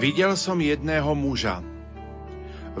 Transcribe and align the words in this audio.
Videl 0.00 0.32
som 0.32 0.56
jedného 0.56 1.12
muža. 1.12 1.60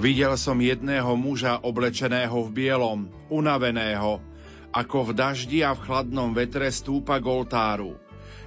Videl 0.00 0.40
som 0.40 0.56
jedného 0.56 1.12
muža 1.20 1.60
oblečeného 1.60 2.32
v 2.32 2.48
bielom, 2.48 3.12
unaveného, 3.28 4.24
ako 4.72 5.12
v 5.12 5.20
daždi 5.20 5.60
a 5.60 5.76
v 5.76 5.84
chladnom 5.84 6.32
vetre 6.32 6.72
stúpa 6.72 7.20
k 7.20 7.28
oltáru. 7.28 8.00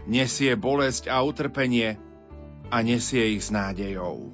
Nesie 0.09 0.57
bolesť 0.57 1.05
a 1.05 1.21
utrpenie 1.21 2.01
a 2.73 2.81
nesie 2.81 3.37
ich 3.37 3.45
s 3.45 3.53
nádejou. 3.53 4.33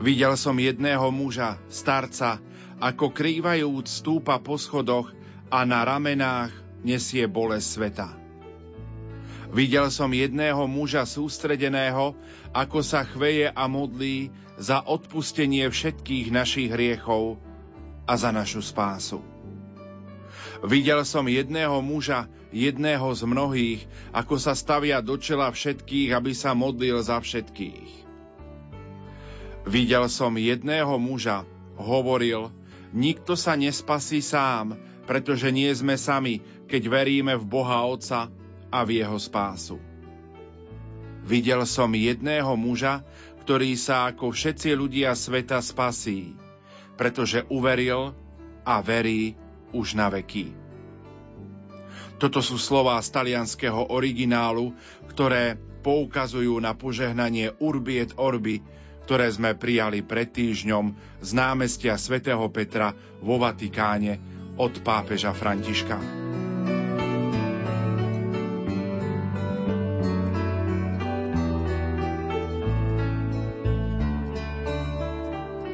Videl 0.00 0.40
som 0.40 0.56
jedného 0.56 1.12
muža, 1.12 1.60
starca, 1.68 2.40
ako 2.80 3.12
krývajúc 3.12 3.84
stúpa 3.84 4.40
po 4.40 4.56
schodoch 4.56 5.12
a 5.52 5.60
na 5.68 5.84
ramenách 5.84 6.56
nesie 6.80 7.28
bolesť 7.28 7.68
sveta. 7.68 8.27
Videl 9.48 9.88
som 9.88 10.12
jedného 10.12 10.68
muža 10.68 11.08
sústredeného, 11.08 12.12
ako 12.52 12.84
sa 12.84 13.00
chveje 13.04 13.48
a 13.48 13.64
modlí 13.64 14.28
za 14.60 14.84
odpustenie 14.84 15.64
všetkých 15.64 16.28
našich 16.28 16.68
hriechov 16.68 17.40
a 18.04 18.12
za 18.20 18.28
našu 18.28 18.60
spásu. 18.60 19.24
Videl 20.60 21.00
som 21.06 21.24
jedného 21.30 21.78
muža, 21.80 22.26
jedného 22.50 23.08
z 23.14 23.22
mnohých, 23.24 23.80
ako 24.10 24.36
sa 24.36 24.52
stavia 24.52 24.98
do 24.98 25.14
čela 25.16 25.48
všetkých, 25.48 26.12
aby 26.12 26.32
sa 26.34 26.52
modlil 26.52 26.98
za 27.00 27.22
všetkých. 27.22 28.08
Videl 29.68 30.04
som 30.08 30.34
jedného 30.34 30.96
muža, 30.96 31.44
hovoril, 31.78 32.50
nikto 32.90 33.36
sa 33.38 33.54
nespasí 33.54 34.18
sám, 34.24 34.74
pretože 35.04 35.48
nie 35.52 35.68
sme 35.72 35.96
sami, 35.96 36.40
keď 36.68 36.82
veríme 36.88 37.32
v 37.36 37.44
Boha 37.48 37.84
Otca, 37.84 38.32
a 38.68 38.84
v 38.84 39.00
jeho 39.02 39.18
spásu. 39.20 39.76
Videl 41.28 41.60
som 41.68 41.92
jedného 41.92 42.56
muža, 42.56 43.04
ktorý 43.44 43.76
sa 43.76 44.08
ako 44.12 44.32
všetci 44.32 44.72
ľudia 44.76 45.12
sveta 45.12 45.60
spasí, 45.60 46.36
pretože 46.96 47.44
uveril 47.48 48.16
a 48.64 48.80
verí 48.84 49.36
už 49.72 49.96
na 49.96 50.08
veky. 50.08 50.52
Toto 52.18 52.42
sú 52.42 52.58
slová 52.58 52.98
z 52.98 53.14
talianského 53.14 53.94
originálu, 53.94 54.74
ktoré 55.06 55.54
poukazujú 55.86 56.58
na 56.58 56.74
požehnanie 56.74 57.54
Urbi 57.62 58.02
et 58.02 58.12
Orbi, 58.18 58.58
ktoré 59.06 59.30
sme 59.30 59.56
prijali 59.56 60.04
pred 60.04 60.28
týždňom 60.28 60.92
z 61.24 61.30
námestia 61.32 61.96
svätého 61.96 62.44
Petra 62.52 62.92
vo 63.22 63.40
Vatikáne 63.40 64.20
od 64.58 64.74
pápeža 64.84 65.32
Františka. 65.32 66.47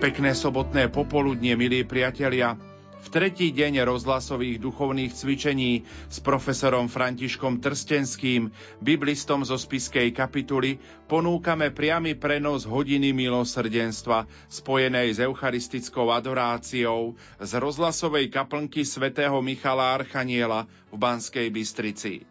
Pekné 0.05 0.36
sobotné 0.36 0.92
popoludnie, 0.92 1.56
milí 1.56 1.80
priatelia. 1.80 2.60
V 3.00 3.08
tretí 3.08 3.48
deň 3.56 3.88
rozhlasových 3.88 4.60
duchovných 4.60 5.16
cvičení 5.16 5.80
s 6.12 6.20
profesorom 6.20 6.92
Františkom 6.92 7.64
Trstenským, 7.64 8.52
biblistom 8.84 9.48
zo 9.48 9.56
spiskej 9.56 10.12
kapituly, 10.12 10.77
ponúkame 11.08 11.72
priamy 11.72 12.20
prenos 12.20 12.69
hodiny 12.69 13.16
milosrdenstva 13.16 14.28
spojenej 14.53 15.16
s 15.16 15.25
eucharistickou 15.25 16.12
adoráciou 16.12 17.16
z 17.41 17.53
rozhlasovej 17.56 18.28
kaplnky 18.28 18.84
svätého 18.84 19.41
Michala 19.41 19.97
Archaniela 19.97 20.69
v 20.92 21.00
Banskej 21.00 21.48
Bystrici. 21.48 22.28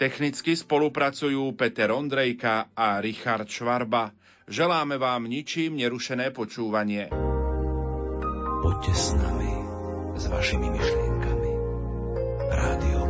Technicky 0.00 0.56
spolupracujú 0.56 1.52
Peter 1.52 1.92
Ondrejka 1.92 2.72
a 2.72 2.96
Richard 3.04 3.44
Švarba. 3.44 4.16
Želáme 4.50 4.98
vám 4.98 5.30
ničím 5.30 5.78
nerušené 5.78 6.34
počúvanie. 6.34 7.06
Poďte 8.66 8.92
s 8.98 9.14
nami, 9.14 9.54
s 10.18 10.26
vašimi 10.26 10.66
myšlienkami. 10.74 11.52
Rádio 12.50 13.09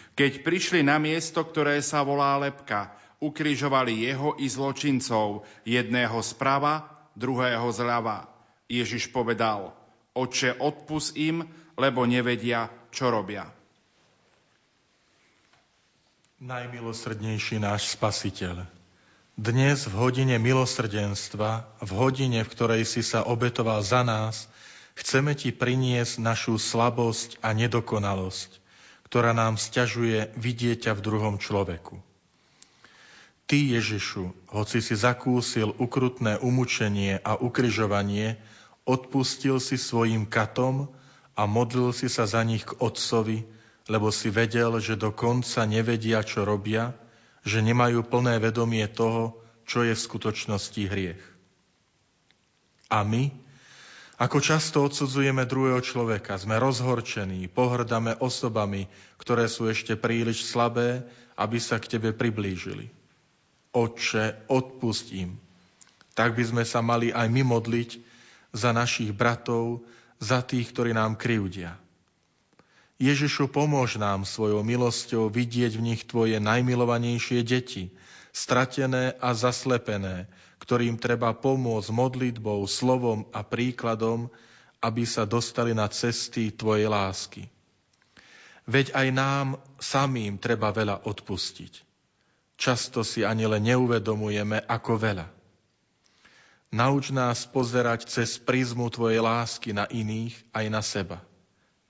Keď 0.21 0.45
prišli 0.45 0.85
na 0.85 1.01
miesto, 1.01 1.41
ktoré 1.41 1.81
sa 1.81 2.05
volá 2.05 2.37
Lepka, 2.37 2.93
ukrižovali 3.17 4.05
jeho 4.05 4.37
i 4.37 4.45
zločincov, 4.45 5.49
jedného 5.65 6.21
zprava, 6.21 6.85
druhého 7.17 7.65
zľava. 7.73 8.29
Ježiš 8.69 9.09
povedal, 9.09 9.73
Oče, 10.13 10.61
odpus 10.61 11.17
im, 11.17 11.41
lebo 11.73 12.05
nevedia, 12.05 12.69
čo 12.93 13.09
robia. 13.09 13.49
Najmilosrdnejší 16.37 17.57
náš 17.57 17.89
Spasiteľ, 17.97 18.69
dnes 19.33 19.89
v 19.89 19.93
hodine 20.05 20.37
milosrdenstva, 20.37 21.81
v 21.81 21.91
hodine, 21.97 22.45
v 22.45 22.51
ktorej 22.53 22.85
si 22.85 23.01
sa 23.01 23.25
obetoval 23.25 23.81
za 23.81 24.05
nás, 24.05 24.45
chceme 24.93 25.33
Ti 25.33 25.49
priniesť 25.49 26.21
našu 26.21 26.61
slabosť 26.61 27.41
a 27.41 27.57
nedokonalosť, 27.57 28.60
ktorá 29.11 29.35
nám 29.35 29.59
stiažuje 29.59 30.31
vidieť 30.39 30.87
ťa 30.87 30.91
v 30.95 31.03
druhom 31.03 31.35
človeku. 31.35 31.99
Ty, 33.43 33.59
Ježišu, 33.59 34.31
hoci 34.55 34.79
si 34.79 34.95
zakúsil 34.95 35.75
ukrutné 35.75 36.39
umúčenie 36.39 37.19
a 37.19 37.35
ukryžovanie, 37.35 38.39
odpustil 38.87 39.59
si 39.59 39.75
svojim 39.75 40.23
katom 40.23 40.87
a 41.35 41.43
modlil 41.43 41.91
si 41.91 42.07
sa 42.07 42.23
za 42.23 42.39
nich 42.47 42.63
k 42.63 42.71
Otcovi, 42.79 43.43
lebo 43.91 44.15
si 44.15 44.31
vedel, 44.31 44.79
že 44.79 44.95
do 44.95 45.11
konca 45.11 45.67
nevedia, 45.67 46.23
čo 46.23 46.47
robia, 46.47 46.95
že 47.43 47.59
nemajú 47.59 48.07
plné 48.07 48.39
vedomie 48.39 48.87
toho, 48.87 49.35
čo 49.67 49.83
je 49.83 49.91
v 49.91 50.05
skutočnosti 50.07 50.81
hriech. 50.87 51.23
A 52.87 53.03
my, 53.03 53.27
ako 54.21 54.37
často 54.37 54.85
odsudzujeme 54.85 55.49
druhého 55.49 55.81
človeka, 55.81 56.37
sme 56.37 56.61
rozhorčení, 56.61 57.49
pohrdame 57.49 58.13
osobami, 58.21 58.85
ktoré 59.17 59.49
sú 59.49 59.65
ešte 59.65 59.97
príliš 59.97 60.45
slabé, 60.45 61.01
aby 61.33 61.57
sa 61.57 61.81
k 61.81 61.97
Tebe 61.97 62.13
priblížili. 62.13 62.93
Otče, 63.73 64.45
odpustím. 64.45 65.41
Tak 66.13 66.37
by 66.37 66.43
sme 66.45 66.63
sa 66.69 66.85
mali 66.85 67.09
aj 67.09 67.33
my 67.33 67.41
modliť 67.41 67.89
za 68.53 68.69
našich 68.69 69.09
bratov, 69.09 69.81
za 70.21 70.45
tých, 70.45 70.69
ktorí 70.69 70.93
nám 70.93 71.17
krivdia. 71.17 71.81
Ježišu, 73.01 73.49
pomôž 73.49 73.97
nám 73.97 74.29
svojou 74.29 74.61
milosťou 74.61 75.33
vidieť 75.33 75.81
v 75.81 75.85
nich 75.89 76.05
Tvoje 76.05 76.37
najmilovanejšie 76.37 77.41
deti, 77.41 77.89
stratené 78.29 79.17
a 79.17 79.33
zaslepené, 79.33 80.29
ktorým 80.61 81.01
treba 81.01 81.33
pomôcť 81.33 81.89
modlitbou, 81.89 82.61
slovom 82.69 83.25
a 83.33 83.41
príkladom, 83.41 84.29
aby 84.77 85.09
sa 85.09 85.25
dostali 85.25 85.73
na 85.73 85.89
cesty 85.89 86.53
Tvojej 86.53 86.85
lásky. 86.85 87.49
Veď 88.69 88.93
aj 88.93 89.07
nám 89.09 89.47
samým 89.81 90.37
treba 90.37 90.69
veľa 90.69 91.09
odpustiť. 91.09 91.81
Často 92.61 93.01
si 93.01 93.25
ani 93.25 93.49
len 93.49 93.65
neuvedomujeme, 93.65 94.61
ako 94.69 95.01
veľa. 95.01 95.27
Nauč 96.71 97.09
nás 97.09 97.49
pozerať 97.49 98.05
cez 98.05 98.37
prízmu 98.37 98.93
Tvojej 98.93 99.17
lásky 99.17 99.73
na 99.73 99.89
iných 99.89 100.37
aj 100.53 100.65
na 100.69 100.81
seba. 100.85 101.17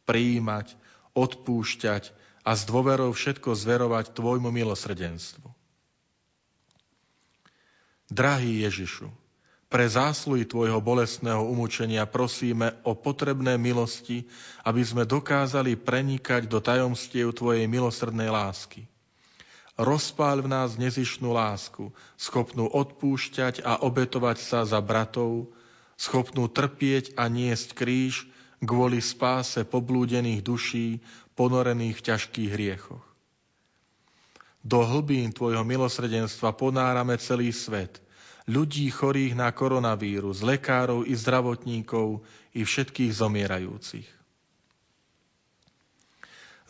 Prijímať, 0.08 0.74
odpúšťať 1.12 2.16
a 2.48 2.56
s 2.56 2.64
dôverou 2.64 3.12
všetko 3.12 3.52
zverovať 3.52 4.16
Tvojmu 4.16 4.48
milosrdenstvu. 4.48 5.51
Drahý 8.12 8.68
Ježišu, 8.68 9.08
pre 9.72 9.88
zásluhy 9.88 10.44
Tvojho 10.44 10.84
bolestného 10.84 11.48
umúčenia 11.48 12.04
prosíme 12.04 12.76
o 12.84 12.92
potrebné 12.92 13.56
milosti, 13.56 14.28
aby 14.68 14.84
sme 14.84 15.08
dokázali 15.08 15.80
prenikať 15.80 16.44
do 16.52 16.60
tajomstiev 16.60 17.32
Tvojej 17.32 17.72
milosrdnej 17.72 18.28
lásky. 18.28 18.84
Rozpáľ 19.80 20.44
v 20.44 20.52
nás 20.52 20.76
nezišnú 20.76 21.32
lásku, 21.32 21.88
schopnú 22.20 22.68
odpúšťať 22.68 23.64
a 23.64 23.80
obetovať 23.80 24.44
sa 24.44 24.68
za 24.68 24.84
bratov, 24.84 25.48
schopnú 25.96 26.52
trpieť 26.52 27.16
a 27.16 27.32
niesť 27.32 27.80
kríž, 27.80 28.28
kvôli 28.60 29.00
spáse 29.00 29.64
poblúdených 29.64 30.44
duší, 30.44 31.00
ponorených 31.40 31.96
v 31.96 32.06
ťažkých 32.12 32.50
hriechoch. 32.52 33.11
Do 34.62 34.86
hlbín 34.86 35.34
Tvojho 35.34 35.66
milosrdenstva 35.66 36.54
ponárame 36.54 37.18
celý 37.18 37.50
svet, 37.50 37.98
ľudí 38.46 38.90
chorých 38.94 39.34
na 39.34 39.50
koronavírus, 39.50 40.46
lekárov 40.46 41.06
i 41.10 41.14
zdravotníkov 41.18 42.22
i 42.54 42.62
všetkých 42.62 43.12
zomierajúcich. 43.14 44.08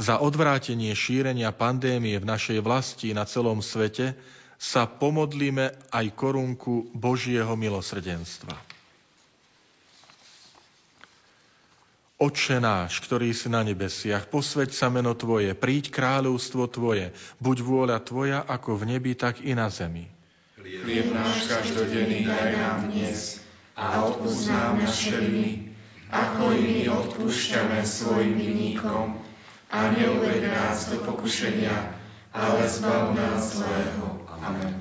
Za 0.02 0.18
odvrátenie 0.18 0.96
šírenia 0.98 1.54
pandémie 1.54 2.18
v 2.18 2.26
našej 2.26 2.64
vlasti 2.66 3.14
na 3.14 3.28
celom 3.28 3.62
svete 3.62 4.18
sa 4.58 4.90
pomodlíme 4.90 5.78
aj 5.94 6.06
korunku 6.18 6.90
Božieho 6.98 7.54
milosrdenstva. 7.54 8.81
Oče 12.22 12.62
náš, 12.62 13.02
ktorý 13.02 13.34
si 13.34 13.50
na 13.50 13.66
nebesiach, 13.66 14.30
posveď 14.30 14.70
sa 14.70 14.94
meno 14.94 15.18
Tvoje, 15.18 15.58
príď 15.58 15.90
kráľovstvo 15.90 16.70
Tvoje, 16.70 17.18
buď 17.42 17.58
vôľa 17.66 17.98
Tvoja 18.06 18.46
ako 18.46 18.78
v 18.78 18.94
nebi, 18.94 19.18
tak 19.18 19.42
i 19.42 19.58
na 19.58 19.74
zemi. 19.74 20.06
Chlieb 20.62 21.10
náš 21.10 21.50
každodenný 21.50 22.30
daj 22.30 22.62
nám 22.62 22.94
dnes 22.94 23.42
a 23.74 24.06
odpúsť 24.06 24.54
nám 24.54 24.86
naše 24.86 25.18
viny, 25.18 25.74
ako 26.14 26.54
i 26.54 26.62
my 26.62 26.82
odpúšťame 26.94 27.82
svojim 27.82 28.38
vinníkom 28.38 29.18
a 29.74 29.90
neuved 29.90 30.46
nás 30.46 30.94
do 30.94 31.02
pokušenia, 31.02 31.74
ale 32.38 32.62
zbav 32.70 33.18
nás 33.18 33.58
zlého. 33.58 34.22
Amen. 34.30 34.81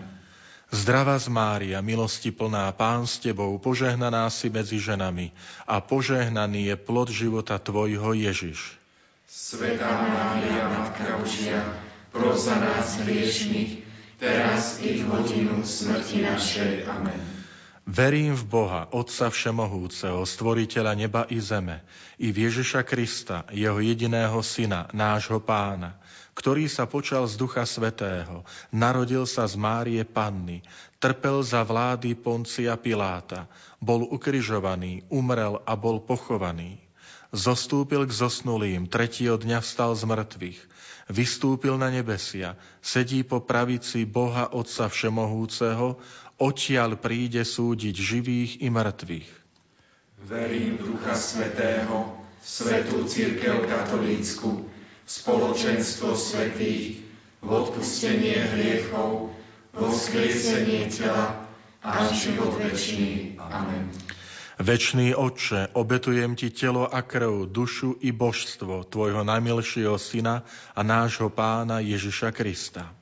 Zdravá 0.71 1.19
z 1.19 1.27
Mária, 1.35 1.83
milosti 1.83 2.31
plná, 2.31 2.71
Pán 2.79 3.03
s 3.03 3.19
Tebou, 3.19 3.59
požehnaná 3.59 4.31
si 4.31 4.47
medzi 4.55 4.79
ženami 4.79 5.35
a 5.67 5.83
požehnaný 5.83 6.71
je 6.71 6.77
plod 6.79 7.11
života 7.11 7.59
Tvojho 7.59 8.15
Ježiš. 8.15 8.79
Svetá 9.27 9.91
Mária, 9.91 10.71
Matka 10.71 11.19
Božia, 11.19 11.59
pros 12.15 12.47
za 12.47 12.55
nás 12.63 13.03
hriešných, 13.03 13.83
teraz 14.23 14.79
i 14.87 15.03
v 15.03 15.11
hodinu 15.11 15.67
smrti 15.67 16.23
našej. 16.23 16.87
Amen. 16.87 17.19
Verím 17.91 18.39
v 18.39 18.45
Boha, 18.47 18.87
Otca 18.95 19.35
Všemohúceho, 19.35 20.23
Stvoriteľa 20.23 20.95
neba 20.95 21.27
i 21.27 21.43
zeme, 21.43 21.83
i 22.23 22.31
v 22.31 22.47
Ježiša 22.47 22.87
Krista, 22.87 23.43
Jeho 23.51 23.83
jediného 23.83 24.39
Syna, 24.47 24.87
nášho 24.95 25.43
Pána, 25.43 25.99
ktorý 26.41 26.73
sa 26.73 26.89
počal 26.89 27.29
z 27.29 27.37
Ducha 27.37 27.69
Svetého, 27.69 28.49
narodil 28.73 29.29
sa 29.29 29.45
z 29.45 29.61
Márie 29.61 30.01
Panny, 30.09 30.65
trpel 30.97 31.45
za 31.45 31.61
vlády 31.61 32.17
Poncia 32.17 32.81
Piláta, 32.81 33.45
bol 33.77 34.09
ukryžovaný, 34.09 35.05
umrel 35.13 35.61
a 35.69 35.77
bol 35.77 36.01
pochovaný. 36.01 36.81
Zostúpil 37.29 38.09
k 38.09 38.17
zosnulým, 38.17 38.89
tretieho 38.89 39.37
dňa 39.37 39.61
vstal 39.61 39.93
z 39.93 40.09
mŕtvych, 40.09 40.61
vystúpil 41.13 41.77
na 41.77 41.93
nebesia, 41.93 42.57
sedí 42.81 43.21
po 43.21 43.45
pravici 43.45 44.09
Boha 44.09 44.49
Otca 44.49 44.89
Všemohúceho, 44.89 46.01
odtiaľ 46.41 46.97
príde 46.97 47.45
súdiť 47.45 47.93
živých 47.93 48.65
i 48.65 48.73
mŕtvych. 48.73 49.29
Verím 50.25 50.81
Ducha 50.81 51.13
Svetého, 51.13 52.17
Svetú 52.41 53.05
Církev 53.05 53.69
Katolícku, 53.69 54.70
spoločenstvo 55.11 56.15
svetých, 56.15 57.03
v 57.41 57.49
odpustenie 57.51 58.37
hriechov, 58.55 59.35
vo 59.75 59.87
vzkriesenie 59.91 60.87
tela 60.87 61.51
a 61.83 62.07
život 62.15 62.55
večný. 62.61 63.35
Amen. 63.41 63.91
Večný 64.61 65.17
Otče, 65.17 65.73
obetujem 65.73 66.37
Ti 66.37 66.53
telo 66.53 66.85
a 66.85 67.01
krv, 67.01 67.49
dušu 67.49 67.97
i 68.05 68.13
božstvo 68.13 68.85
Tvojho 68.85 69.25
najmilšieho 69.25 69.97
Syna 69.97 70.45
a 70.77 70.81
nášho 70.85 71.33
Pána 71.33 71.81
Ježiša 71.81 72.29
Krista. 72.37 72.93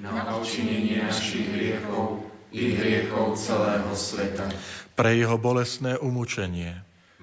Na 0.00 0.32
očinenie 0.40 1.04
našich 1.04 1.44
hriechov 1.52 2.24
i 2.56 2.72
hriechov 2.72 3.36
celého 3.36 3.92
sveta. 3.92 4.48
Pre 4.96 5.10
Jeho 5.12 5.36
bolestné 5.36 6.00
umúčenie, 6.00 6.80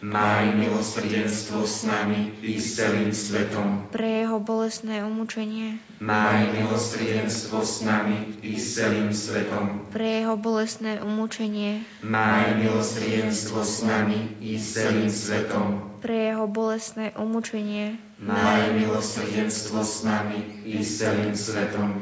Maj 0.00 0.56
milosrdenstvo 0.56 1.68
s 1.68 1.84
nami 1.84 2.32
i 2.40 2.56
s 2.56 2.80
celým 2.80 3.12
svetom. 3.12 3.84
pre 3.92 4.24
jeho 4.24 4.40
bolestné 4.40 5.04
umúčenie, 5.04 5.76
Maj 6.00 6.56
milosrdenstvo 6.56 7.60
s 7.60 7.84
nami 7.84 8.40
i 8.40 8.56
s 8.56 8.80
celým 8.80 9.12
svetom. 9.12 9.92
pre 9.92 10.24
jeho 10.24 10.40
bolestné 10.40 11.04
umúčenie, 11.04 11.84
Maj 12.00 12.56
milosrdenstvo 12.56 13.60
s 13.60 13.84
nami 13.84 14.40
i 14.40 14.56
s 14.56 14.72
celým 14.72 15.12
svetom. 15.12 16.00
pre 16.00 16.32
jeho 16.32 16.48
bolestné 16.48 17.12
umúčenie, 17.20 18.00
Maj 18.24 18.72
milosrdenstvo 18.72 19.84
s 19.84 20.00
nami 20.00 20.64
i 20.64 20.80
s 20.80 20.96
celým 20.96 21.36
svetom. 21.36 22.00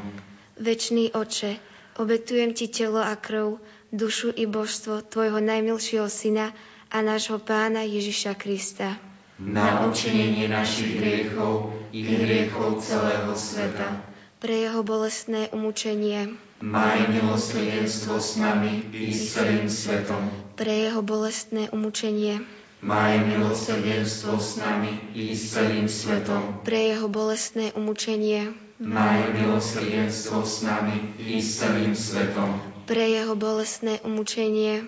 Večný 0.55 1.11
oče, 1.11 1.59
obetujem 1.99 2.55
ti 2.55 2.71
telo 2.71 3.03
a 3.03 3.19
krv, 3.19 3.59
dušu 3.91 4.31
i 4.39 4.47
božstvo 4.47 5.03
tvojho 5.03 5.43
najmilšieho 5.43 6.07
syna 6.07 6.55
a 6.89 7.01
nášho 7.01 7.37
pána 7.39 7.85
Ježiša 7.85 8.33
Krista, 8.35 8.97
Na 9.39 9.87
odčinenie 9.87 10.51
našich 10.51 10.99
hriechov 10.99 11.71
i 11.95 12.03
hriechov 12.03 12.83
celého 12.83 13.31
sveta. 13.33 14.03
pre 14.43 14.67
jeho 14.67 14.83
bolestné 14.83 15.47
umúčenie, 15.55 16.35
Maj 16.59 17.07
milosrdenstvo 17.07 18.19
s 18.19 18.35
nami 18.35 18.83
i 18.91 19.15
s 19.15 19.31
celým 19.31 19.71
svetom. 19.71 20.27
pre 20.59 20.91
jeho 20.91 20.99
bolestné 20.99 21.71
umúčenie, 21.71 22.43
Maj 22.79 23.15
milosrdenstvo 23.27 24.39
s 24.39 24.55
nami 24.55 24.91
i 25.15 25.35
s 25.35 25.51
celým 25.51 25.87
svetom. 25.87 26.63
Pre 26.63 26.79
jeho 26.79 27.07
bolestné 27.07 27.75
umúčenie. 27.75 28.55
Maj 28.79 29.35
milosrdenstvo 29.35 30.47
s 30.47 30.63
nami 30.63 30.95
i 31.19 31.43
s 31.43 31.59
celým 31.59 31.91
svetom. 31.91 32.55
Pre 32.87 33.03
jeho 33.03 33.35
bolestné 33.35 33.99
umúčenie. 34.07 34.87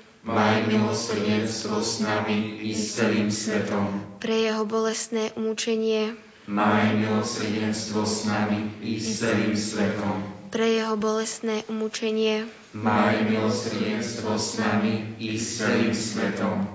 Maj 0.21 0.69
milosrdenstvo 0.69 1.81
s 1.81 1.97
nami 1.97 2.61
i 2.61 2.77
s 2.77 2.93
celým 2.93 3.33
svetom. 3.33 3.89
Pre 4.21 4.37
jeho 4.37 4.69
bolestné 4.69 5.33
umúčenie. 5.33 6.13
Maj 6.45 6.93
milosrdenstvo 6.93 8.05
s 8.05 8.29
nami 8.29 8.69
i 8.85 9.01
s 9.01 9.17
celým 9.17 9.57
svetom. 9.57 10.21
Pre 10.53 10.61
jeho 10.61 10.93
bolestné 10.93 11.65
umúčenie. 11.65 12.45
Maj 12.77 13.17
milosrdenstvo 13.33 14.37
s 14.37 14.61
nami 14.61 15.17
i 15.17 15.41
s 15.41 15.57
celým 15.57 15.97
svetom. 15.97 16.69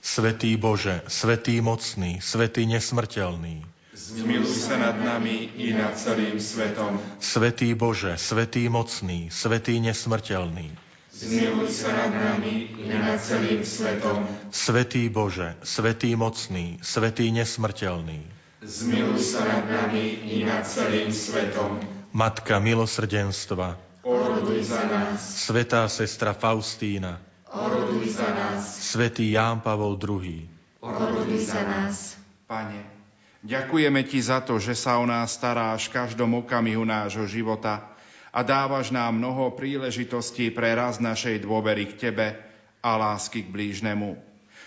Svetý 0.00 0.56
Bože, 0.56 1.04
Svetý 1.04 1.60
mocný, 1.60 2.24
Svetý 2.24 2.64
nesmrteľný, 2.64 3.60
Zmiluj 3.94 4.66
sa 4.66 4.74
nad 4.74 4.98
nami 4.98 5.54
i 5.54 5.70
nad 5.70 5.94
celým 5.94 6.42
svetom. 6.42 6.98
Svetý 7.22 7.76
Bože, 7.78 8.18
Svetý 8.18 8.66
mocný, 8.66 9.30
Svetý 9.30 9.78
nesmrteľný, 9.78 10.74
Zmiluj 11.14 11.70
sa 11.70 11.94
nad 11.94 12.10
nami 12.10 12.74
i 12.74 12.90
nad 12.90 13.22
celým 13.22 13.62
svetom. 13.62 14.26
Svetý 14.50 15.06
Bože, 15.06 15.54
Svetý 15.62 16.18
mocný, 16.18 16.82
Svetý 16.82 17.30
nesmrteľný, 17.30 18.26
Zmiluj 18.58 19.22
sa 19.22 19.46
nad 19.46 19.62
nami 19.62 20.26
i 20.26 20.42
nad 20.42 20.66
celým 20.66 21.14
svetom. 21.14 21.78
Matka 22.10 22.58
milosrdenstva, 22.58 23.78
Oroduj 24.02 24.66
za 24.66 24.82
nás, 24.90 25.22
Svetá 25.46 25.86
sestra 25.86 26.34
Faustína, 26.34 27.22
oroduj 27.46 28.18
za 28.18 28.34
nás, 28.34 28.66
Svetý 28.82 29.30
Ján 29.38 29.62
Pavol 29.62 29.94
II, 29.94 30.50
Oroduj 30.82 31.46
za 31.46 31.62
nás. 31.62 32.18
Pane, 32.50 32.82
ďakujeme 33.46 34.02
Ti 34.02 34.18
za 34.18 34.42
to, 34.42 34.58
že 34.58 34.74
sa 34.74 34.98
o 34.98 35.06
nás 35.06 35.30
staráš 35.38 35.86
v 35.86 35.94
každom 35.94 36.42
okamihu 36.42 36.82
nášho 36.82 37.30
života 37.30 37.93
a 38.34 38.42
dávaš 38.42 38.90
nám 38.90 39.22
mnoho 39.22 39.54
príležitostí 39.54 40.50
pre 40.50 40.74
raz 40.74 40.98
našej 40.98 41.46
dôvery 41.46 41.86
k 41.94 42.10
Tebe 42.10 42.34
a 42.82 42.90
lásky 42.98 43.46
k 43.46 43.52
blížnemu. 43.54 44.18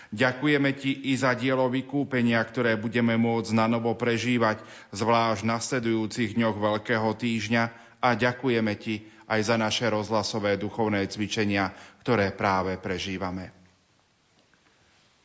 Ďakujeme 0.08 0.72
Ti 0.72 1.12
i 1.12 1.12
za 1.20 1.36
dielo 1.36 1.68
vykúpenia, 1.68 2.40
ktoré 2.40 2.80
budeme 2.80 3.20
môcť 3.20 3.52
na 3.52 3.68
novo 3.68 3.92
prežívať, 3.92 4.64
zvlášť 4.96 5.44
v 5.44 5.50
nasledujúcich 5.52 6.30
dňoch 6.32 6.56
Veľkého 6.56 7.12
týždňa 7.12 7.64
a 8.00 8.08
ďakujeme 8.16 8.72
Ti 8.80 9.04
aj 9.28 9.40
za 9.44 9.60
naše 9.60 9.84
rozhlasové 9.92 10.56
duchovné 10.56 11.04
cvičenia, 11.12 11.76
ktoré 12.00 12.32
práve 12.32 12.80
prežívame. 12.80 13.52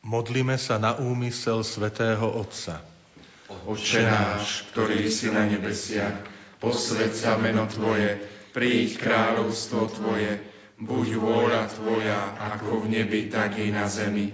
Modlíme 0.04 0.60
sa 0.60 0.76
na 0.76 1.00
úmysel 1.00 1.64
svätého 1.64 2.28
Otca. 2.28 2.84
Oče 3.64 4.04
náš, 4.04 4.68
ktorý 4.68 5.08
si 5.08 5.32
na 5.32 5.48
nebesiach, 5.48 6.12
posved 6.60 7.16
sa 7.16 7.40
meno 7.40 7.64
Tvoje, 7.64 8.33
príď 8.54 9.02
kráľovstvo 9.02 9.90
Tvoje, 9.90 10.38
buď 10.78 11.06
vôľa 11.18 11.66
Tvoja, 11.74 12.38
ako 12.38 12.86
v 12.86 13.02
nebi, 13.02 13.26
tak 13.26 13.58
i 13.58 13.74
na 13.74 13.90
zemi. 13.90 14.30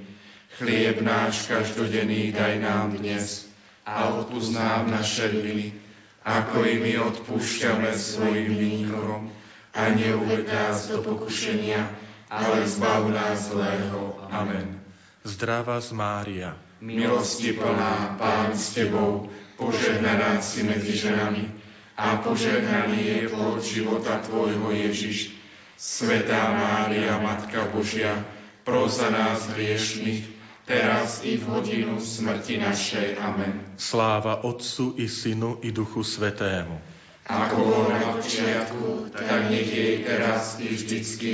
Chlieb 0.60 1.00
náš 1.00 1.48
každodenný 1.48 2.36
daj 2.36 2.60
nám 2.60 3.00
dnes 3.00 3.48
a 3.88 4.12
odpúsť 4.12 4.50
nám 4.52 4.92
naše 4.92 5.32
viny, 5.32 5.72
ako 6.20 6.68
i 6.68 6.76
my 6.76 6.92
odpúšťame 7.00 7.96
svojim 7.96 8.52
vinníkom. 8.60 9.32
A 9.72 9.88
neuved 9.96 10.50
nás 10.50 10.90
do 10.92 11.00
pokušenia, 11.00 11.80
ale 12.28 12.68
zbav 12.68 13.08
nás 13.08 13.48
zlého. 13.48 14.20
Amen. 14.28 14.82
Zdravá 15.24 15.80
z 15.80 15.96
Mária, 15.96 16.50
Milosti 16.82 17.54
plná, 17.54 18.18
Pán 18.18 18.52
s 18.52 18.74
Tebou, 18.76 19.30
požehnaná 19.56 20.42
si 20.42 20.66
medzi 20.66 20.96
ženami 20.96 21.59
a 22.00 22.16
požehnaný 22.24 22.96
je 23.04 23.20
plod 23.28 23.60
života 23.60 24.24
Tvojho 24.24 24.72
Ježiš. 24.72 25.36
Svetá 25.76 26.56
Mária, 26.56 27.20
Matka 27.20 27.68
Božia, 27.68 28.24
pros 28.64 29.00
za 29.00 29.12
nás 29.12 29.52
hriešných, 29.52 30.24
teraz 30.64 31.20
i 31.24 31.36
v 31.36 31.44
hodinu 31.44 32.00
smrti 32.00 32.56
našej. 32.56 33.20
Amen. 33.20 33.76
sláva 33.76 34.44
Otcu 34.44 34.96
i 34.96 35.08
Synu 35.08 35.60
i 35.60 35.72
Duchu 35.72 36.00
Svetému. 36.04 36.80
Ako 37.28 37.56
bolo 37.60 37.92
na 37.92 38.16
počiatku, 38.16 39.12
tak 39.12 39.52
nech 39.52 39.68
je 39.68 40.04
teraz 40.04 40.56
i 40.60 40.72
vždycky, 40.72 41.32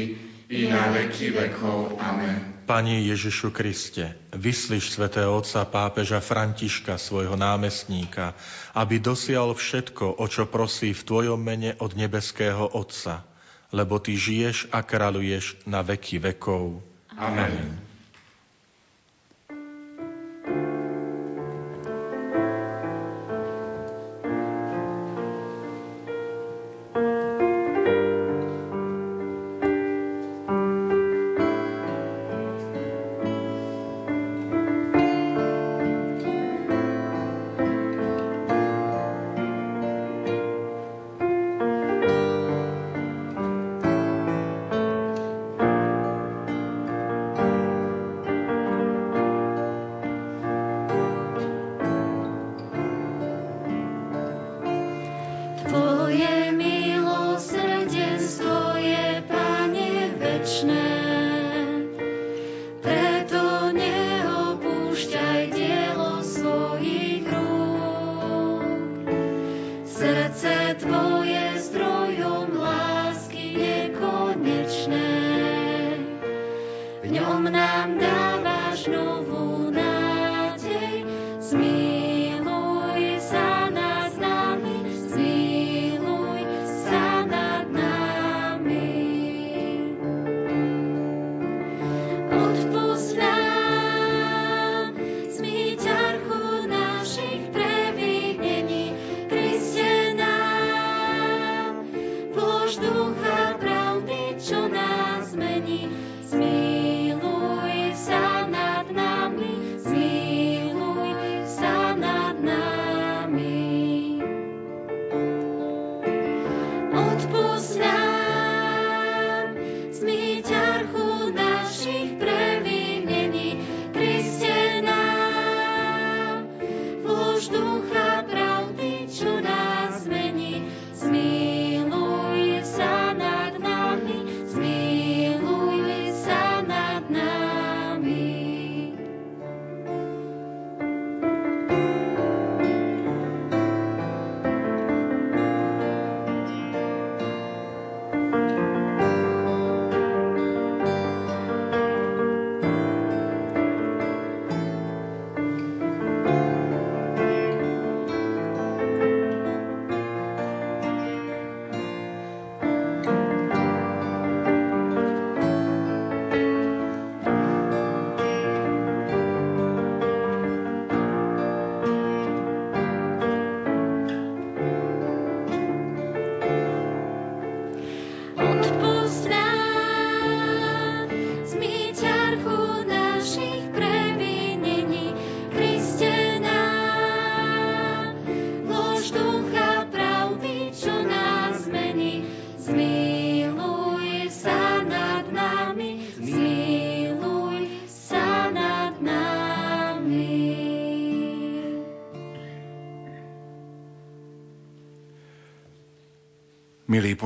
i 0.50 0.66
na 0.66 0.90
veky 0.94 1.30
vekov. 1.30 1.98
Amen. 2.02 2.55
Pane 2.66 2.98
Ježišu 2.98 3.54
Kriste, 3.54 4.18
vyslíš 4.34 4.98
svätého 4.98 5.30
Otca 5.30 5.62
pápeža 5.62 6.18
Františka, 6.18 6.98
svojho 6.98 7.38
námestníka, 7.38 8.34
aby 8.74 8.98
dosial 8.98 9.54
všetko, 9.54 10.18
o 10.18 10.26
čo 10.26 10.50
prosí 10.50 10.90
v 10.90 11.06
Tvojom 11.06 11.38
mene 11.38 11.78
od 11.78 11.94
nebeského 11.94 12.66
Otca, 12.74 13.22
lebo 13.70 14.02
Ty 14.02 14.18
žiješ 14.18 14.74
a 14.74 14.82
kráľuješ 14.82 15.62
na 15.62 15.86
veky 15.86 16.18
vekov. 16.18 16.82
Amen. 17.14 17.54
Milí 17.54 17.85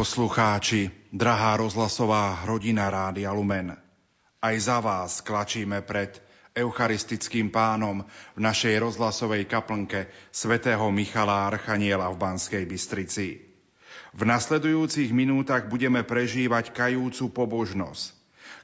poslucháči, 0.00 0.88
drahá 1.12 1.60
rozhlasová 1.60 2.48
rodina 2.48 2.88
Rádia 2.88 3.36
Lumen, 3.36 3.76
aj 4.40 4.56
za 4.56 4.80
vás 4.80 5.20
klačíme 5.20 5.84
pred 5.84 6.16
eucharistickým 6.56 7.52
pánom 7.52 8.08
v 8.32 8.40
našej 8.40 8.80
rozhlasovej 8.80 9.44
kaplnke 9.44 10.08
svätého 10.32 10.88
Michala 10.88 11.52
Archaniela 11.52 12.08
v 12.08 12.16
Banskej 12.16 12.64
Bystrici. 12.64 13.44
V 14.16 14.22
nasledujúcich 14.24 15.12
minútach 15.12 15.68
budeme 15.68 16.00
prežívať 16.00 16.72
kajúcu 16.72 17.36
pobožnosť. 17.36 18.16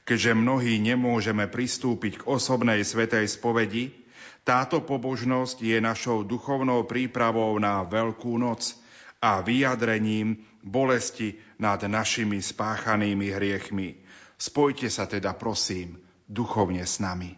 Keďže 0.09 0.33
mnohí 0.33 0.81
nemôžeme 0.81 1.45
pristúpiť 1.45 2.25
k 2.25 2.33
osobnej 2.33 2.81
svetej 2.81 3.29
spovedi, 3.29 3.93
táto 4.41 4.81
pobožnosť 4.81 5.61
je 5.61 5.77
našou 5.77 6.25
duchovnou 6.25 6.89
prípravou 6.89 7.53
na 7.61 7.85
Veľkú 7.85 8.41
noc 8.41 8.86
a 9.21 9.41
vyjadrením 9.41 10.37
bolesti 10.61 11.35
nad 11.57 11.81
našimi 11.83 12.41
spáchanými 12.41 13.33
hriechmi. 13.33 13.97
Spojte 14.37 14.89
sa 14.93 15.09
teda, 15.09 15.33
prosím, 15.33 15.97
duchovne 16.29 16.85
s 16.85 17.01
nami. 17.01 17.33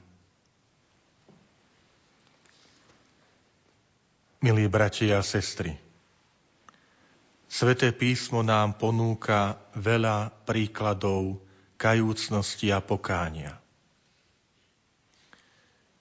Milí 4.40 4.72
bratia 4.72 5.20
a 5.20 5.24
sestry, 5.24 5.76
Sveté 7.50 7.90
písmo 7.90 8.46
nám 8.46 8.78
ponúka 8.78 9.58
veľa 9.74 10.30
príkladov 10.46 11.42
kajúcnosti 11.82 12.70
a 12.70 12.78
pokánia. 12.78 13.58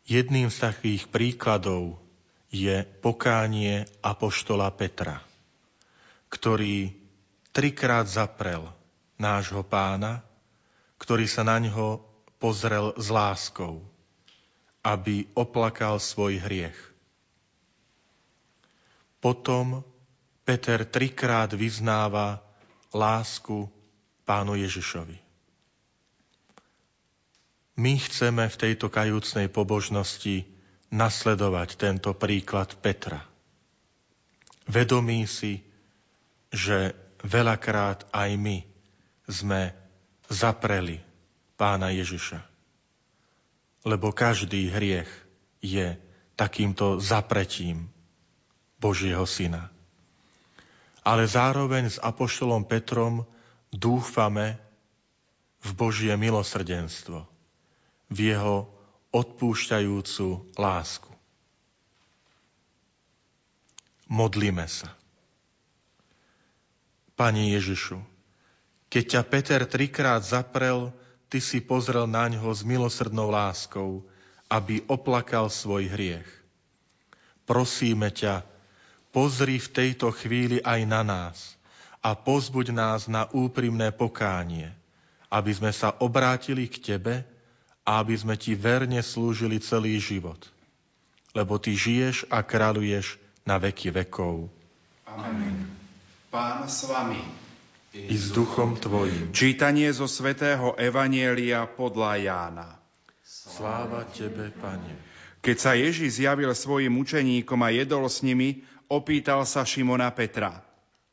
Jedným 0.05 0.53
z 0.53 0.69
takých 0.69 1.09
príkladov 1.09 1.97
je 2.53 2.85
pokánie 3.01 3.89
apoštola 4.05 4.69
Petra, 4.77 5.25
ktorý 6.29 6.93
trikrát 7.53 8.07
zaprel 8.09 8.69
nášho 9.19 9.65
pána, 9.67 10.23
ktorý 11.01 11.27
sa 11.27 11.43
na 11.43 11.59
ňo 11.59 12.01
pozrel 12.39 12.95
s 12.95 13.11
láskou, 13.11 13.83
aby 14.85 15.27
oplakal 15.35 15.99
svoj 15.99 16.39
hriech. 16.39 16.79
Potom 19.19 19.83
Peter 20.47 20.87
trikrát 20.87 21.51
vyznáva 21.53 22.41
lásku 22.95 23.67
pánu 24.23 24.55
Ježišovi. 24.57 25.19
My 27.79 27.95
chceme 27.99 28.51
v 28.51 28.57
tejto 28.57 28.91
kajúcnej 28.91 29.47
pobožnosti 29.51 30.47
nasledovať 30.91 31.79
tento 31.79 32.11
príklad 32.17 32.75
Petra. 32.81 33.23
Vedomí 34.67 35.29
si, 35.31 35.68
že 36.49 36.97
veľakrát 37.25 38.09
aj 38.15 38.31
my 38.39 38.65
sme 39.29 39.73
zapreli 40.29 41.01
pána 41.59 41.93
Ježiša. 41.93 42.41
Lebo 43.85 44.13
každý 44.13 44.69
hriech 44.69 45.09
je 45.65 45.97
takýmto 46.39 47.03
zapretím 47.03 47.91
Božieho 48.79 49.27
Syna. 49.27 49.73
Ale 51.03 51.25
zároveň 51.27 51.89
s 51.89 51.99
Apoštolom 51.99 52.69
Petrom 52.69 53.25
dúfame 53.73 54.61
v 55.65 55.71
Božie 55.75 56.15
milosrdenstvo, 56.15 57.27
v 58.13 58.19
jeho 58.19 58.71
odpúšťajúcu 59.11 60.55
lásku. 60.55 61.11
Modlíme 64.09 64.65
sa. 64.69 64.98
Pani 67.19 67.51
Ježišu, 67.59 67.99
keď 68.87 69.05
ťa 69.19 69.23
Peter 69.27 69.61
trikrát 69.67 70.23
zaprel, 70.23 70.95
ty 71.27 71.43
si 71.43 71.59
pozrel 71.59 72.07
na 72.07 72.31
ňo 72.31 72.47
s 72.55 72.63
milosrdnou 72.63 73.27
láskou, 73.27 74.07
aby 74.47 74.87
oplakal 74.87 75.51
svoj 75.51 75.91
hriech. 75.91 76.31
Prosíme 77.43 78.15
ťa, 78.15 78.47
pozri 79.11 79.59
v 79.59 79.69
tejto 79.69 80.15
chvíli 80.15 80.63
aj 80.63 80.81
na 80.87 81.03
nás 81.03 81.59
a 82.01 82.15
pozbuď 82.15 82.71
nás 82.71 83.11
na 83.11 83.27
úprimné 83.35 83.91
pokánie, 83.91 84.71
aby 85.27 85.53
sme 85.53 85.75
sa 85.75 85.93
obrátili 85.99 86.71
k 86.71 86.81
Tebe 86.81 87.27
a 87.83 87.99
aby 88.01 88.15
sme 88.15 88.39
Ti 88.39 88.55
verne 88.55 89.03
slúžili 89.03 89.59
celý 89.59 89.99
život. 89.99 90.39
Lebo 91.35 91.59
Ty 91.59 91.75
žiješ 91.75 92.31
a 92.31 92.47
kráľuješ 92.47 93.19
na 93.43 93.59
veky 93.61 93.91
vekov. 93.91 94.49
Amen. 95.05 95.88
Pán 96.29 96.69
s 96.69 96.85
vami. 96.85 97.25
I 97.97 98.13
s 98.13 98.37
duchom 98.37 98.77
tvojim. 98.77 99.33
Čítanie 99.33 99.89
zo 99.97 100.05
svätého 100.05 100.77
Evanielia 100.77 101.65
podľa 101.65 102.21
Jána. 102.21 102.69
Sláva 103.25 104.05
Tebe, 104.13 104.53
Pane. 104.53 104.93
Keď 105.41 105.57
sa 105.57 105.73
Ježíš 105.73 106.21
zjavil 106.21 106.53
svojim 106.53 106.93
učeníkom 107.01 107.57
a 107.65 107.73
jedol 107.73 108.05
s 108.13 108.21
nimi, 108.21 108.61
opýtal 108.93 109.49
sa 109.49 109.65
Šimona 109.65 110.13
Petra. 110.13 110.61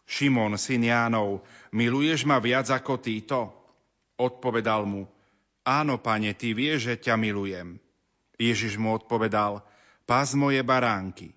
Šimon, 0.04 0.60
syn 0.60 0.84
Jánov, 0.84 1.47
miluješ 1.71 2.28
ma 2.28 2.43
viac 2.43 2.67
ako 2.67 2.99
títo? 2.99 3.56
Odpovedal 4.19 4.84
mu, 4.84 5.08
áno, 5.65 5.95
pane, 5.97 6.36
ty 6.38 6.51
vieš, 6.54 6.91
že 6.91 6.95
ťa 7.10 7.15
milujem. 7.15 7.80
Ježiš 8.36 8.75
mu 8.75 8.93
odpovedal, 8.93 9.63
pás 10.04 10.36
moje 10.36 10.62
baránky. 10.62 11.34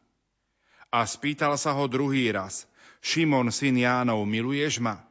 A 0.93 1.07
spýtal 1.09 1.57
sa 1.57 1.73
ho 1.73 1.89
druhý 1.89 2.29
raz, 2.29 2.68
Šimon, 3.03 3.55
syn 3.55 3.79
Jánov, 3.79 4.27
miluješ 4.27 4.83
ma? 4.83 5.03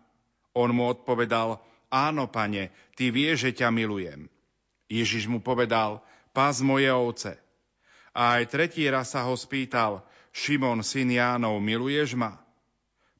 On 0.57 0.73
mu 0.73 0.89
odpovedal, 0.89 1.61
áno, 1.87 2.27
pane, 2.27 2.73
ty 2.97 3.13
vieš, 3.13 3.49
že 3.49 3.63
ťa 3.63 3.69
milujem. 3.71 4.27
Ježiš 4.87 5.27
mu 5.27 5.39
povedal, 5.43 6.03
pás 6.35 6.63
moje 6.63 6.89
ovce. 6.91 7.35
A 8.17 8.41
aj 8.41 8.49
tretí 8.49 8.87
raz 8.89 9.13
sa 9.13 9.27
ho 9.27 9.35
spýtal, 9.37 10.01
Šimon, 10.33 10.81
syn 10.81 11.13
Jánov, 11.13 11.61
miluješ 11.61 12.17
ma? 12.17 12.37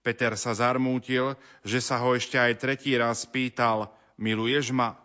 Peter 0.06 0.38
sa 0.39 0.56
zarmútil, 0.56 1.36
že 1.67 1.84
sa 1.84 1.99
ho 1.99 2.15
ešte 2.15 2.39
aj 2.39 2.63
tretí 2.63 2.95
raz 2.95 3.27
spýtal, 3.27 3.91
miluješ 4.15 4.71
ma? 4.71 4.95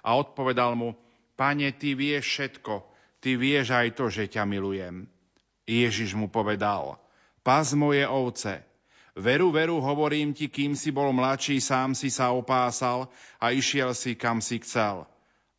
A 0.00 0.16
odpovedal 0.16 0.72
mu, 0.72 0.96
pane, 1.36 1.68
ty 1.76 1.92
vieš 1.92 2.24
všetko, 2.24 2.80
ty 3.20 3.36
vieš 3.36 3.76
aj 3.76 3.98
to, 3.98 4.08
že 4.08 4.30
ťa 4.30 4.48
milujem. 4.48 5.04
Ježiš 5.68 6.16
mu 6.16 6.32
povedal, 6.32 6.96
pás 7.44 7.76
moje 7.76 8.08
ovce. 8.08 8.67
Veru, 9.18 9.50
veru, 9.50 9.82
hovorím 9.82 10.30
ti, 10.30 10.46
kým 10.46 10.78
si 10.78 10.94
bol 10.94 11.10
mladší, 11.10 11.58
sám 11.58 11.90
si 11.98 12.06
sa 12.06 12.30
opásal 12.30 13.10
a 13.42 13.50
išiel 13.50 13.90
si, 13.90 14.14
kam 14.14 14.38
si 14.38 14.62
chcel. 14.62 15.10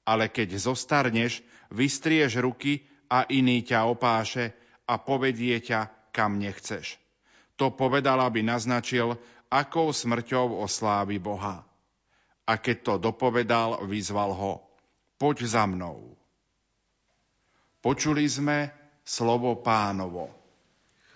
Ale 0.07 0.31
keď 0.31 0.55
zostarneš, 0.55 1.43
vystrieš 1.67 2.39
ruky 2.39 2.87
a 3.11 3.27
iný 3.27 3.59
ťa 3.59 3.83
opáše 3.83 4.55
a 4.87 4.95
povedie 4.95 5.59
ťa, 5.59 5.91
kam 6.15 6.39
nechceš. 6.39 6.95
To 7.59 7.67
povedal, 7.75 8.23
aby 8.23 8.39
naznačil, 8.47 9.19
akou 9.51 9.91
smrťou 9.91 10.63
oslávi 10.63 11.19
Boha. 11.19 11.67
A 12.47 12.55
keď 12.55 12.77
to 12.79 12.93
dopovedal, 13.11 13.83
vyzval 13.83 14.31
ho, 14.39 14.63
poď 15.19 15.37
za 15.43 15.67
mnou. 15.67 16.15
Počuli 17.83 18.23
sme 18.23 18.71
slovo 19.03 19.59
pánovo. 19.59 20.31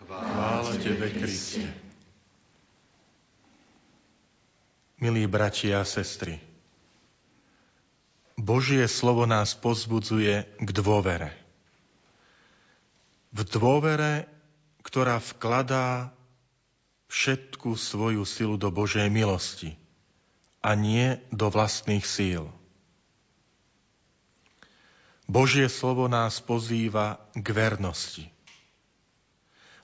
Chvála 0.03 0.75
Tebe, 0.75 1.07
Kriste. 1.07 1.82
Milí 5.03 5.27
bratia 5.27 5.83
a 5.83 5.89
sestry, 5.99 6.39
Božie 8.39 8.87
slovo 8.87 9.27
nás 9.27 9.51
pozbudzuje 9.51 10.47
k 10.63 10.69
dôvere. 10.71 11.35
V 13.35 13.43
dôvere, 13.43 14.31
ktorá 14.79 15.19
vkladá 15.19 16.15
všetku 17.11 17.75
svoju 17.75 18.23
silu 18.23 18.55
do 18.55 18.71
Božej 18.71 19.11
milosti 19.11 19.75
a 20.63 20.71
nie 20.71 21.19
do 21.35 21.51
vlastných 21.51 22.07
síl. 22.07 22.47
Božie 25.27 25.67
slovo 25.67 26.07
nás 26.07 26.39
pozýva 26.39 27.19
k 27.35 27.47
vernosti. 27.51 28.31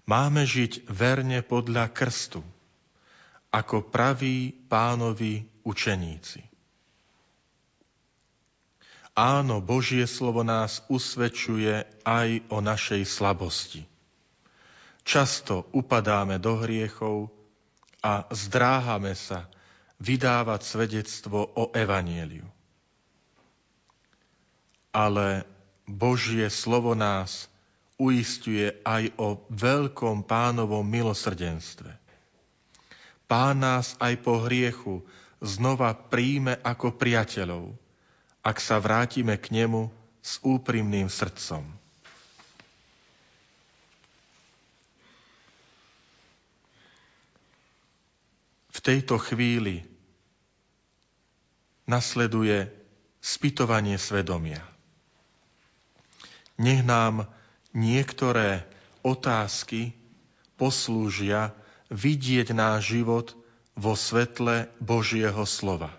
Máme 0.07 0.47
žiť 0.47 0.87
verne 0.87 1.43
podľa 1.43 1.91
krstu– 1.91 2.39
ako 3.49 3.89
praví 3.89 4.53
pánovi 4.69 5.41
učeníci. 5.65 6.45
Áno, 9.19 9.59
Božie 9.59 10.07
slovo 10.07 10.47
nás 10.47 10.79
usvedčuje 10.87 11.83
aj 12.07 12.29
o 12.47 12.63
našej 12.63 13.03
slabosti. 13.03 13.83
Často 15.03 15.67
upadáme 15.75 16.39
do 16.39 16.55
hriechov 16.63 17.27
a 17.99 18.23
zdráhame 18.31 19.11
sa 19.19 19.51
vydávať 19.99 20.61
svedectvo 20.63 21.51
o 21.51 21.67
evanieliu. 21.75 22.47
Ale 24.95 25.43
Božie 25.83 26.47
slovo 26.47 26.95
nás 26.95 27.51
uistuje 27.99 28.71
aj 28.87 29.11
o 29.19 29.43
veľkom 29.51 30.23
pánovom 30.23 30.87
milosrdenstve 30.87 31.98
Pán 33.29 33.61
nás 33.61 33.93
aj 34.01 34.25
po 34.25 34.41
hriechu 34.41 35.05
znova 35.37 35.93
príjme 35.93 36.57
ako 36.65 36.97
priateľov, 36.97 37.77
ak 38.41 38.57
sa 38.57 38.81
vrátime 38.81 39.37
k 39.37 39.53
nemu 39.53 39.93
s 40.17 40.41
úprimným 40.41 41.05
srdcom. 41.05 41.61
V 48.73 48.79
tejto 48.81 49.21
chvíli 49.21 49.85
nasleduje 51.85 52.65
spytovanie 53.21 54.01
svedomia. 54.01 54.65
Nech 56.57 56.81
nám 56.81 57.29
niektoré 57.77 58.65
otázky 59.05 59.93
poslúžia 60.57 61.53
vidieť 61.89 62.53
náš 62.53 62.93
život 62.93 63.33
vo 63.73 63.93
svetle 63.97 64.69
Božieho 64.77 65.43
slova. 65.45 65.93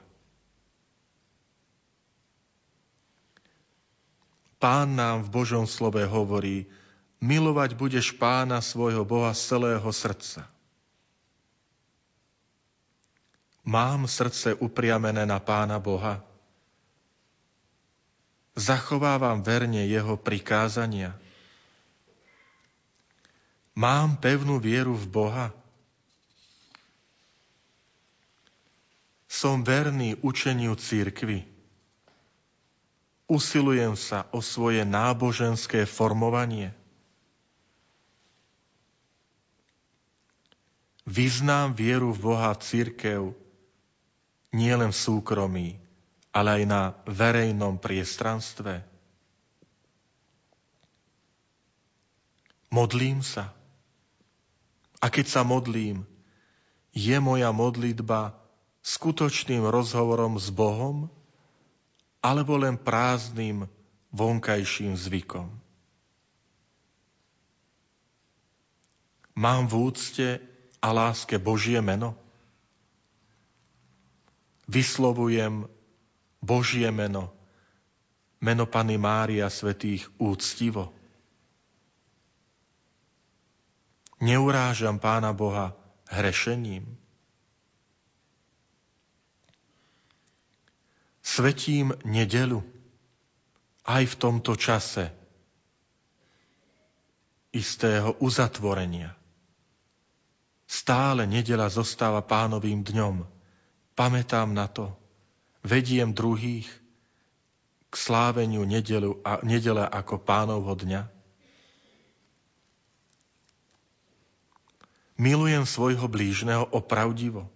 Pán 4.61 4.93
nám 4.93 5.25
v 5.25 5.33
Božom 5.33 5.65
slove 5.65 6.05
hovorí, 6.05 6.69
milovať 7.25 7.77
budeš 7.81 8.13
pána 8.13 8.61
svojho 8.61 9.09
Boha 9.09 9.33
z 9.33 9.41
celého 9.57 9.89
srdca. 9.89 10.45
Mám 13.65 14.05
srdce 14.05 14.57
upriamené 14.57 15.25
na 15.25 15.41
pána 15.41 15.81
Boha. 15.81 16.21
Zachovávam 18.53 19.41
verne 19.41 19.89
jeho 19.89 20.21
prikázania. 20.21 21.17
Mám 23.73 24.21
pevnú 24.21 24.61
vieru 24.61 24.93
v 24.93 25.07
Boha. 25.09 25.47
Som 29.31 29.63
verný 29.63 30.19
učeniu 30.27 30.75
církvy. 30.75 31.47
Usilujem 33.31 33.95
sa 33.95 34.27
o 34.35 34.43
svoje 34.43 34.83
náboženské 34.83 35.87
formovanie. 35.87 36.75
Vyznám 41.07 41.79
vieru 41.79 42.11
v 42.11 42.35
Boha 42.35 42.51
církev 42.59 43.31
nielen 44.51 44.91
v 44.91 44.99
súkromí, 44.99 45.79
ale 46.35 46.63
aj 46.63 46.63
na 46.67 46.83
verejnom 47.07 47.79
priestranstve. 47.79 48.83
Modlím 52.75 53.23
sa. 53.23 53.55
A 54.99 55.07
keď 55.07 55.39
sa 55.39 55.43
modlím, 55.47 56.03
je 56.91 57.15
moja 57.23 57.55
modlitba 57.55 58.40
skutočným 58.81 59.65
rozhovorom 59.69 60.41
s 60.41 60.49
Bohom 60.49 61.09
alebo 62.21 62.57
len 62.61 62.77
prázdnym 62.77 63.69
vonkajším 64.13 64.97
zvykom? 64.97 65.49
Mám 69.41 69.73
v 69.73 69.75
úcte 69.89 70.29
a 70.85 70.89
láske 70.93 71.41
Božie 71.41 71.81
meno? 71.81 72.13
Vyslovujem 74.69 75.65
Božie 76.45 76.89
meno, 76.93 77.33
meno 78.37 78.69
Pany 78.69 79.01
Mária 79.01 79.49
Svetých 79.49 80.05
úctivo? 80.21 80.93
Neurážam 84.21 85.01
Pána 85.01 85.33
Boha 85.33 85.73
hrešením. 86.13 87.00
Svetím 91.31 91.95
nedelu 92.03 92.59
aj 93.87 94.03
v 94.03 94.15
tomto 94.19 94.59
čase 94.59 95.15
istého 97.55 98.19
uzatvorenia. 98.19 99.15
Stále 100.67 101.31
nedela 101.31 101.71
zostáva 101.71 102.19
pánovým 102.27 102.83
dňom. 102.83 103.23
Pamätám 103.95 104.51
na 104.51 104.67
to. 104.67 104.91
Vediem 105.63 106.11
druhých 106.11 106.67
k 107.91 107.95
sláveniu 107.95 108.67
nedelu 108.67 109.23
a, 109.23 109.39
nedele 109.47 109.87
ako 109.87 110.19
pánovho 110.19 110.75
dňa. 110.75 111.07
Milujem 115.15 115.63
svojho 115.63 116.11
blížneho 116.11 116.67
opravdivo. 116.75 117.47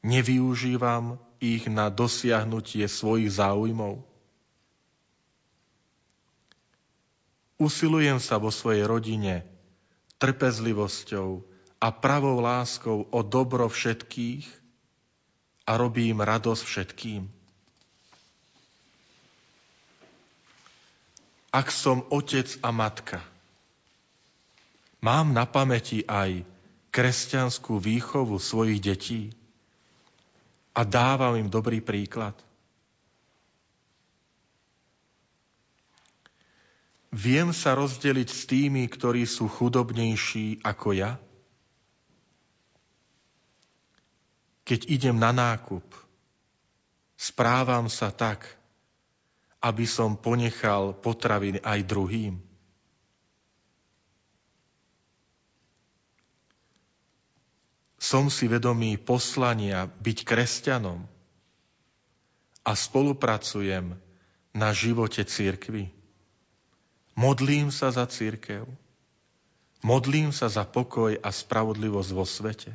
Nevyužívam 0.00 1.27
ich 1.38 1.66
na 1.70 1.90
dosiahnutie 1.90 2.86
svojich 2.86 3.32
záujmov. 3.34 4.02
Usilujem 7.58 8.22
sa 8.22 8.38
vo 8.38 8.54
svojej 8.54 8.86
rodine 8.86 9.42
trpezlivosťou 10.22 11.42
a 11.82 11.88
pravou 11.90 12.38
láskou 12.38 13.06
o 13.10 13.20
dobro 13.22 13.66
všetkých 13.66 14.46
a 15.66 15.72
robím 15.74 16.22
radosť 16.22 16.62
všetkým. 16.62 17.22
Ak 21.50 21.74
som 21.74 22.06
otec 22.12 22.46
a 22.62 22.70
matka, 22.70 23.18
Mám 24.98 25.30
na 25.30 25.46
pamäti 25.46 26.02
aj 26.10 26.42
kresťanskú 26.90 27.78
výchovu 27.78 28.42
svojich 28.42 28.82
detí 28.82 29.20
a 30.78 30.86
dávam 30.86 31.34
im 31.34 31.50
dobrý 31.50 31.82
príklad. 31.82 32.38
Viem 37.10 37.50
sa 37.50 37.74
rozdeliť 37.74 38.28
s 38.30 38.46
tými, 38.46 38.86
ktorí 38.86 39.26
sú 39.26 39.50
chudobnejší 39.50 40.62
ako 40.62 40.94
ja? 40.94 41.18
Keď 44.62 44.86
idem 44.86 45.18
na 45.18 45.34
nákup, 45.34 45.82
správam 47.18 47.90
sa 47.90 48.14
tak, 48.14 48.46
aby 49.58 49.82
som 49.82 50.14
ponechal 50.14 50.94
potraviny 50.94 51.58
aj 51.58 51.80
druhým. 51.82 52.38
Som 57.98 58.30
si 58.30 58.46
vedomý 58.46 58.94
poslania 58.94 59.90
byť 59.90 60.18
kresťanom 60.22 61.02
a 62.62 62.72
spolupracujem 62.72 63.98
na 64.54 64.68
živote 64.70 65.26
církvy. 65.26 65.90
Modlím 67.18 67.74
sa 67.74 67.90
za 67.90 68.06
církev. 68.06 68.62
Modlím 69.82 70.30
sa 70.30 70.46
za 70.46 70.62
pokoj 70.62 71.18
a 71.18 71.30
spravodlivosť 71.34 72.10
vo 72.14 72.22
svete. 72.22 72.72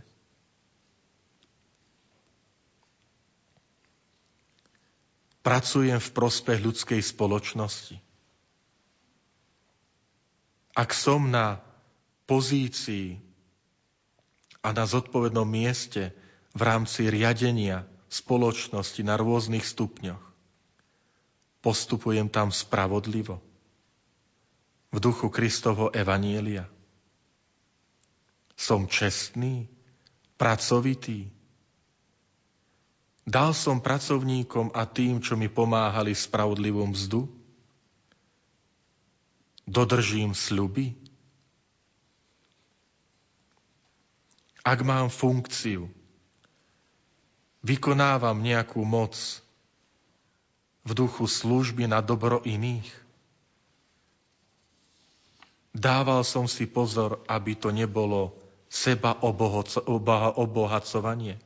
Pracujem 5.44 6.00
v 6.00 6.10
prospech 6.16 6.60
ľudskej 6.64 7.02
spoločnosti. 7.04 8.00
Ak 10.72 10.96
som 10.96 11.28
na 11.28 11.60
pozícii 12.26 13.20
a 14.64 14.72
na 14.72 14.88
zodpovednom 14.88 15.46
mieste 15.46 16.16
v 16.56 16.62
rámci 16.64 17.12
riadenia 17.12 17.84
spoločnosti 18.08 19.04
na 19.04 19.20
rôznych 19.20 19.68
stupňoch. 19.68 20.24
Postupujem 21.60 22.32
tam 22.32 22.52
spravodlivo 22.52 23.44
v 24.94 24.98
duchu 25.02 25.28
Kristovho 25.28 25.92
Evanielia. 25.92 26.70
Som 28.54 28.88
čestný, 28.88 29.68
pracovitý. 30.38 31.28
Dal 33.26 33.56
som 33.58 33.82
pracovníkom 33.82 34.76
a 34.76 34.86
tým, 34.86 35.20
čo 35.20 35.34
mi 35.34 35.50
pomáhali 35.50 36.14
spravodlivú 36.14 36.86
mzdu? 36.88 37.26
Dodržím 39.64 40.36
sľuby? 40.36 41.03
Ak 44.64 44.80
mám 44.80 45.12
funkciu, 45.12 45.92
vykonávam 47.64 48.40
nejakú 48.40 48.80
moc 48.88 49.16
v 50.84 50.92
duchu 50.92 51.28
služby 51.28 51.88
na 51.88 52.04
dobro 52.04 52.40
iných. 52.44 52.88
Dával 55.76 56.24
som 56.24 56.48
si 56.48 56.68
pozor, 56.68 57.24
aby 57.28 57.60
to 57.60 57.76
nebolo 57.76 58.36
seba 58.72 59.16
obohacovanie. 60.36 61.40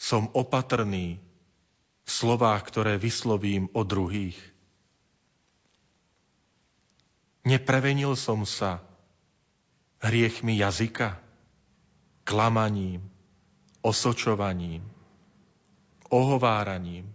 Som 0.00 0.30
opatrný 0.32 1.22
v 2.04 2.10
slovách, 2.10 2.68
ktoré 2.68 3.00
vyslovím 3.00 3.68
o 3.72 3.84
druhých. 3.84 4.53
Neprevenil 7.44 8.16
som 8.16 8.48
sa 8.48 8.80
hriechmi 10.00 10.56
jazyka, 10.56 11.20
klamaním, 12.24 13.04
osočovaním, 13.84 14.80
ohováraním, 16.08 17.12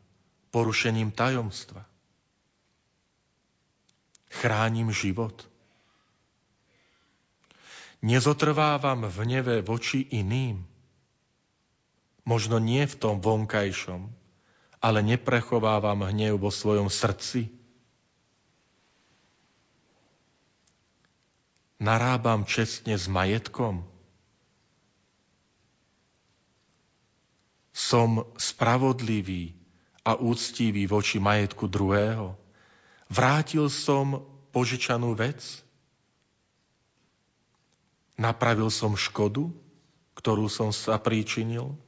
porušením 0.54 1.10
tajomstva. 1.10 1.86
Chránim 4.30 4.94
život. 4.94 5.50
Nezotrvávam 8.06 9.10
v 9.10 9.20
neve 9.26 9.56
voči 9.66 10.06
iným. 10.14 10.64
Možno 12.24 12.62
nie 12.62 12.86
v 12.86 12.96
tom 12.96 13.20
vonkajšom, 13.20 14.08
ale 14.80 15.00
neprechovávam 15.02 16.06
hnev 16.08 16.40
vo 16.40 16.54
svojom 16.54 16.88
srdci. 16.88 17.59
Narábam 21.80 22.44
čestne 22.44 23.00
s 23.00 23.08
majetkom. 23.08 23.88
Som 27.72 28.28
spravodlivý 28.36 29.56
a 30.04 30.20
úctivý 30.20 30.84
voči 30.92 31.24
majetku 31.24 31.72
druhého. 31.72 32.36
Vrátil 33.08 33.72
som 33.72 34.28
požičanú 34.52 35.16
vec. 35.16 35.40
Napravil 38.20 38.68
som 38.68 39.00
škodu, 39.00 39.48
ktorú 40.20 40.52
som 40.52 40.76
sa 40.76 41.00
príčinil. 41.00 41.80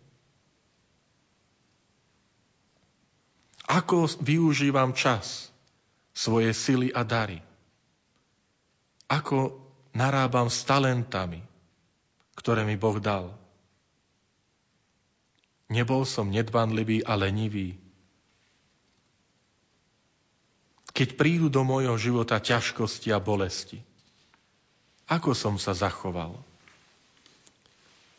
Ako 3.68 4.08
využívam 4.24 4.96
čas, 4.96 5.52
svoje 6.16 6.56
sily 6.56 6.96
a 6.96 7.04
dary? 7.04 7.44
Ako 9.12 9.71
narábam 9.96 10.48
s 10.48 10.64
talentami, 10.64 11.44
ktoré 12.36 12.64
mi 12.64 12.80
Boh 12.80 12.98
dal? 13.00 13.32
Nebol 15.72 16.04
som 16.04 16.28
nedbanlivý 16.28 17.08
a 17.08 17.16
lenivý. 17.16 17.80
Keď 20.92 21.16
prídu 21.16 21.48
do 21.48 21.64
môjho 21.64 21.96
života 21.96 22.36
ťažkosti 22.44 23.16
a 23.16 23.24
bolesti, 23.24 23.80
ako 25.08 25.32
som 25.32 25.56
sa 25.56 25.72
zachoval? 25.72 26.36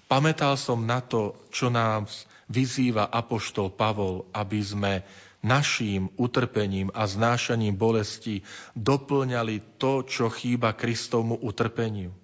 Pamätal 0.08 0.60
som 0.60 0.84
na 0.84 1.00
to, 1.00 1.36
čo 1.52 1.72
nám 1.72 2.08
vyzýva 2.52 3.08
apoštol 3.08 3.72
Pavol, 3.72 4.28
aby 4.36 4.60
sme 4.60 4.92
naším 5.42 6.08
utrpením 6.16 6.88
a 6.94 7.04
znášaním 7.04 7.74
bolesti 7.74 8.46
doplňali 8.78 9.76
to, 9.76 10.06
čo 10.06 10.30
chýba 10.30 10.72
Kristovmu 10.72 11.42
utrpeniu. 11.42 12.14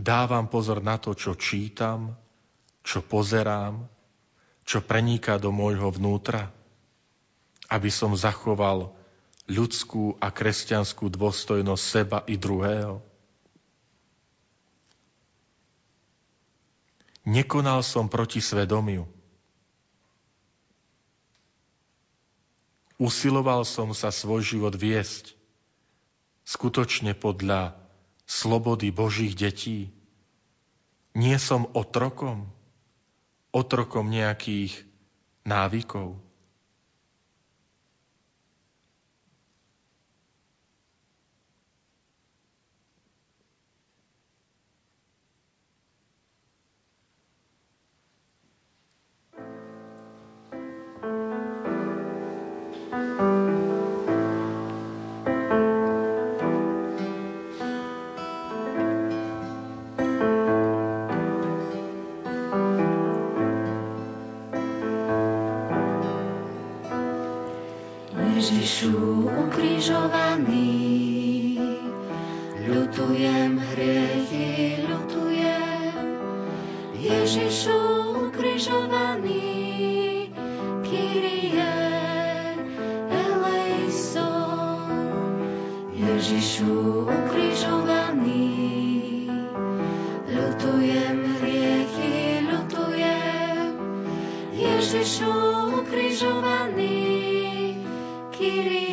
Dávam 0.00 0.48
pozor 0.48 0.80
na 0.80 0.96
to, 0.96 1.12
čo 1.12 1.36
čítam, 1.36 2.16
čo 2.80 3.04
pozerám, 3.04 3.84
čo 4.64 4.80
preniká 4.80 5.36
do 5.36 5.52
môjho 5.52 5.92
vnútra, 5.92 6.48
aby 7.68 7.92
som 7.92 8.16
zachoval 8.16 8.96
ľudskú 9.44 10.16
a 10.16 10.32
kresťanskú 10.32 11.12
dôstojnosť 11.12 11.84
seba 11.84 12.18
i 12.24 12.40
druhého. 12.40 13.09
Nekonal 17.28 17.84
som 17.84 18.08
proti 18.08 18.40
svedomiu. 18.40 19.04
Usiloval 23.00 23.64
som 23.64 23.96
sa 23.96 24.12
svoj 24.12 24.44
život 24.44 24.76
viesť 24.76 25.32
skutočne 26.44 27.16
podľa 27.16 27.76
slobody 28.28 28.92
Božích 28.92 29.32
detí. 29.32 29.88
Nie 31.16 31.40
som 31.40 31.64
otrokom, 31.72 32.48
otrokom 33.50 34.12
nejakých 34.12 34.84
návykov. 35.48 36.20
Ježišu 68.40 69.28
ukrižovaný. 69.28 70.72
Ľutujem 72.64 73.60
hriechy, 73.60 74.80
ľutujem 74.80 75.92
Ježišu 76.96 77.76
ukrižovaný. 78.32 79.44
Kyrie 80.88 81.68
eleison, 83.12 84.88
Ježišu 85.92 87.12
ukrižovaný. 87.12 88.56
Ľutujem 90.32 91.16
hriechy, 91.44 92.40
ľutujem 92.48 93.76
Ježišu 94.56 95.28
ukrižovaný 95.84 97.19
chvíli 98.40 98.89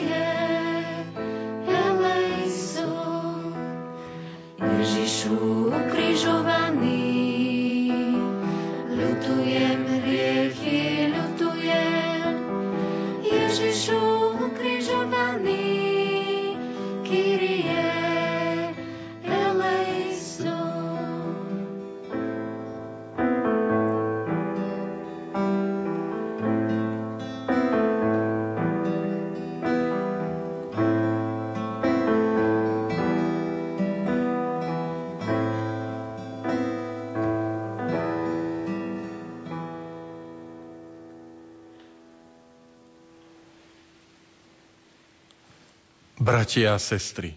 Bratia 46.47 46.71
a 46.71 46.79
sestry, 46.79 47.35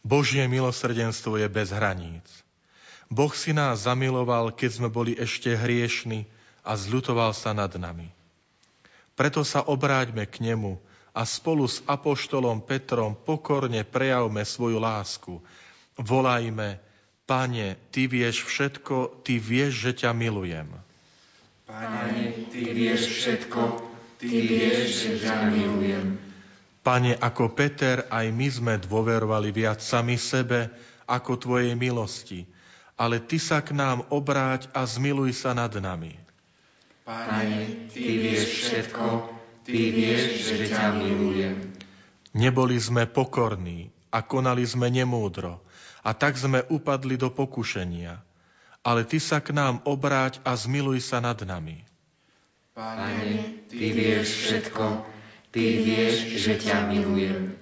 Božie 0.00 0.40
milosrdenstvo 0.48 1.36
je 1.36 1.44
bez 1.44 1.68
hraníc. 1.68 2.24
Boh 3.12 3.28
si 3.36 3.52
nás 3.52 3.84
zamiloval, 3.84 4.56
keď 4.56 4.80
sme 4.80 4.88
boli 4.88 5.12
ešte 5.12 5.52
hriešni 5.52 6.24
a 6.64 6.72
zľutoval 6.72 7.36
sa 7.36 7.52
nad 7.52 7.68
nami. 7.76 8.08
Preto 9.12 9.44
sa 9.44 9.60
obráťme 9.60 10.24
k 10.24 10.40
nemu 10.40 10.80
a 11.12 11.20
spolu 11.28 11.68
s 11.68 11.84
apoštolom 11.84 12.64
Petrom 12.64 13.12
pokorne 13.12 13.84
prejavme 13.84 14.40
svoju 14.40 14.80
lásku. 14.80 15.44
Volajme, 16.00 16.80
Pane, 17.28 17.76
Ty 17.92 18.08
vieš 18.08 18.48
všetko, 18.48 19.20
Ty 19.20 19.36
vieš, 19.36 19.84
že 19.84 19.92
ťa 19.92 20.16
milujem. 20.16 20.72
Pane, 21.68 22.24
Ty 22.56 22.62
vieš 22.72 23.20
všetko, 23.20 23.60
Ty 24.16 24.32
vieš, 24.32 24.96
že 24.96 25.28
ťa 25.28 25.52
milujem. 25.52 26.27
Pane, 26.88 27.12
ako 27.20 27.52
Peter, 27.52 28.08
aj 28.08 28.32
my 28.32 28.48
sme 28.48 28.74
dôverovali 28.80 29.52
viac 29.52 29.84
sami 29.84 30.16
sebe 30.16 30.72
ako 31.04 31.36
Tvojej 31.36 31.76
milosti, 31.76 32.48
ale 32.96 33.20
Ty 33.20 33.36
sa 33.36 33.60
k 33.60 33.76
nám 33.76 34.08
obráť 34.08 34.72
a 34.72 34.88
zmiluj 34.88 35.36
sa 35.36 35.52
nad 35.52 35.68
nami. 35.76 36.16
Pane, 37.04 37.92
Ty 37.92 38.00
vieš 38.00 38.72
všetko, 38.72 39.04
Ty 39.68 39.80
vieš, 39.92 40.48
že 40.48 40.72
ťa 40.72 40.96
milujem. 40.96 41.76
Neboli 42.32 42.80
sme 42.80 43.04
pokorní 43.04 43.92
a 44.08 44.24
konali 44.24 44.64
sme 44.64 44.88
nemúdro, 44.88 45.60
a 46.00 46.16
tak 46.16 46.40
sme 46.40 46.64
upadli 46.72 47.20
do 47.20 47.28
pokušenia. 47.28 48.16
Ale 48.80 49.04
Ty 49.04 49.20
sa 49.20 49.44
k 49.44 49.52
nám 49.52 49.84
obráť 49.84 50.40
a 50.40 50.56
zmiluj 50.56 51.04
sa 51.04 51.20
nad 51.20 51.36
nami. 51.44 51.84
Pane, 52.72 53.68
Ty 53.68 53.86
vieš 53.92 54.48
všetko, 54.48 55.17
Ty 55.48 55.64
vieš, 55.80 56.44
že 56.44 56.60
ťa 56.60 56.92
milujem. 56.92 57.56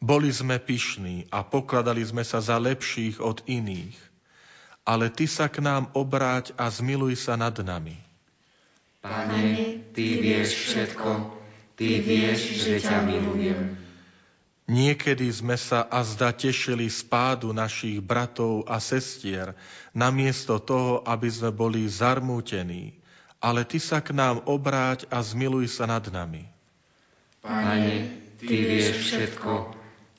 Boli 0.00 0.30
sme 0.32 0.56
pyšní 0.56 1.28
a 1.28 1.44
pokladali 1.44 2.00
sme 2.00 2.22
sa 2.22 2.38
za 2.40 2.56
lepších 2.56 3.20
od 3.20 3.44
iných. 3.44 3.98
Ale 4.88 5.12
Ty 5.12 5.26
sa 5.28 5.46
k 5.52 5.60
nám 5.60 5.92
obráť 5.92 6.56
a 6.56 6.72
zmiluj 6.72 7.20
sa 7.20 7.36
nad 7.36 7.52
nami. 7.60 8.00
Pane, 9.04 9.84
Ty 9.92 10.06
vieš 10.24 10.72
všetko, 10.72 11.10
Ty 11.76 11.88
vieš, 12.00 12.64
že 12.64 12.80
ťa 12.80 13.04
milujem. 13.04 13.76
Niekedy 14.68 15.28
sme 15.32 15.56
sa 15.56 15.84
a 15.84 16.04
zda 16.04 16.32
tešili 16.32 16.92
z 16.92 17.00
pádu 17.08 17.56
našich 17.56 18.04
bratov 18.04 18.68
a 18.68 18.76
sestier, 18.80 19.56
namiesto 19.96 20.60
toho, 20.60 21.00
aby 21.08 21.28
sme 21.28 21.52
boli 21.52 21.88
zarmútení. 21.88 22.96
Ale 23.40 23.64
Ty 23.64 23.78
sa 23.80 23.98
k 24.00 24.12
nám 24.16 24.44
obráť 24.48 25.04
a 25.12 25.20
zmiluj 25.20 25.72
sa 25.72 25.88
nad 25.88 26.04
nami. 26.08 26.57
Pane, 27.48 27.96
Ty 28.36 28.56
vieš 28.60 29.08
všetko, 29.08 29.52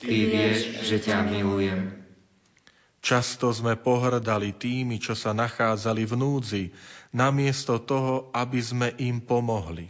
Ty 0.02 0.10
vieš, 0.10 0.82
že 0.82 0.98
ťa 0.98 1.30
milujem. 1.30 1.94
Často 2.98 3.54
sme 3.54 3.78
pohrdali 3.78 4.50
tými, 4.50 4.98
čo 4.98 5.14
sa 5.14 5.30
nachádzali 5.30 6.10
v 6.10 6.14
núdzi, 6.18 6.64
namiesto 7.14 7.78
toho, 7.78 8.34
aby 8.34 8.58
sme 8.58 8.88
im 8.98 9.22
pomohli. 9.22 9.86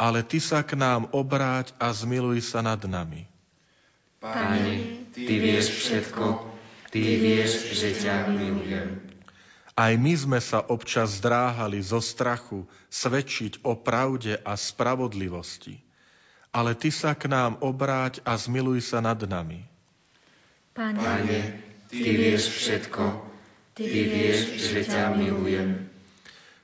Ale 0.00 0.24
Ty 0.24 0.40
sa 0.40 0.60
k 0.64 0.74
nám 0.80 1.12
obráť 1.12 1.76
a 1.76 1.92
zmiluj 1.92 2.40
sa 2.40 2.64
nad 2.64 2.80
nami. 2.80 3.28
Pane, 4.24 5.04
Ty 5.12 5.34
vieš 5.36 5.84
všetko, 5.84 6.48
Ty 6.88 7.00
vieš, 7.20 7.76
že 7.76 7.92
ťa 7.92 8.32
milujem. 8.32 9.04
Aj 9.76 9.92
my 10.00 10.14
sme 10.16 10.40
sa 10.40 10.64
občas 10.64 11.20
zdráhali 11.20 11.76
zo 11.84 12.00
strachu 12.00 12.64
svedčiť 12.88 13.60
o 13.68 13.76
pravde 13.76 14.40
a 14.40 14.56
spravodlivosti. 14.56 15.84
Ale 16.54 16.78
Ty 16.78 16.90
sa 16.94 17.12
k 17.18 17.26
nám 17.26 17.58
obráť 17.58 18.22
a 18.22 18.38
zmiluj 18.38 18.86
sa 18.86 19.02
nad 19.02 19.18
nami. 19.26 19.66
Pane, 20.70 21.02
Pane 21.02 21.40
Ty 21.90 22.10
vieš 22.14 22.54
všetko, 22.54 23.04
Ty 23.74 23.82
vieš, 23.82 24.38
že 24.70 24.86
ťa 24.86 25.18
milujem. 25.18 25.90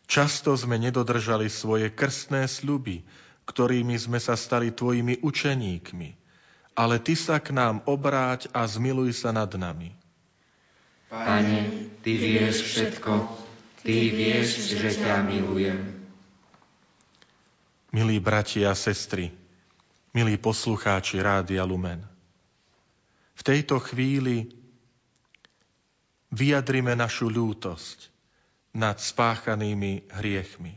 Často 0.06 0.54
sme 0.54 0.78
nedodržali 0.78 1.50
svoje 1.50 1.90
krstné 1.90 2.46
sľuby, 2.46 3.02
ktorými 3.50 3.98
sme 3.98 4.22
sa 4.22 4.38
stali 4.38 4.70
Tvojimi 4.70 5.18
učeníkmi 5.26 6.20
ale 6.80 6.96
Ty 6.96 7.14
sa 7.16 7.36
k 7.36 7.52
nám 7.52 7.84
obráť 7.84 8.48
a 8.56 8.64
zmiluj 8.64 9.12
sa 9.12 9.36
nad 9.36 9.52
nami. 9.52 9.92
Pane, 11.12 11.90
Ty 12.00 12.12
vieš 12.16 12.64
všetko, 12.64 13.12
Ty 13.84 13.94
vieš, 14.14 14.72
že 14.78 14.88
ťa 14.96 15.20
milujem. 15.26 16.00
Milí 17.90 18.22
bratia 18.22 18.70
a 18.70 18.78
sestry, 18.78 19.34
milí 20.12 20.36
poslucháči 20.38 21.22
Rádia 21.22 21.62
Lumen, 21.64 22.02
v 23.34 23.42
tejto 23.42 23.80
chvíli 23.80 24.50
vyjadrime 26.34 26.92
našu 26.92 27.32
ľútosť 27.32 28.12
nad 28.76 29.00
spáchanými 29.00 30.12
hriechmi. 30.20 30.76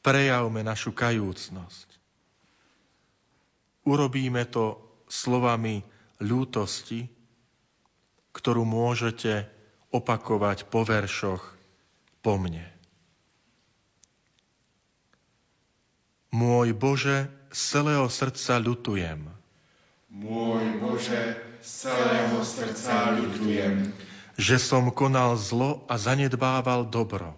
Prejavme 0.00 0.62
našu 0.62 0.94
kajúcnosť 0.94 1.96
Urobíme 3.86 4.42
to 4.50 4.82
slovami 5.06 5.78
ľútosti, 6.18 7.06
ktorú 8.34 8.66
môžete 8.66 9.46
opakovať 9.94 10.66
po 10.66 10.82
veršoch 10.82 11.54
po 12.18 12.34
mne. 12.34 12.66
Môj 16.36 16.76
Bože, 16.76 17.32
z 17.48 17.60
celého 17.72 18.04
srdca 18.12 18.60
ľutujem. 18.60 19.24
Môj 20.12 20.64
Bože, 20.76 21.40
z 21.64 21.88
celého 21.88 22.44
srdca 22.44 23.16
ľutujem. 23.16 23.96
Že 24.36 24.56
som 24.60 24.84
konal 24.92 25.40
zlo 25.40 25.80
a 25.88 25.96
zanedbával 25.96 26.92
dobro. 26.92 27.32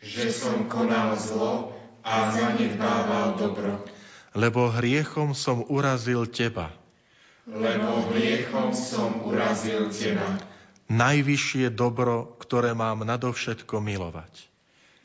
Že 0.00 0.32
som 0.32 0.56
konal 0.64 1.20
zlo 1.20 1.76
a 2.00 2.32
zanedbával 2.32 3.36
dobro 3.36 3.84
lebo 4.32 4.72
hriechom 4.72 5.36
som 5.36 5.64
urazil 5.68 6.24
teba. 6.28 6.72
Lebo 7.44 8.08
hriechom 8.12 8.72
som 8.72 9.26
urazil 9.28 9.92
teba. 9.92 10.40
Najvyššie 10.92 11.72
dobro, 11.72 12.36
ktoré 12.40 12.76
mám 12.76 13.04
nadovšetko 13.04 13.80
milovať. 13.80 14.48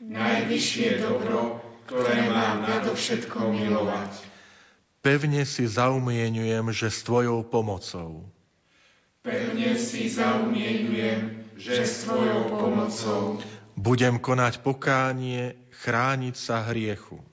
Najvyššie 0.04 1.02
dobro, 1.02 1.58
ktoré 1.88 2.28
mám 2.28 2.68
nadovšetko 2.68 3.48
milovať. 3.56 4.12
Pevne 5.00 5.48
si 5.48 5.64
zaumienujem, 5.64 6.68
že 6.68 6.92
s 6.92 7.00
Tvojou 7.08 7.48
pomocou. 7.48 8.28
Pevne 9.24 9.72
si 9.80 10.12
zaumienujem, 10.12 11.48
že 11.56 11.88
s 11.88 12.04
Tvojou 12.04 12.52
pomocou. 12.52 13.40
Budem 13.72 14.20
konať 14.20 14.60
pokánie, 14.60 15.56
chrániť 15.72 16.36
sa 16.36 16.68
hriechu 16.68 17.24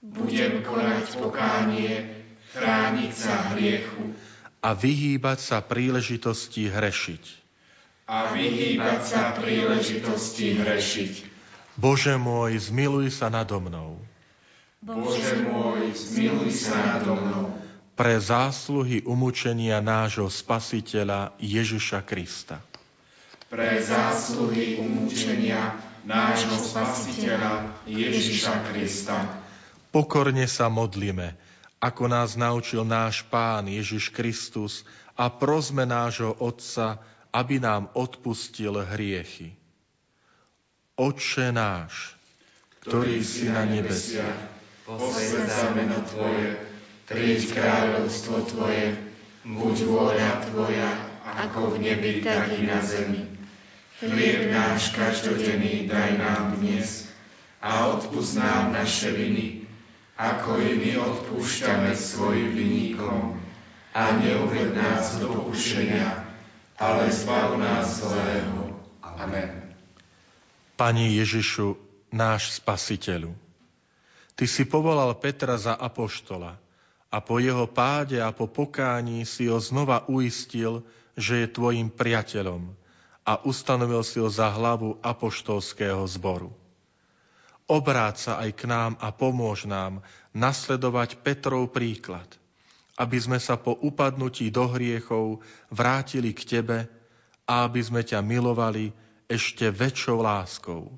budem 0.00 0.64
konať 0.64 1.20
pokánie, 1.20 2.24
chrániť 2.56 3.12
sa 3.12 3.52
hriechu 3.52 4.16
a 4.64 4.72
vyhýbať 4.72 5.38
sa 5.40 5.58
príležitosti 5.60 6.72
hrešiť. 6.72 7.24
A 8.08 8.32
vyhýbať 8.32 9.00
sa 9.06 9.36
príležitosti 9.36 10.56
hrešiť. 10.56 11.29
Bože 11.80 12.20
môj, 12.20 12.60
zmiluj 12.60 13.08
sa 13.08 13.32
nado 13.32 13.56
mnou. 13.56 13.96
Bože 14.84 15.40
môj, 15.48 15.96
zmiluj 15.96 16.52
sa 16.52 16.76
nado 16.76 17.16
mnou. 17.16 17.56
Pre 17.96 18.14
zásluhy 18.20 19.00
umúčenia 19.08 19.80
nášho 19.80 20.28
Spasiteľa 20.28 21.32
Ježiša 21.40 22.04
Krista. 22.04 22.60
Pre 23.48 23.80
zásluhy 23.80 24.76
umúčenia 24.76 25.80
nášho 26.04 26.60
Spasiteľa 26.60 27.80
Ježiša 27.88 28.68
Krista 28.68 29.40
Pokorne 29.90 30.46
sa 30.46 30.70
modlíme, 30.70 31.34
ako 31.82 32.06
nás 32.06 32.38
naučil 32.38 32.86
náš 32.86 33.26
Pán 33.26 33.66
Ježiš 33.66 34.14
Kristus 34.14 34.86
a 35.18 35.26
prosme 35.26 35.82
nášho 35.82 36.38
Otca, 36.38 37.02
aby 37.34 37.58
nám 37.58 37.90
odpustil 37.98 38.78
hriechy. 38.86 39.59
Otče 40.96 41.52
náš, 41.54 42.16
ktorý 42.82 43.20
si 43.20 43.52
na 43.52 43.68
nebesiach, 43.68 44.50
posved 44.88 45.46
meno 45.76 46.00
Tvoje, 46.08 46.58
príď 47.06 47.54
kráľovstvo 47.54 48.48
Tvoje, 48.50 48.96
buď 49.46 49.76
vôľa 49.86 50.30
Tvoja, 50.50 50.90
ako 51.24 51.76
v 51.76 51.86
nebi, 51.86 52.12
tak 52.24 52.50
i 52.56 52.66
na 52.66 52.80
zemi. 52.82 53.28
Chlieb 54.00 54.48
náš 54.48 54.96
každodenný 54.96 55.84
daj 55.84 56.16
nám 56.16 56.56
dnes 56.56 57.12
a 57.60 57.92
odpúsť 57.92 58.40
nám 58.40 58.72
naše 58.72 59.12
viny, 59.12 59.68
ako 60.16 60.56
i 60.56 60.72
my 60.80 60.92
odpúšťame 60.96 61.92
svojim 61.92 62.56
vinníkom. 62.56 63.36
A 63.92 64.16
neuved 64.16 64.72
nás 64.72 65.20
do 65.20 65.28
pokušenia, 65.28 66.24
ale 66.80 67.12
zbav 67.12 67.60
nás 67.60 68.00
zlého. 68.00 68.80
Amen. 69.04 69.59
Pani 70.80 71.20
Ježišu, 71.20 71.76
náš 72.08 72.56
Spasiteľu, 72.56 73.36
Ty 74.32 74.48
si 74.48 74.64
povolal 74.64 75.12
Petra 75.20 75.60
za 75.60 75.76
apoštola 75.76 76.56
a 77.12 77.16
po 77.20 77.36
jeho 77.36 77.68
páde 77.68 78.16
a 78.16 78.32
po 78.32 78.48
pokání 78.48 79.28
si 79.28 79.44
ho 79.52 79.60
znova 79.60 80.08
uistil, 80.08 80.80
že 81.20 81.44
je 81.44 81.52
tvojim 81.52 81.92
priateľom 81.92 82.72
a 83.28 83.44
ustanovil 83.44 84.00
si 84.00 84.24
ho 84.24 84.32
za 84.32 84.48
hlavu 84.48 84.96
apoštolského 85.04 86.00
zboru. 86.08 86.48
Obráť 87.68 88.16
sa 88.16 88.32
aj 88.40 88.50
k 88.56 88.64
nám 88.64 88.96
a 89.04 89.12
pomôž 89.12 89.68
nám 89.68 90.00
nasledovať 90.32 91.20
Petrov 91.20 91.68
príklad, 91.76 92.40
aby 92.96 93.20
sme 93.20 93.36
sa 93.36 93.60
po 93.60 93.76
upadnutí 93.76 94.48
do 94.48 94.64
hriechov 94.64 95.44
vrátili 95.68 96.32
k 96.32 96.40
Tebe 96.40 96.88
a 97.44 97.68
aby 97.68 97.84
sme 97.84 98.00
ťa 98.00 98.24
milovali 98.24 98.96
ešte 99.30 99.70
väčšou 99.70 100.18
láskou, 100.18 100.90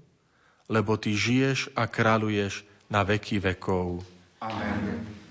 lebo 0.73 0.97
Ty 0.97 1.13
žiješ 1.13 1.77
a 1.77 1.85
kráľuješ 1.85 2.65
na 2.89 3.05
veky 3.05 3.37
vekov. 3.39 4.01
Amen. 4.41 5.22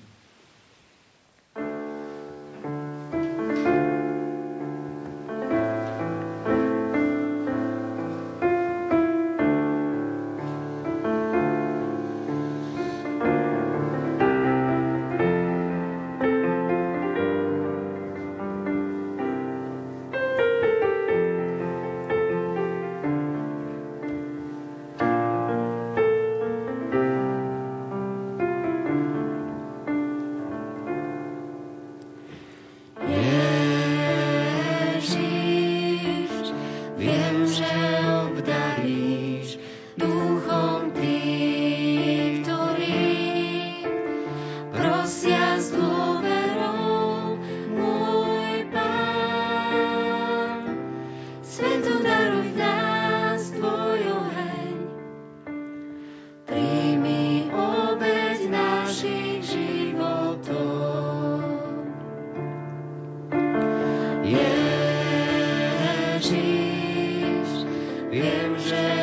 in 68.13 69.00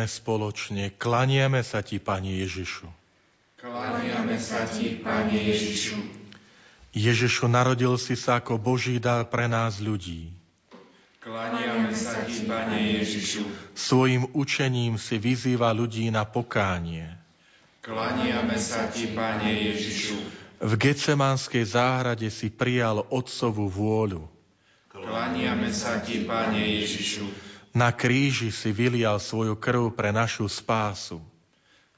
Volajme 0.00 0.16
spoločne, 0.16 0.84
klaniame 0.96 1.60
sa 1.60 1.84
Ti, 1.84 2.00
Pane 2.00 2.40
Ježišu. 2.40 2.88
Klaniame 3.60 4.40
sa 4.40 4.64
Ti, 4.64 4.96
Pane 4.96 5.36
Ježišu. 5.36 6.00
Ježišu, 6.96 7.44
narodil 7.52 7.92
si 8.00 8.16
sa 8.16 8.40
ako 8.40 8.56
Boží 8.56 8.96
dar 8.96 9.28
pre 9.28 9.44
nás 9.44 9.76
ľudí. 9.76 10.32
Klaniame 11.20 11.92
sa 11.92 12.16
Ti, 12.24 12.48
Pane 12.48 12.80
Ježišu. 12.96 13.44
Svojim 13.76 14.24
učením 14.32 14.96
si 14.96 15.20
vyzýva 15.20 15.68
ľudí 15.76 16.08
na 16.08 16.24
pokánie. 16.24 17.04
Klaniame 17.84 18.56
sa 18.56 18.88
Ti, 18.88 19.04
Pane 19.12 19.52
Ježišu. 19.52 20.16
V 20.64 20.72
Gecemánskej 20.80 21.76
záhrade 21.76 22.32
si 22.32 22.48
prijal 22.48 23.04
Otcovú 23.12 23.68
vôľu. 23.68 24.24
Klaniame 24.88 25.68
sa 25.76 26.00
Ti, 26.00 26.24
Pane 26.24 26.80
Ježišu. 26.80 27.49
Na 27.70 27.94
kríži 27.94 28.50
si 28.50 28.74
vylial 28.74 29.22
svoju 29.22 29.54
krv 29.54 29.94
pre 29.94 30.10
našu 30.10 30.50
spásu. 30.50 31.22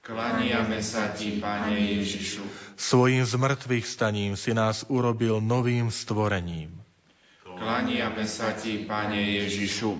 Klaniame 0.04 0.84
sa 0.84 1.16
Ti, 1.16 1.40
Pane 1.40 1.72
Ježišu. 1.72 2.44
Svojim 2.76 3.24
zmrtvých 3.24 3.86
staním 3.88 4.36
si 4.36 4.52
nás 4.52 4.84
urobil 4.92 5.40
novým 5.40 5.88
stvorením. 5.88 6.76
Klaniame 7.46 8.28
sa 8.28 8.52
Ti, 8.52 8.84
Pane 8.84 9.16
Ježišu. 9.16 9.96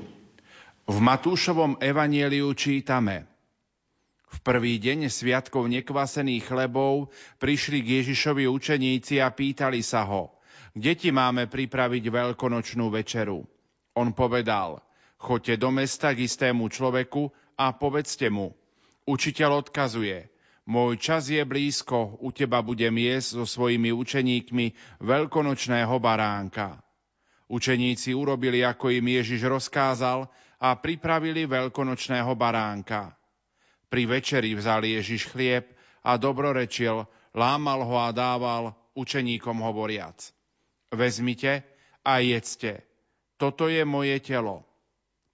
V 0.93 0.97
Matúšovom 1.01 1.81
evanieliu 1.81 2.53
čítame 2.53 3.25
V 4.29 4.39
prvý 4.45 4.77
deň 4.77 5.09
sviatkov 5.09 5.73
nekvasených 5.73 6.53
chlebov 6.53 7.09
prišli 7.41 7.81
k 7.81 8.03
Ježišovi 8.03 8.45
učeníci 8.45 9.25
a 9.25 9.33
pýtali 9.33 9.81
sa 9.81 10.05
ho, 10.05 10.37
kde 10.77 10.93
ti 10.99 11.09
máme 11.09 11.49
pripraviť 11.49 12.05
veľkonočnú 12.13 12.93
večeru. 12.93 13.41
On 13.97 14.09
povedal– 14.13 14.77
Choďte 15.23 15.55
do 15.55 15.71
mesta 15.71 16.11
k 16.11 16.27
istému 16.27 16.67
človeku 16.67 17.31
a 17.55 17.71
povedzte 17.71 18.27
mu. 18.27 18.51
Učiteľ 19.07 19.63
odkazuje. 19.63 20.27
Môj 20.67 20.99
čas 20.99 21.31
je 21.31 21.43
blízko, 21.47 22.19
u 22.19 22.35
teba 22.35 22.59
budem 22.59 22.99
jesť 22.99 23.39
so 23.39 23.45
svojimi 23.47 23.95
učeníkmi 23.95 24.99
veľkonočného 24.99 25.95
baránka. 26.03 26.83
Učeníci 27.47 28.19
urobili, 28.19 28.67
ako 28.67 28.91
im 28.91 29.15
Ježiš 29.15 29.47
rozkázal 29.47 30.27
a 30.59 30.69
pripravili 30.75 31.47
veľkonočného 31.47 32.35
baránka. 32.35 33.15
Pri 33.87 34.11
večeri 34.11 34.59
vzal 34.59 34.83
Ježiš 34.83 35.31
chlieb 35.31 35.71
a 36.03 36.19
dobrorečil, 36.19 37.07
lámal 37.31 37.87
ho 37.87 37.95
a 37.95 38.11
dával 38.11 38.75
učeníkom 38.99 39.63
hovoriac. 39.63 40.19
Vezmite 40.91 41.63
a 42.03 42.19
jedzte. 42.19 42.83
Toto 43.39 43.71
je 43.71 43.87
moje 43.87 44.19
telo. 44.19 44.72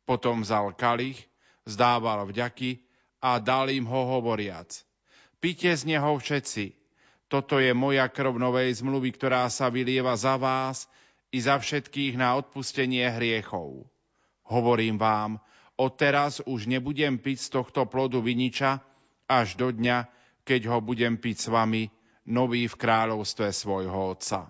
Potom 0.09 0.41
vzal 0.41 0.73
kalich, 0.73 1.21
zdával 1.69 2.25
vďaky 2.25 2.81
a 3.21 3.37
dal 3.37 3.69
im 3.69 3.85
ho 3.85 4.09
hovoriac. 4.17 4.73
Pite 5.37 5.77
z 5.77 5.85
neho 5.85 6.17
všetci. 6.17 6.73
Toto 7.29 7.61
je 7.61 7.77
moja 7.77 8.09
krv 8.09 8.41
novej 8.41 8.81
zmluvy, 8.81 9.13
ktorá 9.13 9.53
sa 9.53 9.69
vylieva 9.69 10.17
za 10.17 10.41
vás 10.41 10.89
i 11.29 11.45
za 11.45 11.61
všetkých 11.61 12.17
na 12.17 12.41
odpustenie 12.41 13.05
hriechov. 13.05 13.85
Hovorím 14.49 14.97
vám, 14.97 15.37
odteraz 15.77 16.41
už 16.41 16.73
nebudem 16.73 17.21
piť 17.21 17.39
z 17.45 17.49
tohto 17.61 17.85
plodu 17.85 18.25
viniča 18.25 18.81
až 19.29 19.61
do 19.61 19.69
dňa, 19.69 20.09
keď 20.49 20.73
ho 20.73 20.81
budem 20.81 21.21
piť 21.21 21.37
s 21.37 21.49
vami, 21.53 21.93
nový 22.25 22.65
v 22.65 22.81
kráľovstve 22.81 23.53
svojho 23.53 24.17
Otca. 24.17 24.49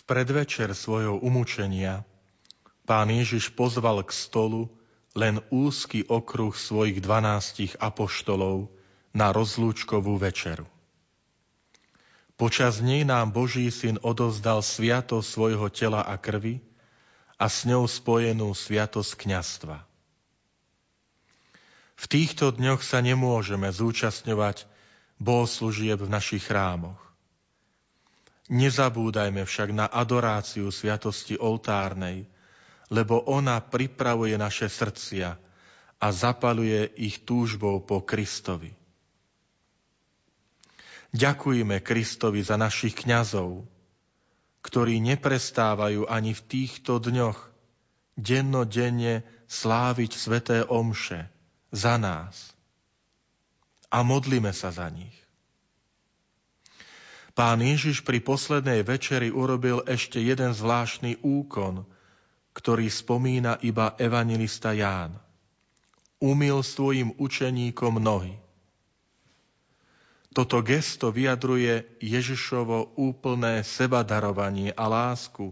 V 0.00 0.08
predvečer 0.08 0.72
svojho 0.72 1.20
umúčenia 1.20 2.08
pán 2.88 3.12
Ježiš 3.12 3.52
pozval 3.52 4.00
k 4.00 4.16
stolu 4.16 4.72
len 5.12 5.44
úzky 5.52 6.08
okruh 6.08 6.56
svojich 6.56 7.04
dvanástich 7.04 7.76
apoštolov 7.76 8.72
na 9.12 9.28
rozlúčkovú 9.28 10.16
večeru. 10.16 10.64
Počas 12.40 12.80
nej 12.80 13.04
nám 13.04 13.36
Boží 13.36 13.68
syn 13.68 14.00
odozdal 14.00 14.64
sviatosť 14.64 15.28
svojho 15.28 15.68
tela 15.68 16.00
a 16.00 16.16
krvi 16.16 16.64
a 17.36 17.52
s 17.52 17.68
ňou 17.68 17.84
spojenú 17.84 18.56
sviatosť 18.56 19.12
kňastva. 19.20 19.84
V 22.00 22.04
týchto 22.08 22.56
dňoch 22.56 22.80
sa 22.80 23.04
nemôžeme 23.04 23.68
zúčastňovať 23.68 24.64
bohoslúžieb 25.20 26.00
v 26.00 26.08
našich 26.08 26.48
chrámoch. 26.48 27.09
Nezabúdajme 28.50 29.46
však 29.46 29.70
na 29.70 29.86
adoráciu 29.86 30.74
sviatosti 30.74 31.38
oltárnej, 31.38 32.26
lebo 32.90 33.22
ona 33.30 33.62
pripravuje 33.62 34.34
naše 34.34 34.66
srdcia 34.66 35.38
a 36.02 36.06
zapaluje 36.10 36.90
ich 36.98 37.22
túžbou 37.22 37.78
po 37.78 38.02
Kristovi. 38.02 38.74
Ďakujme 41.14 41.78
Kristovi 41.78 42.42
za 42.42 42.58
našich 42.58 42.98
kňazov, 42.98 43.62
ktorí 44.66 44.98
neprestávajú 44.98 46.10
ani 46.10 46.34
v 46.34 46.42
týchto 46.42 46.98
dňoch 46.98 47.38
dennodenne 48.18 49.22
sláviť 49.46 50.10
sveté 50.14 50.58
omše 50.66 51.30
za 51.70 51.94
nás. 52.02 52.50
A 53.90 54.02
modlíme 54.02 54.50
sa 54.50 54.74
za 54.74 54.90
nich. 54.90 55.19
Pán 57.30 57.62
Ježiš 57.62 58.02
pri 58.02 58.18
poslednej 58.18 58.82
večeri 58.82 59.30
urobil 59.30 59.86
ešte 59.86 60.18
jeden 60.18 60.50
zvláštny 60.50 61.22
úkon, 61.22 61.86
ktorý 62.50 62.90
spomína 62.90 63.62
iba 63.62 63.94
evangelista 63.96 64.74
Ján. 64.74 65.14
Umil 66.20 66.60
svojim 66.60 67.14
učeníkom 67.16 68.02
nohy. 68.02 68.34
Toto 70.30 70.62
gesto 70.62 71.10
vyjadruje 71.10 71.98
Ježišovo 71.98 72.94
úplné 72.94 73.66
sebadarovanie 73.66 74.70
a 74.78 74.86
lásku, 74.86 75.50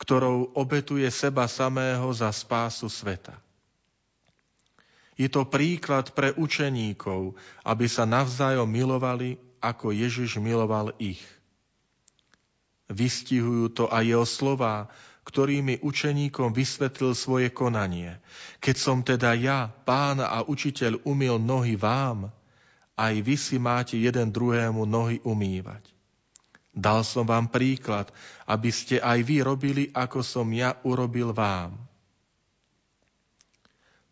ktorou 0.00 0.56
obetuje 0.56 1.04
seba 1.12 1.44
samého 1.44 2.08
za 2.16 2.32
spásu 2.32 2.88
sveta. 2.88 3.36
Je 5.14 5.30
to 5.30 5.46
príklad 5.46 6.10
pre 6.10 6.34
učeníkov, 6.34 7.38
aby 7.62 7.86
sa 7.86 8.02
navzájom 8.02 8.66
milovali 8.66 9.38
ako 9.64 9.96
Ježiš 9.96 10.36
miloval 10.36 10.92
ich. 11.00 11.24
Vystihujú 12.92 13.72
to 13.72 13.84
aj 13.88 14.04
jeho 14.04 14.26
slová, 14.28 14.92
ktorými 15.24 15.80
učeníkom 15.80 16.52
vysvetlil 16.52 17.16
svoje 17.16 17.48
konanie. 17.48 18.20
Keď 18.60 18.76
som 18.76 19.00
teda 19.00 19.32
ja, 19.32 19.72
pán 19.88 20.20
a 20.20 20.44
učiteľ, 20.44 21.00
umil 21.08 21.40
nohy 21.40 21.80
vám, 21.80 22.28
aj 22.94 23.14
vy 23.24 23.34
si 23.40 23.56
máte 23.56 23.96
jeden 23.96 24.28
druhému 24.28 24.84
nohy 24.84 25.18
umývať. 25.24 25.88
Dal 26.74 27.06
som 27.06 27.24
vám 27.24 27.48
príklad, 27.48 28.12
aby 28.44 28.68
ste 28.68 29.00
aj 29.00 29.18
vy 29.24 29.36
robili, 29.46 29.84
ako 29.94 30.20
som 30.20 30.46
ja 30.52 30.76
urobil 30.84 31.32
vám. 31.32 31.74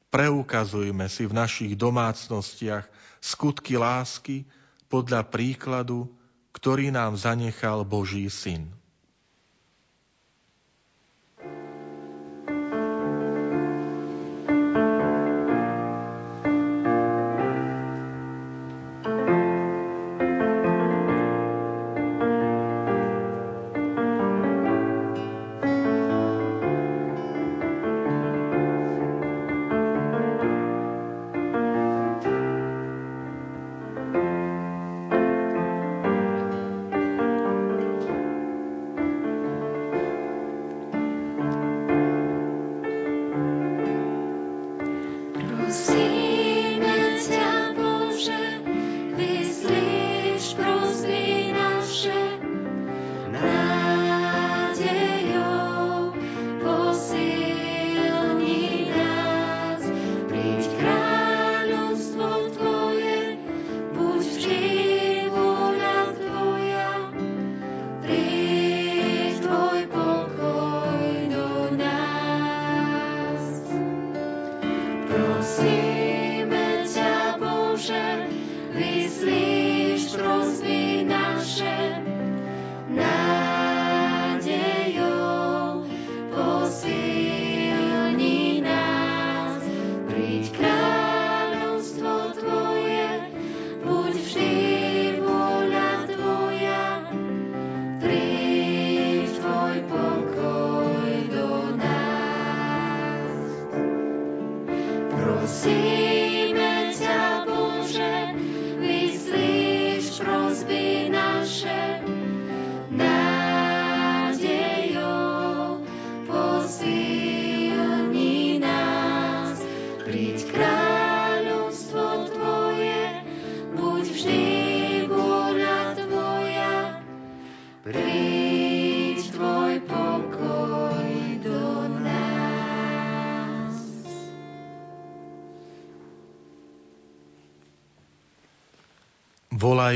Preukazujme 0.09 1.09
si 1.11 1.27
v 1.27 1.35
našich 1.35 1.73
domácnostiach 1.75 2.87
skutky 3.19 3.81
lásky, 3.81 4.45
podľa 4.93 5.25
príkladu, 5.33 6.13
ktorý 6.53 6.93
nám 6.93 7.17
zanechal 7.17 7.89
Boží 7.89 8.29
syn. 8.29 8.82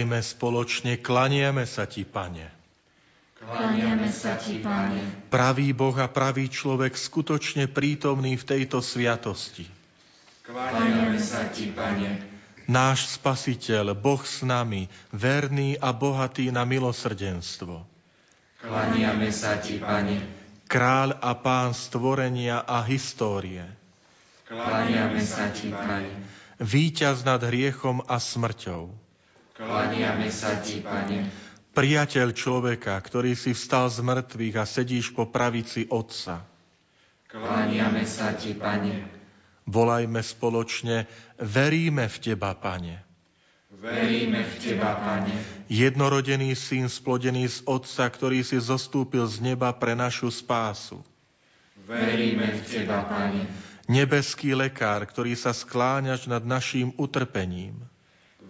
Volajme 0.07 0.23
spoločne, 0.23 1.03
klaniame 1.03 1.67
sa 1.67 1.83
Ti, 1.83 2.07
Pane. 2.07 2.47
Klaniame 3.43 4.07
sa 4.15 4.39
Ti, 4.39 4.63
Pane. 4.63 5.27
Pravý 5.35 5.75
Boh 5.75 5.99
a 5.99 6.07
pravý 6.07 6.47
človek 6.47 6.95
skutočne 6.95 7.67
prítomný 7.67 8.39
v 8.39 8.47
tejto 8.47 8.79
sviatosti. 8.79 9.67
Klaniame 10.47 11.19
sa 11.19 11.51
Ti, 11.51 11.75
Pane. 11.75 12.23
Náš 12.71 13.19
Spasiteľ, 13.19 13.99
Boh 13.99 14.23
s 14.23 14.47
nami, 14.47 14.87
verný 15.11 15.75
a 15.75 15.91
bohatý 15.91 16.55
na 16.55 16.63
milosrdenstvo. 16.63 17.83
Klaniame 18.63 19.35
sa 19.35 19.59
Ti, 19.59 19.83
Pane. 19.83 20.23
Kráľ 20.71 21.19
a 21.19 21.35
pán 21.35 21.75
stvorenia 21.75 22.63
a 22.63 22.79
histórie. 22.87 23.67
Klaniame 24.47 25.19
sa 25.27 25.51
Ti, 25.51 25.67
Pane. 25.67 26.15
Výťaz 26.63 27.27
nad 27.27 27.43
hriechom 27.43 28.07
a 28.07 28.23
smrťou 28.23 29.06
Klaniame 29.57 30.29
sa 30.29 30.61
Ti, 30.61 30.85
Pane. 30.85 31.33
Priateľ 31.73 32.37
človeka, 32.37 32.93
ktorý 33.01 33.33
si 33.33 33.57
vstal 33.57 33.89
z 33.89 34.05
mŕtvych 34.05 34.57
a 34.61 34.65
sedíš 34.69 35.17
po 35.17 35.33
pravici 35.33 35.89
Otca. 35.89 36.45
Klaniame 37.25 38.05
sa 38.05 38.37
Ti, 38.37 38.53
Pane. 38.53 39.09
Volajme 39.65 40.21
spoločne, 40.21 41.09
veríme 41.41 42.05
v 42.05 42.17
Teba, 42.21 42.53
Pane. 42.53 43.01
Veríme 43.73 44.45
v 44.45 44.55
Teba, 44.61 44.93
Pane. 45.01 45.65
Jednorodený 45.73 46.53
syn 46.53 46.93
splodený 46.93 47.49
z 47.49 47.59
Otca, 47.65 48.13
ktorý 48.13 48.45
si 48.45 48.61
zostúpil 48.61 49.25
z 49.25 49.41
neba 49.41 49.73
pre 49.73 49.97
našu 49.97 50.29
spásu. 50.29 51.01
Veríme 51.89 52.53
v 52.53 52.61
Teba, 52.61 53.09
Pane. 53.09 53.49
Nebeský 53.89 54.53
lekár, 54.53 55.09
ktorý 55.09 55.33
sa 55.33 55.57
skláňaš 55.57 56.29
nad 56.29 56.45
naším 56.45 56.93
utrpením. 57.01 57.89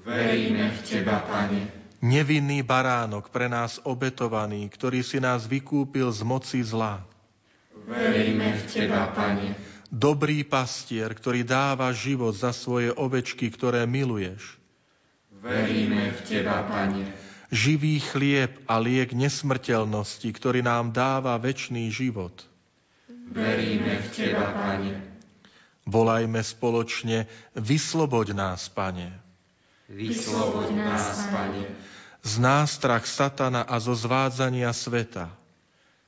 Veríme 0.07 0.71
v 0.71 0.79
Teba, 0.87 1.19
Pane. 1.19 1.67
Nevinný 1.99 2.63
baránok 2.63 3.27
pre 3.35 3.51
nás 3.51 3.83
obetovaný, 3.83 4.71
ktorý 4.71 5.03
si 5.03 5.19
nás 5.19 5.51
vykúpil 5.51 6.15
z 6.15 6.23
moci 6.23 6.63
zla. 6.63 7.03
Veríme 7.91 8.55
v 8.55 8.63
Teba, 8.71 9.11
Pane. 9.11 9.59
Dobrý 9.91 10.47
pastier, 10.47 11.11
ktorý 11.11 11.43
dáva 11.43 11.91
život 11.91 12.39
za 12.39 12.55
svoje 12.55 12.95
ovečky, 12.95 13.51
ktoré 13.51 13.83
miluješ. 13.83 14.63
Veríme 15.43 16.15
v 16.15 16.21
Teba, 16.23 16.63
Pane. 16.71 17.11
Živý 17.51 17.99
chlieb 17.99 18.63
a 18.71 18.79
liek 18.79 19.11
nesmrteľnosti, 19.11 20.31
ktorý 20.31 20.63
nám 20.63 20.95
dáva 20.95 21.35
väčší 21.35 21.91
život. 21.91 22.47
Veríme 23.11 23.99
v 23.99 24.07
Teba, 24.15 24.55
Pane. 24.55 25.03
Volajme 25.83 26.47
spoločne, 26.47 27.27
vysloboď 27.59 28.39
nás, 28.39 28.71
Pane. 28.71 29.26
Vysloboď 29.87 30.75
nás, 30.75 31.31
Pane. 31.31 31.63
Z 32.27 32.43
nástrach 32.43 33.07
satana 33.07 33.63
a 33.63 33.79
zo 33.79 33.95
zvádzania 33.95 34.75
sveta. 34.75 35.31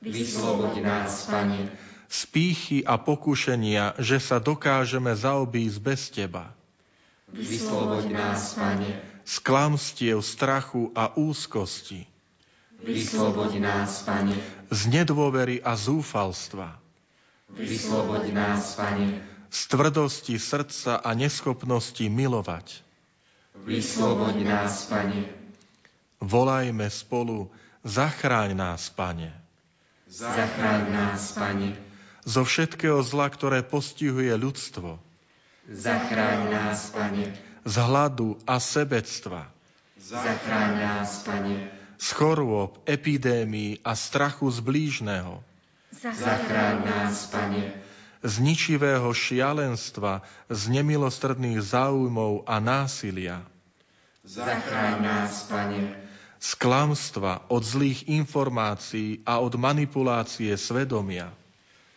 Vysloboď 0.03 0.83
nás, 0.83 1.31
Pane. 1.31 1.71
Z 2.11 2.19
pýchy 2.27 2.83
a 2.83 2.99
pokušenia, 2.99 3.95
že 3.95 4.19
sa 4.19 4.43
dokážeme 4.43 5.15
zaobísť 5.15 5.77
bez 5.79 6.01
Teba. 6.11 6.51
Vysloboď 7.31 8.11
nás, 8.11 8.51
Pane. 8.59 8.99
Z 9.23 9.35
klamstiev, 9.47 10.19
strachu 10.27 10.91
a 10.91 11.15
úzkosti. 11.15 12.03
Vysloboď 12.83 13.63
nás, 13.63 14.03
Pane. 14.03 14.35
Z 14.67 14.81
nedôvery 14.91 15.63
a 15.63 15.79
zúfalstva. 15.79 16.75
Vysloboď 17.55 18.35
nás, 18.35 18.75
Pane. 18.75 19.23
Z 19.47 19.71
tvrdosti 19.71 20.35
srdca 20.35 20.99
a 20.99 21.09
neschopnosti 21.15 22.03
milovať 22.03 22.88
Vysloboď 23.65 24.35
nás, 24.47 24.85
Pane. 24.87 25.25
Volajme 26.19 26.87
spolu, 26.89 27.51
zachráň 27.83 28.55
nás, 28.55 28.89
Pane. 28.91 29.31
Zachráň 30.07 30.83
nás, 30.91 31.31
Pane. 31.31 31.75
Zo 32.23 32.43
všetkého 32.43 32.99
zla, 33.03 33.27
ktoré 33.31 33.63
postihuje 33.63 34.31
ľudstvo. 34.35 34.99
Zachráň 35.67 36.39
nás, 36.51 36.91
Pane. 36.91 37.35
Z 37.65 37.75
hladu 37.83 38.39
a 38.47 38.59
sebectva. 38.59 39.51
Zachráň 39.99 40.71
nás, 40.79 41.23
Pane. 41.23 41.71
Z 41.99 42.07
chorôb, 42.15 42.79
epidémií 42.87 43.83
a 43.83 43.91
strachu 43.95 44.47
z 44.51 44.59
blížneho. 44.63 45.43
Zachráň 45.99 46.87
nás, 46.87 47.27
Pane 47.27 47.88
z 48.19 48.35
ničivého 48.43 49.07
šialenstva, 49.15 50.27
z 50.51 50.61
nemilostredných 50.67 51.63
záujmov 51.63 52.43
a 52.43 52.59
násilia. 52.59 53.47
Zachráň 54.27 54.95
nás, 54.99 55.47
Pane. 55.47 55.95
Z 56.39 56.55
klamstva, 56.55 57.43
od 57.51 57.63
zlých 57.63 58.07
informácií 58.11 59.23
a 59.27 59.39
od 59.43 59.55
manipulácie 59.55 60.51
svedomia. 60.55 61.31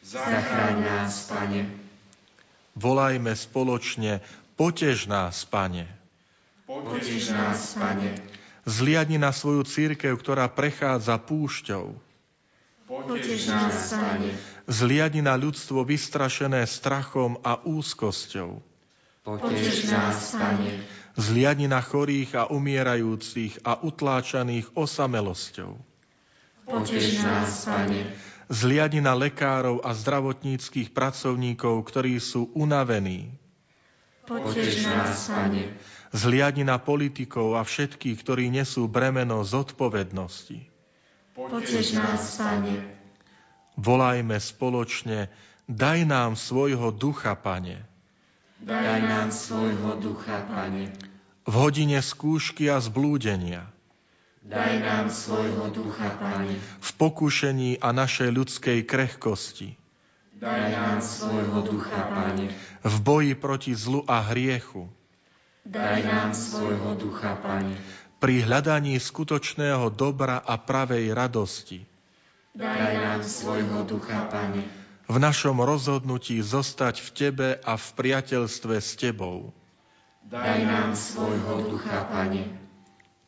Zachráň 0.02 0.76
nás, 0.82 1.26
Pane. 1.26 1.66
Volajme 2.78 3.34
spoločne, 3.34 4.22
potež 4.54 5.10
nás, 5.10 5.42
Pane. 5.46 5.90
Potež 6.66 7.34
nás, 7.34 7.74
Pane. 7.74 8.14
Zliadni 8.62 9.18
na 9.18 9.34
svoju 9.34 9.66
církev, 9.66 10.14
ktorá 10.14 10.46
prechádza 10.46 11.18
púšťou. 11.18 11.98
Potež 12.86 13.50
nás, 13.50 13.90
Pane 13.90 14.51
Zliadni 14.70 15.26
na 15.26 15.34
ľudstvo 15.34 15.82
vystrašené 15.82 16.62
strachom 16.70 17.38
a 17.42 17.58
úzkosťou. 17.66 18.62
Potež 19.22 19.90
nás, 19.90 20.34
Pane. 20.34 20.82
Zliadni 21.14 21.70
na 21.70 21.78
chorých 21.78 22.34
a 22.38 22.42
umierajúcich 22.50 23.62
a 23.62 23.78
utláčaných 23.82 24.74
osamelosťou. 24.74 25.78
Potež 26.66 27.22
nás, 27.22 27.66
Pane. 27.66 28.14
Zliadni 28.50 29.02
na 29.02 29.14
lekárov 29.14 29.82
a 29.82 29.94
zdravotníckých 29.94 30.90
pracovníkov, 30.90 31.82
ktorí 31.86 32.18
sú 32.22 32.50
unavení. 32.54 33.34
Potež 34.26 34.86
nás, 34.86 35.26
Pane. 35.26 35.74
Zliadni 36.14 36.62
na 36.62 36.78
politikov 36.78 37.58
a 37.58 37.62
všetkých, 37.66 38.18
ktorí 38.18 38.50
nesú 38.50 38.86
bremeno 38.86 39.42
zodpovednosti. 39.42 40.66
Potež 41.34 41.98
nás, 41.98 42.38
Pane 42.38 43.01
Volajme 43.80 44.36
spoločne, 44.36 45.32
daj 45.64 46.04
nám 46.04 46.36
svojho 46.36 46.92
ducha, 46.92 47.32
Pane. 47.32 47.80
Daj 48.60 49.00
nám 49.00 49.32
svojho 49.32 49.96
ducha, 49.96 50.44
Pane. 50.44 50.92
V 51.48 51.54
hodine 51.56 52.04
skúšky 52.04 52.68
a 52.68 52.78
zblúdenia. 52.84 53.64
Daj 54.44 54.74
nám 54.76 55.06
svojho 55.08 55.72
ducha, 55.72 56.12
Pane. 56.20 56.60
V 56.60 56.90
pokušení 57.00 57.80
a 57.80 57.96
našej 57.96 58.28
ľudskej 58.28 58.84
krehkosti. 58.84 59.80
Daj 60.36 60.62
nám 60.68 60.98
svojho 61.00 61.64
ducha, 61.64 62.12
Pane. 62.12 62.52
V 62.84 62.96
boji 63.00 63.32
proti 63.32 63.72
zlu 63.72 64.04
a 64.04 64.20
hriechu. 64.20 64.92
Daj 65.64 66.04
nám 66.04 66.36
svojho 66.36 66.92
ducha, 66.98 67.40
Pane. 67.40 67.78
Pri 68.20 68.44
hľadaní 68.44 69.00
skutočného 69.00 69.88
dobra 69.96 70.44
a 70.44 70.60
pravej 70.60 71.10
radosti 71.16 71.88
Daj 72.52 72.92
nám 73.00 73.24
svojho 73.24 73.80
ducha, 73.88 74.28
Pane. 74.28 74.68
V 75.08 75.16
našom 75.16 75.56
rozhodnutí 75.64 76.36
zostať 76.44 77.00
v 77.00 77.08
Tebe 77.16 77.48
a 77.56 77.80
v 77.80 77.86
priateľstve 77.96 78.76
s 78.76 78.92
Tebou. 79.00 79.56
Daj 80.28 80.60
nám 80.68 80.92
svojho 80.92 81.72
ducha, 81.72 82.04
Pane. 82.12 82.52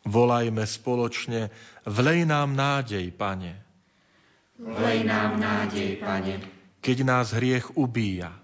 Volajme 0.05 0.69
spoločne, 0.69 1.49
vlej 1.89 2.29
nám 2.29 2.53
nádej, 2.53 3.09
Pane. 3.17 3.65
Vlej 4.61 5.09
nám 5.09 5.41
nádej, 5.41 6.05
Pane. 6.05 6.45
Keď 6.85 6.99
nás 7.09 7.33
hriech 7.33 7.81
ubíja. 7.81 8.37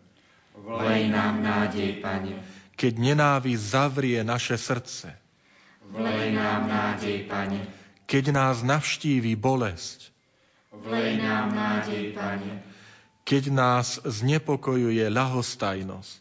Vlej 0.57 1.13
nám 1.13 1.45
nádej, 1.45 2.01
Pane. 2.01 2.41
Keď 2.81 2.93
nenávisť 2.97 3.65
zavrie 3.69 4.25
naše 4.25 4.57
srdce. 4.57 5.13
Vlej 5.93 6.33
nám 6.33 6.65
nádej, 6.65 7.29
Pane. 7.29 7.69
Keď 8.09 8.25
nás 8.33 8.65
navštíví 8.65 9.37
bolesť. 9.37 10.10
Vlej 10.71 11.19
nám 11.19 11.55
nádej, 11.55 12.15
Pane 12.15 12.71
keď 13.31 13.55
nás 13.55 14.03
znepokojuje 14.03 15.07
ľahostajnosť. 15.07 16.21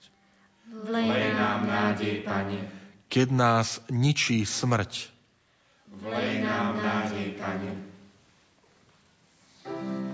Vlej 0.85 1.33
nám 1.33 1.65
nádej, 1.65 2.21
Pane. 2.21 2.69
Keď 3.09 3.27
nás 3.33 3.81
ničí 3.89 4.45
smrť. 4.45 5.09
Vlej 6.05 6.45
nám 6.45 6.77
nádej, 6.77 7.33
Pane. 7.33 7.71
Ó 9.65 10.08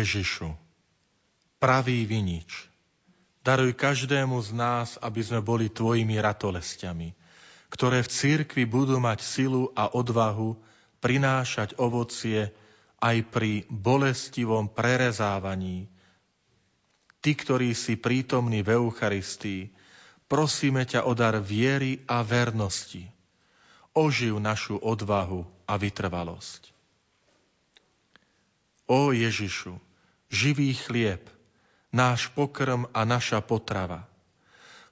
Ježišu, 0.00 0.48
pravý 1.60 2.08
vinič, 2.08 2.72
daruj 3.44 3.76
každému 3.76 4.40
z 4.40 4.56
nás, 4.56 4.96
aby 5.04 5.20
sme 5.20 5.44
boli 5.44 5.68
Tvojimi 5.68 6.16
ratolestiami, 6.16 7.12
ktoré 7.68 8.00
v 8.00 8.08
církvi 8.08 8.64
budú 8.64 8.96
mať 8.96 9.20
silu 9.20 9.68
a 9.76 9.92
odvahu 9.92 10.56
prinášať 11.04 11.76
ovocie 11.76 12.48
aj 13.00 13.16
pri 13.28 13.68
bolestivom 13.68 14.72
prerezávaní. 14.72 15.88
Ty, 17.20 17.36
ktorý 17.36 17.76
si 17.76 18.00
prítomný 18.00 18.64
v 18.64 18.80
Eucharistii, 18.80 19.68
prosíme 20.32 20.88
ťa 20.88 21.04
o 21.04 21.12
dar 21.12 21.36
viery 21.44 22.00
a 22.08 22.24
vernosti. 22.24 23.04
Oživ 23.92 24.40
našu 24.40 24.80
odvahu 24.80 25.44
a 25.68 25.76
vytrvalosť. 25.76 26.72
Ó 28.90 29.12
Ježišu, 29.14 29.89
živý 30.30 30.72
chlieb, 30.78 31.20
náš 31.90 32.30
pokrm 32.32 32.86
a 32.94 33.02
naša 33.02 33.42
potrava. 33.42 34.06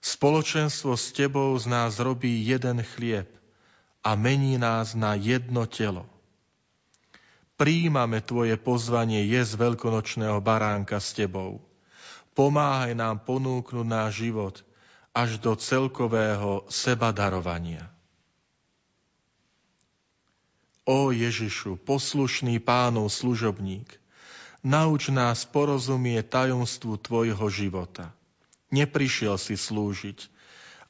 Spoločenstvo 0.02 0.94
s 0.98 1.14
Tebou 1.14 1.54
z 1.58 1.70
nás 1.70 1.98
robí 1.98 2.42
jeden 2.42 2.82
chlieb 2.82 3.30
a 4.02 4.14
mení 4.14 4.58
nás 4.58 4.94
na 4.98 5.14
jedno 5.14 5.66
telo. 5.66 6.06
Príjmame 7.58 8.22
Tvoje 8.22 8.54
pozvanie 8.54 9.26
jesť 9.26 9.58
veľkonočného 9.58 10.38
baránka 10.38 11.02
s 11.02 11.14
Tebou. 11.14 11.58
Pomáhaj 12.38 12.94
nám 12.94 13.26
ponúknuť 13.26 13.82
náš 13.82 14.22
život 14.22 14.62
až 15.10 15.42
do 15.42 15.58
celkového 15.58 16.62
seba 16.70 17.10
darovania. 17.10 17.90
Ó 20.86 21.10
Ježišu, 21.10 21.82
poslušný 21.82 22.62
pánov 22.62 23.10
služobník, 23.10 23.90
nauč 24.68 25.08
nás 25.08 25.48
porozumieť 25.48 26.28
tajomstvu 26.28 27.00
Tvojho 27.00 27.48
života. 27.48 28.12
Neprišiel 28.68 29.40
si 29.40 29.56
slúžiť, 29.56 30.28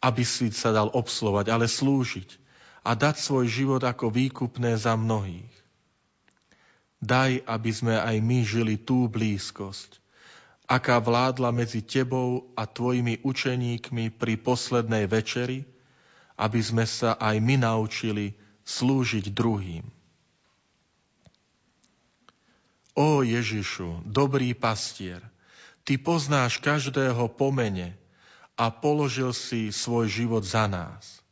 aby 0.02 0.26
si 0.26 0.50
sa 0.50 0.74
dal 0.74 0.90
obslovať, 0.90 1.46
ale 1.46 1.70
slúžiť 1.70 2.42
a 2.82 2.98
dať 2.98 3.22
svoj 3.22 3.46
život 3.46 3.82
ako 3.86 4.10
výkupné 4.10 4.74
za 4.74 4.98
mnohých. 4.98 5.54
Daj, 6.98 7.46
aby 7.46 7.70
sme 7.70 7.94
aj 7.94 8.18
my 8.18 8.38
žili 8.42 8.74
tú 8.74 9.06
blízkosť, 9.06 10.02
aká 10.66 10.98
vládla 10.98 11.54
medzi 11.54 11.78
Tebou 11.78 12.50
a 12.58 12.66
Tvojimi 12.66 13.22
učeníkmi 13.22 14.18
pri 14.18 14.34
poslednej 14.42 15.06
večeri, 15.06 15.62
aby 16.34 16.58
sme 16.58 16.82
sa 16.82 17.14
aj 17.14 17.38
my 17.38 17.62
naučili 17.62 18.34
slúžiť 18.66 19.30
druhým. 19.30 19.97
Ó 22.98 23.22
Ježišu, 23.22 24.02
dobrý 24.02 24.58
pastier, 24.58 25.22
Ty 25.86 26.02
poznáš 26.02 26.58
každého 26.58 27.30
pomene 27.30 27.94
a 28.58 28.74
položil 28.74 29.30
si 29.30 29.70
svoj 29.70 30.10
život 30.10 30.42
za 30.42 30.66
nás. 30.66 31.22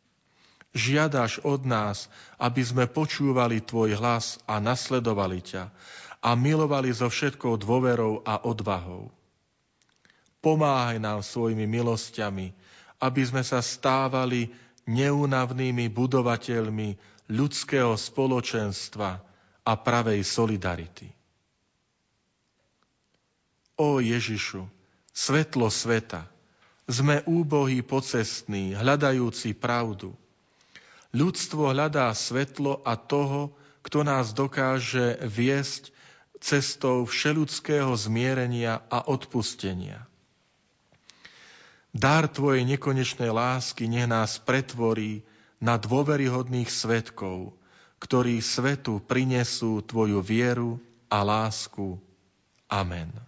Žiadaš 0.70 1.42
od 1.42 1.66
nás, 1.66 2.06
aby 2.38 2.62
sme 2.62 2.86
počúvali 2.86 3.58
Tvoj 3.58 3.98
hlas 3.98 4.38
a 4.46 4.62
nasledovali 4.62 5.42
ťa 5.42 5.74
a 6.22 6.30
milovali 6.38 6.94
so 6.94 7.10
všetkou 7.10 7.58
dôverou 7.58 8.22
a 8.22 8.46
odvahou. 8.46 9.10
Pomáhaj 10.38 11.02
nám 11.02 11.26
svojimi 11.26 11.66
milosťami, 11.66 12.54
aby 13.02 13.22
sme 13.26 13.42
sa 13.42 13.58
stávali 13.58 14.54
neúnavnými 14.86 15.90
budovateľmi 15.90 16.94
ľudského 17.26 17.98
spoločenstva 17.98 19.10
a 19.66 19.72
pravej 19.74 20.22
solidarity. 20.22 21.15
Ó 23.76 24.00
Ježišu, 24.00 24.64
svetlo 25.12 25.68
sveta, 25.68 26.24
sme 26.88 27.20
úbohí 27.28 27.84
pocestní, 27.84 28.72
hľadajúci 28.72 29.52
pravdu. 29.52 30.16
Ľudstvo 31.12 31.72
hľadá 31.72 32.12
svetlo 32.16 32.80
a 32.86 32.96
toho, 32.96 33.52
kto 33.84 34.02
nás 34.02 34.32
dokáže 34.32 35.20
viesť 35.22 35.94
cestou 36.40 37.06
všeludského 37.06 37.90
zmierenia 37.96 38.84
a 38.92 39.06
odpustenia. 39.08 40.04
Dar 41.96 42.28
Tvojej 42.28 42.68
nekonečnej 42.68 43.32
lásky 43.32 43.88
nech 43.88 44.04
nás 44.04 44.36
pretvorí 44.36 45.24
na 45.56 45.80
dôveryhodných 45.80 46.68
svetkov, 46.68 47.56
ktorí 47.96 48.44
svetu 48.44 49.00
prinesú 49.00 49.80
Tvoju 49.80 50.20
vieru 50.20 50.76
a 51.08 51.24
lásku. 51.24 51.96
Amen. 52.68 53.25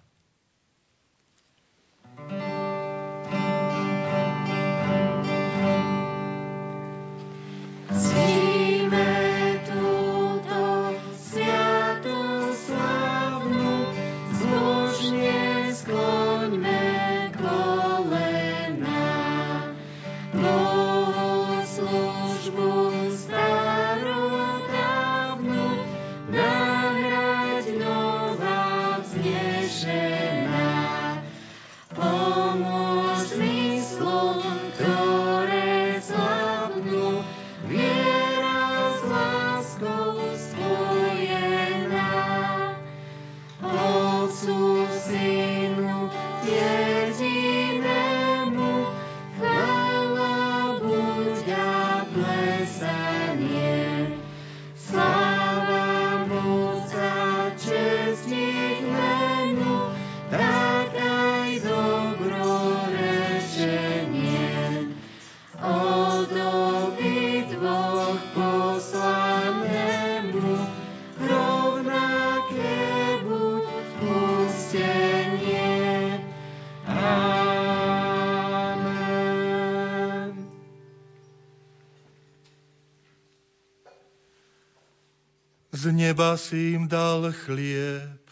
Neba 86.09 86.41
si 86.41 86.73
im 86.73 86.89
dal 86.89 87.37
chlieb, 87.45 88.25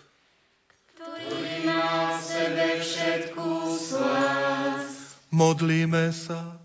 ktorý 0.97 1.68
má 1.68 2.16
v 2.16 2.20
sebe 2.24 2.68
všetkú 2.81 3.53
slás. 3.77 5.20
Modlíme 5.29 6.09
sa. 6.09 6.57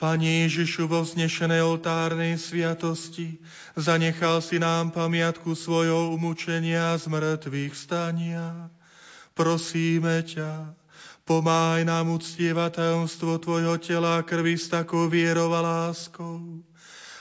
Pane 0.00 0.48
Ježišu, 0.48 0.88
vo 0.88 1.04
vznešenej 1.04 1.60
oltárnej 1.60 2.40
sviatosti 2.40 3.36
zanechal 3.76 4.40
si 4.40 4.56
nám 4.56 4.96
pamiatku 4.96 5.52
svojho 5.52 6.16
umúčenia 6.16 6.96
z 6.96 7.12
mŕtvych 7.12 7.76
stania. 7.76 8.72
Prosíme 9.36 10.24
ťa, 10.24 10.72
pomáj 11.28 11.84
nám 11.84 12.16
uctievať 12.16 12.80
tajomstvo 12.80 13.36
Tvojho 13.36 13.76
tela 13.76 14.20
a 14.20 14.24
krvi 14.24 14.56
s 14.56 14.72
takou 14.72 15.04
vierou 15.12 15.52
a 15.52 15.60
láskou, 15.60 16.64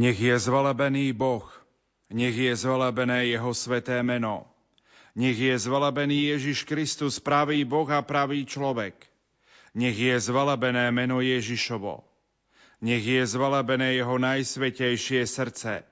Nech 0.00 0.16
je 0.16 0.32
zvelebený 0.32 1.12
Boh, 1.12 1.44
nech 2.08 2.32
je 2.32 2.56
zvelebené 2.56 3.36
Jeho 3.36 3.52
sveté 3.52 4.00
meno. 4.00 4.48
Nech 5.12 5.36
je 5.36 5.52
zvelebený 5.52 6.32
Ježiš 6.32 6.64
Kristus, 6.64 7.20
pravý 7.20 7.68
Boh 7.68 7.84
a 7.92 8.00
pravý 8.00 8.48
človek. 8.48 8.96
Nech 9.76 10.00
je 10.00 10.16
zvelebené 10.16 10.88
meno 10.88 11.20
Ježišovo. 11.20 12.00
Nech 12.80 13.04
je 13.04 13.28
zvelebené 13.28 14.00
Jeho 14.00 14.16
najsvetejšie 14.16 15.28
srdce. 15.28 15.84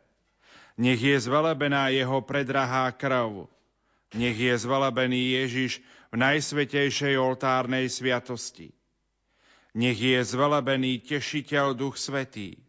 Nech 0.80 1.04
je 1.04 1.20
zvelebená 1.20 1.92
Jeho 1.92 2.24
predrahá 2.24 2.88
krv. 2.96 3.44
Nech 4.16 4.40
je 4.40 4.56
zvelebený 4.56 5.36
Ježiš 5.36 5.84
v 6.08 6.16
najsvetejšej 6.16 7.20
oltárnej 7.20 7.92
sviatosti. 7.92 8.72
Nech 9.76 10.00
je 10.00 10.16
zvelebený 10.24 11.04
Tešiteľ 11.04 11.76
Duch 11.76 12.00
Svetý 12.00 12.67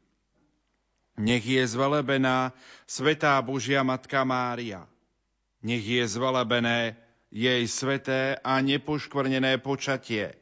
nech 1.19 1.43
je 1.43 1.67
zvelebená 1.67 2.55
Svetá 2.87 3.35
Božia 3.43 3.83
Matka 3.83 4.23
Mária. 4.23 4.87
Nech 5.59 5.83
je 5.83 6.07
zvelebené 6.07 6.95
jej 7.27 7.67
sveté 7.67 8.39
a 8.39 8.63
nepoškvrnené 8.63 9.59
počatie. 9.59 10.39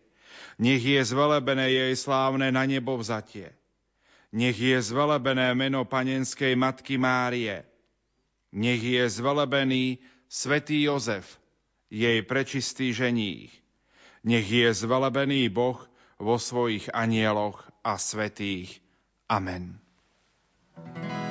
Nech 0.61 0.86
je 0.86 1.01
zvelebené 1.01 1.73
jej 1.73 1.93
slávne 1.97 2.53
na 2.53 2.63
nebo 2.69 2.93
vzatie. 2.93 3.49
Nech 4.30 4.59
je 4.59 4.78
zvelebené 4.78 5.57
meno 5.57 5.82
panenskej 5.89 6.53
Matky 6.53 7.01
Márie. 7.01 7.65
Nech 8.53 8.84
je 8.86 9.01
zvelebený 9.09 9.97
Svetý 10.30 10.86
Jozef, 10.86 11.25
jej 11.89 12.21
prečistý 12.21 12.93
ženích. 12.93 13.49
Nech 14.21 14.45
je 14.45 14.69
zvelebený 14.73 15.49
Boh 15.49 15.80
vo 16.21 16.38
svojich 16.38 16.91
anieloch 16.93 17.65
a 17.82 17.97
svetých. 17.97 18.78
Amen. 19.25 19.86
Večnou 20.86 21.26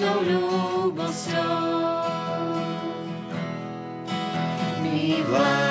večnou 0.00 0.24
ľúbosťou. 0.24 1.60
My 4.80 5.20
vlá 5.28 5.69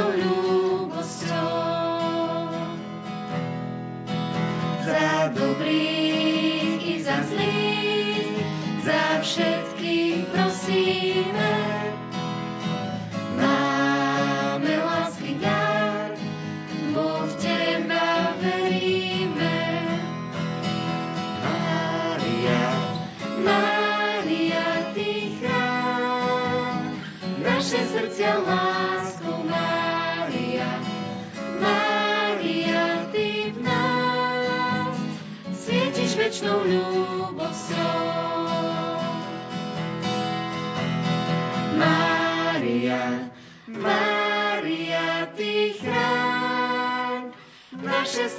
Hallelujah. 0.00 0.59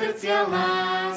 Naše 0.02 1.11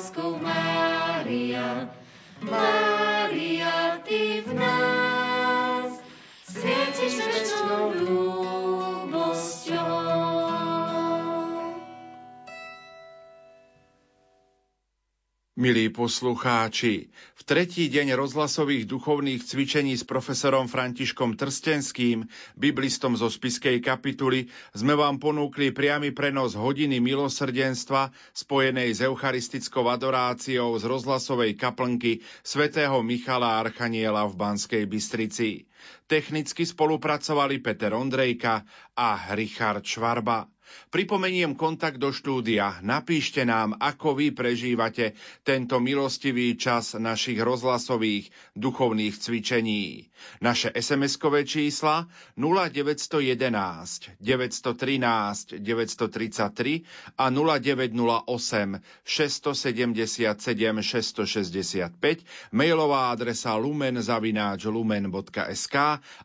Milí 15.64 15.88
poslucháči, 15.88 17.08
v 17.08 17.42
tretí 17.48 17.88
deň 17.88 18.20
rozhlasových 18.20 18.84
duchovných 18.84 19.48
cvičení 19.48 19.96
s 19.96 20.04
profesorom 20.04 20.68
Františkom 20.68 21.40
Trstenským, 21.40 22.28
biblistom 22.52 23.16
zo 23.16 23.32
spiskej 23.32 23.80
kapituly, 23.80 24.52
sme 24.76 24.92
vám 24.92 25.16
ponúkli 25.16 25.72
priamy 25.72 26.12
prenos 26.12 26.52
hodiny 26.52 27.00
milosrdenstva 27.00 28.12
spojenej 28.36 28.92
s 28.92 29.08
eucharistickou 29.08 29.88
adoráciou 29.88 30.76
z 30.76 30.84
rozhlasovej 30.84 31.56
kaplnky 31.56 32.20
svätého 32.44 33.00
Michala 33.00 33.56
Archaniela 33.56 34.28
v 34.28 34.36
Banskej 34.36 34.84
Bystrici. 34.84 35.64
Technicky 36.04 36.68
spolupracovali 36.68 37.64
Peter 37.64 37.96
Ondrejka 37.96 38.68
a 38.92 39.32
Richard 39.32 39.80
Švarba. 39.88 40.44
Pripomeniem 40.90 41.54
kontakt 41.54 41.98
do 41.98 42.10
štúdia. 42.10 42.78
Napíšte 42.80 43.42
nám, 43.42 43.74
ako 43.78 44.18
vy 44.18 44.30
prežívate 44.30 45.14
tento 45.42 45.78
milostivý 45.78 46.54
čas 46.54 46.94
našich 46.94 47.38
rozhlasových 47.38 48.30
duchovných 48.54 49.14
cvičení. 49.14 50.06
Naše 50.40 50.70
SMS-kové 50.74 51.44
čísla 51.44 52.08
0911 52.36 54.10
913 54.20 55.54
933 55.58 56.82
a 57.18 57.30
0908 57.30 58.80
677 59.04 60.82
665, 60.82 62.24
mailová 62.52 63.10
adresa 63.10 63.56
lumen.lumen.sk 63.56 65.76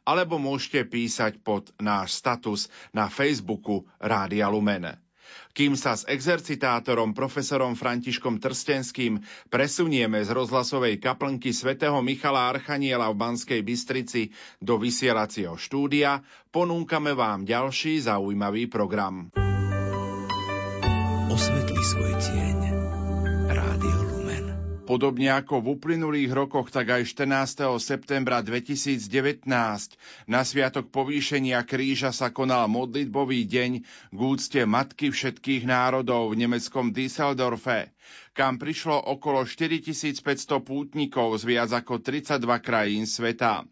alebo 0.06 0.40
môžete 0.40 0.84
písať 0.86 1.38
pod 1.44 1.72
náš 1.82 2.12
status 2.18 2.70
na 2.94 3.10
Facebooku 3.10 3.86
Rádia 4.00 4.50
Lumen. 4.50 5.09
Kým 5.60 5.76
sa 5.76 5.92
s 5.92 6.08
exercitátorom 6.08 7.12
profesorom 7.12 7.76
Františkom 7.76 8.40
Trstenským 8.40 9.20
presunieme 9.52 10.24
z 10.24 10.32
rozhlasovej 10.32 11.04
kaplnky 11.04 11.52
svätého 11.52 12.00
Michala 12.00 12.48
Archaniela 12.48 13.12
v 13.12 13.20
Banskej 13.20 13.60
Bystrici 13.60 14.32
do 14.64 14.80
vysielacieho 14.80 15.60
štúdia, 15.60 16.24
ponúkame 16.56 17.12
vám 17.12 17.44
ďalší 17.44 18.08
zaujímavý 18.08 18.72
program. 18.72 19.36
Osvetli 21.28 21.82
svoj 21.84 22.14
tieň. 22.24 22.79
Podobne 24.90 25.30
ako 25.30 25.62
v 25.62 25.78
uplynulých 25.78 26.34
rokoch, 26.34 26.74
tak 26.74 26.90
aj 26.90 27.14
14. 27.14 27.78
septembra 27.78 28.42
2019 28.42 29.46
na 30.26 30.42
Sviatok 30.42 30.90
povýšenia 30.90 31.62
kríža 31.62 32.10
sa 32.10 32.34
konal 32.34 32.66
modlitbový 32.74 33.46
deň 33.46 33.72
k 33.86 34.18
úcte 34.18 34.66
Matky 34.66 35.14
všetkých 35.14 35.70
národov 35.70 36.34
v 36.34 36.42
nemeckom 36.42 36.90
Düsseldorfe, 36.90 37.94
kam 38.34 38.58
prišlo 38.58 38.98
okolo 39.14 39.46
4500 39.46 40.26
pútnikov 40.66 41.38
z 41.38 41.44
viac 41.46 41.70
ako 41.70 42.02
32 42.02 42.50
krajín 42.58 43.06
sveta. 43.06 43.70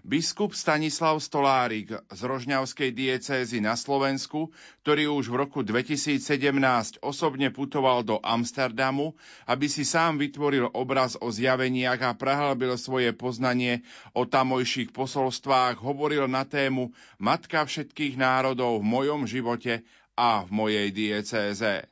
Biskup 0.00 0.56
Stanislav 0.56 1.20
Stolárik 1.20 1.92
z 1.92 2.20
Rožňavskej 2.24 2.88
diecézy 2.96 3.60
na 3.60 3.76
Slovensku, 3.76 4.48
ktorý 4.80 5.12
už 5.12 5.28
v 5.28 5.36
roku 5.44 5.60
2017 5.60 7.04
osobne 7.04 7.52
putoval 7.52 8.00
do 8.00 8.16
Amsterdamu, 8.24 9.12
aby 9.44 9.68
si 9.68 9.84
sám 9.84 10.16
vytvoril 10.16 10.72
obraz 10.72 11.20
o 11.20 11.28
zjaveniach 11.28 12.00
a 12.00 12.16
prehlbil 12.16 12.80
svoje 12.80 13.12
poznanie 13.12 13.84
o 14.16 14.24
tamojších 14.24 14.88
posolstvách, 14.96 15.84
hovoril 15.84 16.24
na 16.32 16.48
tému 16.48 16.96
Matka 17.20 17.68
všetkých 17.68 18.16
národov 18.16 18.80
v 18.80 18.88
mojom 18.88 19.28
živote 19.28 19.84
a 20.16 20.48
v 20.48 20.48
mojej 20.48 20.88
diecéze. 20.96 21.84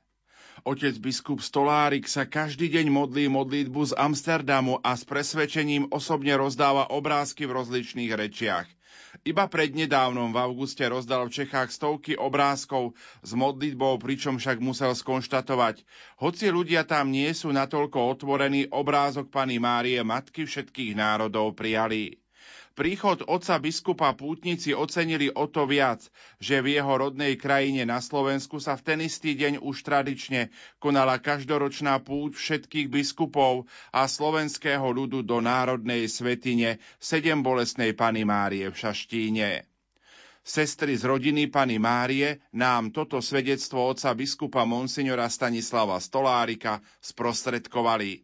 Otec 0.67 0.99
biskup 0.99 1.39
Stolárik 1.39 2.11
sa 2.11 2.27
každý 2.27 2.67
deň 2.67 2.91
modlí 2.91 3.31
modlitbu 3.31 3.81
z 3.91 3.93
Amsterdamu 3.95 4.83
a 4.83 4.99
s 4.99 5.07
presvedčením 5.07 5.95
osobne 5.95 6.35
rozdáva 6.35 6.91
obrázky 6.91 7.47
v 7.47 7.63
rozličných 7.63 8.11
rečiach. 8.11 8.67
Iba 9.23 9.47
prednedávnom 9.49 10.35
v 10.35 10.41
auguste 10.43 10.85
rozdal 10.85 11.31
v 11.31 11.43
Čechách 11.43 11.71
stovky 11.73 12.19
obrázkov 12.19 12.93
s 13.25 13.33
modlitbou, 13.33 13.97
pričom 14.03 14.37
však 14.37 14.59
musel 14.61 14.93
skonštatovať, 14.93 15.87
hoci 16.21 16.51
ľudia 16.53 16.85
tam 16.85 17.09
nie 17.15 17.31
sú 17.33 17.49
natoľko 17.55 18.19
otvorení, 18.19 18.69
obrázok 18.69 19.33
Pany 19.33 19.57
Márie, 19.63 20.03
Matky 20.05 20.45
všetkých 20.45 20.93
národov 20.99 21.57
prijali. 21.57 22.21
Príchod 22.79 23.27
otca 23.27 23.59
biskupa 23.59 24.15
pútnici 24.15 24.71
ocenili 24.71 25.27
o 25.35 25.51
to 25.51 25.67
viac, 25.67 25.99
že 26.39 26.63
v 26.63 26.79
jeho 26.79 26.95
rodnej 26.95 27.35
krajine 27.35 27.83
na 27.83 27.99
Slovensku 27.99 28.63
sa 28.63 28.79
v 28.79 28.87
ten 28.87 28.99
istý 29.03 29.35
deň 29.35 29.59
už 29.59 29.83
tradične 29.83 30.55
konala 30.79 31.19
každoročná 31.19 31.99
púť 31.99 32.39
všetkých 32.39 32.87
biskupov 32.87 33.67
a 33.91 34.07
slovenského 34.07 34.87
ľudu 34.95 35.27
do 35.27 35.43
národnej 35.43 36.07
svetine 36.07 36.79
sedem 37.03 37.43
bolesnej 37.43 37.99
Pany 37.99 38.23
Márie 38.23 38.71
v 38.71 38.77
Šaštíne. 38.79 39.67
Sestry 40.47 40.95
z 40.95 41.03
rodiny 41.03 41.51
Pany 41.51 41.83
Márie 41.83 42.39
nám 42.55 42.95
toto 42.95 43.19
svedectvo 43.19 43.91
otca 43.91 44.15
biskupa 44.15 44.63
Monsignora 44.63 45.27
Stanislava 45.27 45.99
Stolárika 45.99 46.79
sprostredkovali. 47.03 48.23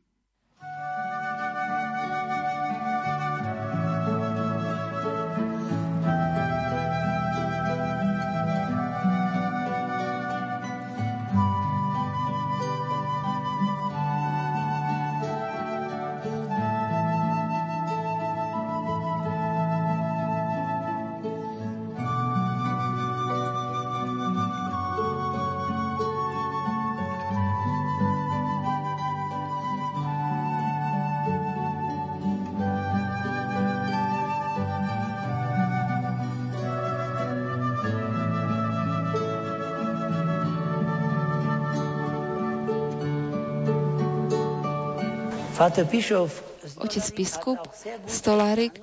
Otec 45.64 47.04
biskup 47.16 47.60
Stolárik 48.04 48.76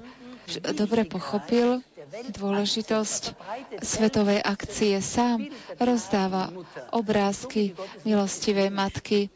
dobre 0.74 1.06
pochopil 1.06 1.80
dôležitosť 2.12 3.38
svetovej 3.80 4.44
akcie. 4.44 5.00
Sám 5.00 5.48
rozdáva 5.80 6.52
obrázky 6.92 7.72
milostivej 8.04 8.68
matky. 8.74 9.32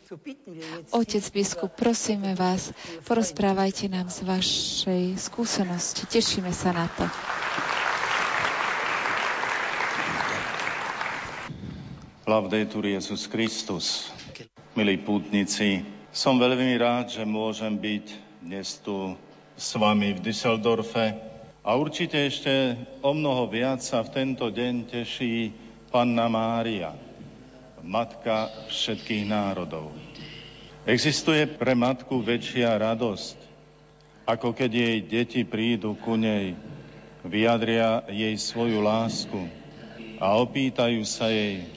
Otec 0.91 1.23
biskup, 1.31 1.71
prosíme 1.71 2.35
vás, 2.35 2.75
porozprávajte 3.07 3.87
nám 3.87 4.11
z 4.11 4.19
vašej 4.27 5.03
skúsenosti. 5.15 6.03
Tešíme 6.09 6.51
sa 6.51 6.75
na 6.75 6.89
to. 6.91 7.05
Laudetur 12.25 12.83
Jesus 12.89 13.29
Christus. 13.29 14.09
Milí 14.75 14.99
pútnici, 14.99 15.94
som 16.15 16.39
veľmi 16.39 16.79
rád, 16.79 17.11
že 17.11 17.27
môžem 17.27 17.75
byť 17.75 18.05
dnes 18.39 18.79
tu 18.79 19.19
s 19.59 19.75
vami 19.75 20.15
v 20.15 20.23
Düsseldorfe 20.23 21.11
a 21.59 21.75
určite 21.75 22.15
ešte 22.15 22.79
o 23.03 23.11
mnoho 23.11 23.51
viac 23.51 23.83
sa 23.83 23.99
v 23.99 24.15
tento 24.15 24.47
deň 24.47 24.87
teší 24.87 25.51
Panna 25.91 26.31
Mária, 26.31 26.95
Matka 27.83 28.47
všetkých 28.71 29.27
národov. 29.27 29.91
Existuje 30.87 31.51
pre 31.51 31.75
matku 31.75 32.23
väčšia 32.23 32.71
radosť, 32.79 33.35
ako 34.23 34.55
keď 34.55 34.71
jej 34.71 34.97
deti 35.03 35.43
prídu 35.43 35.99
ku 35.99 36.15
nej, 36.15 36.55
vyjadria 37.27 38.07
jej 38.07 38.39
svoju 38.39 38.79
lásku 38.79 39.51
a 40.23 40.39
opýtajú 40.39 41.03
sa 41.03 41.27
jej, 41.27 41.67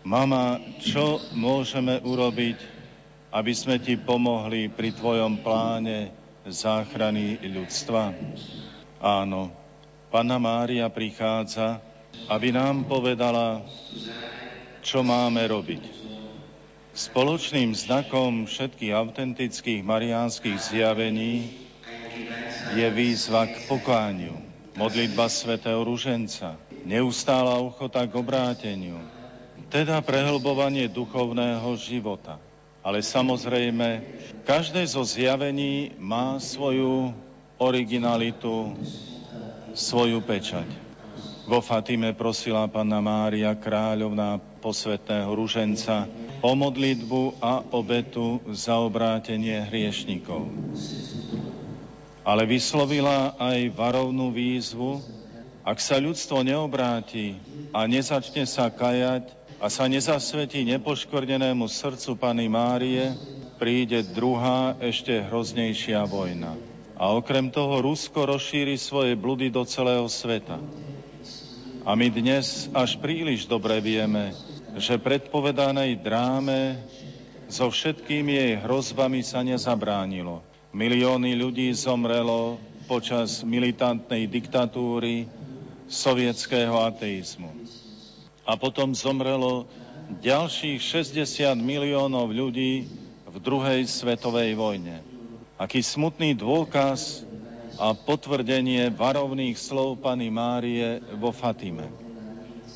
mama, 0.00 0.56
čo 0.80 1.20
môžeme 1.36 2.00
urobiť, 2.00 2.77
aby 3.38 3.54
sme 3.54 3.78
ti 3.78 3.94
pomohli 3.94 4.66
pri 4.66 4.90
tvojom 4.90 5.46
pláne 5.46 6.10
záchrany 6.42 7.38
ľudstva? 7.38 8.10
Áno, 8.98 9.54
Panna 10.10 10.42
Mária 10.42 10.90
prichádza, 10.90 11.78
aby 12.26 12.50
nám 12.50 12.90
povedala, 12.90 13.62
čo 14.82 15.06
máme 15.06 15.38
robiť. 15.46 15.86
Spoločným 16.98 17.78
znakom 17.78 18.50
všetkých 18.50 18.90
autentických 18.90 19.86
mariánskych 19.86 20.58
zjavení 20.58 21.46
je 22.74 22.88
výzva 22.90 23.46
k 23.46 23.54
pokániu, 23.70 24.34
modlitba 24.74 25.30
svätého 25.30 25.78
Ruženca, 25.86 26.58
neustála 26.82 27.54
ochota 27.62 28.02
k 28.02 28.18
obráteniu, 28.18 28.98
teda 29.70 30.02
prehlbovanie 30.02 30.90
duchovného 30.90 31.70
života. 31.78 32.47
Ale 32.88 33.04
samozrejme, 33.04 34.00
každé 34.48 34.80
zo 34.88 35.04
zjavení 35.04 35.92
má 36.00 36.40
svoju 36.40 37.12
originalitu, 37.60 38.72
svoju 39.76 40.24
pečať. 40.24 40.64
Vo 41.44 41.60
Fatime 41.60 42.16
prosila 42.16 42.64
Panna 42.64 43.04
Mária, 43.04 43.52
kráľovná 43.52 44.40
posvetného 44.64 45.28
ruženca, 45.36 46.08
o 46.40 46.56
modlitbu 46.56 47.36
a 47.44 47.60
obetu 47.76 48.40
za 48.56 48.80
obrátenie 48.80 49.68
hriešnikov. 49.68 50.48
Ale 52.24 52.48
vyslovila 52.48 53.36
aj 53.36 53.68
varovnú 53.76 54.32
výzvu, 54.32 55.04
ak 55.60 55.76
sa 55.76 56.00
ľudstvo 56.00 56.40
neobráti 56.40 57.36
a 57.68 57.84
nezačne 57.84 58.48
sa 58.48 58.72
kajať, 58.72 59.37
a 59.58 59.66
sa 59.66 59.90
nezasvetí 59.90 60.62
nepoškornenému 60.70 61.66
srdcu 61.66 62.14
Pany 62.14 62.46
Márie, 62.46 63.10
príde 63.58 64.06
druhá, 64.06 64.78
ešte 64.78 65.18
hroznejšia 65.18 66.06
vojna. 66.06 66.54
A 66.94 67.10
okrem 67.10 67.50
toho 67.50 67.82
Rusko 67.82 68.26
rozšíri 68.26 68.78
svoje 68.78 69.18
bludy 69.18 69.50
do 69.50 69.66
celého 69.66 70.06
sveta. 70.06 70.62
A 71.82 71.90
my 71.98 72.06
dnes 72.06 72.70
až 72.70 73.02
príliš 73.02 73.50
dobre 73.50 73.82
vieme, 73.82 74.30
že 74.78 74.94
predpovedanej 74.94 76.06
dráme 76.06 76.78
so 77.50 77.66
všetkými 77.66 78.38
jej 78.38 78.52
hrozbami 78.62 79.26
sa 79.26 79.42
nezabránilo. 79.42 80.38
Milióny 80.70 81.34
ľudí 81.34 81.66
zomrelo 81.74 82.62
počas 82.86 83.42
militantnej 83.42 84.30
diktatúry 84.30 85.26
sovietského 85.90 86.78
ateizmu 86.78 87.50
a 88.48 88.56
potom 88.56 88.96
zomrelo 88.96 89.68
ďalších 90.24 90.80
60 90.80 91.52
miliónov 91.60 92.32
ľudí 92.32 92.88
v 93.28 93.36
druhej 93.36 93.84
svetovej 93.84 94.56
vojne. 94.56 95.04
Aký 95.60 95.84
smutný 95.84 96.32
dôkaz 96.32 97.28
a 97.76 97.92
potvrdenie 97.92 98.88
varovných 98.88 99.52
slov 99.52 100.00
Pany 100.00 100.32
Márie 100.32 101.04
vo 101.20 101.28
Fatime. 101.28 101.92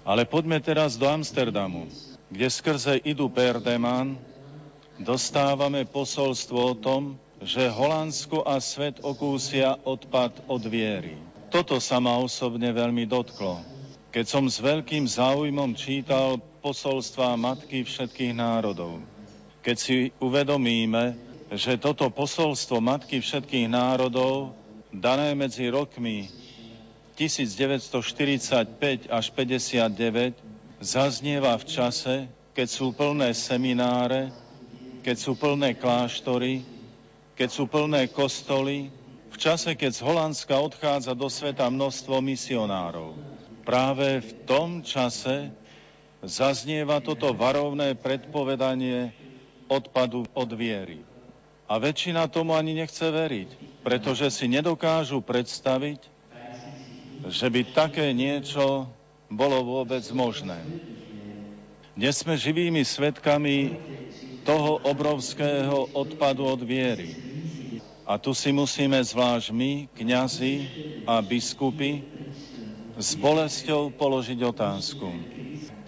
Ale 0.05 0.29
poďme 0.29 0.61
teraz 0.61 1.01
do 1.01 1.09
Amsterdamu, 1.09 1.89
kde 2.29 2.53
skrze 2.53 3.01
Idu 3.01 3.33
Perdeman 3.33 4.21
dostávame 5.01 5.89
posolstvo 5.89 6.59
o 6.59 6.75
tom, 6.77 7.17
že 7.41 7.73
Holandsko 7.73 8.45
a 8.45 8.61
svet 8.61 9.01
okúsia 9.01 9.81
odpad 9.89 10.45
od 10.53 10.63
viery. 10.69 11.17
Toto 11.49 11.81
sa 11.81 11.97
ma 11.97 12.21
osobne 12.21 12.71
veľmi 12.71 13.09
dotklo 13.09 13.72
keď 14.13 14.27
som 14.29 14.45
s 14.45 14.61
veľkým 14.61 15.09
záujmom 15.09 15.73
čítal 15.73 16.37
posolstva 16.61 17.33
Matky 17.41 17.81
všetkých 17.81 18.37
národov. 18.37 19.01
Keď 19.65 19.77
si 19.81 20.13
uvedomíme, 20.21 21.17
že 21.49 21.81
toto 21.81 22.13
posolstvo 22.13 22.77
Matky 22.85 23.25
všetkých 23.25 23.73
národov, 23.73 24.53
dané 24.93 25.33
medzi 25.33 25.65
rokmi 25.73 26.29
1945 27.17 29.09
až 29.09 29.27
59, 29.33 30.37
zaznieva 30.85 31.57
v 31.57 31.65
čase, 31.65 32.29
keď 32.53 32.69
sú 32.69 32.93
plné 32.93 33.33
semináre, 33.33 34.29
keď 35.01 35.17
sú 35.17 35.41
plné 35.41 35.73
kláštory, 35.73 36.61
keď 37.33 37.49
sú 37.49 37.65
plné 37.65 38.13
kostoly, 38.13 38.93
v 39.33 39.37
čase, 39.41 39.73
keď 39.73 39.97
z 39.97 40.05
Holandska 40.05 40.53
odchádza 40.61 41.17
do 41.17 41.33
sveta 41.33 41.73
množstvo 41.73 42.21
misionárov 42.21 43.41
práve 43.63 44.21
v 44.23 44.31
tom 44.45 44.83
čase 44.83 45.51
zaznieva 46.23 47.03
toto 47.03 47.35
varovné 47.35 47.99
predpovedanie 47.99 49.11
odpadu 49.67 50.27
od 50.35 50.51
viery. 50.55 51.03
A 51.67 51.81
väčšina 51.81 52.29
tomu 52.29 52.53
ani 52.53 52.77
nechce 52.77 53.03
veriť, 53.03 53.81
pretože 53.81 54.29
si 54.29 54.47
nedokážu 54.47 55.25
predstaviť, 55.25 56.01
že 57.33 57.47
by 57.49 57.61
také 57.73 58.13
niečo 58.13 58.91
bolo 59.33 59.65
vôbec 59.65 60.05
možné. 60.13 60.59
Dnes 61.97 62.21
sme 62.21 62.37
živými 62.37 62.85
svetkami 62.85 63.79
toho 64.43 64.83
obrovského 64.85 65.93
odpadu 65.97 66.45
od 66.45 66.61
viery. 66.61 67.15
A 68.03 68.19
tu 68.19 68.35
si 68.35 68.51
musíme 68.51 68.99
zvlášť 68.99 69.55
my, 69.55 69.87
kňazi 69.95 70.55
a 71.07 71.23
biskupy, 71.23 72.03
s 72.97 73.17
bolesťou 73.17 73.93
položiť 73.97 74.41
otázku. 74.45 75.09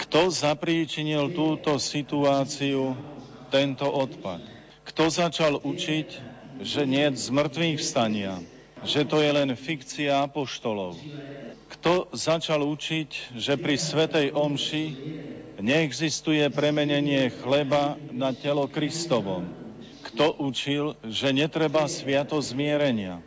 Kto 0.00 0.32
zapríčinil 0.32 1.36
túto 1.36 1.76
situáciu, 1.76 2.96
tento 3.52 3.86
odpad? 3.88 4.40
Kto 4.88 5.08
začal 5.12 5.60
učiť, 5.60 6.08
že 6.64 6.82
nie 6.86 7.08
z 7.12 7.26
mŕtvych 7.28 7.76
vstania, 7.80 8.40
že 8.84 9.04
to 9.08 9.20
je 9.20 9.30
len 9.32 9.50
fikcia 9.56 10.24
apoštolov? 10.28 10.96
Kto 11.72 12.12
začal 12.12 12.62
učiť, 12.62 13.36
že 13.36 13.56
pri 13.56 13.76
Svetej 13.76 14.32
Omši 14.32 14.84
neexistuje 15.60 16.44
premenenie 16.52 17.32
chleba 17.42 17.96
na 18.12 18.32
telo 18.36 18.68
Kristovom? 18.68 19.48
Kto 20.04 20.36
učil, 20.36 21.00
že 21.04 21.32
netreba 21.32 21.88
sviato 21.88 22.36
zmierenia? 22.38 23.24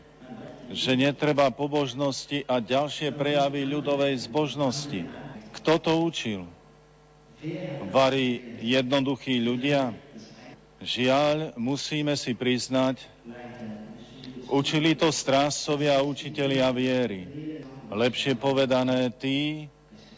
Že 0.71 0.99
netreba 0.99 1.47
pobožnosti 1.47 2.43
a 2.43 2.59
ďalšie 2.59 3.15
prejavy 3.15 3.63
ľudovej 3.63 4.19
zbožnosti. 4.27 5.07
Kto 5.55 5.73
to 5.79 5.93
učil? 6.03 6.41
Varí 7.93 8.59
jednoduchí 8.59 9.39
ľudia? 9.39 9.95
Žiaľ, 10.77 11.57
musíme 11.57 12.13
si 12.13 12.37
priznať, 12.37 13.01
učili 14.51 14.93
to 14.93 15.09
strážcovia 15.09 15.97
a 15.97 16.05
učitelia 16.05 16.69
viery. 16.69 17.25
Lepšie 17.87 18.35
povedané 18.37 19.09
tí, 19.15 19.71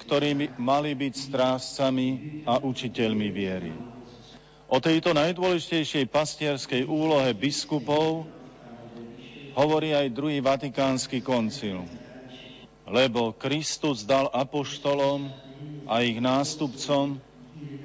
ktorí 0.03 0.57
mali 0.57 0.97
byť 0.97 1.13
strážcami 1.13 2.07
a 2.49 2.57
učiteľmi 2.59 3.29
viery. 3.29 3.71
O 4.69 4.81
tejto 4.81 5.13
najdôležitejšej 5.13 6.05
pastierskej 6.09 6.81
úlohe 6.85 7.29
biskupov 7.37 8.25
hovorí 9.53 9.95
aj 9.95 10.13
druhý 10.13 10.41
vatikánsky 10.41 11.21
koncil. 11.23 11.85
Lebo 12.89 13.37
Kristus 13.37 14.01
dal 14.01 14.29
apoštolom 14.33 15.29
a 15.85 16.01
ich 16.01 16.17
nástupcom 16.17 17.21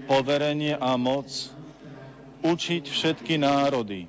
poverenie 0.08 0.76
a 0.76 0.96
moc 0.96 1.28
učiť 2.44 2.84
všetky 2.88 3.40
národy, 3.40 4.08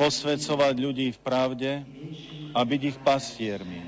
posvedcovať 0.00 0.74
ľudí 0.76 1.08
v 1.12 1.20
pravde 1.20 1.72
a 2.52 2.60
byť 2.64 2.80
ich 2.84 2.98
pastiermi. 3.00 3.82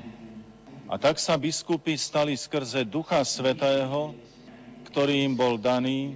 A 0.91 0.99
tak 0.99 1.17
sa 1.17 1.39
biskupy 1.39 1.95
stali 1.95 2.35
skrze 2.35 2.83
Ducha 2.83 3.23
Svetého, 3.23 4.13
ktorý 4.91 5.23
im 5.23 5.33
bol 5.39 5.55
daný, 5.55 6.13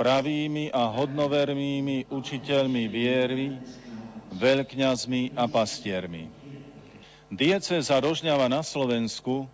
pravými 0.00 0.72
a 0.72 0.88
hodnovernými 0.90 2.10
učiteľmi 2.10 2.84
viery, 2.88 3.60
veľkňazmi 4.32 5.36
a 5.36 5.44
pastiermi. 5.46 6.32
Dieceza 7.32 7.96
Rožňava 7.96 8.48
na 8.48 8.60
Slovensku, 8.60 9.48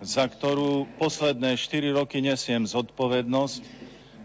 za 0.00 0.24
ktorú 0.24 0.88
posledné 0.96 1.56
4 1.56 1.92
roky 1.92 2.24
nesiem 2.24 2.64
zodpovednosť, 2.64 3.60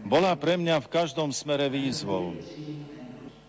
bola 0.08 0.32
pre 0.38 0.56
mňa 0.56 0.80
v 0.80 0.92
každom 0.92 1.34
smere 1.36 1.68
výzvou. 1.68 2.38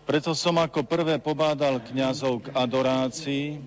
Preto 0.07 0.31
som 0.35 0.55
ako 0.59 0.87
prvé 0.87 1.19
pobádal 1.19 1.83
kňazov 1.83 2.47
k 2.47 2.55
adorácii 2.55 3.59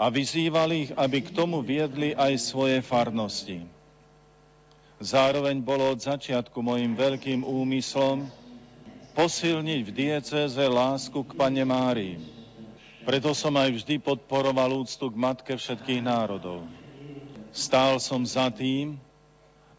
a 0.00 0.08
vyzýval 0.08 0.68
ich, 0.72 0.90
aby 0.96 1.20
k 1.22 1.30
tomu 1.30 1.60
viedli 1.60 2.16
aj 2.16 2.40
svoje 2.40 2.80
farnosti. 2.80 3.64
Zároveň 5.02 5.60
bolo 5.60 5.92
od 5.92 6.00
začiatku 6.00 6.58
mojim 6.62 6.96
veľkým 6.96 7.44
úmyslom, 7.44 8.28
posilniť 9.12 9.80
v 9.84 9.92
diecéze 9.92 10.64
lásku 10.64 11.20
k 11.20 11.36
Pane 11.36 11.64
Márii. 11.68 12.16
Preto 13.04 13.36
som 13.36 13.52
aj 13.60 13.82
vždy 13.82 14.00
podporoval 14.00 14.82
úctu 14.82 15.12
k 15.12 15.16
Matke 15.16 15.52
všetkých 15.58 16.00
národov. 16.00 16.64
Stál 17.52 18.00
som 18.00 18.24
za 18.24 18.48
tým, 18.48 18.96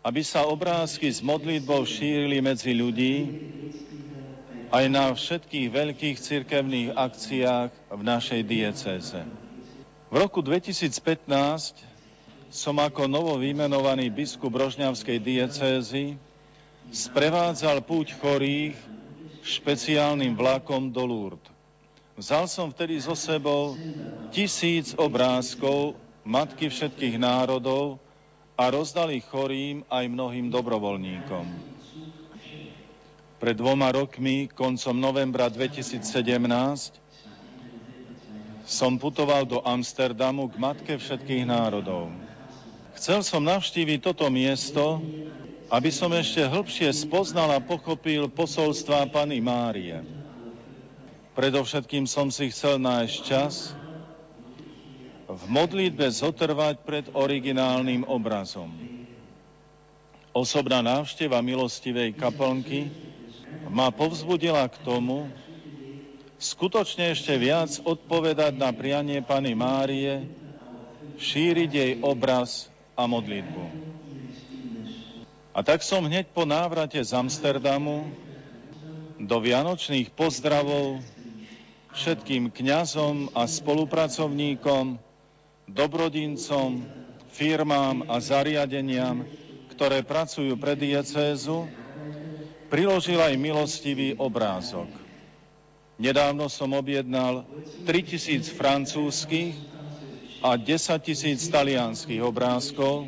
aby 0.06 0.22
sa 0.22 0.46
obrázky 0.46 1.10
s 1.10 1.24
modlitbou 1.24 1.82
šírili 1.88 2.44
medzi 2.44 2.76
ľudí 2.76 3.16
aj 4.70 4.86
na 4.92 5.10
všetkých 5.10 5.68
veľkých 5.72 6.18
cirkevných 6.20 6.90
akciách 6.94 7.72
v 7.90 8.02
našej 8.02 8.42
diecéze. 8.46 9.22
V 10.12 10.16
roku 10.18 10.46
2015 10.46 10.94
som 12.54 12.78
ako 12.78 13.10
novo 13.10 13.34
vymenovaný 13.42 14.14
biskup 14.14 14.54
Rožňavskej 14.54 15.18
diecézy 15.18 16.22
sprevádzal 16.94 17.82
púť 17.82 18.14
chorých 18.20 18.78
špeciálnym 19.44 20.34
vlakom 20.34 20.90
do 20.90 21.04
Lourdes. 21.04 21.52
Vzal 22.14 22.46
som 22.46 22.70
vtedy 22.70 23.02
so 23.02 23.18
sebou 23.18 23.74
tisíc 24.30 24.94
obrázkov 24.94 25.98
Matky 26.24 26.70
všetkých 26.70 27.18
národov 27.18 27.98
a 28.54 28.70
rozdali 28.70 29.20
chorým 29.20 29.82
aj 29.90 30.06
mnohým 30.08 30.48
dobrovoľníkom. 30.54 31.46
Pred 33.42 33.56
dvoma 33.60 33.92
rokmi, 33.92 34.48
koncom 34.48 34.96
novembra 34.96 35.52
2017, 35.52 36.06
som 38.64 38.96
putoval 38.96 39.44
do 39.44 39.60
Amsterdamu 39.60 40.48
k 40.48 40.56
Matke 40.56 40.94
všetkých 40.96 41.44
národov. 41.44 42.08
Chcel 42.96 43.20
som 43.26 43.44
navštíviť 43.44 44.00
toto 44.00 44.30
miesto, 44.32 45.04
aby 45.74 45.90
som 45.90 46.14
ešte 46.14 46.46
hĺbšie 46.46 46.94
spoznal 46.94 47.50
a 47.50 47.58
pochopil 47.58 48.30
posolstva 48.30 49.10
Pany 49.10 49.42
Márie. 49.42 50.06
Predovšetkým 51.34 52.06
som 52.06 52.30
si 52.30 52.54
chcel 52.54 52.78
nájsť 52.78 53.18
čas 53.26 53.74
v 55.26 55.44
modlitbe 55.50 56.06
zotrvať 56.06 56.86
pred 56.86 57.06
originálnym 57.10 58.06
obrazom. 58.06 58.70
Osobná 60.30 60.86
návšteva 60.86 61.42
milostivej 61.42 62.14
kaplnky 62.22 62.94
ma 63.66 63.90
povzbudila 63.90 64.70
k 64.70 64.78
tomu, 64.86 65.26
skutočne 66.38 67.18
ešte 67.18 67.34
viac 67.34 67.82
odpovedať 67.82 68.54
na 68.62 68.70
prianie 68.70 69.26
Pany 69.26 69.58
Márie, 69.58 70.30
šíriť 71.18 71.72
jej 71.74 71.92
obraz 72.06 72.70
a 72.94 73.10
modlitbu. 73.10 73.93
A 75.54 75.62
tak 75.62 75.86
som 75.86 76.10
hneď 76.10 76.34
po 76.34 76.50
návrate 76.50 76.98
z 76.98 77.14
Amsterdamu 77.14 78.10
do 79.22 79.38
vianočných 79.38 80.10
pozdravov 80.18 80.98
všetkým 81.94 82.50
kňazom 82.50 83.30
a 83.38 83.46
spolupracovníkom, 83.46 84.98
dobrodincom, 85.70 86.82
firmám 87.38 88.10
a 88.10 88.18
zariadeniam, 88.18 89.30
ktoré 89.78 90.02
pracujú 90.02 90.58
pre 90.58 90.74
diecézu, 90.74 91.70
priložil 92.74 93.22
aj 93.22 93.38
milostivý 93.38 94.18
obrázok. 94.18 94.90
Nedávno 96.02 96.50
som 96.50 96.74
objednal 96.74 97.46
3000 97.86 98.50
francúzskych 98.58 99.54
a 100.42 100.58
10 100.58 100.66
tisíc 101.06 101.46
talianských 101.46 102.26
obrázkov. 102.26 103.06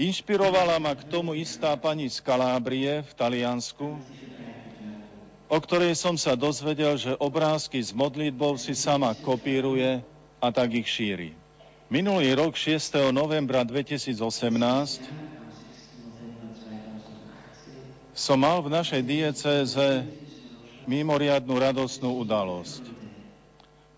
Inšpirovala 0.00 0.80
ma 0.80 0.96
k 0.96 1.04
tomu 1.12 1.36
istá 1.36 1.76
pani 1.76 2.08
z 2.08 2.24
Kalábrie 2.24 3.04
v 3.04 3.12
Taliansku, 3.12 4.00
o 5.44 5.58
ktorej 5.60 5.92
som 5.92 6.16
sa 6.16 6.32
dozvedel, 6.32 6.96
že 6.96 7.12
obrázky 7.20 7.76
s 7.76 7.92
modlitbou 7.92 8.56
si 8.56 8.72
sama 8.72 9.12
kopíruje 9.12 10.00
a 10.40 10.48
tak 10.48 10.72
ich 10.72 10.88
šíri. 10.88 11.36
Minulý 11.92 12.32
rok 12.32 12.56
6. 12.56 13.12
novembra 13.12 13.60
2018 13.60 14.16
som 18.16 18.40
mal 18.40 18.64
v 18.64 18.72
našej 18.72 19.04
diecéze 19.04 20.08
mimoriadnú 20.88 21.60
radosnú 21.60 22.24
udalosť. 22.24 22.88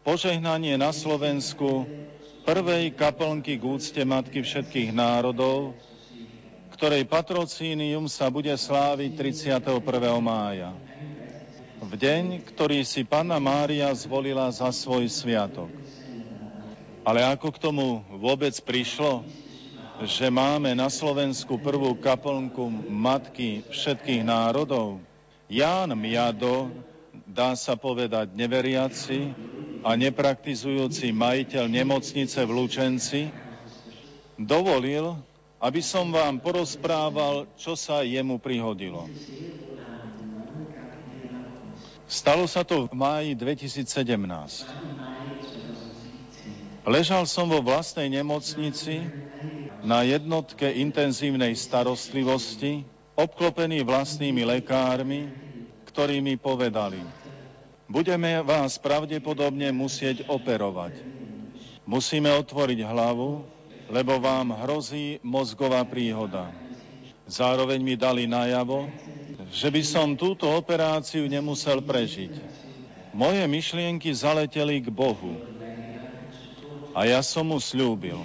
Požehnanie 0.02 0.74
na 0.74 0.90
Slovensku 0.90 1.86
prvej 2.42 2.90
kaplnky 2.90 3.54
k 3.54 3.62
úcte 3.62 4.02
Matky 4.02 4.42
všetkých 4.42 4.90
národov, 4.90 5.78
ktorej 6.82 7.06
patrocínium 7.06 8.10
sa 8.10 8.26
bude 8.26 8.50
sláviť 8.50 9.14
31. 9.14 9.70
mája. 10.18 10.74
V 11.78 11.94
deň, 11.94 12.42
ktorý 12.42 12.82
si 12.82 13.06
Panna 13.06 13.38
Mária 13.38 13.86
zvolila 13.94 14.50
za 14.50 14.66
svoj 14.74 15.06
sviatok. 15.06 15.70
Ale 17.06 17.22
ako 17.22 17.54
k 17.54 17.62
tomu 17.62 18.02
vôbec 18.18 18.50
prišlo, 18.66 19.22
že 20.02 20.26
máme 20.26 20.74
na 20.74 20.90
Slovensku 20.90 21.54
prvú 21.54 21.94
kaplnku 22.02 22.66
Matky 22.90 23.62
všetkých 23.70 24.26
národov. 24.26 24.98
Ján 25.46 25.94
Miado, 25.94 26.66
dá 27.30 27.54
sa 27.54 27.78
povedať 27.78 28.34
neveriaci 28.34 29.30
a 29.86 29.94
nepraktizujúci 29.94 31.14
majiteľ 31.14 31.62
nemocnice 31.62 32.42
v 32.42 32.50
Lučenci, 32.50 33.30
dovolil, 34.34 35.14
aby 35.62 35.78
som 35.78 36.10
vám 36.10 36.42
porozprával, 36.42 37.46
čo 37.54 37.78
sa 37.78 38.02
jemu 38.02 38.42
prihodilo. 38.42 39.06
Stalo 42.10 42.50
sa 42.50 42.66
to 42.66 42.90
v 42.90 42.92
máji 42.98 43.38
2017. 43.38 43.86
Ležal 46.82 47.30
som 47.30 47.46
vo 47.46 47.62
vlastnej 47.62 48.10
nemocnici 48.10 49.06
na 49.86 50.02
jednotke 50.02 50.66
intenzívnej 50.66 51.54
starostlivosti, 51.54 52.82
obklopený 53.14 53.86
vlastnými 53.86 54.42
lekármi, 54.42 55.30
ktorí 55.86 56.18
mi 56.18 56.34
povedali, 56.34 56.98
budeme 57.86 58.42
vás 58.42 58.82
pravdepodobne 58.82 59.70
musieť 59.70 60.26
operovať. 60.26 60.98
Musíme 61.86 62.34
otvoriť 62.34 62.82
hlavu, 62.82 63.46
lebo 63.92 64.16
vám 64.16 64.56
hrozí 64.64 65.20
mozgová 65.20 65.84
príhoda. 65.84 66.48
Zároveň 67.28 67.84
mi 67.84 67.94
dali 67.94 68.24
najavo, 68.24 68.88
že 69.52 69.68
by 69.68 69.82
som 69.84 70.16
túto 70.16 70.48
operáciu 70.48 71.28
nemusel 71.28 71.84
prežiť. 71.84 72.32
Moje 73.12 73.44
myšlienky 73.44 74.08
zaleteli 74.16 74.80
k 74.80 74.88
Bohu. 74.88 75.36
A 76.96 77.04
ja 77.04 77.20
som 77.20 77.52
mu 77.52 77.60
slúbil, 77.60 78.16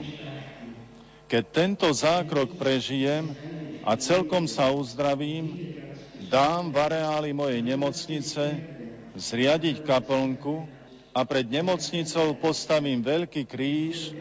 keď 1.27 1.43
tento 1.51 1.87
zákrok 1.91 2.55
prežijem 2.55 3.35
a 3.83 3.99
celkom 3.99 4.47
sa 4.47 4.71
uzdravím, 4.71 5.75
dám 6.31 6.71
v 6.71 6.75
areáli 6.79 7.31
mojej 7.35 7.59
nemocnice 7.59 8.43
zriadiť 9.19 9.83
kaplnku 9.83 10.67
a 11.11 11.27
pred 11.27 11.47
nemocnicou 11.47 12.35
postavím 12.39 13.03
veľký 13.03 13.43
kríž, 13.43 14.15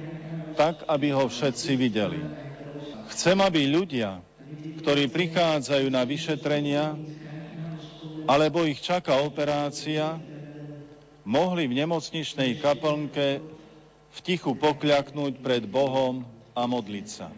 tak, 0.57 0.83
aby 0.89 1.13
ho 1.13 1.29
všetci 1.29 1.73
videli. 1.77 2.19
Chcem, 3.13 3.37
aby 3.39 3.69
ľudia, 3.69 4.25
ktorí 4.83 5.13
prichádzajú 5.13 5.87
na 5.93 6.03
vyšetrenia, 6.03 6.97
alebo 8.27 8.67
ich 8.67 8.83
čaká 8.83 9.23
operácia, 9.23 10.19
mohli 11.23 11.71
v 11.71 11.85
nemocničnej 11.85 12.59
kaplnke 12.59 13.45
v 14.11 14.19
tichu 14.25 14.57
pokľaknúť 14.57 15.45
pred 15.45 15.63
Bohom 15.69 16.25
a 16.57 16.65
modliť 16.65 17.07
sa. 17.07 17.29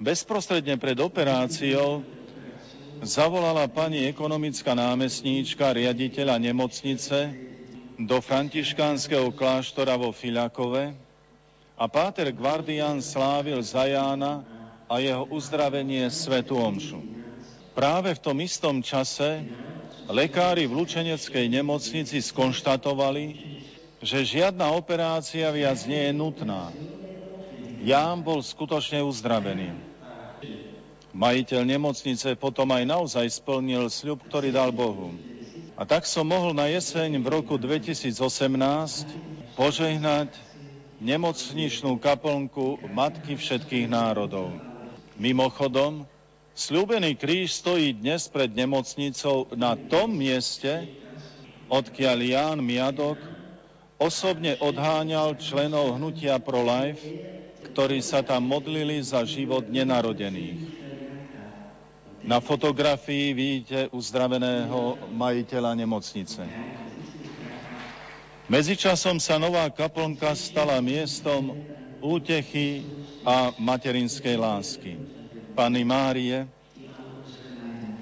Bezprostredne 0.00 0.80
pred 0.80 0.98
operáciou 0.98 2.02
zavolala 3.04 3.68
pani 3.68 4.08
ekonomická 4.08 4.72
námestníčka 4.72 5.70
riaditeľa 5.76 6.40
nemocnice 6.40 7.18
do 8.00 8.18
františkánskeho 8.18 9.30
kláštora 9.36 9.94
vo 9.94 10.10
Filakove 10.10 11.03
a 11.74 11.84
páter 11.90 12.30
Guardian 12.30 13.02
slávil 13.02 13.58
za 13.62 13.86
Jána 13.86 14.46
a 14.86 15.02
jeho 15.02 15.26
uzdravenie 15.28 16.06
Svetu 16.10 16.58
Omšu. 16.58 17.02
Práve 17.74 18.14
v 18.14 18.22
tom 18.22 18.38
istom 18.38 18.78
čase 18.78 19.42
lekári 20.06 20.70
v 20.70 20.76
Lučeneckej 20.78 21.50
nemocnici 21.50 22.22
skonštatovali, 22.22 23.24
že 24.04 24.22
žiadna 24.22 24.70
operácia 24.70 25.50
viac 25.50 25.82
nie 25.88 26.08
je 26.08 26.12
nutná 26.14 26.70
Ján 27.84 28.24
bol 28.24 28.40
skutočne 28.40 29.04
uzdravený. 29.04 29.76
Majiteľ 31.12 31.68
nemocnice 31.68 32.32
potom 32.32 32.72
aj 32.72 32.88
naozaj 32.88 33.28
splnil 33.28 33.92
sľub, 33.92 34.24
ktorý 34.24 34.56
dal 34.56 34.72
Bohu. 34.72 35.12
A 35.76 35.84
tak 35.84 36.08
som 36.08 36.24
mohol 36.24 36.56
na 36.56 36.64
jeseň 36.72 37.20
v 37.20 37.26
roku 37.28 37.60
2018 37.60 38.16
požehnať 39.52 40.32
nemocničnú 41.04 42.00
kaplnku 42.00 42.88
Matky 42.88 43.36
všetkých 43.36 43.86
národov. 43.92 44.56
Mimochodom, 45.20 46.08
slúbený 46.56 47.20
kríž 47.20 47.52
stojí 47.60 47.92
dnes 47.92 48.26
pred 48.32 48.48
nemocnicou 48.48 49.52
na 49.52 49.76
tom 49.76 50.16
mieste, 50.16 50.88
odkiaľ 51.68 52.18
Ján 52.24 52.58
Miadok 52.64 53.20
osobne 54.00 54.56
odháňal 54.58 55.36
členov 55.36 56.00
hnutia 56.00 56.40
Pro 56.40 56.64
Life 56.64 57.04
ktorí 57.64 58.04
sa 58.04 58.20
tam 58.20 58.46
modlili 58.46 59.00
za 59.00 59.24
život 59.24 59.66
nenarodených. 59.66 60.84
Na 62.24 62.40
fotografii 62.40 63.36
vidíte 63.36 63.92
uzdraveného 63.92 64.96
majiteľa 65.12 65.76
nemocnice. 65.76 66.40
Medzičasom 68.44 69.16
sa 69.24 69.40
nová 69.40 69.64
kaplnka 69.72 70.36
stala 70.36 70.76
miestom 70.84 71.56
útechy 72.04 72.84
a 73.24 73.56
materinskej 73.56 74.36
lásky. 74.36 75.00
Pani 75.56 75.80
Márie, 75.80 76.44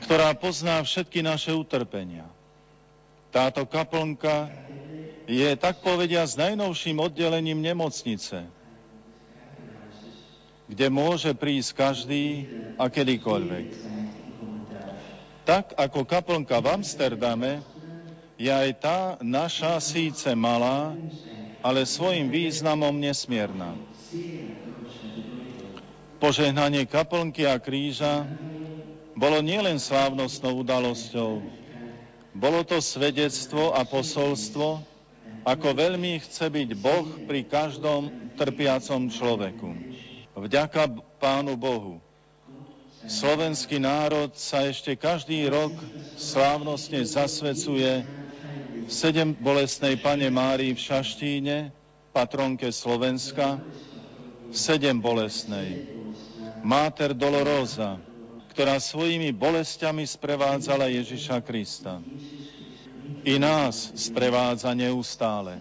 ktorá 0.03 0.35
pozná 0.35 0.83
všetky 0.83 1.23
naše 1.23 1.55
utrpenia. 1.55 2.27
Táto 3.31 3.63
kaplnka 3.71 4.51
je 5.31 5.47
tak 5.55 5.79
povedia 5.79 6.27
s 6.27 6.35
najnovším 6.35 6.99
oddelením 6.99 7.63
nemocnice, 7.63 8.43
kde 10.67 10.87
môže 10.91 11.31
prísť 11.39 11.71
každý 11.79 12.51
a 12.83 12.91
kedykoľvek. 12.91 13.69
Tak 15.47 15.79
ako 15.79 16.03
kaplnka 16.03 16.59
v 16.59 16.67
Amsterdame 16.83 17.63
je 18.41 18.51
aj 18.51 18.71
tá 18.81 18.99
naša 19.21 19.79
síce 19.79 20.33
malá, 20.33 20.97
ale 21.63 21.87
svojim 21.87 22.29
významom 22.33 22.93
nesmierna. 22.97 23.79
Požehnanie 26.23 26.87
kaplnky 26.87 27.47
a 27.47 27.59
kríža 27.59 28.27
bolo 29.19 29.43
nielen 29.43 29.79
slávnostnou 29.79 30.63
udalosťou, 30.63 31.43
bolo 32.33 32.61
to 32.65 32.81
svedectvo 32.81 33.77
a 33.77 33.85
posolstvo, 33.85 34.81
ako 35.43 35.69
veľmi 35.75 36.23
chce 36.23 36.49
byť 36.49 36.71
Boh 36.79 37.07
pri 37.27 37.45
každom 37.45 38.33
trpiacom 38.39 39.11
človeku. 39.11 39.69
Vďaka 40.33 40.89
Pánu 41.21 41.59
Bohu, 41.59 42.01
Slovenský 43.03 43.83
národ 43.83 44.31
sa 44.39 44.63
ešte 44.71 44.95
každý 44.95 45.51
rok 45.51 45.75
slávnostne 46.15 47.03
zasvecuje 47.03 48.07
sedem 48.89 49.35
bolestnej 49.35 49.99
pane 49.99 50.31
Márii 50.31 50.75
v 50.75 50.81
Šaštíne, 50.81 51.57
patronke 52.11 52.71
Slovenska, 52.71 53.61
sedem 54.51 54.99
bolestnej. 54.99 55.87
Máter 56.63 57.15
Dolorosa, 57.15 57.99
ktorá 58.55 58.79
svojimi 58.79 59.35
bolestiami 59.35 60.07
sprevádzala 60.07 60.91
Ježiša 60.91 61.43
Krista. 61.43 61.99
I 63.23 63.39
nás 63.39 63.95
sprevádza 63.99 64.75
neustále. 64.75 65.59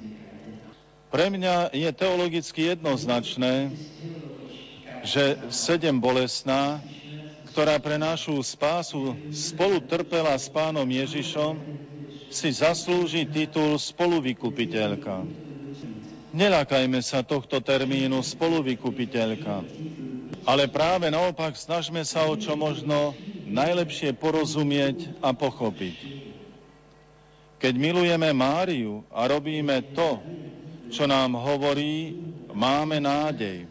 Pre 1.11 1.27
mňa 1.27 1.75
je 1.75 1.89
teologicky 1.91 2.73
jednoznačné, 2.73 3.73
že 5.01 5.37
sedem 5.49 5.97
bolestná 5.97 6.79
ktorá 7.51 7.75
pre 7.83 7.99
našu 7.99 8.39
spásu 8.39 9.11
spolu 9.35 9.83
trpela 9.83 10.31
s 10.39 10.47
pánom 10.47 10.87
Ježišom, 10.87 11.59
si 12.31 12.49
zaslúži 12.55 13.27
titul 13.27 13.75
spoluvykupiteľka. 13.75 15.27
Nelakajme 16.31 17.03
sa 17.03 17.27
tohto 17.27 17.59
termínu 17.59 18.23
spoluvykupiteľka, 18.23 19.67
ale 20.47 20.71
práve 20.71 21.11
naopak 21.11 21.59
snažme 21.59 22.07
sa 22.07 22.25
o 22.25 22.39
čo 22.39 22.55
možno 22.55 23.11
najlepšie 23.51 24.15
porozumieť 24.15 25.19
a 25.19 25.35
pochopiť. 25.35 25.97
Keď 27.59 27.73
milujeme 27.77 28.31
Máriu 28.31 29.03
a 29.11 29.27
robíme 29.27 29.91
to, 29.91 30.23
čo 30.87 31.05
nám 31.05 31.35
hovorí, 31.35 32.15
máme 32.55 33.03
nádej 33.03 33.69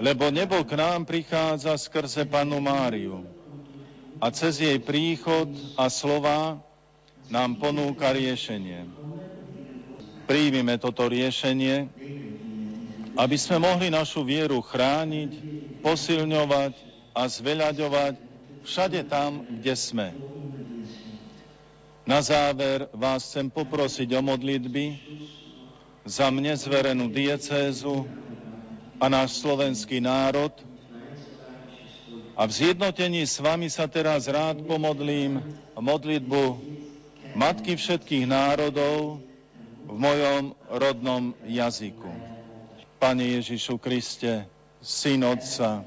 lebo 0.00 0.32
nebo 0.32 0.64
k 0.64 0.80
nám 0.80 1.04
prichádza 1.04 1.76
skrze 1.76 2.24
Panu 2.24 2.56
Máriu 2.58 3.28
a 4.16 4.32
cez 4.32 4.56
jej 4.64 4.80
príchod 4.80 5.52
a 5.76 5.92
slova 5.92 6.56
nám 7.30 7.56
ponúka 7.56 8.10
riešenie. 8.12 8.90
Príjmime 10.26 10.76
toto 10.76 11.06
riešenie, 11.06 11.88
aby 13.14 13.36
sme 13.38 13.62
mohli 13.62 13.90
našu 13.90 14.26
vieru 14.26 14.58
chrániť, 14.60 15.30
posilňovať 15.82 16.74
a 17.14 17.22
zveľaďovať 17.26 18.14
všade 18.66 19.00
tam, 19.08 19.46
kde 19.46 19.74
sme. 19.74 20.08
Na 22.04 22.20
záver 22.20 22.90
vás 22.90 23.24
chcem 23.30 23.46
poprosiť 23.46 24.10
o 24.18 24.20
modlitby 24.20 24.98
za 26.04 26.28
mne 26.28 26.52
zverenú 26.58 27.06
diecézu, 27.08 28.04
a 29.00 29.08
náš 29.08 29.40
slovenský 29.40 30.04
národ. 30.04 30.52
A 32.36 32.44
v 32.44 32.52
zjednotení 32.52 33.24
s 33.24 33.40
vami 33.40 33.72
sa 33.72 33.88
teraz 33.88 34.28
rád 34.28 34.60
pomodlím 34.68 35.40
modlitbu 35.72 36.60
Matky 37.30 37.78
všetkých 37.78 38.26
národov 38.26 39.22
v 39.86 39.94
mojom 39.94 40.54
rodnom 40.66 41.30
jazyku. 41.46 42.10
Pane 42.98 43.38
Ježišu 43.38 43.78
Kriste, 43.78 44.50
Syn 44.82 45.22
Otca, 45.22 45.86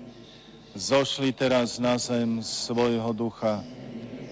zošli 0.72 1.36
teraz 1.36 1.84
na 1.84 2.00
zem 2.00 2.40
svojho 2.40 3.12
ducha. 3.12 3.60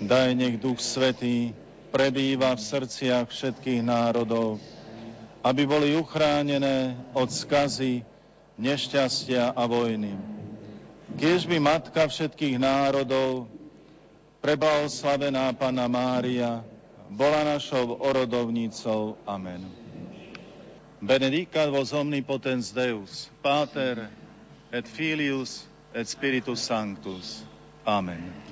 Daj 0.01 0.33
nech 0.33 0.55
Duch 0.57 0.79
Svetý 0.79 1.51
prebýva 1.91 2.55
v 2.55 2.63
srdciach 2.63 3.27
všetkých 3.27 3.83
národov, 3.83 4.63
aby 5.43 5.67
boli 5.67 5.93
uchránené 5.93 6.95
od 7.11 7.27
skazy, 7.27 8.07
nešťastia 8.55 9.51
a 9.51 9.63
vojny. 9.67 10.15
Kiež 11.19 11.43
by 11.43 11.59
Matka 11.59 12.07
všetkých 12.07 12.55
národov, 12.55 13.51
preblahoslavená 14.39 15.51
Pana 15.53 15.85
Mária, 15.91 16.63
bola 17.11 17.43
našou 17.43 17.99
orodovnicou. 17.99 19.17
Amen. 19.27 19.67
Benedicat 21.01 21.69
vos 21.69 21.91
omnipotens 21.93 22.71
Deus, 22.71 23.27
Pater 23.41 24.07
et 24.71 24.87
Filius 24.87 25.67
et 25.93 26.07
Spiritus 26.07 26.59
Sanctus. 26.61 27.43
Amen. 27.85 28.50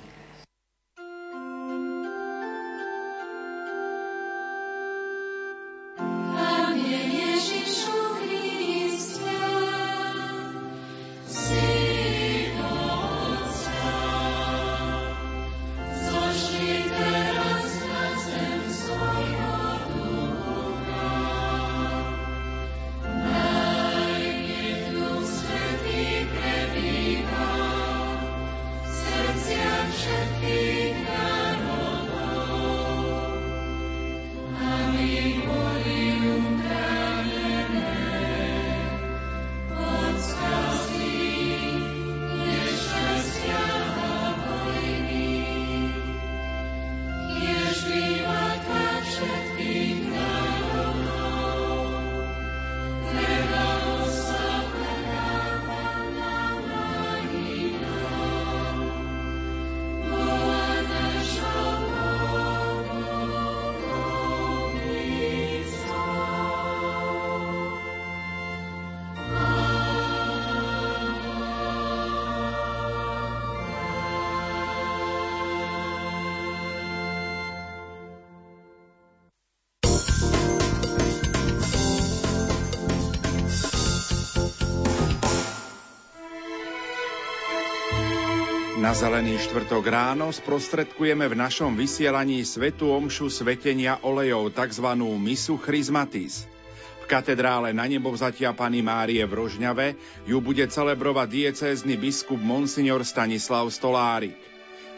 Na 88.90 88.98
zelený 88.98 89.38
štvrtok 89.38 89.86
ráno 89.86 90.34
sprostredkujeme 90.34 91.22
v 91.30 91.38
našom 91.38 91.78
vysielaní 91.78 92.42
Svetu 92.42 92.90
Omšu 92.90 93.30
svetenia 93.30 94.02
olejov, 94.02 94.50
tzv. 94.50 94.82
misu 95.14 95.62
Chrismatis. 95.62 96.50
V 96.98 97.04
katedrále 97.06 97.70
na 97.70 97.86
nebo 97.86 98.10
vzatia 98.10 98.50
Pany 98.50 98.82
Márie 98.82 99.22
v 99.22 99.30
Rožňave 99.30 99.94
ju 100.26 100.42
bude 100.42 100.66
celebrovať 100.66 101.28
diecézny 101.30 101.94
biskup 102.02 102.42
Monsignor 102.42 103.06
Stanislav 103.06 103.70
Stolárik. 103.70 104.34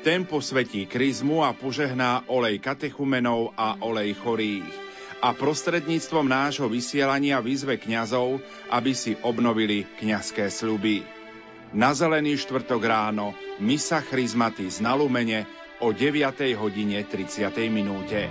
Ten 0.01 0.24
posvetí 0.24 0.89
kryzmu 0.89 1.44
a 1.44 1.52
požehná 1.52 2.24
olej 2.32 2.64
katechumenov 2.64 3.52
a 3.60 3.77
olej 3.85 4.16
chorých 4.16 4.73
a 5.20 5.36
prostredníctvom 5.36 6.32
nášho 6.32 6.64
vysielania 6.64 7.44
vyzve 7.44 7.77
kňazov, 7.77 8.40
aby 8.73 8.97
si 8.97 9.20
obnovili 9.20 9.85
kňazské 10.01 10.48
sľuby. 10.48 11.22
Na 11.73 11.97
zelený 11.97 12.36
štvrtok 12.36 12.85
ráno 12.85 13.32
Misa 13.57 14.05
Chryzmatis 14.05 14.85
na 14.85 14.93
Lumene 14.93 15.49
o 15.81 15.89
9. 15.89 16.20
hodine 16.61 17.01
30. 17.01 17.49
minúte. 17.73 18.28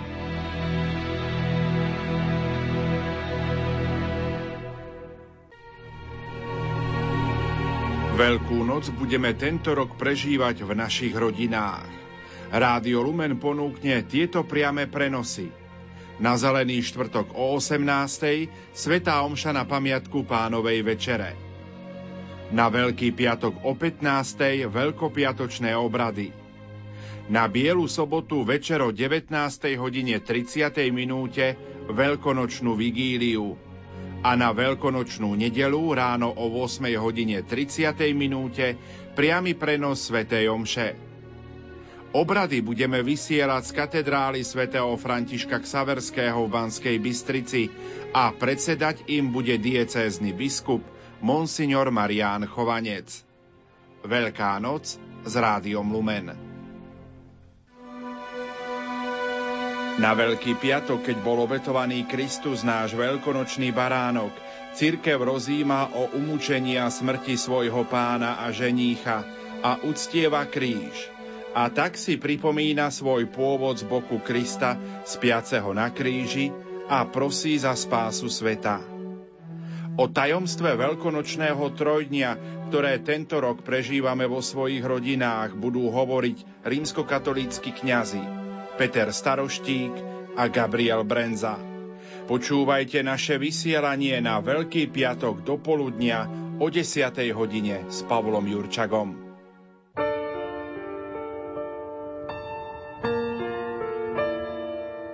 Veľkú 8.14 8.62
noc 8.62 8.94
budeme 8.94 9.34
tento 9.34 9.74
rok 9.74 9.98
prežívať 9.98 10.62
v 10.62 10.78
našich 10.78 11.10
rodinách. 11.10 11.90
Rádio 12.54 13.02
Lumen 13.02 13.42
ponúkne 13.42 14.06
tieto 14.06 14.46
priame 14.46 14.86
prenosy. 14.86 15.50
Na 16.22 16.38
Zelený 16.38 16.86
štvrtok 16.86 17.34
o 17.34 17.58
18. 17.58 17.82
Svetá 18.70 19.18
Omša 19.26 19.50
na 19.50 19.66
pamiatku 19.66 20.22
pánovej 20.22 20.86
večere. 20.86 21.51
Na 22.52 22.68
Veľký 22.68 23.16
piatok 23.16 23.64
o 23.64 23.72
15. 23.72 24.68
Veľkopiatočné 24.68 25.72
obrady. 25.72 26.36
Na 27.32 27.48
Bielu 27.48 27.88
sobotu 27.88 28.44
večer 28.44 28.84
o 28.84 28.92
19. 28.92 29.32
hodine 29.80 30.20
30. 30.20 30.68
minúte 30.92 31.56
Veľkonočnú 31.88 32.76
vigíliu 32.76 33.56
a 34.20 34.36
na 34.36 34.52
veľkonočnú 34.52 35.32
nedelu 35.32 35.80
ráno 35.96 36.28
o 36.28 36.52
8 36.60 36.92
hodine 37.00 37.40
30. 37.40 37.96
minúte 38.12 38.76
priamy 39.16 39.56
prenos 39.56 40.12
svätej 40.12 40.52
Omše. 40.52 40.88
Obrady 42.12 42.60
budeme 42.60 43.00
vysielať 43.00 43.62
z 43.64 43.72
katedrály 43.72 44.44
svätého 44.44 44.92
Františka 45.00 45.56
Ksaverského 45.56 46.44
v 46.44 46.52
Banskej 46.52 46.96
Bystrici 47.00 47.72
a 48.12 48.28
predsedať 48.36 49.08
im 49.08 49.32
bude 49.32 49.56
diecézny 49.56 50.36
biskup 50.36 50.91
Monsignor 51.22 51.94
Marián 51.94 52.50
Chovanec. 52.50 53.06
Veľká 54.02 54.58
noc 54.58 54.98
s 55.22 55.34
rádiom 55.38 55.86
Lumen. 55.86 56.34
Na 60.02 60.18
Veľký 60.18 60.58
piatok, 60.58 61.06
keď 61.06 61.22
bol 61.22 61.46
obetovaný 61.46 62.10
Kristus, 62.10 62.66
náš 62.66 62.98
veľkonočný 62.98 63.70
baránok, 63.70 64.34
cirkev 64.74 65.22
rozíma 65.22 65.94
o 65.94 66.10
umúčení 66.18 66.74
smrti 66.90 67.38
svojho 67.38 67.86
pána 67.86 68.42
a 68.42 68.50
ženícha 68.50 69.22
a 69.62 69.78
uctieva 69.86 70.42
kríž. 70.50 71.06
A 71.54 71.70
tak 71.70 71.94
si 72.02 72.18
pripomína 72.18 72.90
svoj 72.90 73.30
pôvod 73.30 73.78
z 73.78 73.86
boku 73.86 74.18
Krista, 74.26 74.74
spiaceho 75.06 75.70
na 75.70 75.86
kríži 75.94 76.50
a 76.90 77.06
prosí 77.06 77.62
za 77.62 77.78
spásu 77.78 78.26
sveta. 78.26 78.91
O 79.92 80.08
tajomstve 80.08 80.72
veľkonočného 80.72 81.76
trojdnia, 81.76 82.40
ktoré 82.72 82.96
tento 83.04 83.36
rok 83.36 83.60
prežívame 83.60 84.24
vo 84.24 84.40
svojich 84.40 84.80
rodinách, 84.80 85.52
budú 85.52 85.92
hovoriť 85.92 86.64
rímskokatolícky 86.64 87.76
kňazi 87.76 88.24
Peter 88.80 89.12
Staroštík 89.12 89.92
a 90.32 90.48
Gabriel 90.48 91.04
Brenza. 91.04 91.60
Počúvajte 92.24 93.04
naše 93.04 93.36
vysielanie 93.36 94.16
na 94.24 94.40
Veľký 94.40 94.88
piatok 94.88 95.44
do 95.44 95.60
poludnia 95.60 96.24
o 96.56 96.72
10. 96.72 97.12
hodine 97.36 97.84
s 97.92 98.00
Pavlom 98.08 98.48
Jurčagom. 98.48 99.31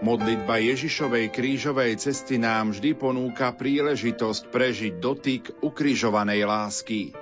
Modlitba 0.09 0.57
Ježišovej 0.57 1.29
krížovej 1.37 2.01
cesty 2.01 2.41
nám 2.41 2.73
vždy 2.73 2.97
ponúka 2.97 3.53
príležitosť 3.53 4.49
prežiť 4.49 4.95
dotyk 4.97 5.61
ukrižovanej 5.61 6.49
lásky. 6.49 7.13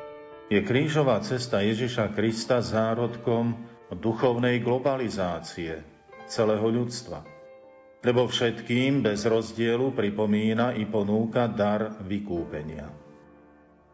Je 0.46 0.62
krížová 0.62 1.18
cesta 1.18 1.66
Ježiša 1.66 2.14
Krista 2.14 2.62
zárodkom 2.62 3.58
duchovnej 3.90 4.62
globalizácie, 4.62 5.82
celého 6.30 6.62
ľudstva. 6.62 7.26
Lebo 8.06 8.30
všetkým 8.30 9.02
bez 9.02 9.26
rozdielu 9.26 9.90
pripomína 9.90 10.78
i 10.78 10.86
ponúka 10.86 11.50
dar 11.50 11.98
vykúpenia. 12.06 12.86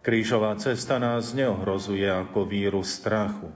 Krížová 0.05 0.53
cesta 0.61 1.01
nás 1.01 1.33
neohrozuje 1.33 2.13
ako 2.13 2.45
vírus 2.45 2.93
strachu, 3.01 3.49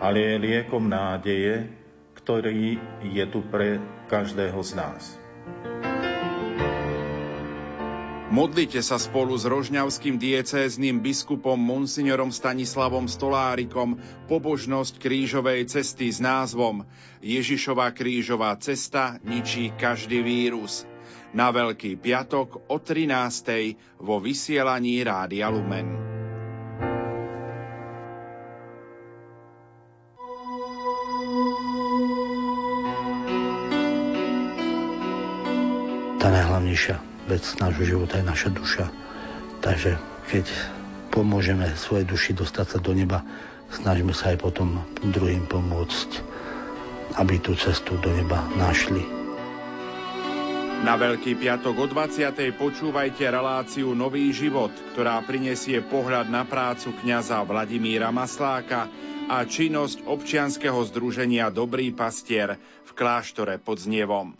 ale 0.00 0.16
je 0.16 0.34
liekom 0.48 0.88
nádeje, 0.88 1.84
ktorý 2.26 2.74
je 3.06 3.24
tu 3.30 3.38
pre 3.38 3.78
každého 4.10 4.58
z 4.58 4.74
nás. 4.74 5.14
Modlite 8.34 8.82
sa 8.82 8.98
spolu 8.98 9.38
s 9.38 9.46
rožňavským 9.46 10.18
diecézným 10.18 10.98
biskupom 10.98 11.54
monsignorom 11.54 12.34
Stanislavom 12.34 13.06
Stolárikom 13.06 14.02
pobožnosť 14.26 14.98
krížovej 14.98 15.70
cesty 15.70 16.10
s 16.10 16.18
názvom 16.18 16.82
Ježišova 17.22 17.94
krížová 17.94 18.58
cesta 18.58 19.22
ničí 19.22 19.70
každý 19.78 20.26
vírus. 20.26 20.82
Na 21.30 21.54
Veľký 21.54 21.94
piatok 21.94 22.66
o 22.66 22.82
13. 22.82 24.02
vo 24.02 24.18
vysielaní 24.18 24.98
Rádia 25.06 25.46
Lumen. 25.46 26.15
Tá 36.76 36.84
najhlavnejšia 36.84 37.32
vec 37.32 37.44
nášho 37.56 37.84
života 37.88 38.20
je 38.20 38.28
naša 38.28 38.50
duša. 38.52 38.84
Takže 39.64 39.96
keď 40.28 40.44
pomôžeme 41.08 41.72
svojej 41.72 42.04
duši 42.04 42.36
dostať 42.36 42.66
sa 42.68 42.78
do 42.84 42.92
neba, 42.92 43.24
snažíme 43.72 44.12
sa 44.12 44.36
aj 44.36 44.44
potom 44.44 44.84
druhým 45.00 45.48
pomôcť, 45.48 46.20
aby 47.16 47.40
tú 47.40 47.56
cestu 47.56 47.96
do 47.96 48.12
neba 48.12 48.44
našli. 48.60 49.00
Na 50.84 51.00
Veľký 51.00 51.40
piatok 51.40 51.80
o 51.80 51.86
20. 51.88 52.36
počúvajte 52.60 53.24
reláciu 53.24 53.96
Nový 53.96 54.28
život, 54.36 54.76
ktorá 54.92 55.24
prinesie 55.24 55.80
pohľad 55.80 56.28
na 56.28 56.44
prácu 56.44 56.92
kňaza 56.92 57.40
Vladimíra 57.48 58.12
Masláka 58.12 58.92
a 59.32 59.48
činnosť 59.48 60.04
občianskeho 60.04 60.76
združenia 60.92 61.48
Dobrý 61.48 61.88
pastier 61.96 62.60
v 62.60 62.90
kláštore 62.92 63.56
pod 63.64 63.80
Znievom. 63.80 64.36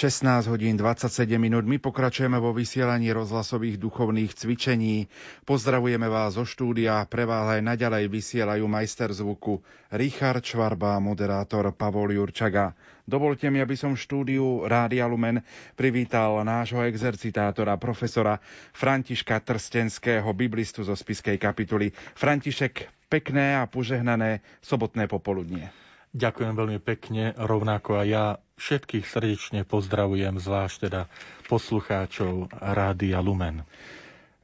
16 0.00 0.48
hodín 0.48 0.80
27 0.80 1.36
minút. 1.36 1.68
My 1.68 1.76
pokračujeme 1.76 2.40
vo 2.40 2.56
vysielaní 2.56 3.12
rozhlasových 3.12 3.76
duchovných 3.76 4.32
cvičení. 4.32 5.12
Pozdravujeme 5.44 6.08
vás 6.08 6.40
zo 6.40 6.48
štúdia. 6.48 7.04
Pre 7.04 7.28
vás 7.28 7.52
aj 7.52 7.60
naďalej 7.60 8.08
vysielajú 8.08 8.64
majster 8.64 9.12
zvuku 9.12 9.60
Richard 9.92 10.40
Čvarba 10.40 10.96
moderátor 11.04 11.68
Pavol 11.76 12.16
Jurčaga. 12.16 12.72
Dovolte 13.04 13.52
mi, 13.52 13.60
aby 13.60 13.76
som 13.76 13.92
v 13.92 14.00
štúdiu 14.00 14.64
Rádia 14.64 15.04
Lumen 15.04 15.44
privítal 15.76 16.40
nášho 16.48 16.80
exercitátora, 16.80 17.76
profesora 17.76 18.40
Františka 18.72 19.36
Trstenského, 19.44 20.32
biblistu 20.32 20.80
zo 20.80 20.96
spiskej 20.96 21.36
kapituly. 21.36 21.92
František, 22.16 22.88
pekné 23.12 23.60
a 23.60 23.68
požehnané 23.68 24.40
sobotné 24.64 25.12
popoludnie. 25.12 25.68
Ďakujem 26.10 26.58
veľmi 26.58 26.82
pekne, 26.82 27.30
rovnako 27.38 28.02
aj 28.02 28.06
ja 28.10 28.24
všetkých 28.58 29.06
srdečne 29.06 29.62
pozdravujem, 29.62 30.42
zvlášť 30.42 30.90
teda 30.90 31.06
poslucháčov 31.46 32.50
Rádia 32.50 33.22
Lumen. 33.22 33.62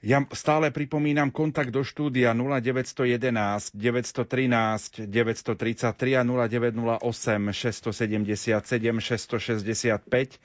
Ja 0.06 0.22
stále 0.30 0.70
pripomínam 0.70 1.34
kontakt 1.34 1.74
do 1.74 1.82
štúdia 1.82 2.30
0911 2.30 3.74
913 3.74 5.10
933 5.10 6.14
a 6.14 6.22
0908 6.22 7.02
677 7.50 8.62
665 9.02 10.38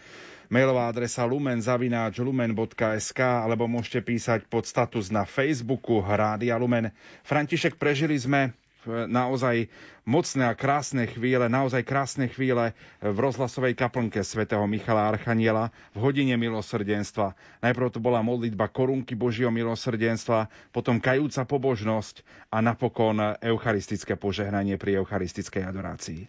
mailová 0.50 0.90
adresa 0.90 1.22
lumen.lumen.sk 1.30 3.20
alebo 3.22 3.70
môžete 3.70 4.02
písať 4.02 4.50
pod 4.50 4.66
status 4.66 5.14
na 5.14 5.30
Facebooku 5.30 6.02
Rádia 6.02 6.58
Lumen. 6.58 6.90
František, 7.22 7.78
prežili 7.78 8.18
sme 8.18 8.58
naozaj 8.88 9.70
mocné 10.04 10.50
a 10.50 10.58
krásne 10.58 11.06
chvíle, 11.06 11.46
naozaj 11.46 11.86
krásne 11.86 12.26
chvíle 12.30 12.74
v 13.02 13.18
rozhlasovej 13.18 13.78
kaplnke 13.78 14.26
svätého 14.26 14.66
Michala 14.66 15.10
Archaniela 15.14 15.70
v 15.94 16.02
hodine 16.02 16.34
milosrdenstva. 16.38 17.38
Najprv 17.62 17.88
to 17.94 18.00
bola 18.02 18.26
modlitba 18.26 18.72
korunky 18.74 19.14
Božieho 19.14 19.54
milosrdenstva, 19.54 20.50
potom 20.74 20.98
kajúca 20.98 21.46
pobožnosť 21.46 22.26
a 22.50 22.58
napokon 22.60 23.38
eucharistické 23.38 24.18
požehnanie 24.18 24.82
pri 24.82 24.98
eucharistickej 25.02 25.62
adorácii. 25.62 26.22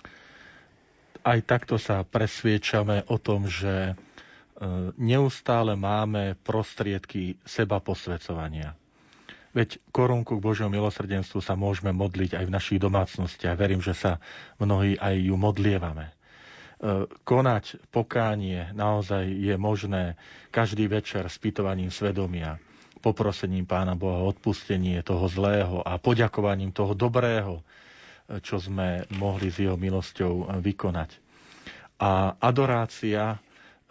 Aj 1.22 1.38
takto 1.46 1.78
sa 1.78 2.02
presviečame 2.02 3.06
o 3.06 3.16
tom, 3.16 3.46
že 3.46 3.92
e, 3.92 3.94
neustále 4.98 5.78
máme 5.78 6.34
prostriedky 6.42 7.38
seba 7.46 7.78
posvedcovania 7.78 8.74
Veď 9.52 9.76
korunku 9.92 10.40
k 10.40 10.44
Božiemu 10.44 10.80
milosrdenstvu 10.80 11.44
sa 11.44 11.52
môžeme 11.52 11.92
modliť 11.92 12.40
aj 12.40 12.44
v 12.48 12.54
našich 12.56 12.80
domácnostiach. 12.80 13.52
Verím, 13.60 13.84
že 13.84 13.92
sa 13.92 14.16
mnohí 14.56 14.96
aj 14.96 15.14
ju 15.20 15.36
modlievame. 15.36 16.08
E, 16.08 16.12
konať 17.28 17.76
pokánie 17.92 18.72
naozaj 18.72 19.28
je 19.28 19.54
možné 19.60 20.16
každý 20.48 20.88
večer 20.88 21.28
spýtovaním 21.28 21.92
svedomia, 21.92 22.56
poprosením 23.04 23.68
Pána 23.68 23.92
Boha 23.92 24.24
o 24.24 24.32
odpustenie 24.32 25.04
toho 25.04 25.28
zlého 25.28 25.84
a 25.84 26.00
poďakovaním 26.00 26.72
toho 26.72 26.96
dobrého, 26.96 27.60
e, 27.60 27.62
čo 28.40 28.56
sme 28.56 29.04
mohli 29.20 29.52
s 29.52 29.60
jeho 29.60 29.76
milosťou 29.76 30.48
vykonať. 30.64 31.20
A 32.00 32.40
adorácia 32.40 33.36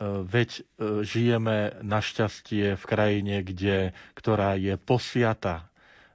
Veď 0.01 0.49
e, 0.51 0.61
žijeme 1.05 1.57
našťastie 1.79 2.73
v 2.73 2.83
krajine, 2.83 3.35
kde, 3.41 3.77
ktorá 4.13 4.57
je 4.57 4.73
posiata 4.75 5.69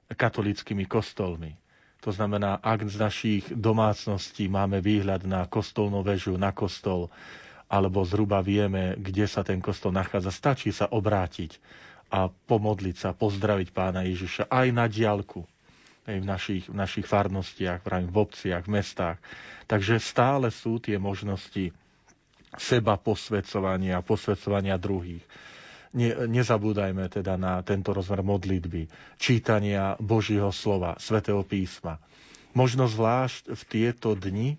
katolickými 0.09 0.83
kostolmi. 0.83 1.55
To 1.99 2.11
znamená, 2.11 2.55
ak 2.57 2.83
z 2.83 2.95
našich 2.97 3.43
domácností 3.49 4.47
máme 4.47 4.79
výhľad 4.79 5.23
na 5.23 5.43
kostolnú 5.43 6.03
väžu, 6.03 6.35
na 6.35 6.51
kostol, 6.51 7.07
alebo 7.67 8.03
zhruba 8.03 8.39
vieme, 8.39 8.95
kde 8.95 9.23
sa 9.23 9.39
ten 9.41 9.59
kostol 9.59 9.91
nachádza, 9.91 10.31
stačí 10.31 10.71
sa 10.71 10.87
obrátiť 10.87 11.55
a 12.07 12.27
pomodliť 12.27 12.95
sa, 12.95 13.11
pozdraviť 13.11 13.67
pána 13.71 14.03
Ježiša 14.03 14.47
aj 14.47 14.67
na 14.71 14.87
diálku 14.87 15.43
v 16.07 16.23
našich, 16.23 16.71
v 16.71 16.75
našich 16.75 17.03
farnostiach, 17.03 17.83
v 17.83 18.15
obciach, 18.15 18.63
v 18.63 18.71
mestách. 18.73 19.17
Takže 19.67 19.99
stále 19.99 20.47
sú 20.47 20.79
tie 20.79 20.95
možnosti 20.95 21.75
seba 22.53 22.95
posvedcovania, 22.95 23.99
posvedcovania 23.99 24.75
druhých. 24.75 25.23
Ne, 25.91 26.27
nezabúdajme 26.27 27.07
teda 27.09 27.35
na 27.35 27.59
tento 27.59 27.91
rozmer 27.91 28.21
modlitby, 28.21 28.87
čítania 29.15 29.95
Božieho 29.97 30.49
slova, 30.49 30.95
svätého 30.97 31.41
písma. 31.41 31.99
Možno 32.51 32.85
zvlášť 32.85 33.51
v 33.51 33.61
tieto 33.63 34.13
dni 34.13 34.55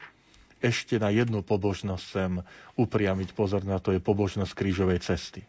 ešte 0.58 0.98
na 0.98 1.08
jednu 1.08 1.40
pobožnosť 1.40 2.04
sem 2.04 2.32
upriamiť 2.74 3.30
pozor 3.30 3.62
na 3.62 3.78
to 3.78 3.94
je 3.94 4.00
pobožnosť 4.00 4.52
krížovej 4.52 4.98
cesty. 5.00 5.46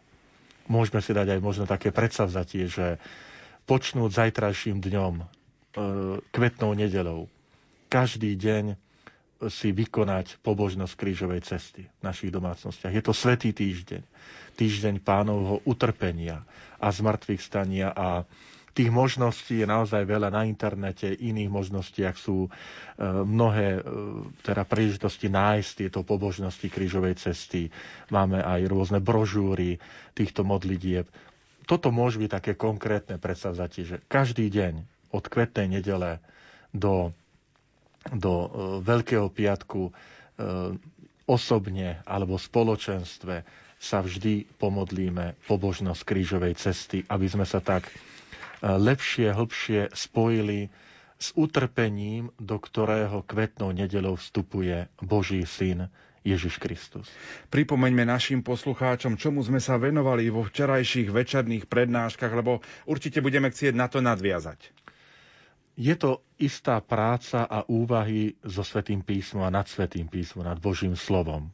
Môžeme 0.66 1.02
si 1.02 1.10
dať 1.10 1.34
aj 1.34 1.40
možno 1.40 1.64
také 1.66 1.90
predsavzatie, 1.90 2.70
že 2.70 3.02
počnúť 3.66 4.10
zajtrajším 4.12 4.78
dňom, 4.78 5.14
e, 5.16 5.24
kvetnou 6.30 6.72
nedelou, 6.72 7.26
každý 7.86 8.34
deň 8.34 8.78
si 9.42 9.70
vykonať 9.70 10.36
pobožnosť 10.40 10.92
krížovej 10.94 11.40
cesty 11.40 11.88
v 11.88 12.02
našich 12.02 12.28
domácnostiach. 12.28 12.92
Je 12.92 13.00
to 13.00 13.12
svetý 13.12 13.50
týždeň. 13.50 14.02
Týždeň 14.52 15.00
pánovho 15.00 15.64
utrpenia 15.64 16.44
a 16.76 16.88
zmrtvých 16.88 17.40
stania 17.40 17.88
a 17.88 18.28
tých 18.70 18.88
možností 18.88 19.58
je 19.58 19.66
naozaj 19.66 20.04
veľa 20.04 20.28
na 20.28 20.44
internete, 20.44 21.10
iných 21.10 21.48
možnostiach 21.48 22.14
sú 22.14 22.46
e, 22.46 22.50
mnohé 23.02 23.76
e, 23.76 23.80
teda 24.40 24.62
príležitosti 24.62 25.26
nájsť 25.26 25.70
tieto 25.76 26.00
pobožnosti 26.00 26.64
krížovej 26.64 27.18
cesty. 27.18 27.66
Máme 28.08 28.38
aj 28.38 28.60
rôzne 28.64 28.96
brožúry 28.96 29.80
týchto 30.12 30.44
modlitieb. 30.44 31.08
Toto 31.64 31.90
môže 31.90 32.16
byť 32.16 32.30
také 32.30 32.52
konkrétne 32.54 33.16
predsavzatie, 33.16 33.82
že 33.84 33.96
každý 34.06 34.46
deň 34.48 34.74
od 35.10 35.24
kvetnej 35.26 35.66
nedele 35.72 36.22
do 36.70 37.10
do 38.08 38.32
e, 38.32 38.48
Veľkého 38.80 39.28
piatku 39.28 39.82
e, 39.82 39.92
osobne 41.24 42.00
alebo 42.02 42.34
v 42.34 42.46
spoločenstve 42.46 43.34
sa 43.76 43.98
vždy 44.00 44.44
pomodlíme 44.56 45.40
pobožnosť 45.44 46.02
krížovej 46.02 46.54
cesty, 46.54 47.04
aby 47.06 47.26
sme 47.26 47.44
sa 47.44 47.60
tak 47.60 47.88
e, 47.88 47.92
lepšie, 48.64 49.30
hlbšie 49.30 49.92
spojili 49.92 50.72
s 51.16 51.36
utrpením, 51.36 52.32
do 52.36 52.56
ktorého 52.56 53.20
kvetnou 53.22 53.70
nedelou 53.70 54.16
vstupuje 54.16 54.88
Boží 54.98 55.44
syn 55.44 55.92
Ježiš 56.20 56.56
Kristus. 56.56 57.08
Pripomeňme 57.48 58.04
našim 58.04 58.40
poslucháčom, 58.40 59.16
čomu 59.16 59.40
sme 59.40 59.56
sa 59.56 59.76
venovali 59.76 60.28
vo 60.28 60.44
včerajších 60.44 61.08
večerných 61.08 61.64
prednáškach, 61.64 62.32
lebo 62.34 62.60
určite 62.84 63.24
budeme 63.24 63.48
chcieť 63.48 63.72
na 63.72 63.88
to 63.88 64.00
nadviazať. 64.00 64.79
Je 65.80 65.96
to 65.96 66.20
istá 66.36 66.76
práca 66.84 67.48
a 67.48 67.64
úvahy 67.64 68.36
so 68.44 68.60
Svetým 68.60 69.00
písmom 69.00 69.48
a 69.48 69.48
nad 69.48 69.64
Svetým 69.64 70.12
písmom, 70.12 70.44
nad 70.44 70.60
Božím 70.60 70.92
slovom. 70.92 71.48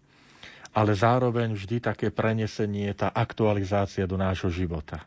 Ale 0.74 0.98
zároveň 0.98 1.54
vždy 1.54 1.78
také 1.78 2.10
prenesenie, 2.10 2.90
tá 2.90 3.14
aktualizácia 3.14 4.02
do 4.02 4.18
nášho 4.18 4.50
života. 4.50 5.06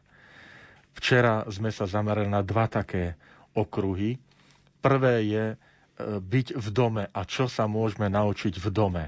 Včera 0.96 1.44
sme 1.52 1.68
sa 1.68 1.84
zamerali 1.84 2.32
na 2.32 2.40
dva 2.40 2.72
také 2.72 3.20
okruhy. 3.52 4.16
Prvé 4.80 5.16
je 5.28 5.46
e, 5.52 5.56
byť 6.16 6.56
v 6.56 6.68
dome 6.72 7.04
a 7.12 7.22
čo 7.28 7.52
sa 7.52 7.68
môžeme 7.68 8.08
naučiť 8.08 8.56
v 8.56 8.68
dome. 8.72 9.06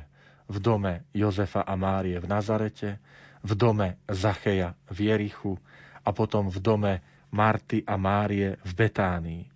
V 0.52 0.60
dome 0.60 1.08
Jozefa 1.16 1.64
a 1.64 1.80
Márie 1.80 2.20
v 2.20 2.28
Nazarete, 2.28 3.00
v 3.48 3.52
dome 3.56 3.96
Zacheja 4.12 4.76
v 4.92 5.08
Jerichu 5.08 5.56
a 6.04 6.12
potom 6.12 6.52
v 6.52 6.60
dome 6.60 6.94
Marty 7.32 7.80
a 7.88 7.96
Márie 7.96 8.60
v 8.60 8.72
Betánii. 8.76 9.51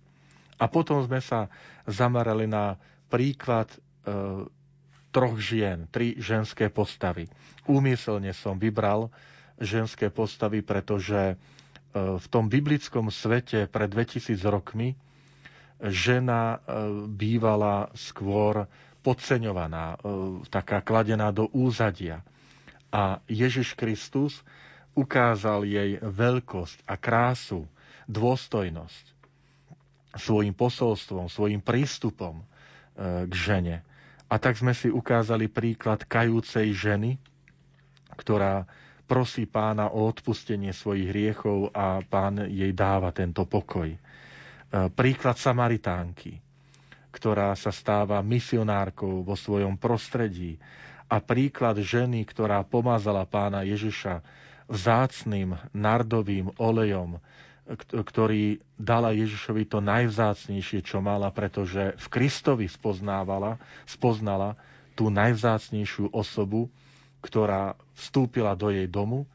A 0.56 0.66
potom 0.66 1.00
sme 1.00 1.18
sa 1.18 1.52
zamerali 1.84 2.44
na 2.44 2.76
príklad 3.06 3.68
e, 3.68 3.78
troch 5.10 5.36
žien, 5.36 5.88
tri 5.88 6.12
ženské 6.14 6.68
postavy. 6.68 7.24
Úmyselne 7.64 8.30
som 8.30 8.54
vybral 8.54 9.08
ženské 9.56 10.08
postavy, 10.08 10.60
pretože 10.60 11.32
e, 11.32 11.34
v 11.94 12.26
tom 12.28 12.46
biblickom 12.46 13.08
svete 13.08 13.64
pred 13.64 13.88
2000 13.88 14.36
rokmi 14.46 14.92
žena 15.82 16.42
e, 16.52 16.58
bývala 17.06 17.88
skôr 17.92 18.68
podceňovaná, 19.00 19.94
e, 19.94 19.96
taká 20.46 20.80
kladená 20.80 21.30
do 21.30 21.48
úzadia. 21.50 22.20
A 22.88 23.20
Ježiš 23.26 23.72
Kristus 23.72 24.40
ukázal 24.92 25.64
jej 25.64 25.96
veľkosť 25.98 26.84
a 26.84 26.94
krásu, 26.94 27.64
dôstojnosť 28.04 29.15
svojim 30.16 30.52
posolstvom, 30.52 31.28
svojim 31.28 31.60
prístupom 31.60 32.40
e, 32.40 32.44
k 33.28 33.32
žene. 33.32 33.76
A 34.26 34.42
tak 34.42 34.58
sme 34.58 34.74
si 34.74 34.90
ukázali 34.90 35.46
príklad 35.46 36.02
kajúcej 36.02 36.74
ženy, 36.74 37.20
ktorá 38.18 38.66
prosí 39.06 39.46
pána 39.46 39.86
o 39.94 40.02
odpustenie 40.10 40.74
svojich 40.74 41.14
hriechov 41.14 41.70
a 41.70 42.02
pán 42.02 42.42
jej 42.50 42.74
dáva 42.74 43.14
tento 43.14 43.46
pokoj. 43.46 43.86
E, 43.92 43.98
príklad 44.90 45.38
Samaritánky, 45.38 46.42
ktorá 47.14 47.54
sa 47.56 47.72
stáva 47.72 48.20
misionárkou 48.20 49.22
vo 49.22 49.38
svojom 49.38 49.78
prostredí 49.78 50.58
a 51.06 51.22
príklad 51.22 51.78
ženy, 51.78 52.26
ktorá 52.26 52.66
pomazala 52.66 53.22
pána 53.24 53.62
Ježiša 53.62 54.20
vzácným 54.66 55.54
nardovým 55.70 56.50
olejom, 56.58 57.22
ktorý 57.90 58.44
dala 58.74 59.10
Ježišovi 59.10 59.66
to 59.66 59.82
najvzácnejšie, 59.82 60.80
čo 60.80 61.02
mala, 61.02 61.28
pretože 61.28 61.98
v 61.98 62.06
Kristovi 62.06 62.70
spoznávala, 62.70 63.58
spoznala 63.84 64.54
tú 64.94 65.10
najvzácnejšiu 65.10 66.08
osobu, 66.10 66.70
ktorá 67.18 67.74
vstúpila 67.92 68.54
do 68.54 68.70
jej 68.70 68.86
domu 68.86 69.26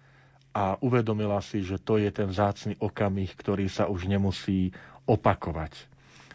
a 0.51 0.79
uvedomila 0.79 1.43
si, 1.43 1.59
že 1.59 1.75
to 1.75 1.99
je 1.99 2.07
ten 2.07 2.27
vzácný 2.27 2.79
okamih, 2.79 3.31
ktorý 3.35 3.67
sa 3.67 3.91
už 3.91 4.07
nemusí 4.07 4.71
opakovať. 5.03 5.75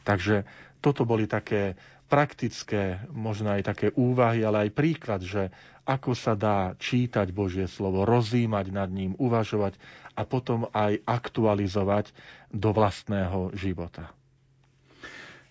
Takže 0.04 0.44
toto 0.78 1.08
boli 1.08 1.24
také 1.24 1.74
praktické, 2.06 3.02
možno 3.10 3.56
aj 3.56 3.62
také 3.66 3.88
úvahy, 3.92 4.44
ale 4.44 4.68
aj 4.68 4.76
príklad, 4.76 5.20
že 5.24 5.50
ako 5.82 6.12
sa 6.12 6.34
dá 6.34 6.74
čítať 6.76 7.30
Božie 7.30 7.66
slovo, 7.66 8.02
rozímať 8.02 8.70
nad 8.70 8.90
ním, 8.90 9.14
uvažovať 9.16 9.78
a 10.16 10.24
potom 10.24 10.66
aj 10.72 11.04
aktualizovať 11.04 12.10
do 12.48 12.72
vlastného 12.72 13.52
života. 13.52 14.16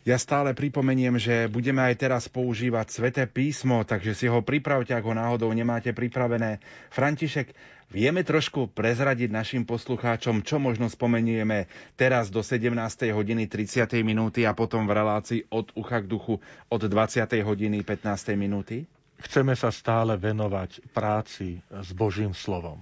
Ja 0.05 0.21
stále 0.21 0.53
pripomeniem, 0.53 1.17
že 1.17 1.49
budeme 1.49 1.81
aj 1.81 1.97
teraz 1.97 2.23
používať 2.29 2.93
sveté 2.93 3.25
písmo, 3.25 3.81
takže 3.81 4.13
si 4.13 4.29
ho 4.29 4.37
pripravte, 4.45 4.93
ak 4.93 5.01
ho 5.01 5.17
náhodou 5.17 5.49
nemáte 5.49 5.97
pripravené. 5.97 6.61
František, 6.93 7.49
vieme 7.89 8.21
trošku 8.21 8.69
prezradiť 8.69 9.33
našim 9.33 9.65
poslucháčom, 9.65 10.45
čo 10.45 10.61
možno 10.61 10.93
spomenieme 10.93 11.65
teraz 11.97 12.29
do 12.29 12.45
17. 12.45 12.69
hodiny 13.09 13.49
30. 13.49 14.05
minúty 14.05 14.45
a 14.45 14.53
potom 14.53 14.85
v 14.85 14.93
relácii 14.93 15.41
od 15.49 15.73
ucha 15.73 16.05
k 16.05 16.05
duchu 16.05 16.37
od 16.69 16.81
20. 16.85 17.25
hodiny 17.41 17.81
15. 17.81 18.37
minúty? 18.37 18.85
Chceme 19.25 19.57
sa 19.57 19.73
stále 19.73 20.21
venovať 20.21 20.85
práci 20.93 21.65
s 21.73 21.89
Božím 21.97 22.37
slovom. 22.37 22.77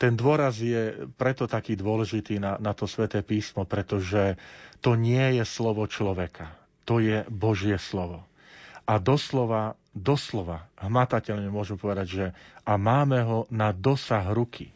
Ten 0.00 0.16
dôraz 0.16 0.56
je 0.56 0.96
preto 1.20 1.44
taký 1.44 1.76
dôležitý 1.76 2.40
na, 2.40 2.56
na 2.56 2.72
to 2.72 2.88
sväté 2.88 3.20
písmo, 3.20 3.68
pretože 3.68 4.40
to 4.80 4.96
nie 4.96 5.36
je 5.36 5.44
slovo 5.44 5.84
človeka. 5.84 6.56
To 6.88 7.04
je 7.04 7.20
Božie 7.28 7.76
slovo. 7.76 8.24
A 8.88 8.96
doslova, 8.96 9.76
doslova, 9.92 10.64
hmatateľne 10.80 11.52
môžem 11.52 11.76
povedať, 11.76 12.06
že 12.08 12.24
a 12.64 12.80
máme 12.80 13.20
ho 13.20 13.38
na 13.52 13.76
dosah 13.76 14.24
ruky. 14.32 14.72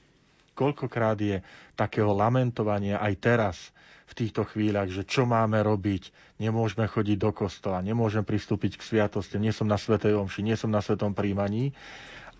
Koľkokrát 0.53 1.17
je 1.17 1.41
takého 1.73 2.13
lamentovania 2.13 3.01
aj 3.01 3.15
teraz, 3.17 3.57
v 4.05 4.13
týchto 4.13 4.45
chvíľach, 4.45 4.93
že 4.93 5.09
čo 5.09 5.25
máme 5.25 5.65
robiť, 5.65 6.13
nemôžeme 6.37 6.85
chodiť 6.85 7.17
do 7.17 7.33
kostola, 7.33 7.81
nemôžem 7.81 8.21
pristúpiť 8.21 8.77
k 8.77 8.87
sviatosti, 8.87 9.41
nie 9.41 9.51
som 9.51 9.65
na 9.65 9.81
Svetej 9.81 10.21
Omši, 10.21 10.45
nie 10.45 10.57
som 10.61 10.69
na 10.69 10.85
Svetom 10.85 11.17
príjmaní 11.17 11.73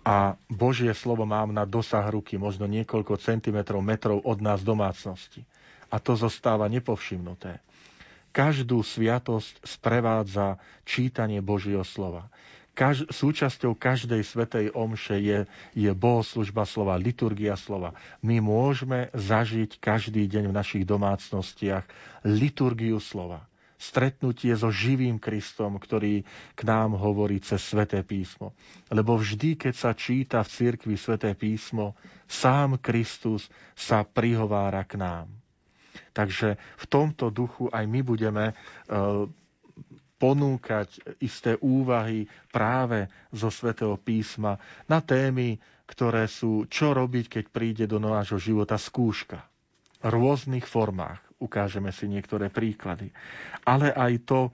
a 0.05 0.37
Božie 0.45 0.93
slovo 0.93 1.25
mám 1.25 1.49
na 1.49 1.65
dosah 1.65 2.05
ruky, 2.05 2.37
možno 2.37 2.69
niekoľko 2.69 3.17
centimetrov, 3.17 3.81
metrov 3.81 4.21
od 4.21 4.37
nás 4.37 4.61
domácnosti. 4.61 5.41
A 5.89 5.97
to 5.97 6.13
zostáva 6.13 6.69
nepovšimnuté. 6.69 7.57
Každú 8.29 8.85
sviatosť 8.85 9.65
sprevádza 9.65 10.61
čítanie 10.85 11.41
Božieho 11.41 11.81
slova. 11.81 12.29
Kaž, 12.75 13.07
súčasťou 13.07 13.73
každej 13.73 14.21
svetej 14.21 14.65
omše 14.75 15.17
je, 15.17 15.39
je 15.73 15.91
bohoslužba 15.95 16.67
slova, 16.67 16.99
liturgia 16.99 17.55
slova. 17.55 17.95
My 18.21 18.43
môžeme 18.43 19.09
zažiť 19.15 19.79
každý 19.79 20.27
deň 20.27 20.51
v 20.51 20.57
našich 20.59 20.83
domácnostiach 20.83 21.87
liturgiu 22.27 22.99
slova 23.01 23.47
stretnutie 23.75 24.55
so 24.55 24.71
živým 24.71 25.19
Kristom, 25.19 25.75
ktorý 25.77 26.23
k 26.55 26.61
nám 26.63 26.95
hovorí 26.95 27.43
cez 27.43 27.59
Sveté 27.61 28.01
písmo. 28.01 28.55
Lebo 28.87 29.19
vždy, 29.19 29.59
keď 29.59 29.73
sa 29.75 29.91
číta 29.91 30.39
v 30.41 30.51
cirkvi 30.51 30.95
Sveté 30.95 31.35
písmo, 31.35 31.99
sám 32.25 32.79
Kristus 32.79 33.47
sa 33.75 34.07
prihovára 34.07 34.87
k 34.87 34.99
nám. 34.99 35.27
Takže 36.15 36.55
v 36.55 36.85
tomto 36.87 37.31
duchu 37.31 37.67
aj 37.71 37.83
my 37.87 37.99
budeme 38.03 38.45
e, 38.51 38.53
ponúkať 40.15 41.19
isté 41.19 41.59
úvahy 41.59 42.27
práve 42.51 43.11
zo 43.35 43.51
Svetého 43.51 43.99
písma 43.99 44.55
na 44.87 45.03
témy, 45.03 45.59
ktoré 45.85 46.25
sú 46.25 46.65
čo 46.71 46.95
robiť, 46.95 47.39
keď 47.39 47.45
príde 47.51 47.85
do 47.85 47.99
nášho 47.99 48.39
života 48.39 48.79
skúška. 48.79 49.43
V 50.01 50.07
rôznych 50.07 50.65
formách 50.65 51.19
ukážeme 51.39 51.91
si 51.91 52.07
niektoré 52.07 52.47
príklady. 52.47 53.11
Ale 53.67 53.91
aj 53.91 54.13
to, 54.23 54.39
e, 54.47 54.51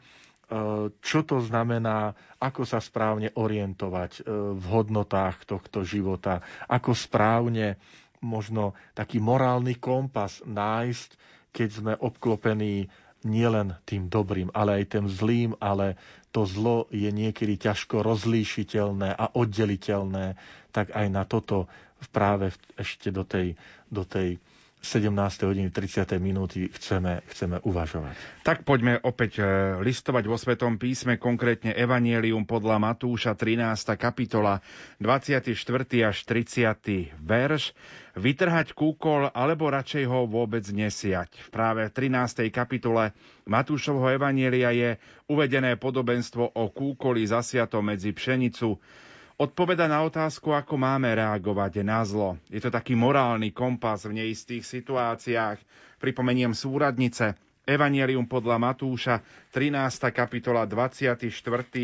čo 0.97 1.19
to 1.21 1.39
znamená, 1.39 2.11
ako 2.41 2.65
sa 2.65 2.81
správne 2.81 3.29
orientovať 3.33 4.11
e, 4.17 4.21
v 4.57 4.63
hodnotách 4.69 5.45
tohto 5.45 5.85
života, 5.85 6.41
ako 6.65 6.97
správne 6.97 7.77
možno 8.21 8.77
taký 8.93 9.17
morálny 9.17 9.77
kompas 9.81 10.45
nájsť, 10.45 11.09
keď 11.51 11.69
sme 11.69 11.93
obklopení 11.97 12.87
nielen 13.21 13.77
tým 13.85 14.09
dobrým, 14.09 14.49
ale 14.53 14.81
aj 14.81 14.97
tým 14.97 15.05
zlým, 15.05 15.51
ale 15.61 15.97
to 16.33 16.47
zlo 16.47 16.89
je 16.89 17.11
niekedy 17.11 17.59
ťažko 17.59 18.01
rozlíšiteľné 18.01 19.13
a 19.13 19.25
oddeliteľné, 19.35 20.39
tak 20.73 20.95
aj 20.95 21.07
na 21.11 21.27
toto 21.27 21.69
práve 22.09 22.49
ešte 22.79 23.13
do 23.13 23.21
tej, 23.21 23.53
do 23.93 24.01
tej 24.07 24.41
17. 24.81 25.13
hodiny 25.45 25.69
30. 25.69 26.17
minúty 26.17 26.65
chceme, 26.73 27.21
chceme 27.29 27.61
uvažovať. 27.61 28.17
Tak 28.41 28.65
poďme 28.65 28.97
opäť 28.97 29.37
e, 29.37 29.45
listovať 29.77 30.23
vo 30.25 30.41
Svetom 30.41 30.81
písme, 30.81 31.21
konkrétne 31.21 31.69
Evangelium 31.69 32.49
podľa 32.49 32.81
Matúša 32.81 33.37
13. 33.37 33.61
kapitola 33.93 34.57
24. 34.97 35.53
až 36.01 36.17
30. 36.25 37.13
verš. 37.21 37.77
Vytrhať 38.11 38.73
kúkol 38.73 39.29
alebo 39.29 39.69
radšej 39.69 40.03
ho 40.09 40.25
vôbec 40.25 40.65
nesiať. 40.65 41.29
V 41.37 41.49
práve 41.53 41.85
v 41.85 42.11
13. 42.11 42.49
kapitole 42.49 43.13
Matúšovho 43.45 44.09
Evanielia 44.09 44.73
je 44.73 44.89
uvedené 45.29 45.77
podobenstvo 45.77 46.57
o 46.57 46.63
kúkoli 46.73 47.23
zasiato 47.23 47.79
medzi 47.79 48.11
pšenicu, 48.11 48.81
odpoveda 49.41 49.89
na 49.89 50.05
otázku, 50.05 50.53
ako 50.53 50.77
máme 50.77 51.09
reagovať 51.17 51.81
na 51.81 52.05
zlo. 52.05 52.37
Je 52.45 52.61
to 52.61 52.69
taký 52.69 52.93
morálny 52.93 53.49
kompas 53.49 54.05
v 54.05 54.21
neistých 54.21 54.61
situáciách. 54.61 55.57
Pripomeniem 55.97 56.53
súradnice. 56.53 57.33
Evangelium 57.61 58.25
podľa 58.25 58.57
Matúša, 58.57 59.21
13. 59.53 59.77
kapitola, 60.09 60.65
24. 60.65 61.29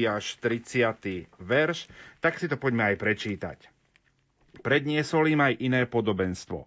až 0.10 0.26
30. 0.42 1.30
verš, 1.38 1.86
tak 2.18 2.42
si 2.42 2.50
to 2.50 2.58
poďme 2.58 2.94
aj 2.94 2.96
prečítať. 2.98 3.58
Predniesol 4.66 5.30
im 5.30 5.42
aj 5.42 5.54
iné 5.62 5.86
podobenstvo. 5.86 6.66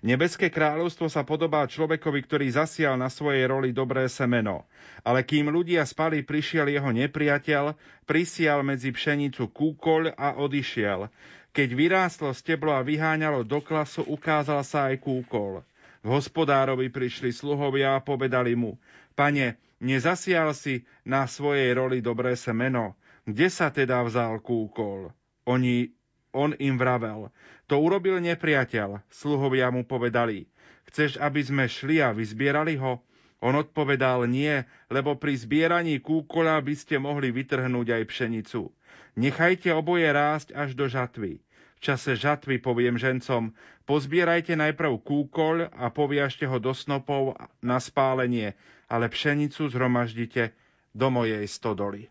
Nebeské 0.00 0.48
kráľovstvo 0.48 1.10
sa 1.10 1.26
podobá 1.26 1.66
človekovi, 1.66 2.22
ktorý 2.24 2.46
zasial 2.54 2.94
na 2.94 3.10
svojej 3.10 3.48
roli 3.50 3.74
dobré 3.74 4.06
semeno. 4.06 4.68
Ale 5.02 5.26
kým 5.26 5.50
ľudia 5.50 5.82
spali, 5.82 6.22
prišiel 6.22 6.70
jeho 6.70 6.90
nepriateľ, 6.94 7.74
prisial 8.06 8.62
medzi 8.62 8.94
pšenicu 8.94 9.50
kúkoľ 9.50 10.14
a 10.14 10.38
odišiel. 10.38 11.10
Keď 11.50 11.68
vyrástlo 11.74 12.30
steblo 12.30 12.70
a 12.70 12.86
vyháňalo 12.86 13.42
do 13.42 13.58
klasu, 13.58 14.06
ukázal 14.06 14.62
sa 14.62 14.94
aj 14.94 15.02
kúkol. 15.02 15.66
V 16.06 16.08
hospodárovi 16.14 16.94
prišli 16.94 17.34
sluhovia 17.34 17.98
a 17.98 18.04
povedali 18.04 18.54
mu, 18.54 18.78
pane, 19.18 19.58
nezasial 19.82 20.54
si 20.54 20.86
na 21.02 21.26
svojej 21.26 21.74
roli 21.74 21.98
dobré 21.98 22.38
semeno, 22.38 22.94
kde 23.26 23.50
sa 23.50 23.74
teda 23.74 24.06
vzal 24.06 24.38
kúkol? 24.38 25.10
Oni 25.44 25.90
on 26.32 26.52
im 26.60 26.76
vravel, 26.76 27.32
to 27.68 27.80
urobil 27.80 28.20
nepriateľ. 28.20 29.04
Sluhovia 29.08 29.68
mu 29.72 29.84
povedali, 29.84 30.48
chceš, 30.88 31.20
aby 31.20 31.40
sme 31.40 31.64
šli 31.68 32.00
a 32.00 32.12
vyzbierali 32.12 32.76
ho? 32.80 33.00
On 33.38 33.54
odpovedal 33.54 34.26
nie, 34.26 34.66
lebo 34.90 35.14
pri 35.14 35.38
zbieraní 35.38 36.02
kúkola 36.02 36.58
by 36.58 36.74
ste 36.74 36.98
mohli 36.98 37.30
vytrhnúť 37.30 37.94
aj 37.94 38.02
pšenicu. 38.10 38.74
Nechajte 39.14 39.70
oboje 39.70 40.10
rásť 40.10 40.54
až 40.58 40.74
do 40.74 40.90
žatvy. 40.90 41.38
V 41.78 41.80
čase 41.80 42.18
žatvy 42.18 42.58
poviem 42.58 42.98
žencom, 42.98 43.54
pozbierajte 43.86 44.58
najprv 44.58 44.98
kúkol 45.06 45.70
a 45.70 45.86
poviažte 45.94 46.50
ho 46.50 46.58
do 46.58 46.74
snopov 46.74 47.38
na 47.62 47.78
spálenie, 47.78 48.58
ale 48.90 49.06
pšenicu 49.06 49.70
zhromaždite 49.70 50.50
do 50.90 51.06
mojej 51.06 51.46
stodoly. 51.46 52.10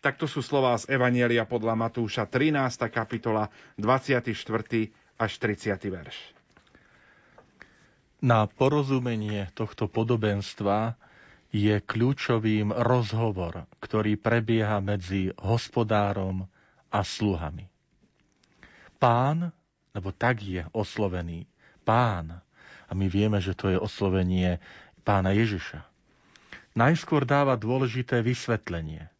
Takto 0.00 0.24
sú 0.24 0.40
slová 0.40 0.80
z 0.80 0.96
Evanielia 0.96 1.44
podľa 1.44 1.76
Matúša 1.76 2.24
13. 2.24 2.88
kapitola 2.88 3.52
24. 3.76 4.32
až 5.20 5.32
30. 5.36 5.76
verš. 5.92 6.16
Na 8.24 8.48
porozumenie 8.48 9.52
tohto 9.52 9.92
podobenstva 9.92 10.96
je 11.52 11.76
kľúčovým 11.84 12.72
rozhovor, 12.72 13.68
ktorý 13.76 14.16
prebieha 14.16 14.80
medzi 14.80 15.36
hospodárom 15.36 16.48
a 16.88 17.04
sluhami. 17.04 17.68
Pán, 18.96 19.52
lebo 19.92 20.16
tak 20.16 20.40
je 20.40 20.64
oslovený, 20.72 21.44
pán, 21.84 22.40
a 22.88 22.92
my 22.96 23.04
vieme, 23.04 23.36
že 23.36 23.52
to 23.52 23.68
je 23.68 23.76
oslovenie 23.76 24.64
pána 25.04 25.36
Ježiša, 25.36 25.84
najskôr 26.72 27.28
dáva 27.28 27.60
dôležité 27.60 28.24
vysvetlenie– 28.24 29.04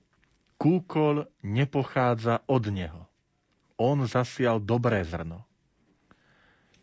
Kúkol 0.60 1.24
nepochádza 1.40 2.44
od 2.44 2.68
neho. 2.68 3.08
On 3.80 3.96
zasial 4.04 4.60
dobré 4.60 5.00
zrno. 5.08 5.48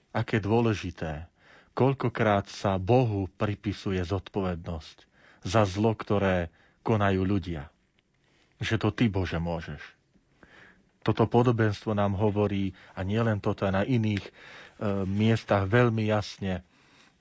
Aké 0.10 0.41
dôležité, 0.41 1.30
koľkokrát 1.78 2.49
sa 2.49 2.82
Bohu 2.82 3.30
pripisuje 3.38 4.02
zodpovednosť 4.02 4.98
za 5.45 5.62
zlo, 5.70 5.94
ktoré 5.94 6.49
konajú 6.82 7.22
ľudia. 7.22 7.70
Že 8.58 8.76
to 8.82 8.90
ty, 8.98 9.14
Bože, 9.14 9.38
môžeš. 9.38 9.86
Toto 11.06 11.30
podobenstvo 11.30 11.94
nám 11.94 12.18
hovorí, 12.18 12.74
a 12.98 13.06
nielen 13.06 13.38
toto, 13.38 13.70
aj 13.70 13.74
na 13.78 13.84
iných 13.86 14.26
e, 14.26 14.32
miestach 15.06 15.70
veľmi 15.70 16.02
jasne, 16.10 16.66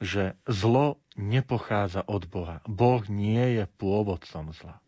že 0.01 0.41
zlo 0.49 0.97
nepochádza 1.21 2.01
od 2.09 2.25
Boha. 2.25 2.65
Boh 2.65 3.05
nie 3.13 3.61
je 3.61 3.69
pôvodcom 3.77 4.57
zla. 4.57 4.81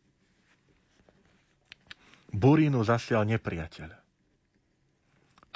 Burínu 2.28 2.84
zasial 2.84 3.24
nepriateľ. 3.24 3.90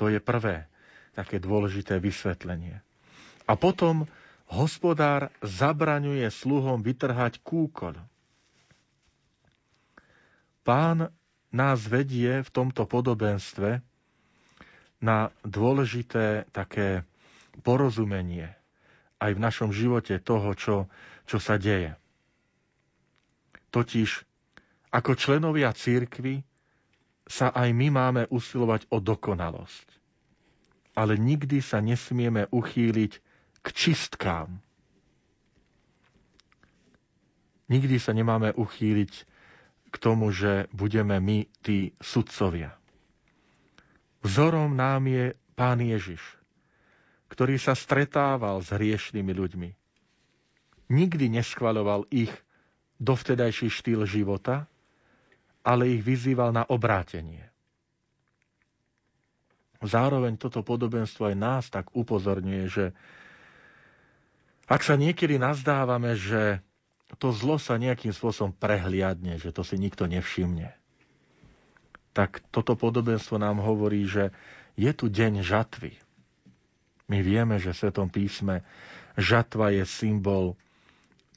To 0.00 0.08
je 0.08 0.18
prvé 0.18 0.66
také 1.12 1.36
dôležité 1.36 2.00
vysvetlenie. 2.00 2.80
A 3.44 3.52
potom 3.54 4.08
hospodár 4.48 5.28
zabraňuje 5.44 6.24
sluhom 6.32 6.80
vytrhať 6.80 7.44
kúkol. 7.44 7.96
Pán 10.62 11.12
nás 11.52 11.78
vedie 11.84 12.40
v 12.40 12.50
tomto 12.50 12.88
podobenstve 12.88 13.84
na 15.02 15.28
dôležité 15.44 16.48
také 16.54 17.04
porozumenie 17.60 18.48
aj 19.20 19.30
v 19.36 19.42
našom 19.42 19.70
živote 19.74 20.16
toho, 20.22 20.56
čo, 20.56 20.76
čo 21.28 21.36
sa 21.36 21.60
deje. 21.60 21.92
Totiž 23.68 24.24
ako 24.92 25.12
členovia 25.16 25.72
církvy 25.72 26.44
sa 27.26 27.54
aj 27.54 27.70
my 27.70 27.88
máme 27.88 28.22
usilovať 28.28 28.90
o 28.90 28.98
dokonalosť. 28.98 29.88
Ale 30.92 31.16
nikdy 31.16 31.64
sa 31.64 31.80
nesmieme 31.80 32.50
uchýliť 32.52 33.12
k 33.62 33.66
čistkám. 33.72 34.60
Nikdy 37.72 37.96
sa 37.96 38.12
nemáme 38.12 38.52
uchýliť 38.52 39.12
k 39.92 39.96
tomu, 39.96 40.28
že 40.32 40.68
budeme 40.72 41.16
my 41.20 41.48
tí 41.64 41.96
sudcovia. 42.00 42.76
Vzorom 44.20 44.76
nám 44.76 45.08
je 45.08 45.32
Pán 45.56 45.80
Ježiš, 45.80 46.20
ktorý 47.32 47.56
sa 47.56 47.72
stretával 47.72 48.60
s 48.60 48.72
hriešnými 48.72 49.32
ľuďmi. 49.32 49.70
Nikdy 50.92 51.26
neschvaľoval 51.32 52.08
ich 52.12 52.32
dovtedajší 53.00 53.72
štýl 53.72 54.04
života, 54.04 54.68
ale 55.62 55.98
ich 55.98 56.02
vyzýval 56.02 56.50
na 56.50 56.66
obrátenie. 56.66 57.46
Zároveň 59.82 60.38
toto 60.38 60.62
podobenstvo 60.62 61.34
aj 61.34 61.36
nás 61.38 61.64
tak 61.66 61.90
upozorňuje, 61.90 62.64
že 62.70 62.84
ak 64.70 64.80
sa 64.86 64.94
niekedy 64.94 65.42
nazdávame, 65.42 66.14
že 66.14 66.62
to 67.18 67.34
zlo 67.34 67.58
sa 67.58 67.76
nejakým 67.76 68.14
spôsobom 68.14 68.54
prehliadne, 68.54 69.36
že 69.42 69.50
to 69.50 69.66
si 69.66 69.76
nikto 69.76 70.06
nevšimne, 70.06 70.70
tak 72.14 72.44
toto 72.54 72.78
podobenstvo 72.78 73.40
nám 73.40 73.58
hovorí, 73.58 74.06
že 74.06 74.30
je 74.78 74.92
tu 74.94 75.08
deň 75.08 75.42
žatvy. 75.42 75.92
My 77.10 77.20
vieme, 77.20 77.58
že 77.58 77.74
v 77.74 77.80
Svetom 77.82 78.08
písme 78.08 78.64
žatva 79.18 79.74
je 79.74 79.84
symbol 79.84 80.56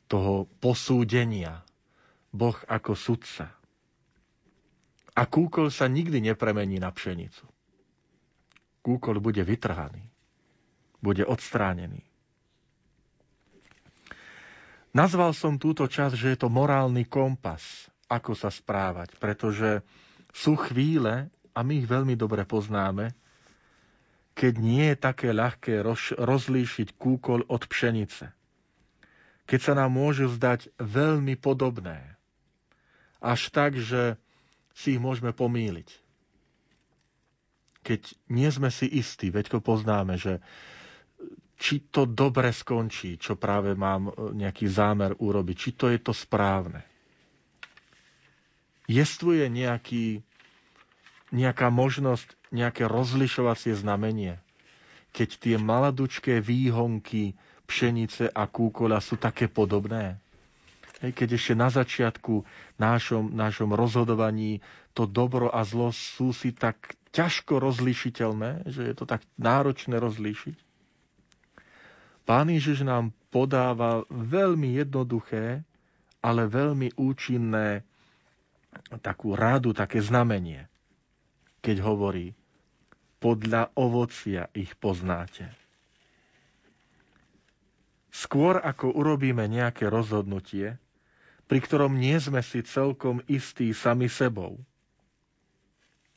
toho 0.08 0.48
posúdenia. 0.62 1.64
Boh 2.36 2.56
ako 2.68 2.96
sudca. 2.96 3.55
A 5.16 5.24
kúkol 5.24 5.72
sa 5.72 5.88
nikdy 5.88 6.20
nepremení 6.20 6.76
na 6.76 6.92
pšenicu. 6.92 7.48
Kúkol 8.84 9.24
bude 9.24 9.42
vytrhaný. 9.42 10.04
Bude 11.00 11.24
odstránený. 11.24 12.04
Nazval 14.92 15.36
som 15.36 15.60
túto 15.60 15.88
časť, 15.88 16.16
že 16.16 16.28
je 16.36 16.40
to 16.40 16.48
morálny 16.48 17.04
kompas, 17.04 17.92
ako 18.08 18.32
sa 18.32 18.48
správať, 18.48 19.16
pretože 19.20 19.84
sú 20.32 20.56
chvíle, 20.56 21.28
a 21.52 21.60
my 21.64 21.84
ich 21.84 21.88
veľmi 21.88 22.16
dobre 22.16 22.44
poznáme, 22.44 23.12
keď 24.36 24.54
nie 24.60 24.92
je 24.92 24.98
také 25.00 25.32
ľahké 25.32 25.80
roz, 25.80 26.12
rozlíšiť 26.12 26.96
kúkol 27.00 27.48
od 27.48 27.64
pšenice. 27.68 28.32
Keď 29.48 29.60
sa 29.60 29.74
nám 29.80 29.96
môžu 29.96 30.28
zdať 30.28 30.72
veľmi 30.76 31.40
podobné. 31.40 32.20
Až 33.20 33.48
tak, 33.52 33.80
že 33.80 34.20
si 34.76 34.94
ich 34.94 35.02
môžeme 35.02 35.32
pomýliť. 35.32 35.90
Keď 37.82 38.02
nie 38.30 38.50
sme 38.50 38.68
si 38.68 38.86
istí, 38.86 39.32
veď 39.32 39.58
poznáme, 39.58 40.20
že 40.20 40.44
či 41.56 41.88
to 41.88 42.04
dobre 42.04 42.52
skončí, 42.52 43.16
čo 43.16 43.40
práve 43.40 43.72
mám 43.74 44.12
e, 44.12 44.36
nejaký 44.36 44.68
zámer 44.68 45.16
urobiť, 45.16 45.56
či 45.56 45.70
to 45.72 45.88
je 45.88 45.98
to 45.98 46.12
správne 46.12 46.84
jestvuje 48.88 49.50
nejaký, 49.50 50.22
nejaká 51.34 51.68
možnosť, 51.70 52.28
nejaké 52.54 52.86
rozlišovacie 52.86 53.74
znamenie, 53.76 54.38
keď 55.12 55.30
tie 55.42 55.56
maladučké 55.58 56.40
výhonky 56.40 57.34
pšenice 57.66 58.30
a 58.30 58.46
kúkoľa 58.46 59.00
sú 59.02 59.18
také 59.18 59.50
podobné. 59.50 60.22
Hej, 61.06 61.14
keď 61.14 61.30
ešte 61.38 61.54
na 61.54 61.70
začiatku 61.70 62.42
nášom, 62.82 63.30
nášom 63.30 63.78
rozhodovaní 63.78 64.66
to 64.98 65.06
dobro 65.06 65.54
a 65.54 65.62
zlo 65.62 65.94
sú 65.94 66.34
si 66.34 66.50
tak 66.50 66.98
ťažko 67.14 67.62
rozlišiteľné, 67.62 68.66
že 68.66 68.90
je 68.90 68.94
to 68.98 69.06
tak 69.06 69.22
náročné 69.38 70.02
rozlíšiť. 70.02 70.58
Pán 72.26 72.50
Ježiš 72.50 72.82
nám 72.82 73.14
podáva 73.30 74.02
veľmi 74.10 74.82
jednoduché, 74.82 75.62
ale 76.26 76.50
veľmi 76.50 76.98
účinné 76.98 77.86
takú 79.06 79.38
radu, 79.38 79.78
také 79.78 80.02
znamenie, 80.02 80.66
keď 81.62 81.86
hovorí, 81.86 82.34
podľa 83.22 83.78
ovocia 83.78 84.50
ich 84.58 84.74
poznáte. 84.74 85.54
Skôr 88.10 88.58
ako 88.58 88.90
urobíme 88.90 89.46
nejaké 89.46 89.86
rozhodnutie, 89.86 90.82
pri 91.46 91.60
ktorom 91.62 91.94
nie 91.94 92.18
sme 92.18 92.42
si 92.42 92.66
celkom 92.66 93.22
istí 93.30 93.70
sami 93.72 94.10
sebou, 94.10 94.58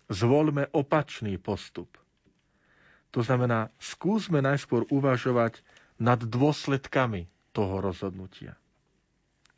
zvolme 0.09 0.73
opačný 0.73 1.37
postup. 1.37 1.93
To 3.13 3.21
znamená, 3.21 3.69
skúsme 3.77 4.41
najskôr 4.41 4.89
uvažovať 4.89 5.61
nad 6.01 6.21
dôsledkami 6.21 7.29
toho 7.53 7.81
rozhodnutia. 7.81 8.57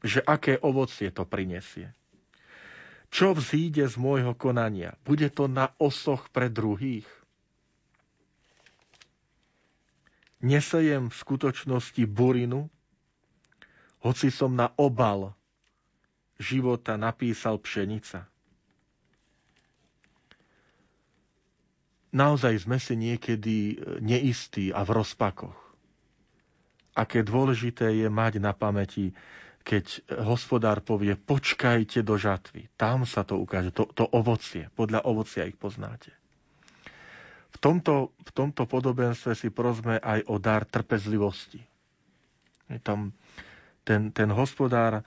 Že 0.00 0.22
aké 0.24 0.54
ovocie 0.58 1.10
to 1.12 1.26
prinesie. 1.26 1.92
Čo 3.10 3.34
vzíde 3.34 3.90
z 3.90 3.96
môjho 3.98 4.38
konania? 4.38 4.94
Bude 5.02 5.26
to 5.34 5.50
na 5.50 5.74
osoch 5.82 6.30
pre 6.30 6.46
druhých? 6.46 7.06
Nesejem 10.40 11.10
v 11.10 11.14
skutočnosti 11.14 12.00
burinu, 12.06 12.70
hoci 14.00 14.32
som 14.32 14.56
na 14.56 14.72
obal 14.80 15.36
života 16.40 16.96
napísal 16.96 17.60
pšenica. 17.60 18.24
Naozaj 22.10 22.66
sme 22.66 22.80
si 22.80 22.98
niekedy 22.98 23.56
neistí 24.02 24.74
a 24.74 24.82
v 24.82 24.98
rozpakoch. 24.98 25.54
Aké 26.98 27.22
dôležité 27.22 27.94
je 27.94 28.10
mať 28.10 28.42
na 28.42 28.50
pamäti 28.50 29.14
keď 29.60 30.00
hospodár 30.24 30.80
povie, 30.80 31.12
počkajte 31.14 32.00
do 32.00 32.16
žatvy. 32.16 32.72
Tam 32.74 33.04
sa 33.04 33.22
to 33.22 33.36
ukáže, 33.36 33.70
to, 33.70 33.84
to 33.92 34.08
ovocie. 34.08 34.72
Podľa 34.72 35.04
ovocia 35.04 35.44
ich 35.44 35.54
poznáte. 35.54 36.10
V 37.52 37.58
tomto, 37.60 38.16
v 38.16 38.30
tomto 38.32 38.64
podobenstve 38.64 39.36
si 39.36 39.52
prosme 39.52 40.00
aj 40.00 40.24
o 40.26 40.40
dar 40.40 40.64
trpezlivosti. 40.64 41.60
Tam 42.80 43.12
ten, 43.82 44.14
ten 44.14 44.30
hospodár 44.30 45.02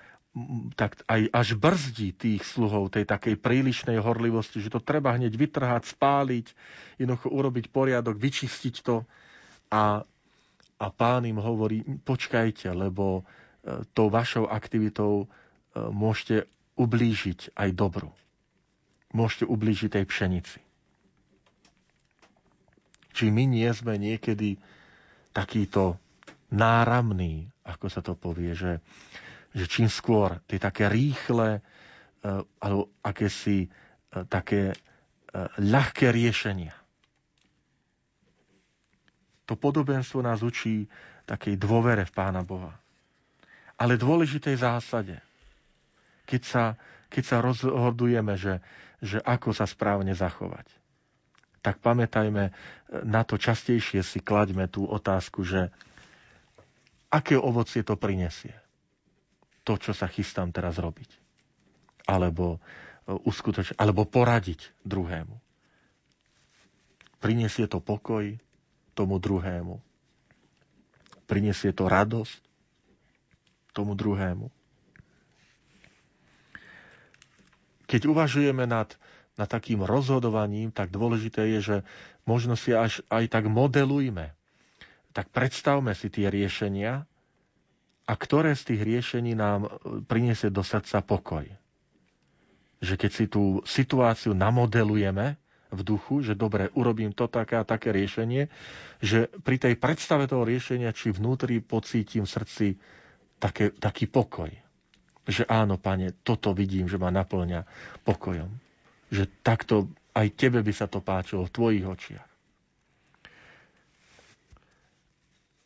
tak 0.73 0.97
aj 1.05 1.29
až 1.29 1.47
brzdí 1.53 2.09
tých 2.11 2.41
sluhov 2.41 2.89
tej 2.89 3.05
takej 3.05 3.37
prílišnej 3.37 4.01
horlivosti, 4.01 4.57
že 4.57 4.73
to 4.73 4.81
treba 4.81 5.13
hneď 5.13 5.29
vytrhať, 5.29 5.93
spáliť, 5.93 6.45
jednoducho 6.97 7.29
urobiť 7.29 7.69
poriadok, 7.69 8.17
vyčistiť 8.17 8.75
to 8.81 9.05
a, 9.69 10.01
a 10.77 10.85
pán 10.89 11.23
im 11.23 11.37
hovorí, 11.37 11.85
počkajte, 12.01 12.65
lebo 12.69 13.21
tou 13.93 14.11
vašou 14.11 14.45
aktivitou 14.45 15.23
e, 15.23 15.25
môžete 15.79 16.45
ublížiť 16.75 17.55
aj 17.55 17.69
dobru. 17.71 18.11
Môžete 19.13 19.47
ublížiť 19.47 19.89
tej 19.93 20.05
pšenici. 20.05 20.57
Či 23.13 23.29
my 23.29 23.45
nie 23.45 23.69
sme 23.71 23.95
niekedy 23.95 24.57
takýto 25.31 25.95
náramný, 26.49 27.45
ako 27.63 27.85
sa 27.87 28.01
to 28.01 28.17
povie, 28.17 28.57
že, 28.57 28.81
že 29.53 29.65
čím 29.65 29.87
skôr 29.87 30.41
tie 30.45 30.57
také 30.57 30.89
rýchle 30.89 31.57
e, 31.57 31.61
alebo 32.59 32.89
akési 33.01 33.65
e, 33.65 33.69
také 34.25 34.73
ľahké 35.57 36.13
riešenia. 36.13 36.77
To 39.49 39.57
podobenstvo 39.57 40.21
nás 40.21 40.45
učí 40.45 40.85
takej 41.25 41.57
dôvere 41.57 42.05
v 42.05 42.13
Pána 42.13 42.45
Boha 42.45 42.83
ale 43.77 43.99
dôležitej 43.99 44.63
zásade. 44.63 45.17
Keď 46.23 46.41
sa, 46.47 46.63
keď 47.09 47.23
sa 47.27 47.37
rozhodujeme, 47.43 48.39
že, 48.39 48.63
že 49.03 49.19
ako 49.19 49.51
sa 49.51 49.67
správne 49.67 50.15
zachovať. 50.15 50.63
Tak 51.59 51.79
pamätajme 51.79 52.51
na 53.03 53.21
to 53.23 53.35
častejšie 53.35 53.99
si 53.99 54.19
klaďme 54.19 54.67
tú 54.67 54.87
otázku, 54.87 55.43
že 55.43 55.71
aké 57.11 57.35
ovocie 57.35 57.83
to 57.83 57.95
prinesie. 57.95 58.55
To, 59.63 59.79
čo 59.79 59.95
sa 59.95 60.11
chystám 60.11 60.51
teraz 60.51 60.75
robiť. 60.75 61.07
Alebo, 62.05 62.59
e, 63.07 63.15
uskutoč- 63.23 63.75
alebo 63.79 64.03
poradiť 64.03 64.75
druhému. 64.83 65.39
Prinesie 67.23 67.71
to 67.71 67.79
pokoj 67.79 68.35
tomu 68.91 69.15
druhému. 69.17 69.79
Prinesie 71.23 71.71
to 71.71 71.87
radosť 71.87 72.39
tomu 73.71 73.95
druhému. 73.95 74.51
keď 77.93 78.09
uvažujeme 78.09 78.65
nad, 78.65 78.89
nad 79.37 79.45
takým 79.45 79.85
rozhodovaním, 79.85 80.73
tak 80.73 80.89
dôležité 80.89 81.45
je, 81.53 81.59
že 81.61 81.77
možno 82.25 82.57
si 82.57 82.73
až 82.73 83.05
aj 83.13 83.29
tak 83.29 83.45
modelujme. 83.45 84.33
Tak 85.13 85.29
predstavme 85.29 85.93
si 85.93 86.09
tie 86.09 86.33
riešenia 86.33 87.05
a 88.03 88.13
ktoré 88.13 88.51
z 88.53 88.73
tých 88.73 88.81
riešení 88.81 89.33
nám 89.33 89.65
e, 89.65 89.69
priniesie 90.03 90.49
do 90.49 90.61
srdca 90.61 90.99
pokoj. 90.99 91.45
Že 92.79 92.93
keď 92.99 93.11
si 93.11 93.25
tú 93.27 93.43
situáciu 93.63 94.35
namodelujeme 94.35 95.39
v 95.69 95.81
duchu, 95.81 96.21
že 96.21 96.35
dobre, 96.35 96.67
urobím 96.73 97.11
to 97.11 97.25
také 97.25 97.55
a 97.55 97.63
také 97.63 97.89
riešenie, 97.89 98.51
že 98.99 99.31
pri 99.41 99.57
tej 99.57 99.75
predstave 99.75 100.27
toho 100.27 100.43
riešenia, 100.43 100.91
či 100.91 101.09
vnútri 101.09 101.59
pocítim 101.59 102.23
v 102.23 102.33
srdci 102.33 102.67
také, 103.39 103.71
taký 103.71 104.05
pokoj 104.05 104.51
že 105.23 105.47
áno, 105.47 105.79
pane, 105.79 106.11
toto 106.23 106.51
vidím, 106.51 106.91
že 106.91 106.99
ma 106.99 107.07
naplňa 107.07 107.63
pokojom. 108.03 108.51
Že 109.07 109.23
takto 109.39 109.75
aj 110.11 110.27
tebe 110.35 110.59
by 110.59 110.73
sa 110.75 110.85
to 110.91 110.99
páčilo 110.99 111.47
v 111.47 111.53
tvojich 111.53 111.85
očiach. 111.87 112.27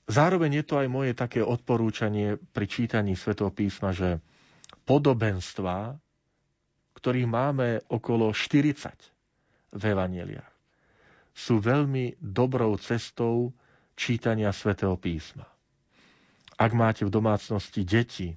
Zároveň 0.07 0.63
je 0.63 0.65
to 0.65 0.79
aj 0.79 0.87
moje 0.87 1.11
také 1.11 1.43
odporúčanie 1.43 2.39
pri 2.55 2.65
čítaní 2.65 3.19
Svetého 3.19 3.51
písma, 3.51 3.91
že 3.91 4.23
podobenstva, 4.87 5.99
ktorých 6.95 7.27
máme 7.27 7.83
okolo 7.91 8.31
40 8.31 8.87
v 9.75 9.83
Evangeliách, 9.83 10.53
sú 11.35 11.59
veľmi 11.59 12.17
dobrou 12.23 12.79
cestou 12.79 13.51
čítania 13.99 14.55
Svetého 14.55 14.95
písma. 14.95 15.43
Ak 16.55 16.71
máte 16.71 17.03
v 17.03 17.13
domácnosti 17.13 17.83
deti, 17.83 18.33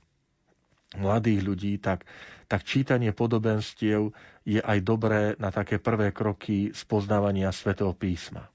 mladých 0.98 1.40
ľudí, 1.47 1.72
tak, 1.78 2.02
tak 2.51 2.66
čítanie 2.66 3.14
podobenstiev 3.14 4.10
je 4.42 4.59
aj 4.59 4.78
dobré 4.82 5.38
na 5.38 5.55
také 5.55 5.78
prvé 5.78 6.10
kroky 6.10 6.74
spoznávania 6.74 7.55
svätého 7.55 7.94
písma. 7.94 8.51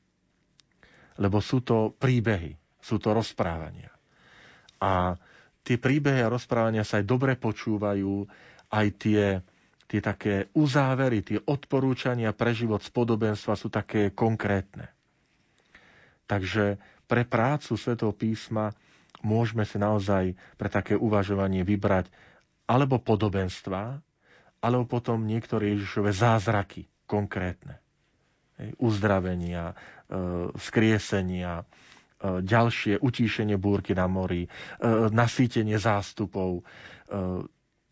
Lebo 1.15 1.39
sú 1.39 1.63
to 1.63 1.95
príbehy, 1.95 2.64
sú 2.85 3.01
to 3.01 3.17
rozprávania. 3.17 3.89
A 4.77 5.17
tie 5.65 5.81
príbehy 5.81 6.21
a 6.21 6.29
rozprávania 6.29 6.85
sa 6.85 7.01
aj 7.01 7.09
dobre 7.09 7.33
počúvajú, 7.33 8.29
aj 8.69 8.87
tie, 9.01 9.41
tie 9.89 9.99
také 9.99 10.53
uzávery, 10.53 11.25
tie 11.25 11.41
odporúčania 11.41 12.29
pre 12.29 12.53
život 12.53 12.85
z 12.85 12.93
podobenstva 12.93 13.57
sú 13.57 13.73
také 13.73 14.13
konkrétne. 14.13 14.93
Takže 16.29 16.77
pre 17.05 17.25
prácu 17.25 17.73
svätého 17.73 18.13
písma 18.13 18.69
môžeme 19.25 19.65
si 19.65 19.81
naozaj 19.81 20.37
pre 20.57 20.69
také 20.69 20.93
uvažovanie 20.93 21.65
vybrať 21.65 22.09
alebo 22.65 22.97
podobenstva, 22.97 23.97
alebo 24.61 24.85
potom 24.85 25.25
niektoré 25.25 25.73
Ježišové 25.77 26.09
zázraky 26.09 26.89
konkrétne. 27.05 27.77
Uzdravenia, 28.81 29.77
vzkriesenia, 30.57 31.61
e, 31.61 31.65
ďalšie 32.41 32.97
utíšenie 32.97 33.55
búrky 33.55 33.93
na 33.93 34.05
mori, 34.05 34.45
e, 34.45 34.49
nasýtenie 35.09 35.75
zástupov. 35.75 36.63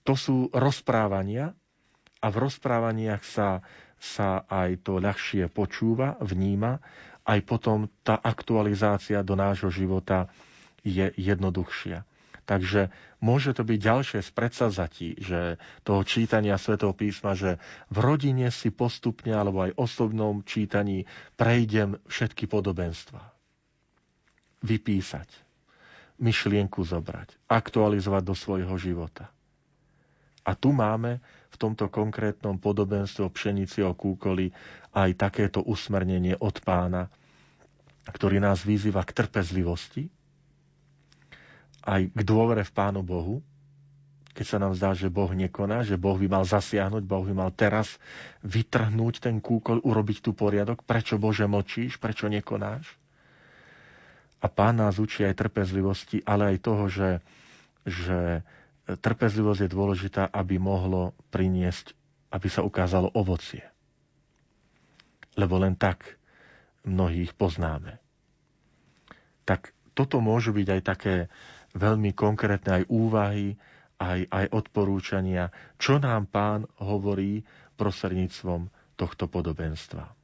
To 0.04 0.14
sú 0.18 0.52
rozprávania 0.52 1.54
a 2.20 2.28
v 2.28 2.38
rozprávaniach 2.40 3.22
sa, 3.22 3.62
sa 3.96 4.44
aj 4.48 4.84
to 4.84 4.98
ľahšie 4.98 5.48
počúva, 5.48 6.16
vníma, 6.20 6.80
aj 7.24 7.40
potom 7.44 7.88
tá 8.04 8.20
aktualizácia 8.20 9.24
do 9.24 9.36
nášho 9.36 9.72
života 9.72 10.28
je 10.84 11.08
jednoduchšia. 11.16 12.04
Takže 12.44 12.92
môže 13.24 13.56
to 13.56 13.64
byť 13.64 13.80
ďalšie 13.80 14.20
z 14.20 14.30
predsazatí, 14.36 15.10
že 15.16 15.56
toho 15.88 16.04
čítania 16.04 16.60
svätého 16.60 16.92
písma, 16.92 17.40
že 17.40 17.56
v 17.88 17.98
rodine 18.04 18.52
si 18.52 18.68
postupne 18.68 19.32
alebo 19.32 19.64
aj 19.64 19.80
osobnom 19.80 20.44
čítaní 20.44 21.08
prejdem 21.40 21.96
všetky 22.04 22.52
podobenstva. 22.52 23.33
Vypísať, 24.64 25.28
myšlienku 26.24 26.80
zobrať, 26.82 27.36
aktualizovať 27.52 28.24
do 28.24 28.36
svojho 28.36 28.76
života. 28.80 29.28
A 30.44 30.56
tu 30.56 30.76
máme 30.76 31.24
v 31.52 31.56
tomto 31.56 31.88
konkrétnom 31.88 32.60
podobenstve 32.60 33.24
o 33.24 33.32
pšenici 33.32 33.80
o 33.84 33.96
kúkoli 33.96 34.52
aj 34.92 35.16
takéto 35.16 35.64
usmernenie 35.64 36.36
od 36.36 36.60
pána, 36.64 37.08
ktorý 38.08 38.44
nás 38.44 38.64
vyzýva 38.68 39.08
k 39.08 39.16
trpezlivosti, 39.24 40.12
aj 41.84 42.12
k 42.12 42.22
dôvere 42.24 42.64
v 42.64 42.76
Pánu 42.76 43.04
Bohu, 43.04 43.44
keď 44.34 44.46
sa 44.50 44.58
nám 44.58 44.74
zdá, 44.74 44.98
že 44.98 45.14
Boh 45.14 45.30
nekoná, 45.30 45.86
že 45.86 45.94
Boh 45.94 46.18
by 46.18 46.26
mal 46.26 46.44
zasiahnuť, 46.44 47.04
Boh 47.06 47.22
by 47.22 47.34
mal 47.38 47.52
teraz 47.54 48.02
vytrhnúť 48.42 49.22
ten 49.22 49.38
kúkol, 49.38 49.78
urobiť 49.86 50.26
tu 50.26 50.34
poriadok. 50.34 50.82
Prečo 50.82 51.22
Bože 51.22 51.46
mlčíš, 51.46 52.02
prečo 52.02 52.26
nekonáš? 52.26 53.03
A 54.44 54.52
Pán 54.52 54.76
nás 54.84 55.00
učí 55.00 55.24
aj 55.24 55.40
trpezlivosti, 55.40 56.20
ale 56.28 56.56
aj 56.56 56.58
toho, 56.60 56.86
že, 56.92 57.10
že 57.88 58.44
trpezlivosť 58.84 59.60
je 59.64 59.70
dôležitá, 59.72 60.24
aby 60.28 60.60
mohlo 60.60 61.16
priniesť, 61.32 61.96
aby 62.36 62.48
sa 62.52 62.60
ukázalo 62.60 63.08
ovocie. 63.16 63.64
Lebo 65.40 65.56
len 65.58 65.80
tak 65.80 66.20
mnohých 66.84 67.32
poznáme. 67.40 68.04
Tak 69.48 69.72
toto 69.96 70.20
môžu 70.20 70.52
byť 70.52 70.68
aj 70.68 70.82
také 70.84 71.16
veľmi 71.74 72.12
konkrétne 72.12 72.84
aj 72.84 72.92
úvahy, 72.92 73.56
aj, 74.04 74.28
aj 74.28 74.46
odporúčania, 74.52 75.48
čo 75.80 76.04
nám 76.04 76.28
pán 76.28 76.68
hovorí 76.84 77.48
prosredníctvom 77.80 78.68
tohto 79.00 79.26
podobenstva. 79.32 80.23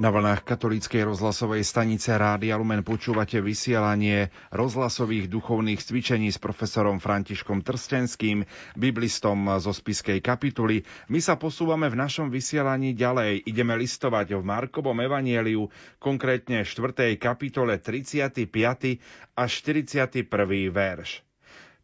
Na 0.00 0.08
vlnách 0.08 0.48
katolíckej 0.48 1.12
rozhlasovej 1.12 1.60
stanice 1.60 2.16
Rádia 2.16 2.56
Lumen 2.56 2.80
počúvate 2.80 3.36
vysielanie 3.44 4.32
rozhlasových 4.48 5.28
duchovných 5.28 5.76
cvičení 5.76 6.32
s 6.32 6.40
profesorom 6.40 7.04
Františkom 7.04 7.60
Trstenským, 7.60 8.48
biblistom 8.80 9.44
zo 9.60 9.76
spiskej 9.76 10.24
kapituly. 10.24 10.88
My 11.12 11.20
sa 11.20 11.36
posúvame 11.36 11.92
v 11.92 12.00
našom 12.00 12.32
vysielaní 12.32 12.96
ďalej. 12.96 13.44
Ideme 13.44 13.76
listovať 13.76 14.40
v 14.40 14.40
Markovom 14.40 14.96
evanieliu, 15.04 15.68
konkrétne 16.00 16.64
4. 16.64 17.20
kapitole 17.20 17.76
35. 17.76 18.48
až 19.36 19.50
41. 19.52 20.24
verš. 20.72 21.20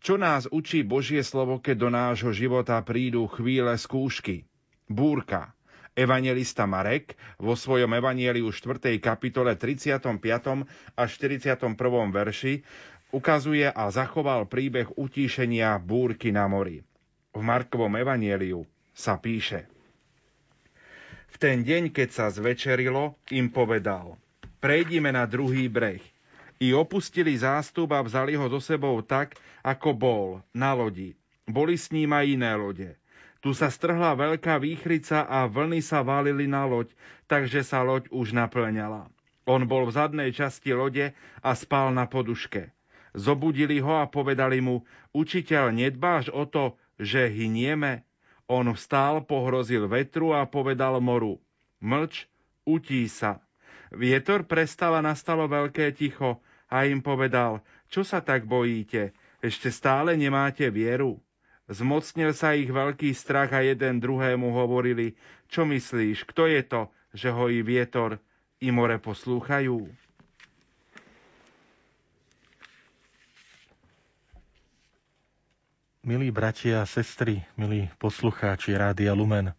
Čo 0.00 0.16
nás 0.16 0.48
učí 0.48 0.88
Božie 0.88 1.20
slovo, 1.20 1.60
keď 1.60 1.76
do 1.76 1.92
nášho 1.92 2.32
života 2.32 2.80
prídu 2.80 3.28
chvíle 3.28 3.76
skúšky? 3.76 4.48
Búrka, 4.88 5.55
Evangelista 5.96 6.68
Marek 6.68 7.16
vo 7.40 7.56
svojom 7.56 7.88
evanieliu 7.88 8.52
4. 8.52 9.00
kapitole 9.00 9.56
35. 9.56 10.12
až 10.92 11.10
41. 11.16 11.72
verši 12.12 12.60
ukazuje 13.16 13.64
a 13.64 13.88
zachoval 13.88 14.44
príbeh 14.44 14.92
utíšenia 14.92 15.72
búrky 15.80 16.36
na 16.36 16.44
mori. 16.52 16.84
V 17.32 17.40
Markovom 17.40 17.96
evanieliu 17.96 18.68
sa 18.92 19.16
píše 19.16 19.64
V 21.32 21.36
ten 21.40 21.64
deň, 21.64 21.88
keď 21.88 22.08
sa 22.12 22.26
zvečerilo, 22.28 23.16
im 23.32 23.48
povedal 23.48 24.20
Prejdime 24.60 25.16
na 25.16 25.24
druhý 25.24 25.72
breh. 25.72 26.04
I 26.60 26.76
opustili 26.76 27.36
zástup 27.40 27.96
a 27.96 28.04
vzali 28.04 28.36
ho 28.36 28.52
so 28.52 28.60
sebou 28.60 29.00
tak, 29.00 29.36
ako 29.64 29.96
bol, 29.96 30.26
na 30.52 30.76
lodi. 30.76 31.16
Boli 31.48 31.80
s 31.80 31.88
ním 31.88 32.12
aj 32.12 32.24
iné 32.36 32.52
lode. 32.52 32.90
Tu 33.44 33.52
sa 33.52 33.68
strhla 33.68 34.16
veľká 34.16 34.56
výchrica 34.58 35.28
a 35.28 35.44
vlny 35.46 35.84
sa 35.84 36.00
válili 36.00 36.48
na 36.48 36.64
loď, 36.64 36.90
takže 37.28 37.62
sa 37.62 37.84
loď 37.84 38.08
už 38.10 38.32
naplňala. 38.32 39.12
On 39.46 39.62
bol 39.62 39.86
v 39.86 39.94
zadnej 39.94 40.30
časti 40.34 40.74
lode 40.74 41.14
a 41.42 41.50
spal 41.54 41.94
na 41.94 42.10
poduške. 42.10 42.74
Zobudili 43.16 43.78
ho 43.80 43.96
a 44.02 44.10
povedali 44.10 44.60
mu, 44.60 44.82
učiteľ, 45.14 45.72
nedbáš 45.72 46.28
o 46.34 46.44
to, 46.44 46.74
že 46.98 47.30
hynieme? 47.30 48.04
On 48.46 48.66
vstál, 48.74 49.24
pohrozil 49.26 49.88
vetru 49.88 50.34
a 50.34 50.46
povedal 50.46 50.98
moru, 51.02 51.42
mlč, 51.82 52.30
utí 52.66 53.06
sa. 53.10 53.42
Vietor 53.90 54.46
prestal 54.46 54.98
a 54.98 55.02
nastalo 55.02 55.46
veľké 55.46 55.94
ticho 55.94 56.42
a 56.66 56.86
im 56.86 57.02
povedal, 57.02 57.62
čo 57.86 58.02
sa 58.02 58.18
tak 58.22 58.46
bojíte, 58.46 59.14
ešte 59.42 59.70
stále 59.70 60.18
nemáte 60.18 60.66
vieru? 60.70 61.22
Zmocnil 61.66 62.30
sa 62.30 62.54
ich 62.54 62.70
veľký 62.70 63.10
strach 63.10 63.50
a 63.50 63.58
jeden 63.58 63.98
druhému 63.98 64.54
hovorili, 64.54 65.18
čo 65.50 65.66
myslíš, 65.66 66.22
kto 66.30 66.46
je 66.46 66.62
to, 66.62 66.80
že 67.10 67.34
ho 67.34 67.50
i 67.50 67.58
vietor 67.66 68.22
i 68.62 68.70
more 68.70 69.02
poslúchajú? 69.02 69.90
Milí 76.06 76.30
bratia 76.30 76.86
a 76.86 76.86
sestry, 76.86 77.42
milí 77.58 77.90
poslucháči 77.98 78.78
Rádia 78.78 79.10
Lumen, 79.10 79.50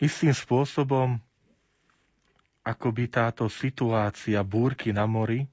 istým 0.00 0.32
spôsobom, 0.32 1.20
ako 2.64 2.88
by 2.88 3.04
táto 3.04 3.44
situácia 3.52 4.40
búrky 4.40 4.96
na 4.96 5.04
mori 5.04 5.44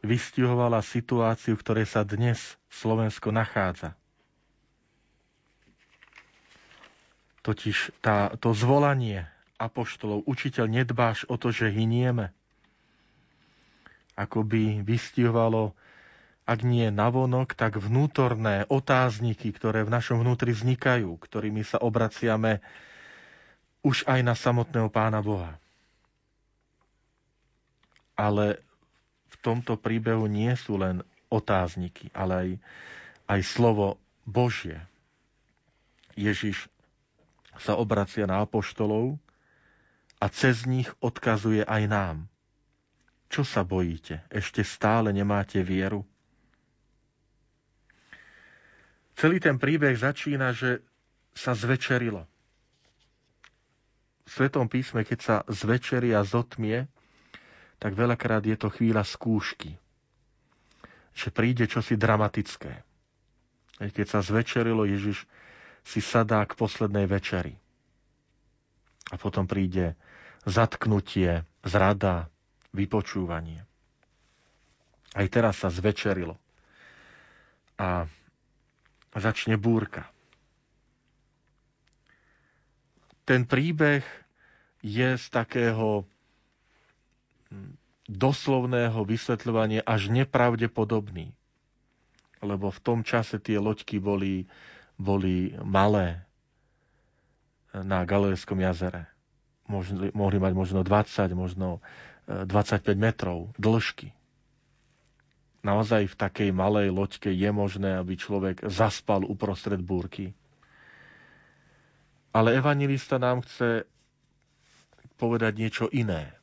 vystihovala 0.00 0.80
situáciu, 0.80 1.56
v 1.56 1.62
ktorej 1.62 1.86
sa 1.86 2.02
dnes 2.02 2.40
Slovensko 2.68 3.30
nachádza. 3.30 3.92
Totiž 7.40 7.96
tá, 7.98 8.32
to 8.36 8.52
zvolanie 8.52 9.24
apoštolov, 9.56 10.24
učiteľ, 10.24 10.66
nedbáš 10.68 11.24
o 11.26 11.36
to, 11.36 11.52
že 11.52 11.72
hynieme, 11.72 12.32
ako 14.12 14.44
by 14.44 14.84
vystihovalo, 14.84 15.72
ak 16.44 16.60
nie 16.60 16.88
navonok, 16.88 17.52
tak 17.54 17.76
vnútorné 17.76 18.68
otázniky, 18.68 19.52
ktoré 19.52 19.84
v 19.84 19.92
našom 19.92 20.20
vnútri 20.20 20.52
vznikajú, 20.52 21.16
ktorými 21.16 21.64
sa 21.64 21.80
obraciame 21.80 22.60
už 23.80 24.04
aj 24.04 24.20
na 24.20 24.34
samotného 24.36 24.92
Pána 24.92 25.24
Boha. 25.24 25.56
Ale 28.12 28.60
tomto 29.40 29.76
príbehu 29.80 30.28
nie 30.28 30.52
sú 30.56 30.76
len 30.76 31.00
otázniky, 31.30 32.12
ale 32.12 32.32
aj, 32.34 32.50
aj 33.36 33.40
slovo 33.46 33.96
Božie. 34.26 34.78
Ježiš 36.18 36.68
sa 37.56 37.76
obracia 37.76 38.28
na 38.28 38.44
apoštolov 38.44 39.16
a 40.20 40.26
cez 40.28 40.68
nich 40.68 40.88
odkazuje 41.00 41.64
aj 41.64 41.82
nám. 41.88 42.16
Čo 43.30 43.46
sa 43.46 43.62
bojíte? 43.62 44.26
Ešte 44.28 44.66
stále 44.66 45.14
nemáte 45.14 45.62
vieru? 45.62 46.02
Celý 49.14 49.38
ten 49.38 49.60
príbeh 49.60 49.94
začína, 49.94 50.50
že 50.56 50.82
sa 51.36 51.54
zvečerilo. 51.54 52.26
V 54.26 54.28
Svetom 54.32 54.66
písme, 54.66 55.06
keď 55.06 55.18
sa 55.20 55.36
zvečeria 55.46 56.24
zotmie, 56.26 56.90
tak 57.80 57.96
veľakrát 57.96 58.44
je 58.44 58.56
to 58.60 58.68
chvíľa 58.68 59.02
skúšky. 59.02 59.72
Že 61.16 61.28
príde 61.32 61.64
čosi 61.64 61.96
dramatické. 61.96 62.84
Keď 63.80 64.06
sa 64.06 64.20
zvečerilo, 64.20 64.84
Ježiš 64.84 65.24
si 65.80 66.04
sadá 66.04 66.44
k 66.44 66.52
poslednej 66.52 67.08
večeri. 67.08 67.56
A 69.10 69.16
potom 69.16 69.48
príde 69.48 69.96
zatknutie, 70.44 71.42
zrada, 71.64 72.28
vypočúvanie. 72.76 73.64
Aj 75.16 75.26
teraz 75.26 75.64
sa 75.64 75.72
zvečerilo. 75.72 76.36
A 77.80 78.04
začne 79.16 79.56
búrka. 79.56 80.06
Ten 83.24 83.48
príbeh 83.48 84.04
je 84.84 85.16
z 85.16 85.26
takého 85.32 86.04
doslovného 88.06 88.98
vysvetľovania 89.00 89.82
až 89.82 90.08
nepravdepodobný. 90.08 91.30
Lebo 92.40 92.72
v 92.72 92.80
tom 92.80 92.98
čase 93.00 93.36
tie 93.36 93.56
loďky 93.56 93.98
boli, 93.98 94.48
boli 94.96 95.54
malé 95.60 96.24
na 97.72 98.02
Galilejskom 98.02 98.58
jazere. 98.58 99.06
Mohli, 99.66 100.10
mohli 100.10 100.38
mať 100.38 100.52
možno 100.52 100.80
20, 100.82 101.30
možno 101.32 101.78
25 102.26 102.50
e, 102.82 102.94
metrov 102.96 103.38
dĺžky. 103.54 104.10
Naozaj 105.60 106.08
v 106.08 106.18
takej 106.18 106.50
malej 106.50 106.88
loďke 106.88 107.28
je 107.28 107.50
možné, 107.52 107.94
aby 107.94 108.16
človek 108.16 108.64
zaspal 108.66 109.22
uprostred 109.22 109.78
búrky. 109.78 110.32
Ale 112.32 112.56
evangelista 112.56 113.20
nám 113.20 113.44
chce 113.44 113.84
povedať 115.14 115.52
niečo 115.54 115.86
iné. 115.92 116.39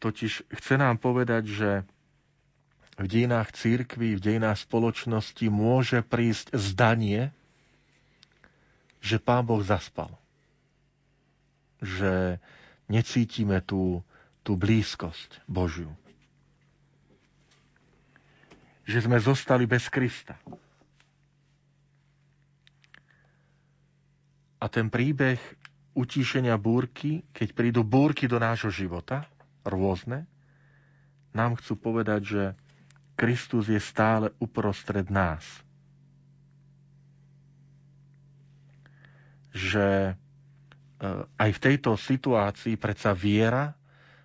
Totiž 0.00 0.48
chce 0.48 0.74
nám 0.74 0.96
povedať, 0.96 1.44
že 1.44 1.70
v 2.96 3.06
dejinách 3.06 3.52
církvy, 3.52 4.16
v 4.16 4.24
dejinách 4.24 4.60
spoločnosti 4.60 5.46
môže 5.48 6.00
prísť 6.00 6.56
zdanie 6.56 7.32
že 9.00 9.16
Pán 9.16 9.48
Boh 9.48 9.64
zaspal. 9.64 10.12
Že 11.80 12.36
necítime 12.92 13.64
tú, 13.64 14.04
tú 14.44 14.54
blízkosť 14.54 15.40
Božiu. 15.48 15.88
Že 18.84 19.08
sme 19.08 19.18
zostali 19.18 19.64
bez 19.64 19.88
Krista. 19.88 20.36
A 24.60 24.68
ten 24.68 24.92
príbeh 24.92 25.40
utíšenia 25.96 26.60
búrky, 26.60 27.24
keď 27.32 27.48
prídu 27.56 27.80
búrky 27.80 28.28
do 28.28 28.36
nášho 28.36 28.68
života, 28.68 29.24
rôzne, 29.64 30.24
nám 31.30 31.58
chcú 31.58 31.78
povedať, 31.78 32.20
že 32.22 32.42
Kristus 33.14 33.68
je 33.68 33.78
stále 33.78 34.32
uprostred 34.40 35.06
nás. 35.12 35.44
Že 39.52 39.86
e, 40.08 40.12
aj 41.36 41.50
v 41.52 41.62
tejto 41.62 41.94
situácii 41.94 42.80
predsa 42.80 43.12
viera 43.12 43.76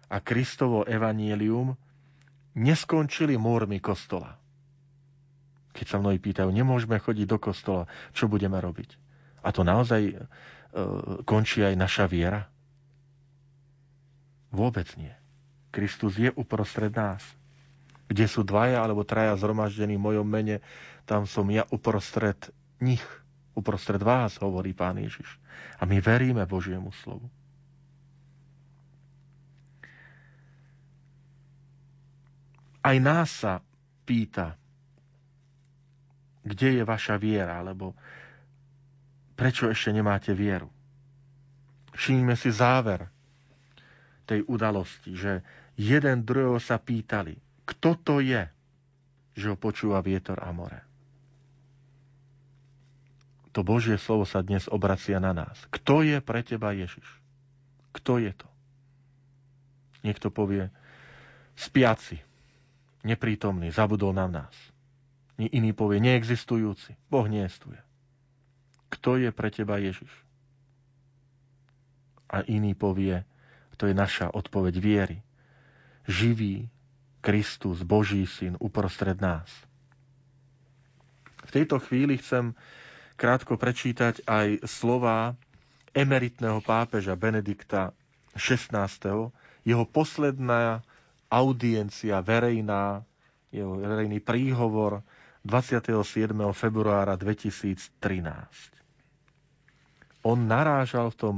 a 0.08 0.18
Kristovo 0.22 0.88
evanielium 0.88 1.76
neskončili 2.56 3.36
múrmi 3.36 3.84
kostola. 3.84 4.38
Keď 5.76 5.86
sa 5.92 6.00
mnohí 6.00 6.18
pýtajú, 6.18 6.48
nemôžeme 6.56 6.96
chodiť 6.96 7.28
do 7.28 7.36
kostola, 7.36 7.84
čo 8.16 8.32
budeme 8.32 8.56
robiť? 8.58 8.96
A 9.44 9.52
to 9.52 9.68
naozaj 9.68 10.02
e, 10.08 10.14
končí 11.28 11.62
aj 11.62 11.76
naša 11.76 12.08
viera? 12.08 12.48
Vôbec 14.56 14.88
nie. 14.96 15.12
Kristus 15.76 16.16
je 16.16 16.32
uprostred 16.32 16.96
nás. 16.96 17.20
Kde 18.08 18.24
sú 18.32 18.48
dvaja 18.48 18.80
alebo 18.80 19.04
traja 19.04 19.36
zhromaždení 19.36 20.00
v 20.00 20.06
mojom 20.08 20.24
mene, 20.24 20.64
tam 21.04 21.28
som 21.28 21.44
ja 21.52 21.68
uprostred 21.68 22.40
nich. 22.80 23.04
Uprostred 23.52 24.00
vás, 24.00 24.40
hovorí 24.40 24.72
Pán 24.72 24.96
Ježiš. 24.96 25.28
A 25.80 25.84
my 25.84 26.00
veríme 26.00 26.48
Božiemu 26.48 26.96
slovu. 27.04 27.28
Aj 32.80 32.96
nás 33.02 33.28
sa 33.44 33.60
pýta, 34.08 34.56
kde 36.46 36.80
je 36.80 36.84
vaša 36.86 37.18
viera, 37.18 37.60
alebo 37.60 37.98
Prečo 39.36 39.68
ešte 39.68 39.92
nemáte 39.92 40.32
vieru? 40.32 40.72
Všimnime 41.92 42.40
si 42.40 42.56
záver 42.56 43.12
tej 44.24 44.48
udalosti, 44.48 45.12
že 45.12 45.44
jeden 45.76 46.24
druhého 46.24 46.60
sa 46.60 46.80
pýtali, 46.80 47.36
kto 47.68 47.90
to 48.00 48.16
je, 48.24 48.48
že 49.36 49.46
ho 49.52 49.58
počúva 49.60 50.00
vietor 50.00 50.40
a 50.40 50.52
more. 50.56 50.80
To 53.56 53.64
Božie 53.64 53.96
slovo 53.96 54.28
sa 54.28 54.44
dnes 54.44 54.68
obracia 54.68 55.16
na 55.20 55.32
nás. 55.32 55.56
Kto 55.72 56.04
je 56.04 56.20
pre 56.20 56.44
teba 56.44 56.76
Ježiš? 56.76 57.08
Kto 57.96 58.20
je 58.20 58.36
to? 58.36 58.48
Niekto 60.04 60.28
povie, 60.28 60.68
spiaci, 61.56 62.20
neprítomný, 63.08 63.72
zabudol 63.72 64.12
na 64.12 64.28
nás. 64.28 64.56
Iný 65.40 65.72
povie, 65.72 66.04
neexistujúci, 66.04 67.00
Boh 67.08 67.28
neestuje. 67.28 67.80
Kto 68.92 69.20
je 69.20 69.32
pre 69.32 69.52
teba 69.52 69.80
Ježiš? 69.80 70.12
A 72.32 72.44
iný 72.48 72.76
povie, 72.76 73.24
to 73.76 73.88
je 73.88 73.96
naša 73.96 74.32
odpoveď 74.32 74.76
viery. 74.80 75.18
Živý 76.06 76.70
Kristus, 77.22 77.82
Boží 77.82 78.30
syn, 78.30 78.56
uprostred 78.62 79.18
nás. 79.18 79.50
V 81.46 81.52
tejto 81.52 81.82
chvíli 81.82 82.18
chcem 82.22 82.54
krátko 83.18 83.58
prečítať 83.58 84.26
aj 84.26 84.66
slova 84.66 85.34
emeritného 85.94 86.62
pápeža 86.62 87.18
Benedikta 87.18 87.94
XVI. 88.38 89.32
Jeho 89.66 89.86
posledná 89.90 90.86
audiencia 91.30 92.22
verejná, 92.22 93.02
jeho 93.50 93.82
verejný 93.82 94.22
príhovor 94.22 95.02
27. 95.42 96.06
februára 96.54 97.18
2013 97.18 98.76
on 100.26 100.50
narážal 100.50 101.14
v 101.14 101.18
tom 101.22 101.36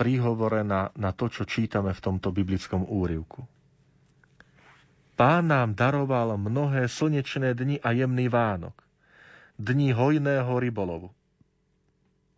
príhovore 0.00 0.64
na, 0.64 0.88
na 0.96 1.12
to, 1.12 1.28
čo 1.28 1.44
čítame 1.44 1.92
v 1.92 2.00
tomto 2.00 2.32
biblickom 2.32 2.88
úrivku. 2.88 3.44
Pán 5.14 5.46
nám 5.46 5.78
daroval 5.78 6.34
mnohé 6.34 6.90
slnečné 6.90 7.54
dni 7.54 7.78
a 7.78 7.94
jemný 7.94 8.26
Vánok, 8.26 8.74
dni 9.54 9.94
hojného 9.94 10.50
rybolovu. 10.58 11.14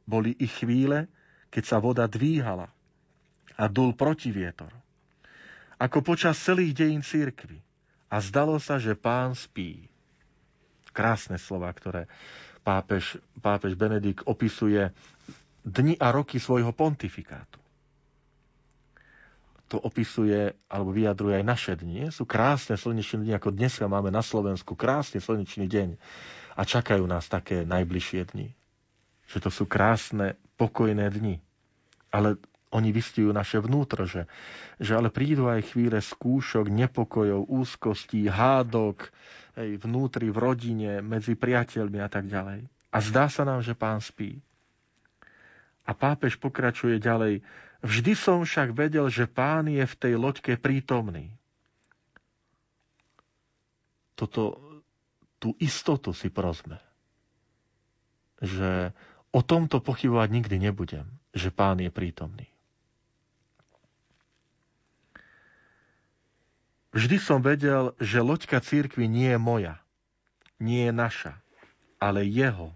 Boli 0.04 0.36
i 0.36 0.46
chvíle, 0.46 1.08
keď 1.48 1.64
sa 1.64 1.76
voda 1.80 2.04
dvíhala 2.04 2.68
a 3.56 3.64
dul 3.72 3.96
protivietor. 3.96 4.68
Ako 5.80 6.04
počas 6.04 6.36
celých 6.36 6.76
dejín 6.76 7.00
církvy. 7.00 7.60
A 8.06 8.22
zdalo 8.22 8.60
sa, 8.62 8.78
že 8.78 8.94
pán 8.94 9.34
spí. 9.34 9.88
Krásne 10.94 11.36
slova, 11.42 11.68
ktoré 11.74 12.06
pápež, 12.62 13.18
pápež 13.42 13.74
Benedikt 13.74 14.22
opisuje 14.24 14.94
dni 15.66 15.98
a 15.98 16.14
roky 16.14 16.38
svojho 16.38 16.70
pontifikátu. 16.70 17.65
To 19.74 19.82
opisuje 19.82 20.54
alebo 20.70 20.94
vyjadruje 20.94 21.42
aj 21.42 21.44
naše 21.44 21.72
dni. 21.74 22.14
Sú 22.14 22.22
krásne 22.22 22.78
slnečné 22.78 23.26
dni, 23.26 23.32
ako 23.34 23.50
dnes 23.50 23.74
máme 23.82 24.14
na 24.14 24.22
Slovensku. 24.22 24.78
Krásny 24.78 25.18
slnečný 25.18 25.66
deň. 25.66 25.98
A 26.54 26.62
čakajú 26.62 27.02
nás 27.04 27.26
také 27.26 27.66
najbližšie 27.66 28.30
dni. 28.30 28.54
Že 29.26 29.38
to 29.42 29.50
sú 29.50 29.64
krásne, 29.66 30.38
pokojné 30.54 31.10
dni. 31.10 31.42
Ale 32.14 32.38
oni 32.70 32.90
vystihujú 32.90 33.32
naše 33.32 33.62
vnútro, 33.62 34.04
že, 34.04 34.26
že 34.82 34.94
ale 34.94 35.10
prídu 35.10 35.46
aj 35.46 35.74
chvíle 35.74 35.98
skúšok, 36.02 36.66
nepokojov, 36.66 37.46
úzkostí, 37.46 38.26
hádok, 38.26 39.08
hej, 39.56 39.80
vnútri, 39.80 40.28
v 40.28 40.38
rodine, 40.38 40.92
medzi 41.00 41.38
priateľmi 41.38 41.98
a 42.02 42.08
tak 42.10 42.26
ďalej. 42.26 42.66
A 42.90 42.98
zdá 43.00 43.30
sa 43.30 43.46
nám, 43.46 43.62
že 43.62 43.76
pán 43.76 44.02
spí. 44.02 44.40
A 45.86 45.94
pápež 45.94 46.34
pokračuje 46.36 46.98
ďalej. 46.98 47.46
Vždy 47.84 48.12
som 48.16 48.44
však 48.44 48.72
vedel, 48.72 49.08
že 49.12 49.28
pán 49.28 49.68
je 49.68 49.84
v 49.84 49.94
tej 49.98 50.14
loďke 50.16 50.56
prítomný. 50.56 51.32
Toto, 54.16 54.56
tú 55.36 55.52
istotu 55.60 56.16
si 56.16 56.32
prosme. 56.32 56.80
Že 58.40 58.96
o 59.32 59.40
tomto 59.44 59.84
pochybovať 59.84 60.28
nikdy 60.32 60.56
nebudem, 60.56 61.04
že 61.36 61.52
pán 61.52 61.76
je 61.80 61.92
prítomný. 61.92 62.48
Vždy 66.96 67.20
som 67.20 67.44
vedel, 67.44 67.92
že 68.00 68.24
loďka 68.24 68.56
církvy 68.64 69.04
nie 69.04 69.28
je 69.28 69.36
moja, 69.36 69.76
nie 70.56 70.88
je 70.88 70.92
naša, 70.96 71.36
ale 72.00 72.24
jeho, 72.24 72.72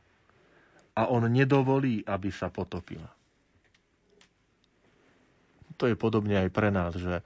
a 0.93 1.09
on 1.09 1.25
nedovolí, 1.25 2.05
aby 2.05 2.29
sa 2.29 2.53
potopila. 2.53 3.09
To 5.81 5.89
je 5.89 5.97
podobne 5.97 6.37
aj 6.37 6.49
pre 6.53 6.69
nás, 6.69 6.93
že, 6.93 7.25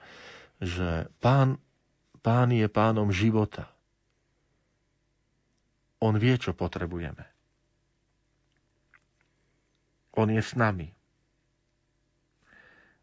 že 0.63 1.11
pán, 1.19 1.59
pán 2.23 2.55
je 2.55 2.65
pánom 2.71 3.11
života. 3.11 3.67
On 5.99 6.15
vie, 6.15 6.39
čo 6.39 6.55
potrebujeme. 6.55 7.27
On 10.15 10.31
je 10.31 10.39
s 10.39 10.55
nami. 10.55 10.87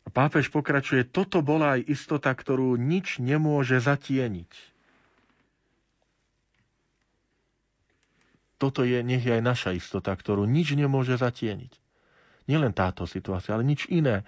A 0.02 0.08
pápež 0.08 0.48
pokračuje, 0.48 1.04
toto 1.06 1.44
bola 1.44 1.78
aj 1.78 1.86
istota, 1.86 2.32
ktorú 2.32 2.74
nič 2.80 3.20
nemôže 3.20 3.78
zatieniť. 3.78 4.72
toto 8.62 8.86
je, 8.86 9.02
nech 9.02 9.26
je 9.26 9.34
aj 9.34 9.42
naša 9.42 9.70
istota, 9.74 10.14
ktorú 10.14 10.46
nič 10.46 10.78
nemôže 10.78 11.18
zatieniť. 11.18 11.74
Nielen 12.46 12.70
táto 12.70 13.10
situácia, 13.10 13.58
ale 13.58 13.66
nič 13.66 13.90
iné. 13.90 14.22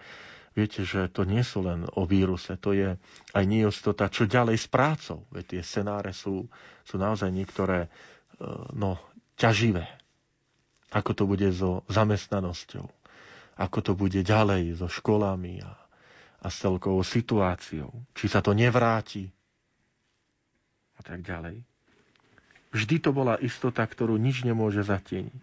Viete, 0.55 0.87
že 0.87 1.11
to 1.11 1.27
nie 1.27 1.43
sú 1.43 1.67
len 1.67 1.83
o 1.99 2.07
víruse, 2.07 2.55
to 2.63 2.71
je 2.71 2.95
aj 3.35 3.45
neistota, 3.45 4.07
čo 4.07 4.31
ďalej 4.31 4.55
s 4.55 4.71
prácou. 4.71 5.27
Veď 5.35 5.59
tie 5.59 5.63
scenáre 5.67 6.15
sú, 6.15 6.47
sú 6.87 6.95
naozaj 6.95 7.35
niektoré 7.35 7.87
e, 7.87 7.89
no, 8.71 9.03
ťaživé. 9.35 9.83
Ako 10.95 11.11
to 11.11 11.27
bude 11.27 11.51
so 11.51 11.83
zamestnanosťou, 11.91 12.87
ako 13.59 13.79
to 13.83 13.93
bude 13.99 14.23
ďalej 14.23 14.79
so 14.79 14.87
školami 14.87 15.59
a, 15.59 15.75
a 16.39 16.47
s 16.47 16.63
celkovou 16.63 17.03
situáciou. 17.03 17.91
Či 18.15 18.31
sa 18.31 18.39
to 18.39 18.55
nevráti 18.55 19.27
a 20.95 21.01
tak 21.03 21.27
ďalej. 21.27 21.67
Vždy 22.71 22.97
to 23.03 23.11
bola 23.11 23.39
istota, 23.43 23.83
ktorú 23.83 24.19
nič 24.19 24.47
nemôže 24.47 24.87
zatieniť. 24.87 25.43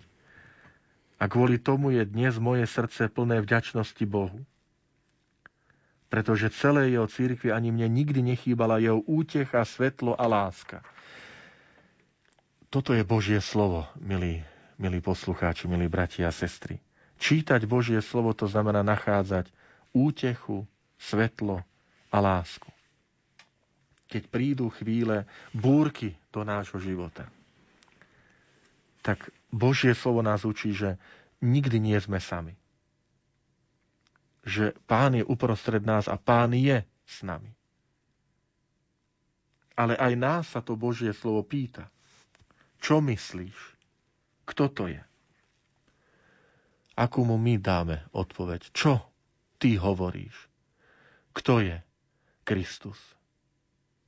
A 1.20 1.28
kvôli 1.32 1.60
tomu 1.60 1.96
je 1.96 2.04
dnes 2.04 2.36
moje 2.40 2.64
srdce 2.64 3.12
plné 3.12 3.44
vďačnosti 3.44 4.04
Bohu. 4.08 4.40
Pretože 6.12 6.52
celé 6.52 6.92
jeho 6.92 7.08
církvi 7.08 7.56
ani 7.56 7.72
mne 7.72 7.88
nikdy 7.88 8.20
nechýbala 8.20 8.84
jeho 8.84 9.00
útecha, 9.08 9.64
svetlo 9.64 10.20
a 10.20 10.28
láska. 10.28 10.84
Toto 12.68 12.92
je 12.92 13.08
Božie 13.08 13.40
slovo, 13.40 13.88
milí, 13.96 14.44
milí 14.76 15.00
poslucháči, 15.00 15.72
milí 15.72 15.88
bratia 15.88 16.28
a 16.28 16.36
sestry. 16.36 16.84
Čítať 17.16 17.64
Božie 17.64 18.04
slovo 18.04 18.36
to 18.36 18.44
znamená 18.52 18.84
nachádzať 18.84 19.48
útechu, 19.96 20.68
svetlo 21.00 21.64
a 22.12 22.18
lásku. 22.20 22.68
Keď 24.12 24.28
prídu 24.28 24.68
chvíle 24.68 25.24
búrky 25.56 26.20
do 26.36 26.44
nášho 26.44 26.78
života, 26.84 27.32
tak 29.02 29.32
Božie 29.50 29.96
slovo 29.98 30.22
nás 30.22 30.46
učí, 30.46 30.76
že 30.76 31.00
nikdy 31.42 31.80
nie 31.82 31.98
sme 31.98 32.22
sami. 32.22 32.54
Že 34.42 34.74
Pán 34.90 35.14
je 35.18 35.24
uprostred 35.26 35.86
nás 35.86 36.10
a 36.10 36.18
Pán 36.18 36.58
je 36.58 36.82
s 37.06 37.22
nami. 37.22 37.54
Ale 39.78 39.98
aj 39.98 40.14
nás 40.18 40.46
sa 40.52 40.62
to 40.62 40.78
Božie 40.78 41.14
slovo 41.14 41.46
pýta. 41.46 41.90
Čo 42.82 43.02
myslíš? 43.02 43.58
Kto 44.46 44.64
to 44.74 44.84
je? 44.90 45.02
Akú 46.98 47.24
mu 47.24 47.40
my 47.40 47.58
dáme 47.62 48.04
odpoveď? 48.12 48.74
Čo 48.74 49.00
ty 49.62 49.78
hovoríš? 49.78 50.50
Kto 51.32 51.62
je 51.64 51.78
Kristus? 52.44 53.00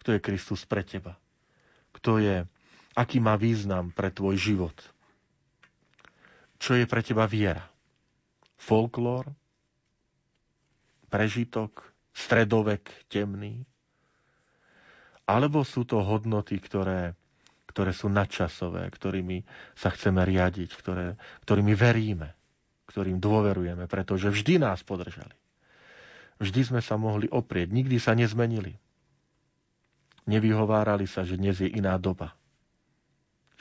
Kto 0.03 0.17
je 0.17 0.19
Kristus 0.19 0.67
pre 0.67 0.83
teba? 0.83 1.15
Kto 1.95 2.19
je, 2.19 2.43
aký 2.97 3.23
má 3.23 3.39
význam 3.39 3.93
pre 3.93 4.11
tvoj 4.11 4.35
život? 4.35 4.75
Čo 6.59 6.75
je 6.75 6.85
pre 6.89 6.99
teba 6.99 7.23
viera? 7.29 7.63
Folklór? 8.59 9.31
Prežitok? 11.13 11.93
Stredovek 12.09 12.89
temný? 13.05 13.61
Alebo 15.29 15.61
sú 15.61 15.85
to 15.85 16.01
hodnoty, 16.01 16.57
ktoré, 16.57 17.13
ktoré 17.69 17.93
sú 17.93 18.09
nadčasové, 18.09 18.89
ktorými 18.89 19.45
sa 19.77 19.93
chceme 19.93 20.25
riadiť, 20.25 20.73
ktoré, 20.73 21.13
ktorými 21.45 21.73
veríme, 21.77 22.33
ktorým 22.89 23.21
dôverujeme, 23.21 23.85
pretože 23.85 24.33
vždy 24.33 24.57
nás 24.57 24.81
podržali. 24.81 25.37
Vždy 26.41 26.61
sme 26.73 26.81
sa 26.81 26.97
mohli 26.97 27.29
oprieť, 27.29 27.69
nikdy 27.69 28.01
sa 28.01 28.17
nezmenili. 28.17 28.73
Nevyhovárali 30.25 31.05
sa, 31.05 31.21
že 31.21 31.37
dnes 31.37 31.61
je 31.61 31.69
iná 31.69 31.93
doba. 32.01 32.33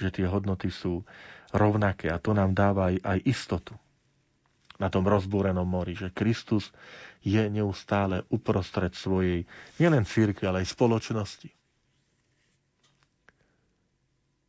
Že 0.01 0.09
tie 0.09 0.27
hodnoty 0.27 0.73
sú 0.73 1.05
rovnaké 1.53 2.09
a 2.09 2.17
to 2.17 2.33
nám 2.33 2.57
dáva 2.57 2.89
aj, 2.89 2.97
aj 3.05 3.19
istotu 3.29 3.77
na 4.83 4.91
tom 4.91 5.07
rozbúrenom 5.07 5.63
mori, 5.63 5.95
že 5.95 6.11
Kristus 6.11 6.75
je 7.23 7.39
neustále 7.47 8.27
uprostred 8.35 8.91
svojej 8.99 9.47
nielen 9.79 10.03
církvy, 10.03 10.43
ale 10.43 10.67
aj 10.67 10.75
spoločnosti. 10.75 11.49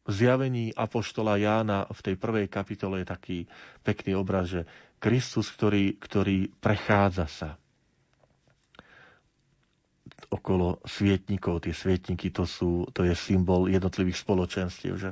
V 0.03 0.11
zjavení 0.11 0.73
Apoštola 0.73 1.37
Jána 1.37 1.85
v 1.87 1.99
tej 2.01 2.15
prvej 2.17 2.49
kapitole 2.49 3.05
je 3.05 3.07
taký 3.07 3.37
pekný 3.85 4.17
obraz, 4.17 4.51
že 4.51 4.61
Kristus, 4.97 5.47
ktorý, 5.53 5.95
ktorý 6.01 6.51
prechádza 6.59 7.29
sa 7.29 7.49
okolo 10.27 10.81
svietnikov. 10.83 11.63
Tie 11.63 11.71
svietniky 11.71 12.35
to, 12.35 12.43
sú, 12.43 12.89
to 12.91 13.05
je 13.07 13.15
symbol 13.15 13.69
jednotlivých 13.71 14.19
spoločenstiev. 14.19 14.93
Že 14.97 15.09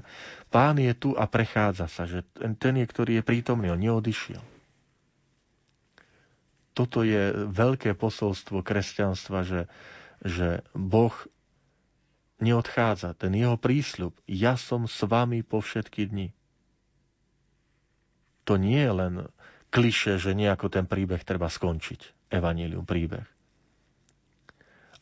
pán 0.51 0.75
je 0.75 0.91
tu 0.97 1.15
a 1.15 1.23
prechádza 1.23 1.87
sa. 1.87 2.03
Že 2.03 2.27
ten 2.59 2.75
je, 2.81 2.85
ktorý 2.89 3.11
je 3.21 3.23
prítomný, 3.23 3.71
on 3.71 3.79
neodišiel 3.79 4.50
toto 6.81 7.05
je 7.05 7.45
veľké 7.53 7.93
posolstvo 7.93 8.65
kresťanstva, 8.65 9.45
že, 9.45 9.61
že 10.25 10.65
Boh 10.73 11.13
neodchádza. 12.41 13.13
Ten 13.13 13.37
jeho 13.37 13.53
prísľub, 13.53 14.17
ja 14.25 14.57
som 14.57 14.89
s 14.89 14.97
vami 15.05 15.45
po 15.45 15.61
všetky 15.61 16.09
dni. 16.09 16.33
To 18.49 18.57
nie 18.57 18.81
je 18.81 18.89
len 18.97 19.13
kliše, 19.69 20.17
že 20.17 20.33
nejako 20.33 20.73
ten 20.73 20.89
príbeh 20.89 21.21
treba 21.21 21.45
skončiť. 21.53 22.33
Evanílium 22.33 22.89
príbeh. 22.89 23.29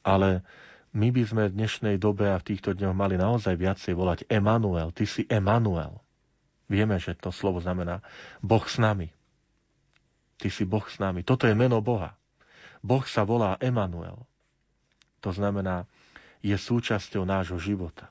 Ale 0.04 0.44
my 0.92 1.16
by 1.16 1.24
sme 1.24 1.44
v 1.48 1.56
dnešnej 1.56 1.96
dobe 1.96 2.28
a 2.28 2.42
v 2.44 2.48
týchto 2.52 2.76
dňoch 2.76 2.92
mali 2.98 3.16
naozaj 3.16 3.56
viacej 3.56 3.96
volať 3.96 4.20
Emanuel. 4.28 4.92
Ty 4.92 5.08
si 5.08 5.24
Emanuel. 5.32 6.04
Vieme, 6.68 7.00
že 7.00 7.16
to 7.16 7.32
slovo 7.32 7.64
znamená 7.64 8.04
Boh 8.44 8.68
s 8.68 8.76
nami. 8.76 9.16
Ty 10.40 10.48
si 10.48 10.64
Boh 10.64 10.88
s 10.88 10.98
nami. 11.03 11.28
Toto 11.28 11.44
je 11.44 11.53
meno 11.53 11.84
Boha. 11.84 12.16
Boh 12.80 13.03
sa 13.03 13.28
volá 13.28 13.60
Emanuel. 13.60 14.24
To 15.20 15.36
znamená, 15.36 15.84
je 16.40 16.56
súčasťou 16.56 17.28
nášho 17.28 17.60
života. 17.60 18.07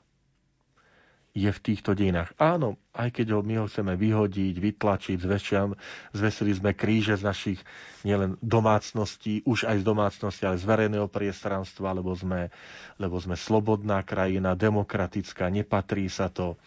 Je 1.33 1.49
v 1.49 1.61
týchto 1.61 1.93
dejinách. 1.93 2.33
Áno, 2.41 2.77
aj 2.93 3.13
keď 3.13 3.37
ho, 3.37 3.39
my 3.45 3.61
ho 3.61 3.65
chceme 3.69 3.93
vyhodiť, 3.93 4.55
vytlačiť, 4.57 5.17
zväčšiam, 5.17 5.69
zvesili 6.13 6.51
sme 6.57 6.73
kríže 6.73 7.17
z 7.17 7.23
našich 7.25 7.59
nielen 8.01 8.37
domácností, 8.41 9.45
už 9.45 9.69
aj 9.69 9.81
z 9.81 9.85
domácnosti, 9.85 10.43
ale 10.45 10.57
z 10.57 10.65
verejného 10.65 11.05
priestranstva, 11.05 11.97
lebo 11.97 12.17
sme, 12.17 12.49
lebo 12.97 13.17
sme 13.21 13.37
slobodná 13.37 14.01
krajina, 14.01 14.57
demokratická, 14.57 15.53
nepatrí 15.53 16.09
sa 16.09 16.33
to. 16.33 16.57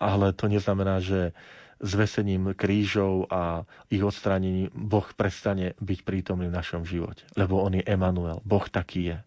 Ale 0.00 0.32
to 0.34 0.48
neznamená, 0.48 0.98
že, 0.98 1.36
zvesením 1.82 2.54
krížov 2.54 3.26
a 3.28 3.66
ich 3.90 4.00
odstránením 4.00 4.70
Boh 4.70 5.04
prestane 5.12 5.74
byť 5.82 5.98
prítomný 6.06 6.46
v 6.48 6.56
našom 6.56 6.86
živote. 6.86 7.26
Lebo 7.34 7.58
On 7.58 7.74
je 7.74 7.82
Emanuel. 7.82 8.38
Boh 8.46 8.62
taký 8.70 9.12
je. 9.12 9.18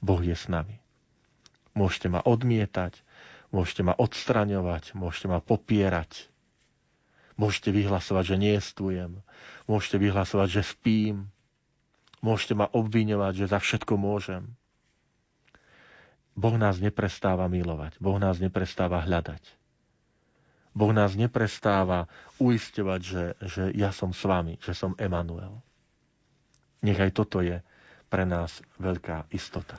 Boh 0.00 0.18
je 0.24 0.32
s 0.32 0.48
nami. 0.48 0.80
Môžete 1.72 2.08
ma 2.08 2.20
odmietať, 2.24 3.00
môžete 3.52 3.84
ma 3.84 3.94
odstraňovať, 3.94 4.96
môžete 4.96 5.26
ma 5.28 5.38
popierať. 5.38 6.32
Môžete 7.36 7.72
vyhlasovať, 7.72 8.24
že 8.34 8.36
nejestujem. 8.36 9.12
Môžete 9.64 9.96
vyhlasovať, 9.96 10.48
že 10.48 10.62
spím. 10.64 11.28
Môžete 12.20 12.56
ma 12.56 12.68
obviňovať, 12.68 13.32
že 13.44 13.46
za 13.52 13.58
všetko 13.60 13.96
môžem. 13.96 14.52
Boh 16.32 16.56
nás 16.56 16.80
neprestáva 16.80 17.48
milovať. 17.48 18.00
Boh 18.00 18.16
nás 18.16 18.40
neprestáva 18.40 19.04
hľadať. 19.04 19.61
Boh 20.72 20.90
nás 20.90 21.12
neprestáva 21.12 22.08
uisťovať, 22.36 23.00
že, 23.00 23.24
že 23.44 23.62
ja 23.72 23.92
som 23.92 24.10
s 24.10 24.24
vami, 24.24 24.56
že 24.58 24.72
som 24.72 24.96
Emanuel. 24.96 25.60
Nech 26.80 26.98
aj 26.98 27.12
toto 27.12 27.38
je 27.38 27.60
pre 28.08 28.24
nás 28.24 28.50
veľká 28.76 29.28
istota. 29.30 29.76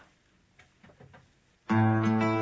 thank 1.65 2.23
you 2.23 2.32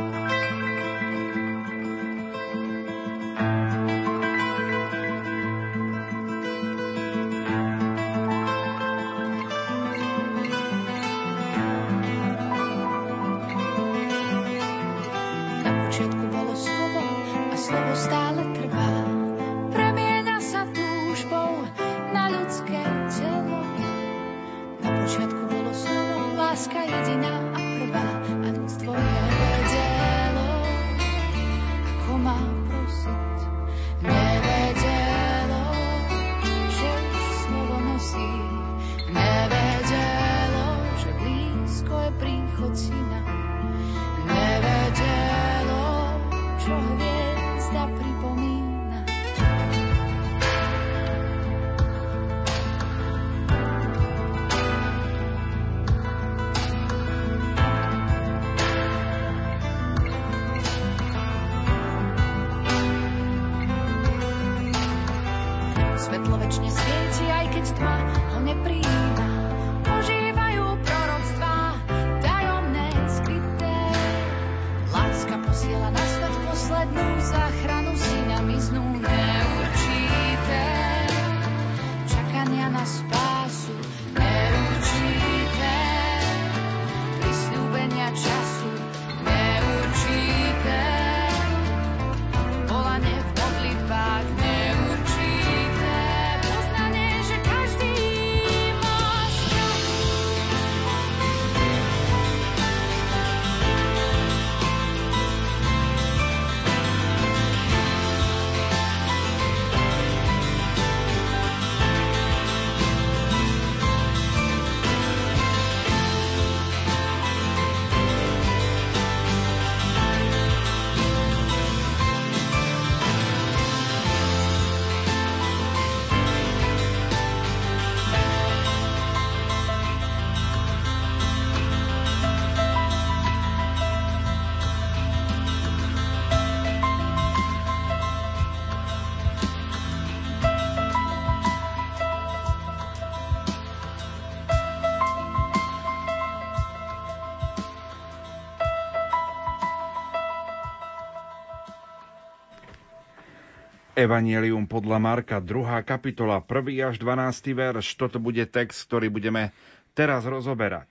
Evangelium 154.02 154.66
podľa 154.66 154.98
Marka, 154.98 155.38
2. 155.38 155.86
kapitola, 155.86 156.42
1. 156.42 156.90
až 156.90 156.98
12. 156.98 157.54
verš. 157.54 157.94
Toto 158.02 158.18
bude 158.18 158.42
text, 158.50 158.90
ktorý 158.90 159.14
budeme 159.14 159.54
teraz 159.94 160.26
rozoberať. 160.26 160.90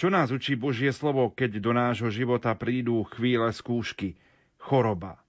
Čo 0.00 0.08
nás 0.08 0.32
učí 0.32 0.56
Božie 0.56 0.88
slovo, 0.96 1.28
keď 1.28 1.60
do 1.60 1.76
nášho 1.76 2.08
života 2.08 2.56
prídu 2.56 3.04
chvíle 3.12 3.52
skúšky? 3.52 4.16
Choroba. 4.56 5.20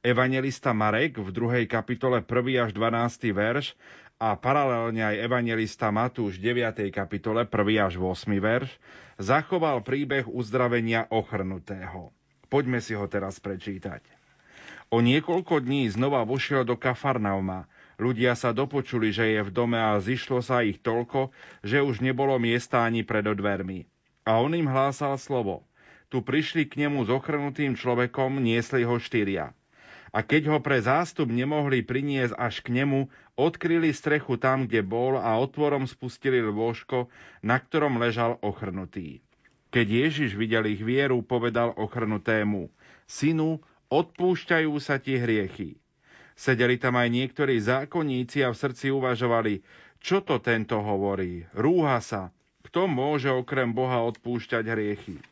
Evangelista 0.00 0.72
Marek 0.72 1.20
v 1.20 1.28
2. 1.36 1.68
kapitole 1.68 2.24
1. 2.24 2.32
až 2.56 2.70
12. 2.72 3.36
verš 3.36 3.76
a 4.16 4.32
paralelne 4.32 5.04
aj 5.04 5.20
evangelista 5.20 5.92
Matúš 5.92 6.40
v 6.40 6.64
9. 6.64 6.80
kapitole 6.88 7.44
1. 7.44 7.52
až 7.76 8.00
8. 8.00 8.40
verš 8.40 8.72
zachoval 9.20 9.84
príbeh 9.84 10.24
uzdravenia 10.24 11.12
ochrnutého. 11.12 12.08
Poďme 12.48 12.80
si 12.80 12.96
ho 12.96 13.04
teraz 13.04 13.36
prečítať. 13.36 14.23
O 14.94 15.02
niekoľko 15.02 15.58
dní 15.58 15.90
znova 15.90 16.22
vošiel 16.22 16.62
do 16.62 16.78
Kafarnauma. 16.78 17.66
Ľudia 17.98 18.38
sa 18.38 18.54
dopočuli, 18.54 19.10
že 19.10 19.26
je 19.26 19.42
v 19.42 19.50
dome 19.50 19.74
a 19.74 19.98
zišlo 19.98 20.38
sa 20.38 20.62
ich 20.62 20.78
toľko, 20.86 21.34
že 21.66 21.82
už 21.82 21.98
nebolo 21.98 22.38
miesta 22.38 22.86
ani 22.86 23.02
pred 23.02 23.26
dvermi. 23.26 23.90
A 24.22 24.38
on 24.38 24.54
im 24.54 24.70
hlásal 24.70 25.18
slovo. 25.18 25.66
Tu 26.14 26.22
prišli 26.22 26.70
k 26.70 26.86
nemu 26.86 27.02
s 27.02 27.10
ochrnutým 27.10 27.74
človekom, 27.74 28.38
niesli 28.38 28.86
ho 28.86 28.94
štyria. 29.02 29.50
A 30.14 30.22
keď 30.22 30.54
ho 30.54 30.58
pre 30.62 30.78
zástup 30.78 31.26
nemohli 31.26 31.82
priniesť 31.82 32.38
až 32.38 32.62
k 32.62 32.78
nemu, 32.78 33.10
odkryli 33.34 33.90
strechu 33.90 34.38
tam, 34.38 34.70
kde 34.70 34.86
bol 34.86 35.18
a 35.18 35.34
otvorom 35.42 35.90
spustili 35.90 36.38
lôžko, 36.38 37.10
na 37.42 37.58
ktorom 37.58 37.98
ležal 37.98 38.38
ochrnutý. 38.46 39.26
Keď 39.74 39.86
Ježiš 39.90 40.38
videl 40.38 40.70
ich 40.70 40.86
vieru, 40.86 41.18
povedal 41.26 41.74
ochrnutému, 41.74 42.70
synu, 43.10 43.58
odpúšťajú 43.94 44.74
sa 44.82 44.98
ti 44.98 45.14
hriechy. 45.14 45.78
Sedeli 46.34 46.82
tam 46.82 46.98
aj 46.98 47.14
niektorí 47.14 47.62
zákonníci 47.62 48.42
a 48.42 48.50
v 48.50 48.58
srdci 48.58 48.90
uvažovali, 48.90 49.62
čo 50.02 50.18
to 50.18 50.42
tento 50.42 50.82
hovorí. 50.82 51.46
Rúha 51.54 52.02
sa. 52.02 52.34
Kto 52.66 52.90
môže 52.90 53.30
okrem 53.30 53.70
Boha 53.70 54.02
odpúšťať 54.02 54.64
hriechy? 54.66 55.22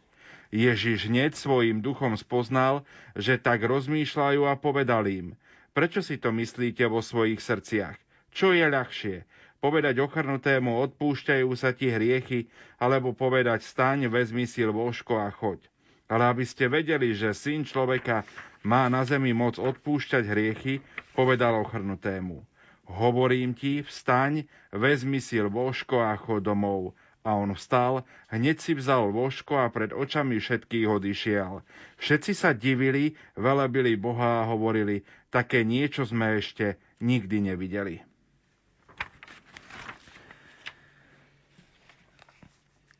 Ježiš 0.54 1.10
hneď 1.10 1.34
svojim 1.34 1.82
duchom 1.82 2.14
spoznal, 2.14 2.86
že 3.18 3.40
tak 3.40 3.66
rozmýšľajú 3.66 4.46
a 4.46 4.54
povedal 4.54 5.10
im, 5.10 5.34
prečo 5.74 6.04
si 6.04 6.20
to 6.20 6.30
myslíte 6.30 6.86
vo 6.86 7.02
svojich 7.02 7.42
srdciach? 7.42 7.98
Čo 8.30 8.54
je 8.54 8.62
ľahšie? 8.62 9.16
Povedať 9.58 9.98
ochrnutému 9.98 10.76
odpúšťajú 10.86 11.50
sa 11.56 11.74
ti 11.74 11.90
hriechy, 11.90 12.46
alebo 12.78 13.16
povedať 13.16 13.64
staň, 13.64 14.12
vezmi 14.12 14.46
si 14.46 14.62
lôžko 14.62 15.18
a 15.18 15.32
choď. 15.32 15.62
Ale 16.12 16.28
aby 16.28 16.44
ste 16.44 16.68
vedeli, 16.68 17.16
že 17.16 17.32
syn 17.32 17.64
človeka 17.64 18.28
má 18.62 18.86
na 18.86 19.02
zemi 19.02 19.30
moc 19.30 19.58
odpúšťať 19.58 20.22
hriechy, 20.24 20.74
povedal 21.12 21.58
ochrnutému. 21.60 22.42
Hovorím 22.86 23.54
ti, 23.54 23.80
vstaň, 23.80 24.44
vezmi 24.70 25.18
si 25.18 25.38
lôžko 25.38 26.02
a 26.02 26.14
chod 26.14 26.42
domov. 26.42 26.94
A 27.22 27.38
on 27.38 27.54
vstal, 27.54 28.02
hneď 28.28 28.58
si 28.58 28.74
vzal 28.74 29.06
lôžko 29.08 29.54
a 29.54 29.70
pred 29.70 29.94
očami 29.94 30.42
všetkých 30.42 30.90
odišiel. 30.90 31.62
Všetci 31.96 32.32
sa 32.34 32.50
divili, 32.50 33.14
velebili 33.38 33.94
Boha 33.94 34.42
a 34.42 34.48
hovorili, 34.50 35.06
také 35.30 35.62
niečo 35.62 36.02
sme 36.02 36.42
ešte 36.42 36.74
nikdy 36.98 37.54
nevideli. 37.54 38.02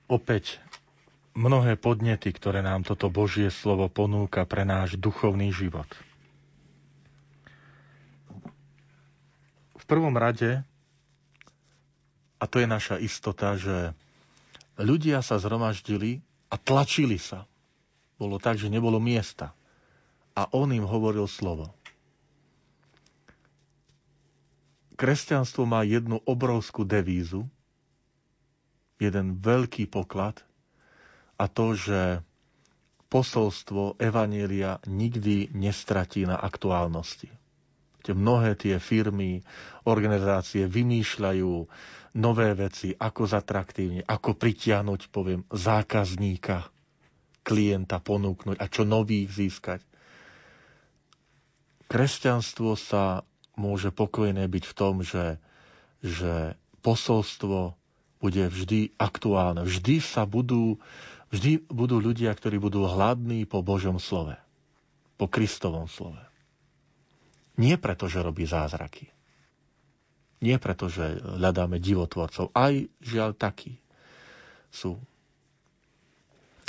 Opäť 0.07 0.63
mnohé 1.33 1.81
podnety, 1.81 2.33
ktoré 2.33 2.61
nám 2.61 2.85
toto 2.85 3.09
Božie 3.09 3.49
slovo 3.49 3.89
ponúka 3.89 4.45
pre 4.45 4.69
náš 4.69 5.01
duchovný 5.01 5.53
život. 5.53 5.89
V 9.77 9.85
prvom 9.89 10.15
rade, 10.15 10.63
a 12.39 12.45
to 12.45 12.61
je 12.61 12.69
naša 12.69 12.97
istota, 13.01 13.57
že 13.57 13.97
ľudia 14.79 15.25
sa 15.25 15.41
zhromaždili 15.41 16.23
a 16.53 16.57
tlačili 16.61 17.17
sa. 17.17 17.49
Bolo 18.21 18.39
tak, 18.39 18.61
že 18.61 18.71
nebolo 18.71 19.03
miesta. 19.03 19.57
A 20.33 20.49
on 20.55 20.71
im 20.73 20.87
hovoril 20.87 21.29
slovo. 21.29 21.75
Kresťanstvo 24.97 25.67
má 25.67 25.83
jednu 25.83 26.23
obrovskú 26.23 26.87
devízu, 26.87 27.49
jeden 29.03 29.43
veľký 29.43 29.91
poklad– 29.91 30.39
a 31.43 31.51
to, 31.51 31.75
že 31.75 32.23
posolstvo 33.11 33.99
Evanielia 33.99 34.79
nikdy 34.87 35.51
nestratí 35.53 36.23
na 36.23 36.39
aktuálnosti. 36.39 37.29
Mnohé 38.03 38.59
tie 38.59 38.79
firmy, 38.83 39.43
organizácie 39.87 40.67
vymýšľajú 40.67 41.53
nové 42.19 42.49
veci, 42.55 42.91
ako 42.95 43.23
zatraktívne, 43.31 44.03
ako 44.03 44.35
pritiahnuť, 44.35 45.01
poviem, 45.11 45.47
zákazníka, 45.51 46.67
klienta 47.43 47.99
ponúknuť 47.99 48.57
a 48.59 48.67
čo 48.67 48.83
nových 48.83 49.31
získať. 49.31 49.81
Kresťanstvo 51.87 52.75
sa 52.75 53.23
môže 53.55 53.93
pokojné 53.93 54.49
byť 54.49 54.65
v 54.67 54.75
tom, 54.75 54.95
že, 55.05 55.37
že 56.01 56.57
posolstvo 56.81 57.77
bude 58.19 58.45
vždy 58.49 58.95
aktuálne. 58.97 59.67
Vždy 59.67 59.99
sa 59.99 60.25
budú 60.25 60.79
Vždy 61.33 61.65
budú 61.73 61.97
ľudia, 61.97 62.29
ktorí 62.37 62.61
budú 62.61 62.85
hladní 62.85 63.49
po 63.49 63.65
Božom 63.65 63.97
slove. 63.97 64.37
Po 65.17 65.27
Kristovom 65.27 65.89
slove. 65.89 66.21
Nie 67.57 67.81
preto, 67.81 68.05
že 68.05 68.21
robí 68.21 68.45
zázraky. 68.45 69.09
Nie 70.45 70.61
preto, 70.61 70.93
že 70.93 71.23
hľadáme 71.23 71.81
divotvorcov. 71.81 72.53
Aj 72.53 72.75
žiaľ 73.01 73.33
takí 73.33 73.81
sú. 74.69 74.99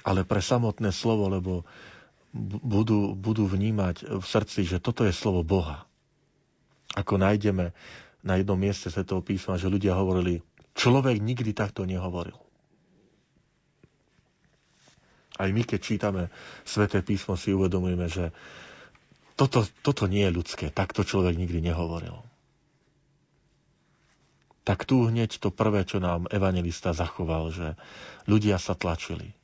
Ale 0.03 0.27
pre 0.27 0.39
samotné 0.43 0.91
slovo, 0.91 1.31
lebo 1.31 1.53
budú, 2.61 3.15
budú 3.15 3.47
vnímať 3.47 4.19
v 4.19 4.25
srdci, 4.25 4.67
že 4.67 4.83
toto 4.83 5.07
je 5.07 5.15
slovo 5.15 5.41
Boha. 5.41 5.87
Ako 6.93 7.17
nájdeme 7.17 7.71
na 8.21 8.33
jednom 8.37 8.59
mieste 8.59 8.91
Svetého 8.91 9.23
písma, 9.23 9.57
že 9.57 9.71
ľudia 9.71 9.95
hovorili, 9.97 10.43
človek 10.75 11.17
nikdy 11.23 11.55
takto 11.55 11.87
nehovoril. 11.87 12.42
Aj 15.33 15.49
my, 15.49 15.63
keď 15.65 15.79
čítame 15.81 16.21
Sveté 16.61 17.01
písmo, 17.01 17.33
si 17.33 17.53
uvedomujeme, 17.53 18.05
že 18.05 18.29
toto, 19.33 19.65
toto 19.81 20.05
nie 20.05 20.21
je 20.29 20.35
ľudské. 20.35 20.65
Takto 20.69 21.01
človek 21.01 21.33
nikdy 21.33 21.73
nehovoril. 21.73 22.21
Tak 24.63 24.87
tu 24.87 25.09
hneď 25.09 25.43
to 25.43 25.51
prvé, 25.51 25.83
čo 25.83 25.99
nám 25.99 26.29
evangelista 26.31 26.95
zachoval, 26.95 27.51
že 27.51 27.67
ľudia 28.29 28.61
sa 28.61 28.77
tlačili. 28.77 29.35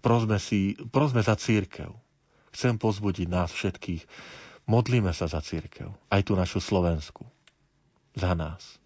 Prosme, 0.00 0.38
si, 0.40 0.78
prosme 0.94 1.20
za 1.20 1.34
církev. 1.34 1.92
Chcem 2.54 2.80
pozbudiť 2.80 3.26
nás 3.28 3.52
všetkých. 3.52 4.06
Modlíme 4.70 5.12
sa 5.12 5.28
za 5.28 5.44
církev. 5.44 5.92
Aj 6.08 6.22
tu 6.24 6.38
našu 6.38 6.62
Slovensku. 6.62 7.26
Za 8.16 8.32
nás. 8.32 8.80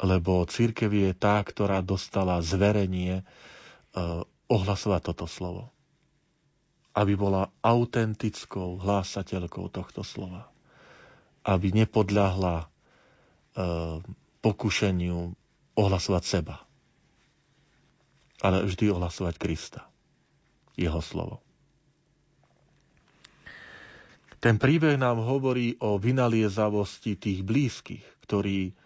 Lebo 0.00 0.46
církev 0.48 0.88
je 0.88 1.12
tá, 1.12 1.42
ktorá 1.44 1.84
dostala 1.84 2.40
zverenie 2.40 3.26
ohlasovať 4.46 5.00
toto 5.02 5.26
slovo. 5.26 5.72
Aby 6.96 7.16
bola 7.16 7.52
autentickou 7.60 8.80
hlásateľkou 8.80 9.68
tohto 9.68 10.00
slova. 10.00 10.48
Aby 11.44 11.72
nepodľahla 11.72 12.56
e, 12.62 12.66
pokušeniu 14.40 15.36
ohlasovať 15.76 16.22
seba. 16.24 16.56
Ale 18.40 18.64
vždy 18.64 18.92
ohlasovať 18.92 19.34
Krista. 19.36 19.82
Jeho 20.76 21.00
slovo. 21.00 21.40
Ten 24.36 24.60
príbeh 24.60 25.00
nám 25.00 25.24
hovorí 25.24 25.80
o 25.80 25.96
vynaliezavosti 25.96 27.16
tých 27.16 27.40
blízkych, 27.40 28.04
ktorí 28.28 28.76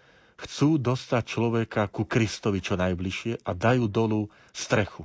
chcú 0.40 0.80
dostať 0.80 1.22
človeka 1.26 1.90
ku 1.92 2.08
Kristovi 2.08 2.64
čo 2.64 2.78
najbližšie 2.80 3.44
a 3.44 3.50
dajú 3.52 3.86
dolu 3.86 4.28
strechu. 4.50 5.04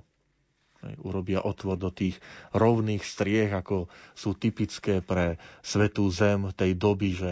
Urobia 1.02 1.42
otvor 1.42 1.82
do 1.82 1.90
tých 1.90 2.22
rovných 2.54 3.02
striech, 3.02 3.50
ako 3.50 3.90
sú 4.14 4.38
typické 4.38 5.02
pre 5.02 5.42
svetú 5.66 6.06
zem 6.14 6.54
tej 6.54 6.78
doby, 6.78 7.10
že 7.18 7.32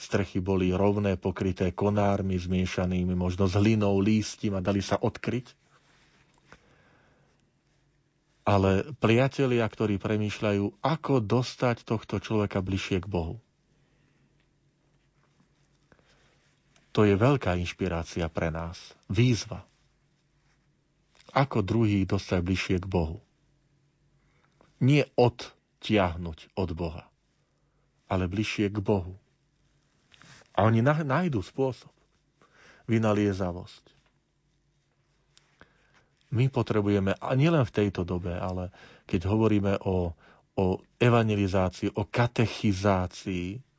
strechy 0.00 0.40
boli 0.40 0.72
rovné, 0.72 1.20
pokryté 1.20 1.68
konármi 1.70 2.40
zmiešanými, 2.40 3.12
možno 3.12 3.44
s 3.44 3.54
hlinou, 3.54 4.00
lístím 4.00 4.56
a 4.56 4.64
dali 4.64 4.80
sa 4.80 4.96
odkryť. 4.96 5.52
Ale 8.44 8.88
priatelia, 9.00 9.64
ktorí 9.64 9.96
premýšľajú, 9.96 10.84
ako 10.84 11.14
dostať 11.20 11.84
tohto 11.84 12.20
človeka 12.20 12.60
bližšie 12.60 13.00
k 13.00 13.08
Bohu. 13.08 13.43
To 16.94 17.02
je 17.02 17.18
veľká 17.18 17.58
inšpirácia 17.58 18.30
pre 18.30 18.54
nás. 18.54 18.78
Výzva. 19.10 19.66
Ako 21.34 21.66
druhý 21.66 22.06
dostať 22.06 22.40
bližšie 22.46 22.76
k 22.78 22.86
Bohu. 22.86 23.18
Nie 24.78 25.10
odtiahnuť 25.18 26.54
od 26.54 26.70
Boha, 26.78 27.10
ale 28.06 28.30
bližšie 28.30 28.70
k 28.70 28.78
Bohu. 28.78 29.18
A 30.54 30.70
oni 30.70 30.86
nájdú 30.86 31.42
spôsob. 31.42 31.90
Vynaliezavosť. 32.86 33.90
My 36.30 36.46
potrebujeme, 36.50 37.14
a 37.18 37.30
nielen 37.34 37.66
v 37.66 37.74
tejto 37.74 38.06
dobe, 38.06 38.34
ale 38.34 38.70
keď 39.06 39.30
hovoríme 39.30 39.82
o, 39.82 40.14
o 40.58 40.64
evangelizácii, 40.98 41.94
o 41.94 42.06
katechizácii, 42.06 43.73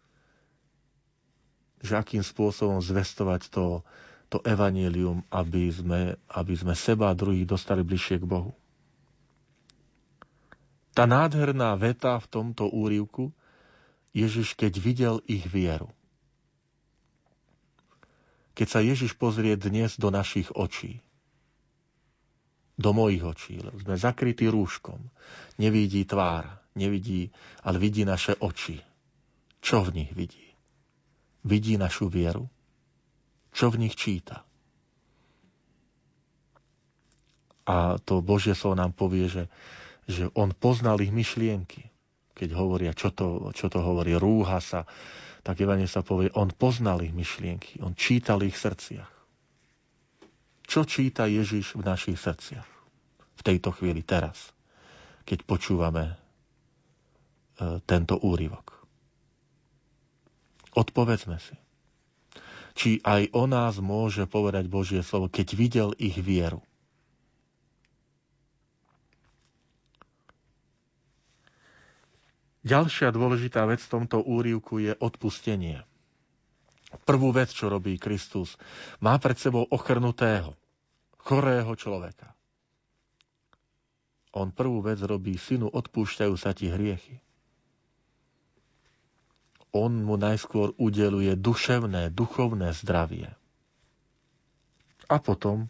že 1.86 2.02
akým 2.02 2.26
spôsobom 2.26 2.82
zvestovať 2.82 3.54
to, 3.54 3.86
to 4.34 4.42
evanílium, 4.42 5.22
aby 5.30 5.70
sme, 5.70 6.18
aby 6.34 6.54
sme 6.58 6.74
seba 6.74 7.14
a 7.14 7.18
druhých 7.18 7.46
dostali 7.46 7.86
bližšie 7.86 8.18
k 8.20 8.26
Bohu. 8.26 8.58
Tá 10.96 11.04
nádherná 11.04 11.76
veta 11.76 12.18
v 12.18 12.28
tomto 12.32 12.72
úrivku, 12.72 13.36
Ježiš, 14.16 14.56
keď 14.56 14.74
videl 14.80 15.16
ich 15.28 15.44
vieru. 15.44 15.92
Keď 18.56 18.68
sa 18.72 18.80
Ježiš 18.80 19.20
pozrie 19.20 19.60
dnes 19.60 20.00
do 20.00 20.08
našich 20.08 20.48
očí, 20.56 21.04
do 22.80 22.96
mojich 22.96 23.28
očí, 23.28 23.60
lebo 23.60 23.76
sme 23.76 24.00
zakrytí 24.00 24.48
rúškom, 24.48 25.12
nevidí 25.60 26.08
tvár, 26.08 26.48
nevidí, 26.80 27.28
ale 27.68 27.76
vidí 27.76 28.08
naše 28.08 28.40
oči. 28.40 28.80
Čo 29.60 29.84
v 29.84 30.00
nich 30.00 30.12
vidí? 30.16 30.55
Vidí 31.46 31.78
našu 31.78 32.10
vieru? 32.10 32.50
Čo 33.54 33.70
v 33.70 33.86
nich 33.86 33.94
číta? 33.94 34.42
A 37.70 38.02
to 38.02 38.26
Božie 38.26 38.58
slovo 38.58 38.78
nám 38.78 38.94
povie, 38.94 39.30
že 39.30 39.44
že 40.06 40.30
on 40.38 40.54
poznal 40.54 41.02
ich 41.02 41.10
myšlienky. 41.10 41.90
Keď 42.36 42.50
hovoria, 42.54 42.94
čo 42.94 43.10
to, 43.10 43.50
čo 43.56 43.72
to 43.72 43.82
hovorí, 43.82 44.14
rúha 44.14 44.62
sa, 44.62 44.86
tak 45.46 45.62
Evanie 45.62 45.90
sa 45.90 46.06
povie, 46.06 46.30
on 46.38 46.54
poznal 46.54 47.02
ich 47.02 47.14
myšlienky, 47.14 47.82
on 47.82 47.98
čítal 47.98 48.42
ich 48.46 48.58
srdciach. 48.58 49.10
Čo 50.66 50.82
číta 50.86 51.30
Ježiš 51.30 51.78
v 51.78 51.86
našich 51.86 52.18
srdciach? 52.18 52.70
V 53.36 53.42
tejto 53.46 53.70
chvíli, 53.74 54.02
teraz, 54.02 54.52
keď 55.24 55.46
počúvame 55.46 56.06
e, 56.10 56.16
tento 57.86 58.18
úryvok. 58.18 58.75
Odpovedzme 60.76 61.40
si, 61.40 61.56
či 62.76 63.00
aj 63.00 63.32
o 63.32 63.48
nás 63.48 63.80
môže 63.80 64.28
povedať 64.28 64.68
Božie 64.68 65.00
slovo, 65.00 65.32
keď 65.32 65.48
videl 65.56 65.90
ich 65.96 66.20
vieru. 66.20 66.60
Ďalšia 72.66 73.14
dôležitá 73.14 73.64
vec 73.70 73.78
v 73.80 73.92
tomto 73.94 74.20
úrivku 74.26 74.82
je 74.82 74.98
odpustenie. 74.98 75.86
Prvú 77.06 77.30
vec, 77.30 77.54
čo 77.54 77.70
robí 77.70 77.96
Kristus, 78.02 78.58
má 79.00 79.22
pred 79.22 79.38
sebou 79.38 79.70
ochrnutého, 79.70 80.58
chorého 81.22 81.72
človeka. 81.78 82.34
On 84.36 84.52
prvú 84.52 84.84
vec 84.84 85.00
robí, 85.00 85.40
synu, 85.40 85.72
odpúšťajú 85.72 86.36
sa 86.36 86.52
ti 86.52 86.68
hriechy. 86.68 87.25
On 89.76 89.92
mu 89.92 90.16
najskôr 90.16 90.72
udeluje 90.80 91.36
duševné, 91.36 92.08
duchovné 92.10 92.72
zdravie. 92.72 93.28
A 95.06 95.20
potom 95.20 95.68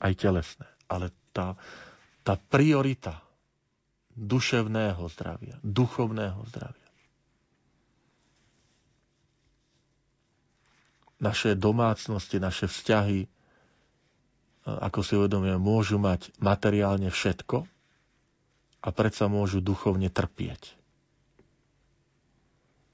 aj 0.00 0.16
telesné. 0.16 0.64
Ale 0.88 1.12
tá, 1.30 1.54
tá 2.24 2.40
priorita 2.40 3.20
duševného 4.16 5.04
zdravia, 5.12 5.60
duchovného 5.60 6.40
zdravia. 6.48 6.88
Naše 11.18 11.52
domácnosti, 11.52 12.38
naše 12.38 12.64
vzťahy, 12.64 13.20
e, 13.20 13.28
ako 14.64 14.98
si 15.02 15.12
uvedomujeme, 15.14 15.58
môžu 15.58 15.98
mať 15.98 16.30
materiálne 16.38 17.10
všetko 17.10 17.66
a 18.78 18.88
predsa 18.88 19.26
môžu 19.26 19.58
duchovne 19.58 20.06
trpieť. 20.08 20.77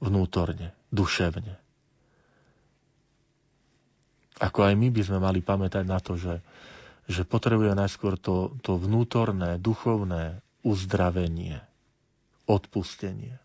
Vnútorne, 0.05 0.77
duševne. 0.93 1.57
Ako 4.43 4.67
aj 4.67 4.75
my 4.77 4.89
by 4.93 5.03
sme 5.03 5.19
mali 5.23 5.41
pamätať 5.41 5.85
na 5.87 6.03
to, 6.03 6.21
že, 6.21 6.43
že 7.09 7.25
potrebuje 7.25 7.73
najskôr 7.73 8.21
to, 8.21 8.53
to 8.61 8.77
vnútorné, 8.77 9.57
duchovné 9.57 10.45
uzdravenie, 10.61 11.63
odpustenie. 12.45 13.39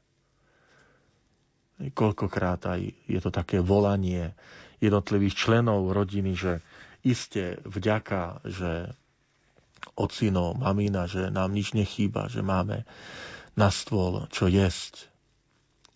Koľkokrát 1.80 2.60
aj 2.76 2.82
je 3.08 3.20
to 3.24 3.32
také 3.32 3.64
volanie 3.64 4.36
jednotlivých 4.84 5.36
členov 5.36 5.92
rodiny, 5.96 6.36
že 6.36 6.60
iste 7.04 7.60
vďaka, 7.64 8.44
že 8.44 8.92
ocino, 9.96 10.56
mamina, 10.56 11.08
že 11.08 11.32
nám 11.32 11.52
nič 11.56 11.76
nechýba, 11.76 12.28
že 12.32 12.44
máme 12.44 12.84
na 13.56 13.68
stôl 13.72 14.28
čo 14.32 14.48
jesť. 14.48 15.09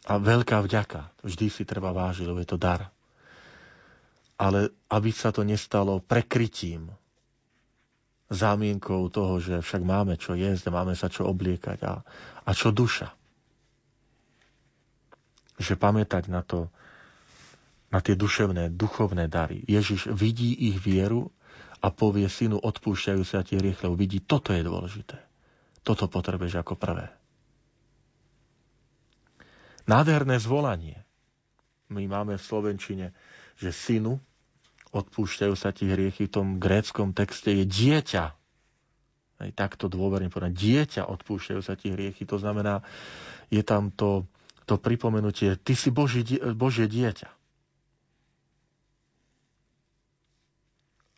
A 0.03 0.19
veľká 0.19 0.59
vďaka. 0.59 1.23
Vždy 1.23 1.47
si 1.47 1.63
treba 1.63 1.95
vážiť, 1.95 2.27
lebo 2.27 2.43
je 2.43 2.49
to 2.49 2.59
dar. 2.59 2.91
Ale 4.35 4.67
aby 4.91 5.09
sa 5.09 5.31
to 5.31 5.47
nestalo 5.47 6.03
prekrytím 6.03 6.91
zámienkou 8.27 9.07
toho, 9.07 9.39
že 9.39 9.61
však 9.61 9.81
máme 9.81 10.17
čo 10.17 10.33
jesť, 10.33 10.73
máme 10.73 10.97
sa 10.97 11.07
čo 11.07 11.29
obliekať 11.29 11.79
a, 11.85 12.01
a 12.43 12.51
čo 12.51 12.73
duša. 12.73 13.13
Že 15.55 15.73
pamätať 15.77 16.27
na 16.27 16.41
to, 16.41 16.67
na 17.93 18.01
tie 18.01 18.17
duševné, 18.17 18.73
duchovné 18.73 19.29
dary. 19.29 19.61
Ježiš 19.63 20.09
vidí 20.11 20.51
ich 20.67 20.81
vieru 20.81 21.29
a 21.79 21.93
povie 21.93 22.25
synu, 22.25 22.57
odpúšťajú 22.59 23.23
sa 23.23 23.45
tie 23.45 23.61
rýchle. 23.61 23.93
Vidí, 23.93 24.19
toto 24.19 24.51
je 24.51 24.65
dôležité. 24.65 25.21
Toto 25.85 26.09
potrebuješ 26.09 26.59
ako 26.59 26.73
prvé. 26.75 27.22
Nádherné 29.83 30.39
zvolanie. 30.39 31.03
My 31.91 32.07
máme 32.07 32.39
v 32.39 32.47
Slovenčine, 32.47 33.11
že 33.59 33.75
synu, 33.75 34.17
odpúšťajú 34.95 35.55
sa 35.57 35.75
ti 35.75 35.89
hriechy, 35.89 36.29
v 36.29 36.33
tom 36.33 36.47
gréckom 36.61 37.11
texte 37.11 37.51
je 37.51 37.65
dieťa. 37.67 38.25
Aj 39.43 39.51
takto 39.51 39.91
dôverne 39.91 40.31
povedať. 40.31 40.55
Dieťa 40.55 41.03
odpúšťajú 41.09 41.61
sa 41.61 41.75
ti 41.75 41.91
hriechy. 41.91 42.23
To 42.29 42.39
znamená, 42.39 42.85
je 43.51 43.59
tam 43.65 43.91
to, 43.91 44.23
to 44.63 44.79
pripomenutie, 44.79 45.59
ty 45.59 45.75
si 45.75 45.91
Boží, 45.91 46.23
Božie 46.55 46.87
dieťa. 46.87 47.29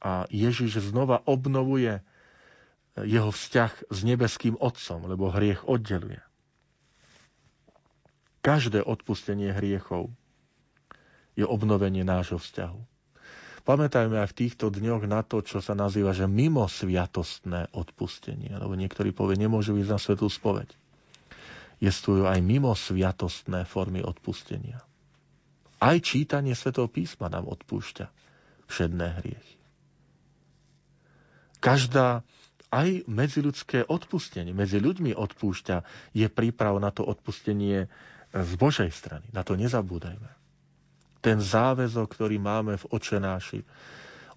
A 0.05 0.29
Ježiš 0.29 0.85
znova 0.89 1.21
obnovuje 1.25 2.01
jeho 2.95 3.29
vzťah 3.33 3.89
s 3.91 3.99
nebeským 4.05 4.55
Otcom, 4.57 5.09
lebo 5.09 5.33
hriech 5.33 5.65
oddeluje. 5.67 6.21
Každé 8.45 8.85
odpustenie 8.85 9.49
hriechov 9.57 10.13
je 11.33 11.41
obnovenie 11.41 12.05
nášho 12.05 12.37
vzťahu. 12.37 12.77
Pamätajme 13.65 14.21
aj 14.21 14.29
v 14.29 14.37
týchto 14.45 14.69
dňoch 14.69 15.09
na 15.09 15.25
to, 15.25 15.41
čo 15.41 15.57
sa 15.57 15.73
nazýva, 15.73 16.13
že 16.13 16.29
mimo 16.29 16.69
sviatostné 16.69 17.73
odpustenie. 17.73 18.53
Lebo 18.53 18.77
niektorí 18.77 19.09
povie, 19.09 19.41
nemôžu 19.41 19.73
ísť 19.81 19.89
na 19.89 19.97
svetú 19.97 20.29
spoveď. 20.29 20.69
Jestujú 21.81 22.29
aj 22.29 22.37
mimo 22.45 22.69
sviatostné 22.77 23.65
formy 23.65 24.05
odpustenia. 24.05 24.85
Aj 25.81 25.97
čítanie 25.97 26.53
svetého 26.53 26.85
písma 26.85 27.33
nám 27.33 27.49
odpúšťa 27.49 28.05
všedné 28.69 29.07
hriechy. 29.25 29.57
Každá 31.65 32.21
aj 32.69 33.09
medziľudské 33.09 33.89
odpustenie, 33.89 34.53
medzi 34.53 34.77
ľuďmi 34.77 35.17
odpúšťa, 35.17 35.75
je 36.13 36.27
príprav 36.29 36.77
na 36.77 36.93
to 36.93 37.01
odpustenie 37.01 37.89
z 38.35 38.53
Božej 38.59 38.91
strany. 38.91 39.23
Na 39.31 39.47
to 39.47 39.55
nezabúdajme 39.55 40.35
ten 41.25 41.41
záväzok, 41.41 42.05
ktorý 42.05 42.37
máme 42.37 42.77
v 42.77 42.85
očenáši. 42.93 43.65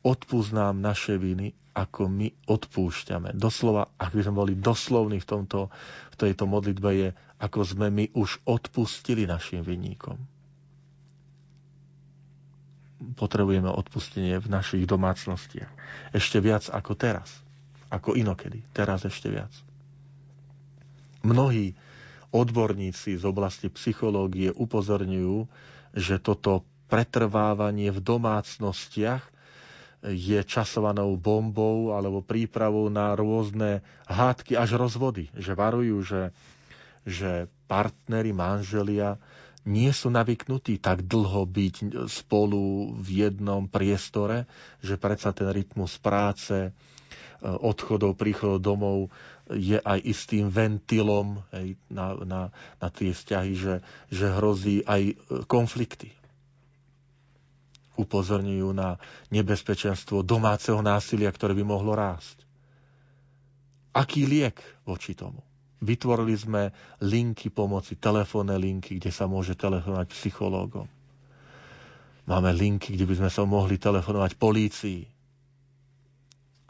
Odpúsť 0.01 0.51
nám 0.57 0.81
naše 0.81 1.21
viny, 1.21 1.53
ako 1.77 2.09
my 2.09 2.33
odpúšťame. 2.49 3.37
Doslova, 3.37 3.93
ak 4.01 4.17
by 4.17 4.25
sme 4.25 4.41
boli 4.41 4.55
doslovní 4.57 5.21
v, 5.21 5.29
tomto, 5.29 5.69
v 6.09 6.17
tejto 6.17 6.49
modlitbe, 6.49 6.89
je, 6.97 7.09
ako 7.45 7.61
sme 7.61 7.93
my 7.93 8.09
už 8.17 8.41
odpustili 8.49 9.29
našim 9.29 9.61
vinníkom. 9.61 10.17
Potrebujeme 13.21 13.69
odpustenie 13.69 14.41
v 14.41 14.49
našich 14.49 14.89
domácnostiach. 14.89 15.71
Ešte 16.17 16.41
viac 16.41 16.73
ako 16.73 16.97
teraz. 16.97 17.29
Ako 17.93 18.17
inokedy. 18.17 18.65
Teraz 18.73 19.05
ešte 19.05 19.29
viac. 19.29 19.53
Mnohí 21.21 21.77
odborníci 22.31 23.17
z 23.17 23.25
oblasti 23.25 23.69
psychológie 23.69 24.51
upozorňujú, 24.51 25.49
že 25.95 26.17
toto 26.19 26.63
pretrvávanie 26.87 27.89
v 27.89 28.01
domácnostiach 28.01 29.25
je 30.05 30.39
časovanou 30.41 31.19
bombou 31.19 31.91
alebo 31.91 32.23
prípravou 32.23 32.87
na 32.87 33.13
rôzne 33.13 33.81
hádky 34.07 34.55
až 34.55 34.79
rozvody. 34.79 35.27
Že 35.35 35.53
varujú, 35.53 35.97
že, 36.01 36.23
že 37.03 37.31
partnery, 37.67 38.31
manželia 38.31 39.19
nie 39.67 39.91
sú 39.91 40.09
navyknutí 40.09 40.79
tak 40.79 41.05
dlho 41.05 41.45
byť 41.45 41.75
spolu 42.09 42.95
v 42.95 43.09
jednom 43.27 43.67
priestore, 43.67 44.47
že 44.81 44.97
predsa 44.97 45.35
ten 45.35 45.51
rytmus 45.51 45.99
práce, 45.99 46.73
odchodov, 47.39 48.19
príchodov 48.19 48.59
domov 48.59 48.99
je 49.53 49.81
aj 49.81 49.99
istým 50.05 50.53
ventilom 50.53 51.41
hej, 51.57 51.81
na, 51.89 52.13
na, 52.21 52.41
na 52.79 52.89
tie 52.93 53.17
vzťahy, 53.17 53.53
že, 53.57 53.75
že 54.13 54.27
hrozí 54.37 54.85
aj 54.85 55.17
konflikty. 55.49 56.13
Upozorňujú 57.99 58.69
na 58.77 59.01
nebezpečenstvo 59.35 60.23
domáceho 60.23 60.79
násilia, 60.85 61.33
ktoré 61.33 61.57
by 61.57 61.65
mohlo 61.67 61.97
rásť. 61.97 62.45
Aký 63.97 64.29
liek 64.29 64.61
voči 64.87 65.17
tomu? 65.19 65.43
Vytvorili 65.79 66.35
sme 66.35 66.63
linky 67.03 67.51
pomoci, 67.51 67.99
telefónne 67.99 68.59
linky, 68.59 68.99
kde 68.99 69.11
sa 69.15 69.31
môže 69.31 69.55
telefonovať 69.55 70.11
psychológom. 70.11 70.87
Máme 72.29 72.53
linky, 72.53 72.93
kde 72.95 73.09
by 73.09 73.15
sme 73.25 73.31
sa 73.33 73.43
mohli 73.49 73.81
telefonovať 73.81 74.37
polícii. 74.37 75.18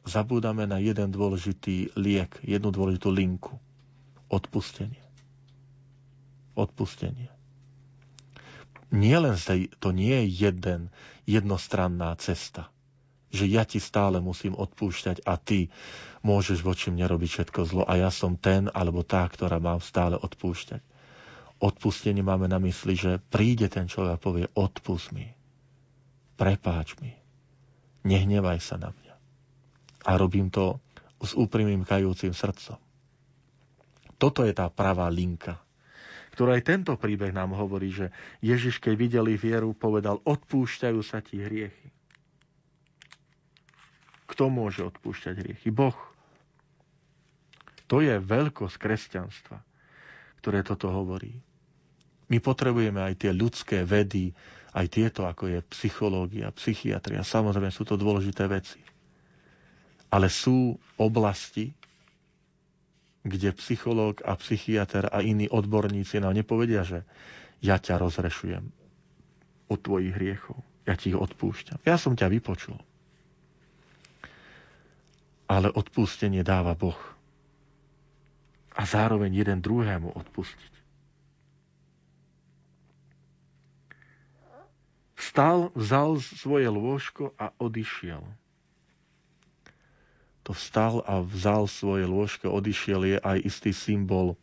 Zabúdame 0.08 0.64
na 0.64 0.80
jeden 0.80 1.12
dôležitý 1.12 1.92
liek, 2.00 2.40
jednu 2.40 2.72
dôležitú 2.72 3.12
linku. 3.12 3.60
Odpustenie. 4.32 5.04
Odpustenie. 6.56 7.28
Nie 8.88 9.20
len 9.20 9.36
to 9.76 9.92
nie 9.92 10.24
je 10.24 10.48
jeden, 10.48 10.88
jednostranná 11.28 12.16
cesta 12.16 12.72
že 13.28 13.44
ja 13.44 13.68
ti 13.68 13.76
stále 13.76 14.24
musím 14.24 14.56
odpúšťať 14.56 15.24
a 15.28 15.36
ty 15.36 15.68
môžeš 16.24 16.64
voči 16.64 16.88
mne 16.88 17.04
robiť 17.04 17.28
všetko 17.28 17.60
zlo 17.68 17.82
a 17.84 18.00
ja 18.00 18.08
som 18.08 18.40
ten 18.40 18.72
alebo 18.72 19.04
tá, 19.04 19.24
ktorá 19.28 19.60
mám 19.60 19.84
stále 19.84 20.16
odpúšťať. 20.16 20.80
Odpustenie 21.58 22.22
máme 22.22 22.46
na 22.48 22.62
mysli, 22.62 22.94
že 22.94 23.20
príde 23.20 23.66
ten 23.68 23.90
človek 23.90 24.12
a 24.14 24.22
povie 24.22 24.46
odpust 24.54 25.10
mi, 25.12 25.26
prepáč 26.38 26.94
mi, 27.02 27.12
nehnevaj 28.06 28.58
sa 28.62 28.78
na 28.78 28.94
mňa. 28.94 29.07
A 30.08 30.16
robím 30.16 30.48
to 30.48 30.80
s 31.20 31.36
úprimným 31.36 31.84
kajúcim 31.84 32.32
srdcom. 32.32 32.80
Toto 34.16 34.42
je 34.42 34.56
tá 34.56 34.66
pravá 34.72 35.06
linka, 35.12 35.60
ktorá 36.38 36.54
aj 36.54 36.70
tento 36.70 36.94
príbeh 36.94 37.34
nám 37.34 37.50
hovorí, 37.54 37.90
že 37.90 38.14
Ježiš, 38.38 38.78
keď 38.78 38.94
videli 38.94 39.34
vieru, 39.34 39.74
povedal, 39.74 40.22
odpúšťajú 40.22 41.00
sa 41.02 41.18
ti 41.18 41.42
hriechy. 41.42 41.90
Kto 44.30 44.46
môže 44.46 44.86
odpúšťať 44.86 45.34
hriechy? 45.34 45.74
Boh. 45.74 45.98
To 47.90 47.98
je 47.98 48.22
veľkosť 48.22 48.76
kresťanstva, 48.78 49.58
ktoré 50.38 50.62
toto 50.62 50.94
hovorí. 50.94 51.34
My 52.30 52.38
potrebujeme 52.38 53.02
aj 53.02 53.18
tie 53.18 53.32
ľudské 53.34 53.82
vedy, 53.82 54.30
aj 54.78 54.86
tieto, 54.94 55.26
ako 55.26 55.50
je 55.50 55.58
psychológia, 55.74 56.54
psychiatria. 56.54 57.26
Samozrejme 57.26 57.74
sú 57.74 57.82
to 57.82 57.98
dôležité 57.98 58.46
veci. 58.46 58.78
Ale 60.08 60.32
sú 60.32 60.80
oblasti, 60.96 61.76
kde 63.22 63.52
psychológ 63.60 64.24
a 64.24 64.38
psychiatr 64.40 65.12
a 65.12 65.20
iní 65.20 65.48
odborníci 65.48 66.16
nám 66.22 66.32
nepovedia, 66.32 66.80
že 66.80 67.04
ja 67.60 67.76
ťa 67.76 68.00
rozrešujem 68.00 68.64
od 69.68 69.78
tvojich 69.84 70.16
hriechov. 70.16 70.56
Ja 70.88 70.96
ti 70.96 71.12
ich 71.12 71.18
odpúšťam. 71.18 71.84
Ja 71.84 72.00
som 72.00 72.16
ťa 72.16 72.32
vypočul 72.32 72.80
ale 75.48 75.72
odpustenie 75.72 76.44
dáva 76.44 76.76
Boh. 76.76 77.00
A 78.76 78.84
zároveň 78.84 79.32
jeden 79.32 79.58
druhému 79.64 80.12
odpustiť. 80.14 80.72
Vstal, 85.18 85.74
vzal 85.74 86.22
svoje 86.22 86.68
lôžko 86.70 87.34
a 87.34 87.50
odišiel. 87.58 88.22
To 90.48 90.56
vstal 90.56 91.04
a 91.04 91.20
vzal 91.20 91.68
svoje 91.68 92.08
lôžko, 92.08 92.48
odišiel 92.48 93.00
je 93.04 93.16
aj 93.20 93.38
istý 93.44 93.76
symbol 93.76 94.40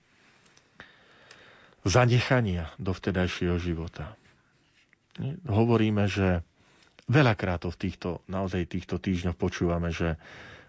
zanechania 1.82 2.70
do 2.78 2.94
vtedajšieho 2.94 3.58
života. 3.58 4.14
Hovoríme, 5.50 6.06
že 6.06 6.46
veľakrát 7.10 7.66
to 7.66 7.74
v 7.74 7.80
týchto, 7.90 8.10
naozaj 8.30 8.70
týchto 8.70 9.02
týždňoch 9.02 9.38
počúvame, 9.38 9.90
že 9.90 10.18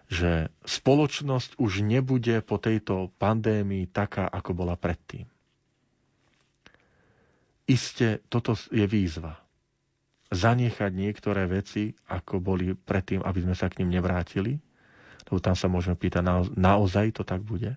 že 0.07 0.47
spoločnosť 0.63 1.59
už 1.59 1.83
nebude 1.83 2.39
po 2.39 2.55
tejto 2.55 3.11
pandémii 3.19 3.91
taká, 3.91 4.23
ako 4.31 4.55
bola 4.55 4.79
predtým. 4.79 5.27
Isté, 7.67 8.23
toto 8.31 8.55
je 8.71 8.87
výzva. 8.87 9.35
Zanechať 10.31 10.91
niektoré 10.95 11.43
veci, 11.51 11.91
ako 12.07 12.39
boli 12.39 12.71
predtým, 12.71 13.19
aby 13.19 13.39
sme 13.43 13.55
sa 13.55 13.67
k 13.67 13.83
ním 13.83 13.99
nevrátili. 13.99 14.55
Lebo 15.27 15.39
tam 15.43 15.55
sa 15.55 15.67
môžeme 15.67 15.99
pýtať, 15.99 16.23
naozaj 16.55 17.19
to 17.19 17.23
tak 17.27 17.43
bude? 17.43 17.75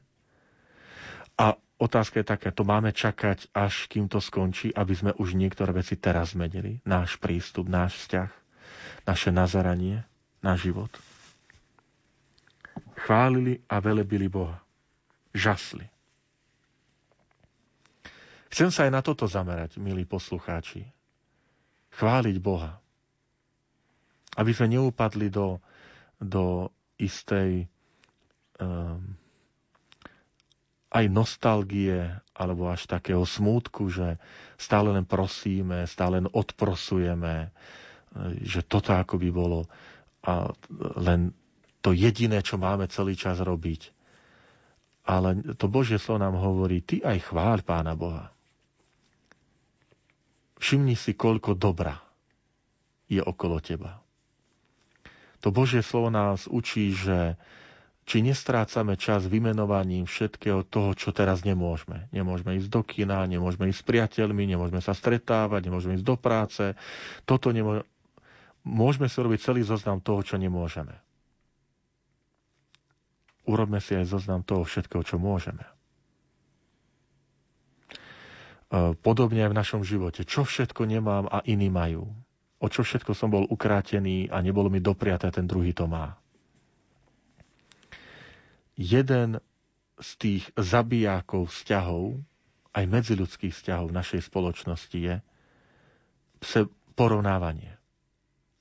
A 1.35 1.57
otázka 1.81 2.21
je 2.21 2.31
taká, 2.31 2.49
to 2.55 2.63
máme 2.63 2.95
čakať, 2.95 3.51
až 3.51 3.89
kým 3.89 4.07
to 4.07 4.21
skončí, 4.21 4.71
aby 4.71 4.93
sme 4.95 5.13
už 5.17 5.35
niektoré 5.35 5.73
veci 5.73 5.99
teraz 5.99 6.37
zmenili. 6.37 6.79
Náš 6.85 7.19
prístup, 7.19 7.67
náš 7.67 7.97
vzťah, 8.07 8.31
naše 9.09 9.31
nazaranie, 9.33 10.05
náš 10.45 10.71
život 10.71 10.93
chválili 13.01 13.65
a 13.69 13.81
velebili 13.81 14.29
Boha. 14.29 14.61
Žasli. 15.33 15.87
Chcem 18.51 18.69
sa 18.69 18.85
aj 18.85 18.93
na 18.93 19.01
toto 19.01 19.31
zamerať, 19.31 19.79
milí 19.79 20.03
poslucháči. 20.05 20.85
Chváliť 21.95 22.37
Boha. 22.43 22.83
Aby 24.35 24.51
sme 24.55 24.79
neupadli 24.79 25.31
do, 25.31 25.63
do 26.19 26.69
istej 27.01 27.65
um, 28.57 29.17
aj 30.91 31.05
nostalgie 31.07 32.11
alebo 32.35 32.67
až 32.67 32.85
takého 32.85 33.23
smútku, 33.23 33.89
že 33.89 34.19
stále 34.57 34.91
len 34.91 35.07
prosíme, 35.07 35.87
stále 35.87 36.19
len 36.19 36.29
odprosujeme, 36.29 37.55
že 38.43 38.67
toto 38.67 38.91
ako 38.91 39.17
by 39.17 39.31
bolo 39.31 39.71
a 40.27 40.51
len 40.99 41.31
to 41.81 41.95
jediné, 41.95 42.43
čo 42.43 42.61
máme 42.61 42.91
celý 42.91 43.15
čas 43.15 43.41
robiť. 43.41 43.95
Ale 45.07 45.57
to 45.57 45.67
Božie 45.67 45.97
slovo 45.97 46.21
nám 46.21 46.37
hovorí, 46.37 46.85
ty 46.85 47.01
aj 47.01 47.33
chváľ 47.33 47.65
Pána 47.65 47.97
Boha. 47.97 48.29
Všimni 50.61 50.93
si, 50.93 51.17
koľko 51.17 51.57
dobra 51.57 51.97
je 53.09 53.19
okolo 53.19 53.57
teba. 53.59 53.97
To 55.41 55.49
Božie 55.49 55.81
slovo 55.81 56.09
nás 56.09 56.45
učí, 56.45 56.93
že 56.93 57.37
či 58.05 58.21
nestrácame 58.21 58.97
čas 58.97 59.25
vymenovaním 59.25 60.05
všetkého 60.05 60.67
toho, 60.67 60.93
čo 60.93 61.15
teraz 61.15 61.47
nemôžeme. 61.47 62.11
Nemôžeme 62.11 62.59
ísť 62.59 62.69
do 62.69 62.83
kina, 62.83 63.25
nemôžeme 63.25 63.71
ísť 63.71 63.81
s 63.81 63.87
priateľmi, 63.87 64.45
nemôžeme 64.45 64.83
sa 64.83 64.93
stretávať, 64.93 65.71
nemôžeme 65.71 65.97
ísť 65.97 66.07
do 66.07 66.17
práce. 66.19 66.65
Toto 67.25 67.55
nemôžeme. 67.55 67.87
Môžeme 68.61 69.09
si 69.09 69.17
robiť 69.17 69.41
celý 69.41 69.63
zoznam 69.65 70.05
toho, 70.05 70.21
čo 70.21 70.37
nemôžeme 70.37 71.01
urobme 73.51 73.83
si 73.83 73.99
aj 73.99 74.07
zoznam 74.07 74.47
toho 74.47 74.63
všetkého, 74.63 75.03
čo 75.03 75.19
môžeme. 75.19 75.67
E, 78.71 78.95
podobne 79.03 79.43
aj 79.43 79.51
v 79.51 79.59
našom 79.59 79.83
živote. 79.83 80.23
Čo 80.23 80.47
všetko 80.47 80.87
nemám 80.87 81.27
a 81.27 81.43
iní 81.43 81.67
majú. 81.67 82.07
O 82.61 82.69
čo 82.69 82.85
všetko 82.85 83.17
som 83.17 83.33
bol 83.33 83.49
ukrátený 83.49 84.29
a 84.29 84.45
nebolo 84.45 84.69
mi 84.69 84.79
dopriaté, 84.79 85.33
ten 85.33 85.49
druhý 85.49 85.73
to 85.73 85.89
má. 85.89 86.13
Jeden 88.77 89.41
z 89.97 90.11
tých 90.17 90.45
zabijákov 90.57 91.49
vzťahov, 91.53 92.21
aj 92.73 92.85
medziľudských 92.87 93.53
vzťahov 93.53 93.93
v 93.93 93.97
našej 93.97 94.21
spoločnosti 94.25 94.97
je 94.97 95.15
porovnávanie. 96.95 97.77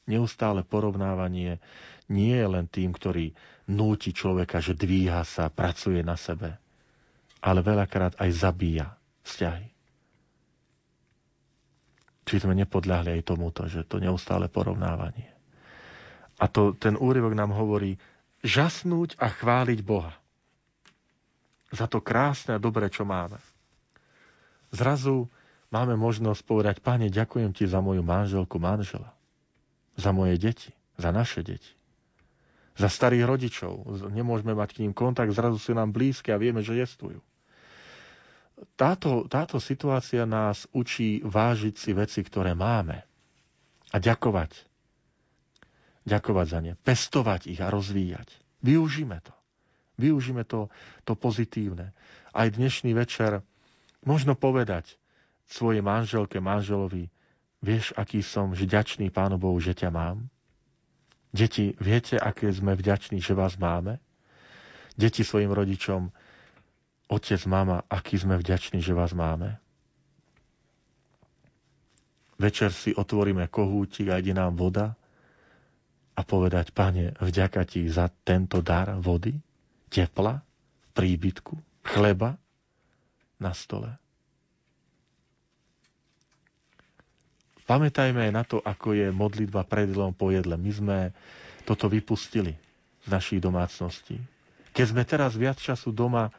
Neustále 0.10 0.66
porovnávanie 0.66 1.62
nie 2.10 2.34
je 2.34 2.48
len 2.50 2.66
tým, 2.66 2.92
ktorý 2.92 3.32
núti 3.70 4.10
človeka, 4.10 4.58
že 4.60 4.74
dvíha 4.74 5.22
sa, 5.22 5.54
pracuje 5.54 6.02
na 6.02 6.18
sebe, 6.18 6.58
ale 7.40 7.62
veľakrát 7.62 8.18
aj 8.18 8.30
zabíja 8.34 8.98
vzťahy. 9.24 9.79
Či 12.30 12.46
sme 12.46 12.54
nepodľahli 12.54 13.18
aj 13.18 13.26
tomuto, 13.26 13.66
že 13.66 13.82
to 13.84 13.98
neustále 13.98 14.46
porovnávanie. 14.46 15.26
A 16.38 16.46
to, 16.46 16.78
ten 16.78 16.94
úryvok 16.94 17.34
nám 17.34 17.50
hovorí 17.52 17.98
žasnúť 18.46 19.18
a 19.18 19.34
chváliť 19.34 19.80
Boha. 19.82 20.14
Za 21.74 21.90
to 21.90 22.00
krásne 22.00 22.54
a 22.54 22.62
dobré, 22.62 22.88
čo 22.88 23.02
máme. 23.02 23.42
Zrazu 24.70 25.26
máme 25.74 25.98
možnosť 25.98 26.42
povedať, 26.46 26.76
Pane, 26.80 27.10
ďakujem 27.10 27.50
Ti 27.50 27.66
za 27.66 27.82
moju 27.82 28.06
manželku, 28.06 28.62
manžela, 28.62 29.10
za 29.98 30.14
moje 30.14 30.38
deti, 30.38 30.70
za 30.96 31.10
naše 31.10 31.42
deti 31.42 31.74
za 32.80 32.88
starých 32.88 33.28
rodičov. 33.28 33.74
Nemôžeme 34.08 34.56
mať 34.56 34.80
k 34.80 34.88
ním 34.88 34.96
kontakt, 34.96 35.36
zrazu 35.36 35.60
sú 35.60 35.76
nám 35.76 35.92
blízke 35.92 36.32
a 36.32 36.40
vieme, 36.40 36.64
že 36.64 36.80
jestvujú. 36.80 37.20
Táto, 38.76 39.28
táto 39.32 39.60
situácia 39.60 40.28
nás 40.28 40.68
učí 40.76 41.24
vážiť 41.24 41.76
si 41.76 41.92
veci, 41.96 42.20
ktoré 42.24 42.56
máme 42.56 43.04
a 43.92 43.98
ďakovať. 43.98 44.52
Ďakovať 46.04 46.48
za 46.48 46.60
ne, 46.64 46.74
pestovať 46.76 47.48
ich 47.52 47.60
a 47.62 47.72
rozvíjať. 47.72 48.28
Využíme 48.64 49.20
to. 49.24 49.34
Využíme 50.00 50.48
to, 50.48 50.72
to 51.04 51.14
pozitívne. 51.16 51.92
Aj 52.32 52.48
dnešný 52.48 52.96
večer 52.96 53.44
možno 54.04 54.36
povedať 54.36 54.96
svojej 55.50 55.84
manželke, 55.84 56.40
manželovi, 56.40 57.12
vieš, 57.60 57.92
aký 58.00 58.24
som 58.24 58.56
vďačný 58.56 59.12
Pánu 59.12 59.36
Bohu, 59.36 59.60
že 59.60 59.76
ťa 59.76 59.92
mám? 59.92 60.32
Deti, 61.30 61.76
viete, 61.78 62.18
aké 62.18 62.50
sme 62.50 62.74
vďační, 62.74 63.22
že 63.22 63.38
vás 63.38 63.60
máme? 63.60 64.02
Deti 64.98 65.22
svojim 65.22 65.52
rodičom, 65.52 66.10
otec, 67.10 67.42
mama, 67.44 67.82
aký 67.90 68.16
sme 68.16 68.38
vďační, 68.38 68.80
že 68.80 68.94
vás 68.94 69.12
máme? 69.12 69.58
Večer 72.40 72.72
si 72.72 72.96
otvoríme 72.96 73.52
kohútik 73.52 74.08
a 74.08 74.22
ide 74.22 74.32
nám 74.32 74.56
voda 74.56 74.96
a 76.16 76.22
povedať, 76.24 76.72
pane, 76.72 77.12
vďaka 77.20 77.68
ti 77.68 77.84
za 77.92 78.08
tento 78.24 78.64
dar 78.64 78.96
vody, 78.96 79.36
tepla, 79.92 80.40
príbytku, 80.94 81.60
chleba 81.84 82.40
na 83.40 83.52
stole. 83.52 83.92
Pamätajme 87.64 88.26
aj 88.26 88.34
na 88.34 88.44
to, 88.44 88.58
ako 88.60 88.98
je 88.98 89.08
modlitba 89.14 89.62
pred 89.62 89.92
jedlom 89.92 90.10
po 90.10 90.34
jedle. 90.34 90.58
My 90.58 90.72
sme 90.74 90.98
toto 91.64 91.86
vypustili 91.86 92.58
z 93.06 93.08
našich 93.08 93.38
domácností. 93.38 94.18
Keď 94.74 94.86
sme 94.90 95.04
teraz 95.06 95.38
viac 95.38 95.62
času 95.62 95.94
doma, 95.94 96.34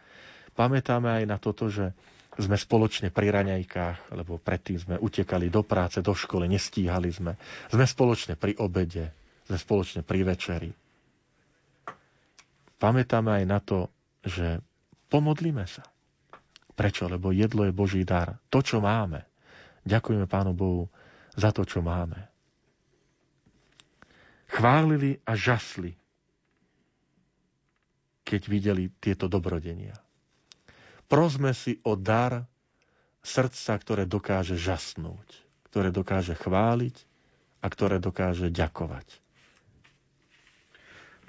pamätáme 0.52 1.10
aj 1.12 1.24
na 1.24 1.36
toto, 1.36 1.66
že 1.66 1.92
sme 2.36 2.54
spoločne 2.54 3.10
pri 3.10 3.28
raňajkách, 3.30 4.14
lebo 4.14 4.38
predtým 4.38 4.78
sme 4.78 4.96
utekali 4.96 5.48
do 5.48 5.60
práce, 5.60 5.98
do 5.98 6.12
školy, 6.12 6.46
nestíhali 6.46 7.10
sme. 7.10 7.34
Sme 7.68 7.84
spoločne 7.84 8.34
pri 8.34 8.56
obede, 8.56 9.10
sme 9.44 9.56
spoločne 9.56 10.00
pri 10.00 10.20
večeri. 10.22 10.70
Pamätáme 12.76 13.30
aj 13.34 13.44
na 13.44 13.58
to, 13.58 13.92
že 14.22 14.64
pomodlíme 15.08 15.66
sa. 15.66 15.84
Prečo? 16.72 17.04
Lebo 17.06 17.28
jedlo 17.28 17.68
je 17.68 17.76
Boží 17.76 18.02
dar. 18.02 18.40
To, 18.48 18.64
čo 18.64 18.80
máme. 18.80 19.20
Ďakujeme 19.84 20.24
Pánu 20.24 20.56
Bohu 20.56 20.88
za 21.34 21.52
to, 21.52 21.68
čo 21.68 21.84
máme. 21.84 22.16
Chválili 24.48 25.20
a 25.22 25.36
žasli, 25.36 25.92
keď 28.24 28.40
videli 28.46 28.88
tieto 28.96 29.28
dobrodenia. 29.28 29.94
Prosme 31.10 31.50
si 31.52 31.82
o 31.82 31.98
dar 31.98 32.46
srdca, 33.20 33.74
ktoré 33.82 34.06
dokáže 34.06 34.54
žasnúť, 34.54 35.26
ktoré 35.66 35.90
dokáže 35.90 36.38
chváliť 36.38 36.96
a 37.60 37.66
ktoré 37.66 37.98
dokáže 37.98 38.48
ďakovať. 38.48 39.18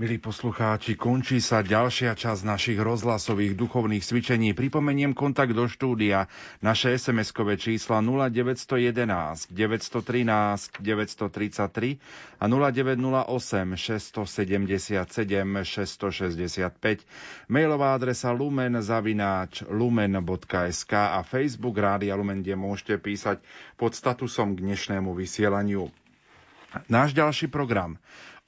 Milí 0.02 0.18
poslucháči, 0.18 0.98
končí 0.98 1.38
sa 1.38 1.62
ďalšia 1.62 2.18
časť 2.18 2.42
našich 2.42 2.82
rozhlasových 2.82 3.54
duchovných 3.54 4.02
cvičení. 4.02 4.58
Pripomeniem 4.58 5.14
kontakt 5.14 5.54
do 5.54 5.70
štúdia. 5.70 6.26
Naše 6.58 6.98
SMS-kové 6.98 7.54
čísla 7.54 8.02
0911 8.02 8.98
913 9.54 10.82
933 10.82 12.02
a 12.42 12.46
0908 12.50 13.78
677 13.78 15.06
665. 15.70 17.06
Mailová 17.46 17.94
adresa 17.94 18.34
lumen 18.34 18.82
zavináč 18.82 19.62
lumen.sk 19.70 20.94
a 20.98 21.22
Facebook 21.22 21.78
Rádia 21.78 22.18
Lumen, 22.18 22.42
kde 22.42 22.58
môžete 22.58 22.98
písať 22.98 23.38
pod 23.78 23.94
statusom 23.94 24.58
k 24.58 24.66
dnešnému 24.66 25.14
vysielaniu. 25.14 25.94
Náš 26.90 27.14
ďalší 27.14 27.54
program. 27.54 28.02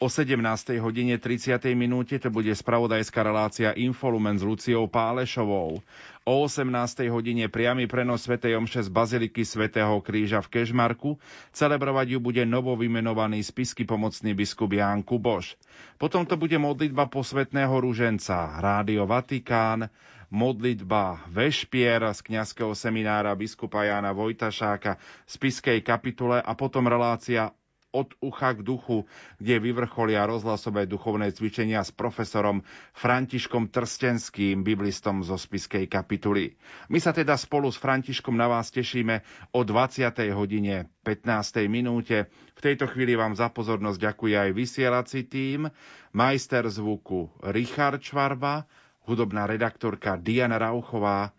O 0.03 0.11
17. 0.11 0.35
hodine 0.83 1.15
30. 1.15 1.63
minúte 1.79 2.19
to 2.19 2.27
bude 2.27 2.51
spravodajská 2.51 3.23
relácia 3.23 3.71
Infolumen 3.71 4.35
s 4.35 4.43
Luciou 4.43 4.83
Pálešovou. 4.91 5.79
O 6.27 6.33
18. 6.43 7.07
hodine 7.07 7.47
priamy 7.47 7.87
prenos 7.87 8.27
Sv. 8.27 8.35
Omše 8.35 8.83
z 8.83 8.91
Baziliky 8.91 9.47
svätého 9.47 9.95
Kríža 10.03 10.43
v 10.43 10.59
Kežmarku. 10.59 11.23
Celebrovať 11.55 12.15
ju 12.15 12.19
bude 12.19 12.43
novovymenovaný 12.43 13.47
spisky 13.47 13.87
pomocný 13.87 14.35
biskup 14.35 14.75
Ján 14.75 15.07
Kuboš. 15.07 15.55
Potom 15.95 16.27
to 16.27 16.35
bude 16.35 16.59
modlitba 16.59 17.07
posvetného 17.07 17.71
rúženca, 17.71 18.59
Rádio 18.59 19.07
Vatikán, 19.07 19.87
modlitba 20.27 21.31
Vešpier 21.31 22.11
z 22.11 22.19
kňazského 22.27 22.75
seminára 22.75 23.31
biskupa 23.39 23.87
Jána 23.87 24.11
Vojtašáka 24.11 24.99
z 25.23 25.35
Piskej 25.39 25.79
kapitule 25.79 26.43
a 26.43 26.51
potom 26.59 26.91
relácia 26.91 27.55
od 27.93 28.17
ucha 28.25 28.57
k 28.57 28.65
duchu, 28.65 29.05
kde 29.37 29.61
vyvrcholia 29.61 30.25
rozhlasové 30.25 30.89
duchovné 30.89 31.29
cvičenia 31.29 31.85
s 31.85 31.93
profesorom 31.93 32.65
Františkom 32.97 33.69
Trstenským, 33.69 34.65
biblistom 34.65 35.21
zo 35.21 35.37
spiskej 35.37 35.85
kapituly. 35.85 36.57
My 36.89 36.97
sa 36.97 37.13
teda 37.13 37.37
spolu 37.37 37.69
s 37.69 37.77
Františkom 37.77 38.33
na 38.33 38.49
vás 38.49 38.73
tešíme 38.73 39.21
o 39.53 39.61
20. 39.61 40.09
hodine 40.33 40.89
15. 41.05 41.69
minúte. 41.69 42.33
V 42.57 42.61
tejto 42.65 42.89
chvíli 42.89 43.13
vám 43.13 43.37
za 43.37 43.53
pozornosť 43.53 44.09
ďakuje 44.09 44.35
aj 44.35 44.49
vysielací 44.57 45.29
tým, 45.29 45.69
majster 46.17 46.65
zvuku 46.65 47.29
Richard 47.53 48.01
Čvarba, 48.01 48.65
hudobná 49.05 49.45
redaktorka 49.45 50.17
Diana 50.17 50.57
Rauchová, 50.57 51.29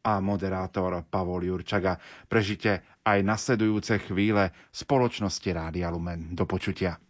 a 0.00 0.16
moderátor 0.20 1.04
Pavol 1.04 1.44
Jurčaga. 1.44 2.00
Prežite 2.24 2.89
aj 3.04 3.18
nasledujúce 3.24 3.96
chvíle 4.04 4.52
spoločnosti 4.72 5.48
Rádia 5.48 5.88
Lumen. 5.88 6.36
Do 6.36 6.44
počutia. 6.44 7.00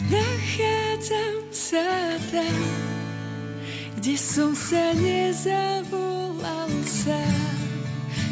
Nachádzam 0.00 1.52
sa 1.52 2.16
tam, 2.30 2.58
kde 4.00 4.14
som 4.16 4.56
sa 4.56 4.96
nezavolal 4.96 6.72
sám. 6.86 7.58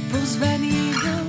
Pozvaný 0.09 0.73
bol 1.05 1.29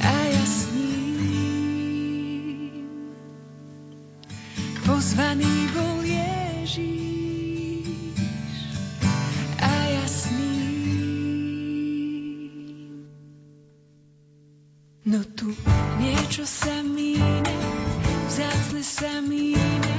a 0.00 0.14
ja 0.32 0.44
s 0.48 0.72
ním. 0.72 2.88
Pozvaný 4.88 5.68
bol 5.76 6.00
Ježíš 6.00 7.09
No 15.10 15.26
tu 15.34 15.50
niečo 15.98 16.46
sa 16.46 16.86
míňa, 16.86 17.58
vzácne 18.30 18.78
sa 18.78 19.18
míňa, 19.18 19.98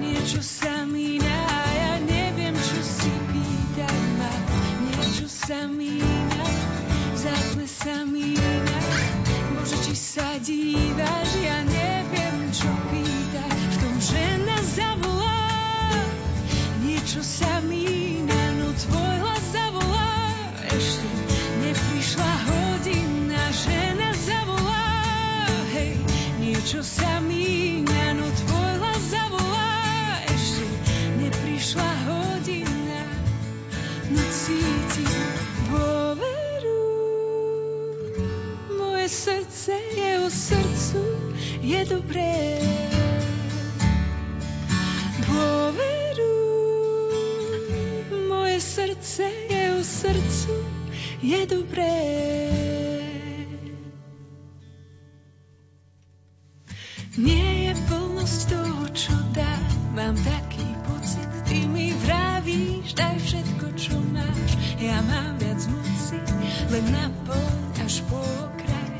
niečo 0.00 0.40
sa 0.40 0.88
míňa 0.88 1.36
a 1.36 1.60
ja 1.76 1.92
neviem, 2.00 2.56
čo 2.56 2.80
si 2.80 3.12
pýtať 3.28 3.98
ma. 4.16 4.32
Niečo 4.88 5.28
sa 5.28 5.68
míňa, 5.68 6.44
vzácne 7.12 7.66
sa 7.68 8.08
míňa, 8.08 8.80
Bože, 9.52 9.76
či 9.84 9.92
sa 10.00 10.40
dívaš, 10.40 11.28
ja 11.36 11.60
neviem, 11.68 12.48
čo 12.56 12.72
pýtať. 12.88 13.52
V 13.52 13.76
tom, 13.84 13.96
že 14.00 14.22
nás 14.48 14.64
zavolá, 14.80 15.44
niečo 16.80 17.20
sa 17.20 17.60
míňa, 17.68 18.40
no 18.64 18.72
tvoj 18.80 19.11
niečo 26.82 26.98
sa 26.98 27.22
míňa, 27.22 28.18
no 28.18 28.26
tvoj 28.26 28.72
hlas 28.82 29.02
zavolá. 29.14 30.18
Ešte 30.26 30.66
neprišla 31.22 31.90
hodina, 32.10 33.02
no 34.10 34.22
cítim 34.34 35.14
dôveru. 35.70 36.82
Moje 38.82 39.06
srdce 39.14 39.78
jeho 39.94 40.26
srdcu 40.26 41.02
je 41.62 41.80
dobré. 41.86 42.58
Dôveru, 45.22 46.34
moje 48.26 48.58
srdce 48.58 49.30
jeho 49.46 49.86
srdcu 49.86 50.54
je 51.22 51.40
dobré. 51.46 52.91
Nie 57.12 57.68
je 57.68 57.72
plnosť 57.92 58.40
toho, 58.48 58.88
čo 58.96 59.12
dá, 59.36 59.52
mám 59.92 60.16
taký 60.16 60.64
pocit, 60.88 61.28
ty 61.44 61.68
mi 61.68 61.92
vravíš, 61.92 62.96
daj 62.96 63.20
všetko, 63.20 63.66
čo 63.76 64.00
máš. 64.16 64.56
Ja 64.80 64.96
mám 65.04 65.36
viac 65.36 65.60
moci, 65.68 66.16
len 66.72 66.84
naplň 66.88 67.84
až 67.84 68.00
po 68.08 68.16
okraj. 68.16 68.96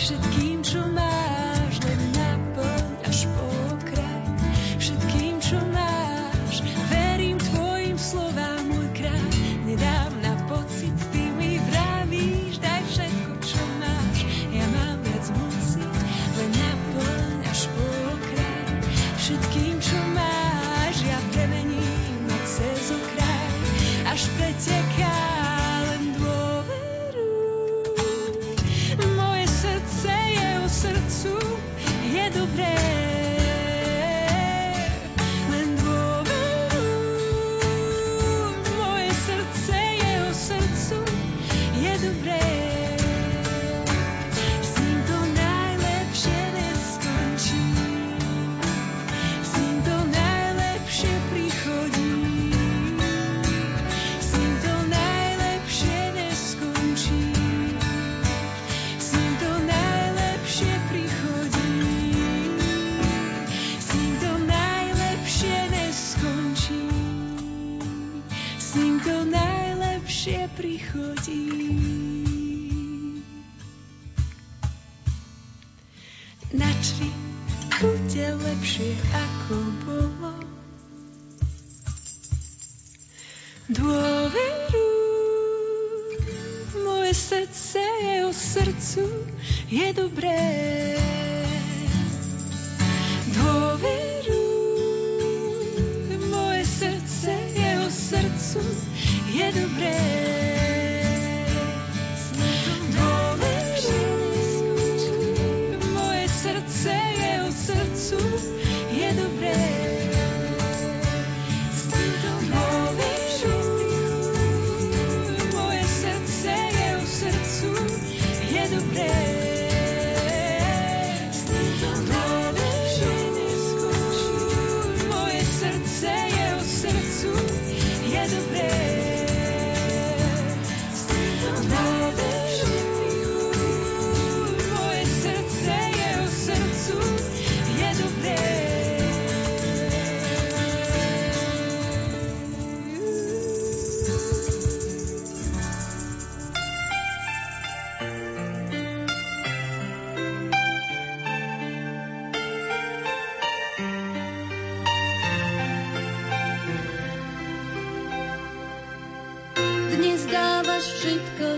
Všetkým, 0.00 0.64
čo 0.64 0.88
máš, 0.88 1.59
všetkých. 19.20 19.69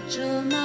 Ti 0.08 0.61